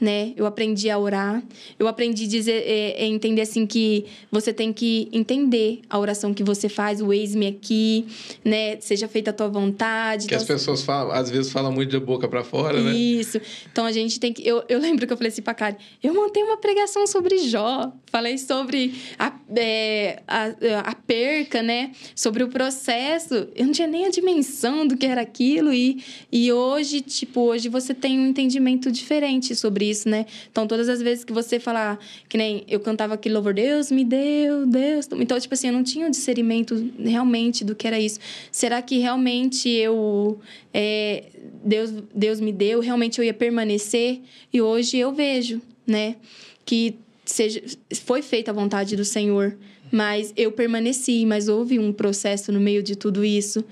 né? 0.00 0.32
Eu 0.36 0.46
aprendi 0.46 0.90
a 0.90 0.98
orar, 0.98 1.42
eu 1.78 1.88
aprendi 1.88 2.24
a 2.24 2.28
dizer, 2.28 2.62
é, 2.66 3.02
é 3.02 3.06
entender 3.06 3.42
assim 3.42 3.66
que 3.66 4.06
você 4.30 4.52
tem 4.52 4.72
que 4.72 5.08
entender 5.12 5.80
a 5.88 5.98
oração 5.98 6.34
que 6.34 6.42
você 6.42 6.68
faz, 6.68 7.00
o 7.00 7.12
eis-me 7.12 7.46
aqui, 7.46 8.06
né? 8.44 8.78
Seja 8.80 9.08
feita 9.08 9.30
a 9.30 9.32
tua 9.32 9.48
vontade. 9.48 10.26
Que 10.26 10.34
então, 10.34 10.42
as 10.42 10.44
pessoas 10.44 10.82
falam, 10.82 11.12
às 11.12 11.30
vezes 11.30 11.50
falam 11.50 11.72
muito 11.72 11.90
de 11.90 11.98
boca 11.98 12.28
para 12.28 12.44
fora, 12.44 12.80
né? 12.80 12.94
Isso. 12.94 13.40
Então 13.70 13.84
a 13.84 13.92
gente 13.92 14.20
tem 14.20 14.32
que. 14.32 14.46
Eu, 14.46 14.62
eu 14.68 14.78
lembro 14.78 15.06
que 15.06 15.12
eu 15.12 15.16
falei 15.16 15.32
assim 15.32 15.42
pra 15.42 15.54
Kari, 15.54 15.76
eu 16.02 16.12
montei 16.12 16.42
uma 16.42 16.56
pregação 16.56 17.06
sobre 17.06 17.38
Jó, 17.38 17.92
falei 18.10 18.38
sobre 18.38 18.94
a, 19.18 19.32
é, 19.56 20.22
a, 20.26 20.46
a 20.84 20.94
perca, 20.94 21.62
né? 21.62 21.92
Sobre 22.14 22.42
o 22.42 22.48
processo. 22.48 23.48
Eu 23.54 23.66
não 23.66 23.72
tinha 23.72 23.88
nem 23.88 24.06
a 24.06 24.10
dimensão 24.10 24.86
do 24.86 24.96
que 24.96 25.06
era 25.06 25.20
aquilo, 25.20 25.72
e, 25.72 26.02
e 26.30 26.52
hoje, 26.52 27.00
tipo, 27.00 27.40
hoje 27.40 27.68
você 27.68 27.94
tem 27.94 28.18
um 28.18 28.26
entendimento 28.26 28.90
diferente 28.90 29.54
sobre 29.54 29.85
isso, 29.90 30.08
né? 30.08 30.26
Então, 30.50 30.66
todas 30.66 30.88
as 30.88 31.00
vezes 31.00 31.24
que 31.24 31.32
você 31.32 31.58
falar, 31.58 31.98
que 32.28 32.36
nem 32.36 32.64
eu 32.68 32.80
cantava 32.80 33.14
aquele 33.14 33.34
louvor, 33.34 33.54
Deus 33.54 33.90
me 33.90 34.04
deu, 34.04 34.66
Deus. 34.66 35.08
Então, 35.12 35.38
tipo 35.38 35.54
assim, 35.54 35.68
eu 35.68 35.72
não 35.72 35.82
tinha 35.82 36.04
o 36.04 36.08
um 36.08 36.10
discernimento 36.10 36.92
realmente 36.98 37.64
do 37.64 37.74
que 37.74 37.86
era 37.86 37.98
isso. 37.98 38.18
Será 38.50 38.80
que 38.82 38.98
realmente 38.98 39.68
eu. 39.68 40.38
É, 40.72 41.24
Deus, 41.64 41.92
Deus 42.14 42.40
me 42.40 42.52
deu, 42.52 42.80
realmente 42.80 43.18
eu 43.18 43.24
ia 43.24 43.34
permanecer? 43.34 44.20
E 44.52 44.60
hoje 44.60 44.98
eu 44.98 45.12
vejo, 45.12 45.60
né? 45.86 46.16
Que 46.64 46.96
seja, 47.24 47.62
foi 48.04 48.22
feita 48.22 48.50
a 48.50 48.54
vontade 48.54 48.96
do 48.96 49.04
Senhor 49.04 49.56
mas 49.90 50.32
eu 50.36 50.52
permaneci, 50.52 51.24
mas 51.26 51.48
houve 51.48 51.78
um 51.78 51.92
processo 51.92 52.52
no 52.52 52.60
meio 52.60 52.82
de 52.82 52.96
tudo 52.96 53.24
isso. 53.24 53.64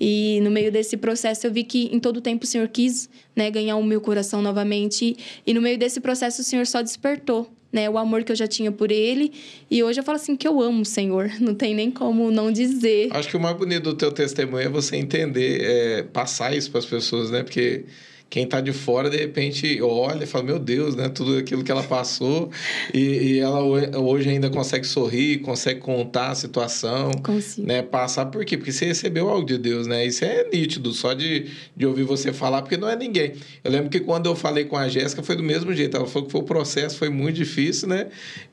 E 0.00 0.40
no 0.42 0.50
meio 0.50 0.70
desse 0.70 0.96
processo 0.96 1.46
eu 1.46 1.52
vi 1.52 1.64
que 1.64 1.88
em 1.92 1.98
todo 1.98 2.20
tempo 2.20 2.44
o 2.44 2.46
Senhor 2.46 2.68
quis 2.68 3.08
né, 3.34 3.50
ganhar 3.50 3.76
o 3.76 3.84
meu 3.84 4.00
coração 4.00 4.42
novamente. 4.42 5.16
E 5.46 5.54
no 5.54 5.60
meio 5.60 5.78
desse 5.78 6.00
processo 6.00 6.42
o 6.42 6.44
Senhor 6.44 6.66
só 6.66 6.82
despertou 6.82 7.50
né, 7.72 7.88
o 7.88 7.96
amor 7.96 8.22
que 8.22 8.30
eu 8.30 8.36
já 8.36 8.46
tinha 8.46 8.70
por 8.70 8.92
ele. 8.92 9.32
E 9.70 9.82
hoje 9.82 9.98
eu 9.98 10.04
falo 10.04 10.16
assim 10.16 10.36
que 10.36 10.46
eu 10.46 10.60
amo 10.60 10.82
o 10.82 10.84
Senhor. 10.84 11.30
Não 11.40 11.54
tem 11.54 11.74
nem 11.74 11.90
como 11.90 12.30
não 12.30 12.52
dizer. 12.52 13.08
Acho 13.12 13.28
que 13.28 13.36
o 13.36 13.40
mais 13.40 13.56
bonito 13.56 13.84
do 13.84 13.94
teu 13.94 14.12
testemunho 14.12 14.66
é 14.66 14.68
você 14.68 14.96
entender, 14.96 15.62
é, 15.62 16.02
passar 16.02 16.54
isso 16.54 16.70
para 16.70 16.80
as 16.80 16.86
pessoas, 16.86 17.30
né? 17.30 17.42
Porque 17.42 17.84
quem 18.32 18.44
está 18.44 18.62
de 18.62 18.72
fora, 18.72 19.10
de 19.10 19.18
repente, 19.18 19.78
olha 19.82 20.24
e 20.24 20.26
fala, 20.26 20.42
meu 20.42 20.58
Deus, 20.58 20.96
né? 20.96 21.10
Tudo 21.10 21.36
aquilo 21.36 21.62
que 21.62 21.70
ela 21.70 21.82
passou. 21.82 22.50
e, 22.94 22.98
e, 22.98 23.38
ela 23.40 23.62
hoje 23.62 24.30
ainda 24.30 24.48
consegue 24.48 24.86
sorrir, 24.86 25.40
consegue 25.40 25.80
contar 25.80 26.30
a 26.30 26.34
situação. 26.34 27.10
Consigo. 27.22 27.66
Né? 27.66 27.82
Passar 27.82 28.24
por 28.24 28.42
quê? 28.46 28.56
Porque 28.56 28.72
você 28.72 28.86
recebeu 28.86 29.28
algo 29.28 29.44
de 29.44 29.58
Deus, 29.58 29.86
né? 29.86 30.06
Isso 30.06 30.24
é 30.24 30.48
nítido, 30.50 30.94
só 30.94 31.12
de, 31.12 31.48
de 31.76 31.84
ouvir 31.84 32.04
você 32.04 32.32
falar, 32.32 32.62
porque 32.62 32.78
não 32.78 32.88
é 32.88 32.96
ninguém. 32.96 33.34
Eu 33.62 33.70
lembro 33.70 33.90
que 33.90 34.00
quando 34.00 34.24
eu 34.24 34.34
falei 34.34 34.64
com 34.64 34.78
a 34.78 34.88
Jéssica, 34.88 35.22
foi 35.22 35.36
do 35.36 35.42
mesmo 35.42 35.70
jeito. 35.74 35.94
Ela 35.94 36.06
falou 36.06 36.24
que 36.24 36.32
foi 36.32 36.40
o 36.40 36.44
processo, 36.44 36.96
foi 36.96 37.10
muito 37.10 37.36
difícil, 37.36 37.86
né? 37.86 38.06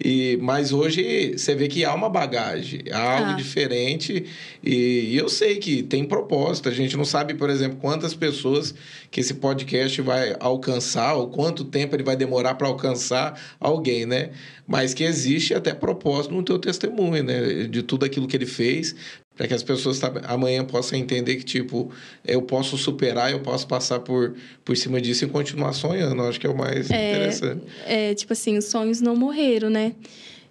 E, 0.03 0.37
mas 0.41 0.73
hoje 0.73 1.37
você 1.37 1.55
vê 1.55 1.69
que 1.69 1.85
há 1.85 1.93
uma 1.95 2.09
bagagem, 2.09 2.81
há 2.91 3.17
algo 3.19 3.31
ah. 3.31 3.35
diferente. 3.35 4.25
E, 4.61 5.11
e 5.11 5.17
eu 5.17 5.29
sei 5.29 5.55
que 5.55 5.83
tem 5.83 6.03
propósito. 6.03 6.67
A 6.67 6.73
gente 6.73 6.97
não 6.97 7.05
sabe, 7.05 7.33
por 7.33 7.49
exemplo, 7.49 7.77
quantas 7.79 8.13
pessoas 8.13 8.75
que 9.09 9.21
esse 9.21 9.35
podcast 9.35 9.68
vai 10.01 10.35
alcançar, 10.39 11.15
ou 11.15 11.27
quanto 11.29 11.65
tempo 11.65 11.95
ele 11.95 12.03
vai 12.03 12.15
demorar 12.15 12.55
para 12.55 12.67
alcançar 12.67 13.39
alguém, 13.59 14.05
né? 14.05 14.31
Mas 14.67 14.93
que 14.93 15.03
existe 15.03 15.53
até 15.53 15.73
propósito 15.73 16.33
no 16.33 16.43
teu 16.43 16.59
testemunho, 16.59 17.23
né? 17.23 17.65
De 17.67 17.83
tudo 17.83 18.05
aquilo 18.05 18.27
que 18.27 18.35
ele 18.35 18.45
fez, 18.45 18.95
para 19.35 19.47
que 19.47 19.53
as 19.53 19.63
pessoas 19.63 20.01
amanhã 20.27 20.65
possam 20.65 20.99
entender 20.99 21.37
que, 21.37 21.45
tipo, 21.45 21.91
eu 22.25 22.41
posso 22.41 22.77
superar, 22.77 23.31
eu 23.31 23.39
posso 23.39 23.67
passar 23.67 23.99
por, 24.01 24.35
por 24.65 24.75
cima 24.75 24.99
disso 24.99 25.23
e 25.23 25.27
continuar 25.29 25.73
sonhando. 25.73 26.21
Eu 26.21 26.27
acho 26.27 26.39
que 26.39 26.45
é 26.45 26.49
o 26.49 26.57
mais 26.57 26.91
é, 26.91 27.11
interessante. 27.11 27.63
É, 27.85 28.13
tipo 28.13 28.33
assim, 28.33 28.57
os 28.57 28.65
sonhos 28.65 28.99
não 28.99 29.15
morreram, 29.15 29.69
né? 29.69 29.93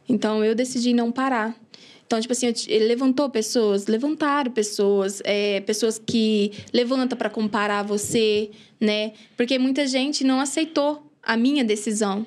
Então, 0.08 0.42
eu 0.42 0.54
decidi 0.54 0.94
não 0.94 1.12
parar. 1.12 1.54
Então, 2.08 2.18
tipo 2.18 2.32
assim, 2.32 2.50
ele 2.68 2.86
levantou 2.86 3.28
pessoas, 3.28 3.86
levantaram 3.86 4.50
pessoas, 4.50 5.20
é, 5.24 5.60
pessoas 5.60 5.98
que 5.98 6.52
levanta 6.72 7.14
para 7.14 7.28
comparar 7.28 7.82
você, 7.82 8.50
né? 8.80 9.12
Porque 9.36 9.58
muita 9.58 9.86
gente 9.86 10.24
não 10.24 10.40
aceitou 10.40 11.12
a 11.22 11.36
minha 11.36 11.62
decisão. 11.62 12.24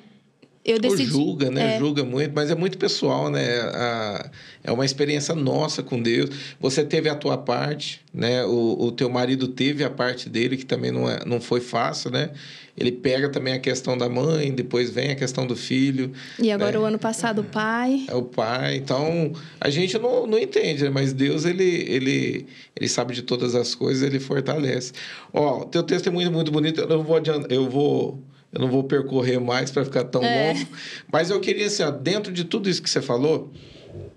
Eu 0.64 0.78
decidi. 0.78 1.02
Ou 1.02 1.08
julga, 1.08 1.50
né? 1.50 1.76
É. 1.76 1.78
Julga 1.78 2.04
muito, 2.04 2.32
mas 2.34 2.50
é 2.50 2.54
muito 2.54 2.78
pessoal, 2.78 3.28
né? 3.28 3.60
A, 3.60 4.30
é 4.62 4.70
uma 4.70 4.84
experiência 4.84 5.34
nossa 5.34 5.82
com 5.82 6.00
Deus. 6.00 6.30
Você 6.60 6.84
teve 6.84 7.08
a 7.08 7.16
tua 7.16 7.36
parte, 7.36 8.00
né? 8.14 8.44
O, 8.44 8.76
o 8.84 8.92
teu 8.92 9.10
marido 9.10 9.48
teve 9.48 9.82
a 9.82 9.90
parte 9.90 10.28
dele, 10.28 10.56
que 10.56 10.64
também 10.64 10.92
não, 10.92 11.10
é, 11.10 11.24
não 11.26 11.40
foi 11.40 11.60
fácil, 11.60 12.12
né? 12.12 12.30
Ele 12.78 12.92
pega 12.92 13.28
também 13.28 13.52
a 13.52 13.58
questão 13.58 13.98
da 13.98 14.08
mãe, 14.08 14.52
depois 14.52 14.88
vem 14.88 15.10
a 15.10 15.16
questão 15.16 15.46
do 15.46 15.56
filho. 15.56 16.12
E 16.38 16.50
agora 16.50 16.72
né? 16.72 16.78
o 16.78 16.84
ano 16.84 16.98
passado 16.98 17.40
o 17.40 17.44
pai. 17.44 18.06
É 18.08 18.14
o 18.14 18.22
pai. 18.22 18.76
Então, 18.76 19.32
a 19.60 19.68
gente 19.68 19.98
não, 19.98 20.26
não 20.26 20.38
entende, 20.38 20.84
né? 20.84 20.90
mas 20.90 21.12
Deus, 21.12 21.44
ele, 21.44 21.64
ele, 21.64 22.46
ele 22.74 22.88
sabe 22.88 23.14
de 23.14 23.22
todas 23.22 23.54
as 23.54 23.74
coisas, 23.74 24.02
ele 24.02 24.18
fortalece. 24.18 24.92
Ó, 25.32 25.64
teu 25.64 25.82
texto 25.82 26.06
é 26.06 26.10
muito, 26.10 26.30
muito 26.30 26.50
bonito. 26.50 26.80
Eu 26.80 26.88
não 26.88 27.02
vou 27.02 27.16
adiantar, 27.16 27.50
eu 27.50 27.68
vou 27.68 28.22
eu 28.52 28.60
não 28.60 28.68
vou 28.68 28.84
percorrer 28.84 29.40
mais 29.40 29.70
para 29.70 29.84
ficar 29.84 30.04
tão 30.04 30.22
é. 30.22 30.52
longo. 30.52 30.66
Mas 31.10 31.30
eu 31.30 31.40
queria, 31.40 31.66
assim, 31.66 31.82
ó, 31.82 31.90
dentro 31.90 32.32
de 32.32 32.44
tudo 32.44 32.68
isso 32.68 32.82
que 32.82 32.90
você 32.90 33.00
falou, 33.00 33.50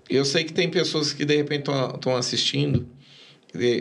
eu 0.08 0.24
sei 0.24 0.44
que 0.44 0.52
tem 0.52 0.70
pessoas 0.70 1.12
que 1.12 1.24
de 1.24 1.36
repente 1.36 1.70
estão 1.94 2.16
assistindo. 2.16 2.86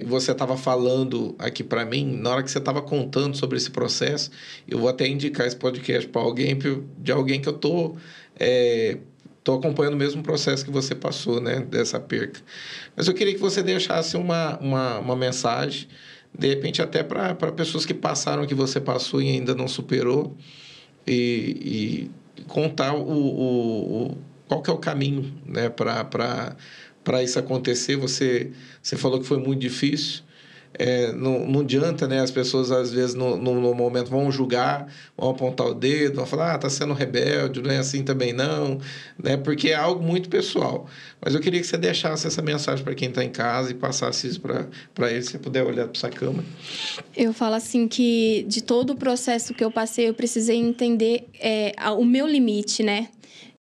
Você 0.06 0.32
estava 0.32 0.56
falando 0.56 1.36
aqui 1.38 1.61
para 1.61 1.84
mim, 1.84 2.06
na 2.06 2.30
hora 2.30 2.44
que 2.44 2.49
você 2.49 2.60
estava 2.60 2.82
contando 2.82 3.36
sobre 3.36 3.57
esse 3.57 3.69
processo, 3.69 4.32
eu 4.65 4.80
vou 4.80 4.88
até 4.88 5.06
indicar 5.06 5.45
esse 5.45 5.57
podcast 5.57 6.07
para 6.07 6.22
alguém, 6.22 6.57
de 6.98 7.11
alguém 7.11 7.41
que 7.41 7.49
eu 7.49 7.53
tô, 7.53 7.98
é, 8.40 8.99
tô 9.44 9.56
acompanhando 9.56 9.95
o 9.95 9.98
mesmo 9.98 10.23
processo 10.23 10.64
que 10.64 10.72
você 10.72 10.95
passou, 10.95 11.41
né, 11.41 11.60
dessa 11.60 11.99
perca. 11.99 12.40
Mas 12.95 13.10
eu 13.10 13.14
queria 13.14 13.34
que 13.34 13.41
você 13.41 13.61
deixasse 13.61 14.15
uma, 14.15 14.57
uma, 14.60 14.99
uma 14.99 15.15
mensagem 15.18 15.90
de 16.37 16.47
repente 16.47 16.81
até 16.81 17.03
para 17.03 17.33
pessoas 17.51 17.85
que 17.85 17.93
passaram 17.93 18.43
o 18.43 18.47
que 18.47 18.55
você 18.55 18.79
passou 18.79 19.21
e 19.21 19.29
ainda 19.29 19.55
não 19.55 19.67
superou 19.67 20.35
e, 21.07 22.09
e 22.37 22.43
contar 22.47 22.93
o, 22.93 23.01
o, 23.01 24.05
o, 24.07 24.17
qual 24.47 24.61
que 24.61 24.69
é 24.69 24.73
o 24.73 24.77
caminho 24.77 25.33
né, 25.45 25.69
para 25.69 27.23
isso 27.23 27.39
acontecer. 27.39 27.95
Você, 27.95 28.51
você 28.81 28.97
falou 28.97 29.19
que 29.19 29.25
foi 29.25 29.37
muito 29.37 29.61
difícil, 29.61 30.23
é, 30.77 31.11
não, 31.14 31.45
não 31.47 31.61
adianta, 31.61 32.07
né? 32.07 32.19
As 32.19 32.31
pessoas, 32.31 32.72
às 32.72 32.91
vezes, 32.91 33.15
no, 33.15 33.38
no, 33.38 33.60
no, 33.61 33.73
momento 33.73 34.10
vão 34.10 34.31
julgar, 34.31 34.88
vão 35.18 35.30
apontar 35.30 35.68
o 35.68 35.73
dedo, 35.73 36.15
vão 36.15 36.26
falar, 36.26 36.53
ah, 36.53 36.57
tá 36.57 36.69
sendo 36.69 36.93
rebelde, 36.93 37.61
não 37.61 37.72
é 37.72 37.77
assim 37.77 38.03
também 38.03 38.34
não, 38.34 38.80
né? 39.22 39.38
Porque 39.38 39.69
é 39.69 39.76
algo 39.76 40.03
muito 40.03 40.30
pessoal. 40.30 40.88
Mas 41.22 41.34
eu 41.34 41.39
queria 41.39 41.60
que 41.61 41.68
você 41.68 41.77
deixasse 41.77 42.27
essa 42.27 42.41
mensagem 42.41 42.84
para 42.84 42.93
quem 42.93 43.10
está 43.10 43.23
em 43.23 43.30
casa 43.30 43.72
e 43.72 43.73
passasse 43.73 44.27
isso 44.27 44.41
para 44.41 45.11
eles, 45.11 45.26
se 45.26 45.31
você 45.31 45.39
puder 45.39 45.64
olhar 45.64 45.88
para 45.88 45.97
essa 45.97 46.10
câmera. 46.10 46.45
Eu 47.15 47.34
falo 47.34 47.56
assim 47.56 47.88
que 47.88 48.45
de 48.47 48.61
todo 48.61 48.91
o 48.91 48.95
processo 48.95 49.53
que 49.53 49.64
eu 49.64 49.72
passei, 49.72 50.10
eu 50.10 50.14
precisei 50.14 50.57
entender 50.57 51.27
é, 51.39 51.73
o 51.97 52.03
meu 52.03 52.27
limite, 52.27 52.84
né? 52.84 53.07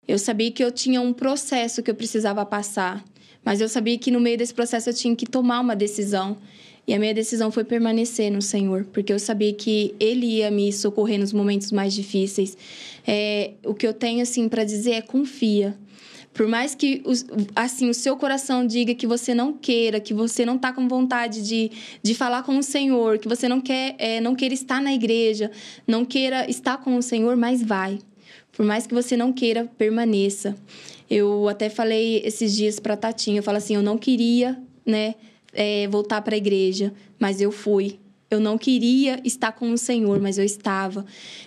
Eu 0.08 0.18
sabia 0.18 0.52
que 0.52 0.64
eu 0.64 0.72
tinha 0.72 1.00
um 1.00 1.14
processo 1.14 1.82
que 1.82 1.90
eu 1.90 1.96
precisava 1.96 2.46
passar, 2.46 3.04
mas 3.46 3.62
eu 3.62 3.70
sabia 3.70 3.98
que 3.98 4.12
no 4.12 4.20
meio 4.20 4.38
desse 4.38 4.54
processo 4.54 4.90
eu 4.90 4.94
tinha 4.94 5.16
que 5.16 5.26
tomar 5.26 5.60
uma 5.60 5.76
decisão. 5.76 6.38
E 6.86 6.94
a 6.94 7.00
minha 7.00 7.14
decisão 7.14 7.50
foi 7.50 7.64
permanecer 7.64 8.30
no 8.30 8.42
Senhor, 8.42 8.86
porque 8.92 9.14
eu 9.14 9.20
sabia 9.20 9.54
que 9.54 9.96
Ele 10.00 10.26
ia 10.26 10.52
me 10.52 10.72
socorrer 10.74 11.18
nos 11.18 11.32
momentos 11.32 11.72
mais 11.72 11.94
difíceis. 11.94 12.58
É, 13.08 13.52
o 13.66 13.74
que 13.74 13.88
eu 13.88 13.94
tenho 13.94 14.22
assim 14.22 14.50
para 14.50 14.64
dizer 14.64 14.92
é 14.92 15.02
confia. 15.02 15.78
Por 16.34 16.48
mais 16.48 16.74
que 16.74 17.04
assim 17.56 17.90
o 17.90 17.94
seu 17.94 18.18
coração 18.18 18.66
diga 18.66 18.96
que 18.96 19.06
você 19.06 19.36
não 19.36 19.54
queira, 19.54 20.00
que 20.00 20.14
você 20.14 20.44
não 20.44 20.56
está 20.56 20.74
com 20.74 20.88
vontade 20.88 21.48
de, 21.48 21.72
de 22.02 22.16
falar 22.16 22.42
com 22.42 22.58
o 22.58 22.64
Senhor, 22.64 23.20
que 23.20 23.28
você 23.28 23.48
não 23.48 23.62
quer 23.62 23.96
é, 24.00 24.20
não 24.20 24.34
queira 24.34 24.54
estar 24.54 24.82
na 24.82 24.92
igreja, 24.92 25.52
não 25.88 26.04
queira 26.04 26.50
estar 26.50 26.78
com 26.78 26.98
o 26.98 27.04
Senhor, 27.04 27.38
mas 27.38 27.62
vai. 27.62 28.00
Por 28.52 28.66
mais 28.66 28.88
que 28.88 28.94
você 28.96 29.16
não 29.16 29.32
queira, 29.32 29.70
permaneça. 29.78 30.56
Eu 31.10 31.48
até 31.48 31.70
falei 31.70 32.22
esses 32.26 32.56
dias 32.56 32.80
para 32.80 32.98
Tatinha, 32.98 33.38
eu 33.38 33.44
falo 33.44 33.58
assim, 33.58 33.76
eu 33.76 33.84
não 33.84 33.98
queria, 33.98 34.60
né, 34.84 35.14
é, 35.54 35.88
voltar 35.88 36.22
para 36.22 36.36
a 36.36 36.38
igreja, 36.38 36.94
mas 37.20 37.42
eu 37.42 37.52
fui. 37.52 38.00
Eu 38.34 38.40
não 38.40 38.58
queria 38.58 39.22
estar 39.24 39.52
com 39.52 39.72
o 39.72 39.78
Senhor, 39.78 40.20
mas 40.20 40.40
eu 40.40 40.44
estava. 40.44 41.06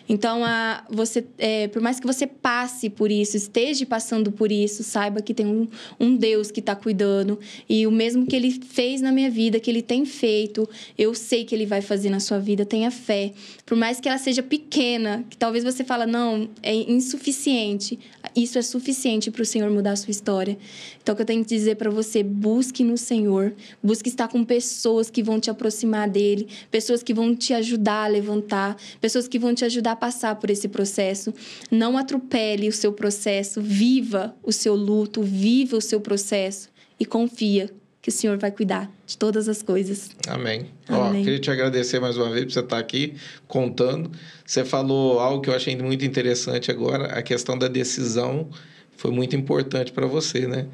Então, 0.08 0.44
a, 0.44 0.84
você, 0.88 1.26
é, 1.36 1.66
por 1.66 1.82
mais 1.82 1.98
que 1.98 2.06
você 2.06 2.28
passe 2.28 2.88
por 2.88 3.10
isso, 3.10 3.36
esteja 3.36 3.84
passando 3.84 4.30
por 4.30 4.52
isso, 4.52 4.84
saiba 4.84 5.20
que 5.20 5.34
tem 5.34 5.46
um, 5.46 5.66
um 5.98 6.14
Deus 6.14 6.52
que 6.52 6.60
está 6.60 6.76
cuidando. 6.76 7.40
E 7.68 7.88
o 7.88 7.90
mesmo 7.90 8.24
que 8.24 8.36
Ele 8.36 8.52
fez 8.52 9.00
na 9.00 9.10
minha 9.10 9.28
vida, 9.28 9.58
que 9.58 9.68
Ele 9.68 9.82
tem 9.82 10.04
feito, 10.04 10.68
eu 10.96 11.12
sei 11.12 11.44
que 11.44 11.56
Ele 11.56 11.66
vai 11.66 11.80
fazer 11.80 12.08
na 12.08 12.20
sua 12.20 12.38
vida. 12.38 12.64
Tenha 12.64 12.92
fé. 12.92 13.32
Por 13.64 13.76
mais 13.76 13.98
que 13.98 14.08
ela 14.08 14.18
seja 14.18 14.42
pequena, 14.42 15.24
que 15.28 15.36
talvez 15.36 15.64
você 15.64 15.82
fala, 15.82 16.06
não, 16.06 16.48
é 16.62 16.72
insuficiente. 16.72 17.98
Isso 18.36 18.58
é 18.58 18.62
suficiente 18.62 19.30
para 19.30 19.42
o 19.42 19.46
Senhor 19.46 19.70
mudar 19.70 19.92
a 19.92 19.96
sua 19.96 20.10
história. 20.10 20.58
Então, 21.02 21.12
o 21.12 21.16
que 21.16 21.22
eu 21.22 21.26
tenho 21.26 21.42
que 21.42 21.48
dizer 21.48 21.76
para 21.76 21.90
você, 21.90 22.22
busque 22.22 22.84
no 22.84 22.98
Senhor, 22.98 23.54
busque 23.82 24.08
estar 24.08 24.28
com 24.28 24.44
pessoas 24.44 25.08
que 25.08 25.22
vão 25.22 25.40
te 25.40 25.50
aproximar 25.50 26.08
dele, 26.08 26.48
pessoas 26.70 27.02
que 27.02 27.14
vão 27.14 27.34
te 27.34 27.54
ajudar 27.54 28.04
a 28.04 28.08
levantar, 28.08 28.76
pessoas 29.00 29.26
que 29.26 29.38
vão 29.38 29.54
te 29.54 29.64
ajudar 29.64 29.92
a 29.92 29.96
passar 29.96 30.36
por 30.36 30.50
esse 30.50 30.68
processo. 30.68 31.32
Não 31.70 31.96
atropele 31.96 32.68
o 32.68 32.72
seu 32.72 32.92
processo, 32.92 33.62
viva 33.62 34.36
o 34.42 34.52
seu 34.52 34.74
luto, 34.74 35.22
viva 35.22 35.76
o 35.76 35.80
seu 35.80 36.00
processo 36.00 36.68
e 37.00 37.04
confia 37.04 37.70
que 38.06 38.10
o 38.10 38.12
Senhor 38.12 38.38
vai 38.38 38.52
cuidar 38.52 38.88
de 39.04 39.18
todas 39.18 39.48
as 39.48 39.62
coisas. 39.62 40.10
Amém. 40.28 40.66
Amém. 40.86 41.22
Ó, 41.22 41.24
queria 41.24 41.40
te 41.40 41.50
agradecer 41.50 41.98
mais 41.98 42.16
uma 42.16 42.30
vez 42.30 42.44
por 42.44 42.52
você 42.52 42.60
estar 42.60 42.78
aqui 42.78 43.14
contando. 43.48 44.12
Você 44.44 44.64
falou 44.64 45.18
algo 45.18 45.42
que 45.42 45.50
eu 45.50 45.54
achei 45.56 45.74
muito 45.76 46.04
interessante 46.04 46.70
agora, 46.70 47.06
a 47.06 47.20
questão 47.20 47.58
da 47.58 47.66
decisão 47.66 48.48
foi 48.96 49.10
muito 49.10 49.34
importante 49.34 49.90
para 49.90 50.06
você, 50.06 50.46
né? 50.46 50.68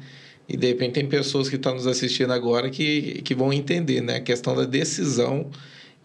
E 0.47 0.55
de 0.55 0.67
repente 0.67 0.93
tem 0.93 1.07
pessoas 1.07 1.49
que 1.49 1.55
estão 1.55 1.73
nos 1.73 1.87
assistindo 1.87 2.31
agora 2.31 2.69
que, 2.69 3.23
que 3.23 3.33
vão 3.33 3.51
entender, 3.51 3.99
né? 3.99 4.17
A 4.17 4.21
questão 4.21 4.55
da 4.55 4.65
decisão, 4.65 5.49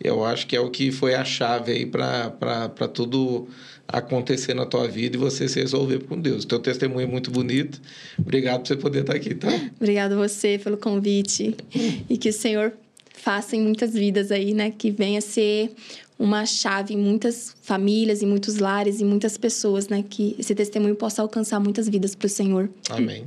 eu 0.02 0.24
acho 0.24 0.46
que 0.46 0.56
é 0.56 0.60
o 0.60 0.70
que 0.70 0.90
foi 0.90 1.14
a 1.14 1.26
chave 1.26 1.72
aí 1.72 1.84
para 1.84 2.88
tudo 2.88 3.48
acontecer 3.88 4.52
na 4.52 4.66
tua 4.66 4.86
vida 4.86 5.16
e 5.16 5.18
você 5.18 5.48
se 5.48 5.58
resolver 5.58 6.04
com 6.04 6.20
Deus. 6.20 6.44
Teu 6.44 6.58
testemunho 6.58 7.06
é 7.06 7.10
muito 7.10 7.30
bonito. 7.30 7.80
Obrigado 8.18 8.60
por 8.60 8.68
você 8.68 8.76
poder 8.76 9.00
estar 9.00 9.16
aqui, 9.16 9.34
tá? 9.34 9.48
Obrigado 9.80 10.12
a 10.12 10.16
você 10.16 10.60
pelo 10.62 10.76
convite 10.76 11.56
e 12.08 12.18
que 12.18 12.28
o 12.28 12.32
Senhor 12.32 12.72
faça 13.14 13.56
em 13.56 13.62
muitas 13.62 13.94
vidas 13.94 14.30
aí, 14.30 14.52
né? 14.52 14.70
Que 14.70 14.90
venha 14.90 15.22
ser 15.22 15.72
uma 16.18 16.44
chave 16.44 16.94
em 16.94 16.98
muitas 16.98 17.56
famílias, 17.62 18.22
em 18.22 18.26
muitos 18.26 18.58
lares, 18.58 19.00
em 19.00 19.04
muitas 19.04 19.38
pessoas, 19.38 19.88
né? 19.88 20.04
Que 20.08 20.36
esse 20.38 20.54
testemunho 20.54 20.94
possa 20.94 21.22
alcançar 21.22 21.58
muitas 21.58 21.88
vidas 21.88 22.14
para 22.14 22.26
o 22.26 22.28
Senhor. 22.28 22.68
Amém. 22.90 23.24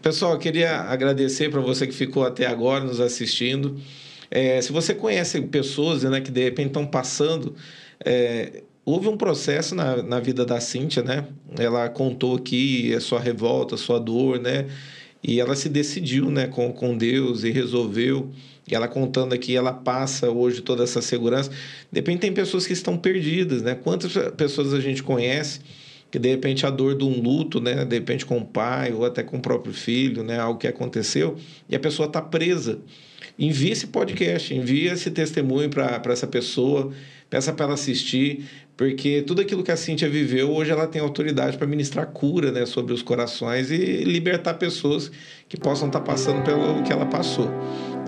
Pessoal, 0.00 0.32
eu 0.32 0.38
queria 0.38 0.80
agradecer 0.80 1.50
para 1.50 1.60
você 1.60 1.86
que 1.86 1.94
ficou 1.94 2.24
até 2.24 2.46
agora 2.46 2.84
nos 2.84 3.00
assistindo. 3.00 3.78
É, 4.30 4.60
se 4.62 4.72
você 4.72 4.94
conhece 4.94 5.40
pessoas 5.42 6.04
né, 6.04 6.20
que 6.20 6.30
de 6.30 6.42
repente 6.42 6.68
estão 6.68 6.86
passando 6.86 7.54
é, 8.04 8.62
Houve 8.84 9.08
um 9.08 9.16
processo 9.16 9.74
na, 9.74 10.02
na 10.02 10.20
vida 10.20 10.44
da 10.44 10.60
Cíntia, 10.60 11.02
né? 11.02 11.26
Ela 11.58 11.88
contou 11.88 12.36
aqui 12.36 12.94
a 12.94 13.00
sua 13.00 13.18
revolta, 13.18 13.76
a 13.76 13.78
sua 13.78 13.98
dor, 13.98 14.38
né? 14.38 14.66
E 15.22 15.40
ela 15.40 15.56
se 15.56 15.70
decidiu, 15.70 16.30
né, 16.30 16.46
com, 16.46 16.70
com 16.70 16.94
Deus 16.96 17.44
e 17.44 17.50
resolveu. 17.50 18.30
E 18.70 18.74
ela 18.74 18.86
contando 18.86 19.32
aqui, 19.32 19.56
ela 19.56 19.72
passa 19.72 20.30
hoje 20.30 20.60
toda 20.60 20.84
essa 20.84 21.00
segurança. 21.00 21.50
De 21.90 21.98
repente 22.00 22.20
tem 22.20 22.32
pessoas 22.32 22.66
que 22.66 22.74
estão 22.74 22.98
perdidas, 22.98 23.62
né? 23.62 23.74
Quantas 23.74 24.12
pessoas 24.36 24.74
a 24.74 24.80
gente 24.80 25.02
conhece 25.02 25.60
que 26.14 26.18
de 26.20 26.28
repente 26.28 26.64
a 26.64 26.70
dor 26.70 26.96
de 26.96 27.02
um 27.02 27.20
luto, 27.20 27.60
né, 27.60 27.84
de 27.84 27.96
repente 27.96 28.24
com 28.24 28.38
o 28.38 28.44
pai 28.44 28.92
ou 28.92 29.04
até 29.04 29.20
com 29.24 29.38
o 29.38 29.40
próprio 29.40 29.74
filho, 29.74 30.22
né, 30.22 30.38
algo 30.38 30.60
que 30.60 30.68
aconteceu, 30.68 31.36
e 31.68 31.74
a 31.74 31.80
pessoa 31.80 32.06
está 32.06 32.22
presa. 32.22 32.78
Envie 33.36 33.72
esse 33.72 33.88
podcast, 33.88 34.54
envie 34.54 34.86
esse 34.86 35.10
testemunho 35.10 35.68
para 35.68 36.00
essa 36.12 36.28
pessoa, 36.28 36.92
peça 37.28 37.52
para 37.52 37.64
ela 37.64 37.74
assistir, 37.74 38.44
porque 38.76 39.22
tudo 39.22 39.40
aquilo 39.40 39.62
que 39.62 39.70
a 39.70 39.76
Cíntia 39.76 40.08
viveu, 40.08 40.50
hoje 40.50 40.70
ela 40.70 40.86
tem 40.86 41.00
autoridade 41.00 41.56
para 41.56 41.66
ministrar 41.66 42.06
cura 42.06 42.50
né, 42.50 42.66
sobre 42.66 42.92
os 42.92 43.02
corações 43.02 43.70
e 43.70 44.04
libertar 44.04 44.54
pessoas 44.54 45.10
que 45.48 45.56
possam 45.56 45.86
estar 45.86 46.00
tá 46.00 46.04
passando 46.04 46.42
pelo 46.42 46.82
que 46.82 46.92
ela 46.92 47.06
passou. 47.06 47.48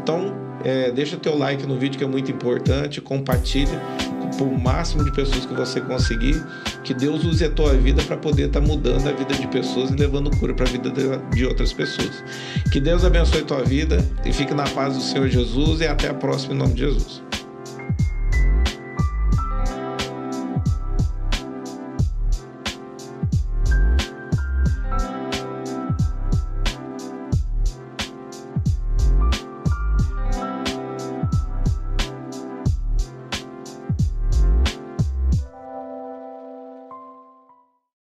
Então, 0.00 0.34
é, 0.64 0.90
deixa 0.90 1.16
teu 1.16 1.38
like 1.38 1.64
no 1.66 1.78
vídeo 1.78 1.98
que 1.98 2.04
é 2.04 2.08
muito 2.08 2.30
importante, 2.32 3.00
compartilha 3.00 3.80
para 4.36 4.44
o 4.44 4.60
máximo 4.60 5.04
de 5.04 5.12
pessoas 5.12 5.46
que 5.46 5.54
você 5.54 5.80
conseguir, 5.80 6.42
que 6.82 6.92
Deus 6.92 7.24
use 7.24 7.44
a 7.44 7.50
tua 7.50 7.74
vida 7.74 8.02
para 8.02 8.16
poder 8.16 8.48
estar 8.48 8.60
tá 8.60 8.66
mudando 8.66 9.08
a 9.08 9.12
vida 9.12 9.34
de 9.34 9.46
pessoas 9.46 9.90
e 9.90 9.94
levando 9.94 10.36
cura 10.36 10.52
para 10.52 10.66
a 10.66 10.68
vida 10.68 10.90
de, 10.90 11.02
de 11.34 11.46
outras 11.46 11.72
pessoas. 11.72 12.24
Que 12.72 12.80
Deus 12.80 13.04
abençoe 13.04 13.40
a 13.40 13.44
tua 13.44 13.62
vida 13.62 13.98
e 14.24 14.32
fique 14.32 14.52
na 14.52 14.64
paz 14.64 14.94
do 14.94 15.00
Senhor 15.00 15.28
Jesus 15.28 15.80
e 15.80 15.86
até 15.86 16.08
a 16.08 16.14
próxima 16.14 16.54
em 16.54 16.58
nome 16.58 16.74
de 16.74 16.80
Jesus. 16.80 17.22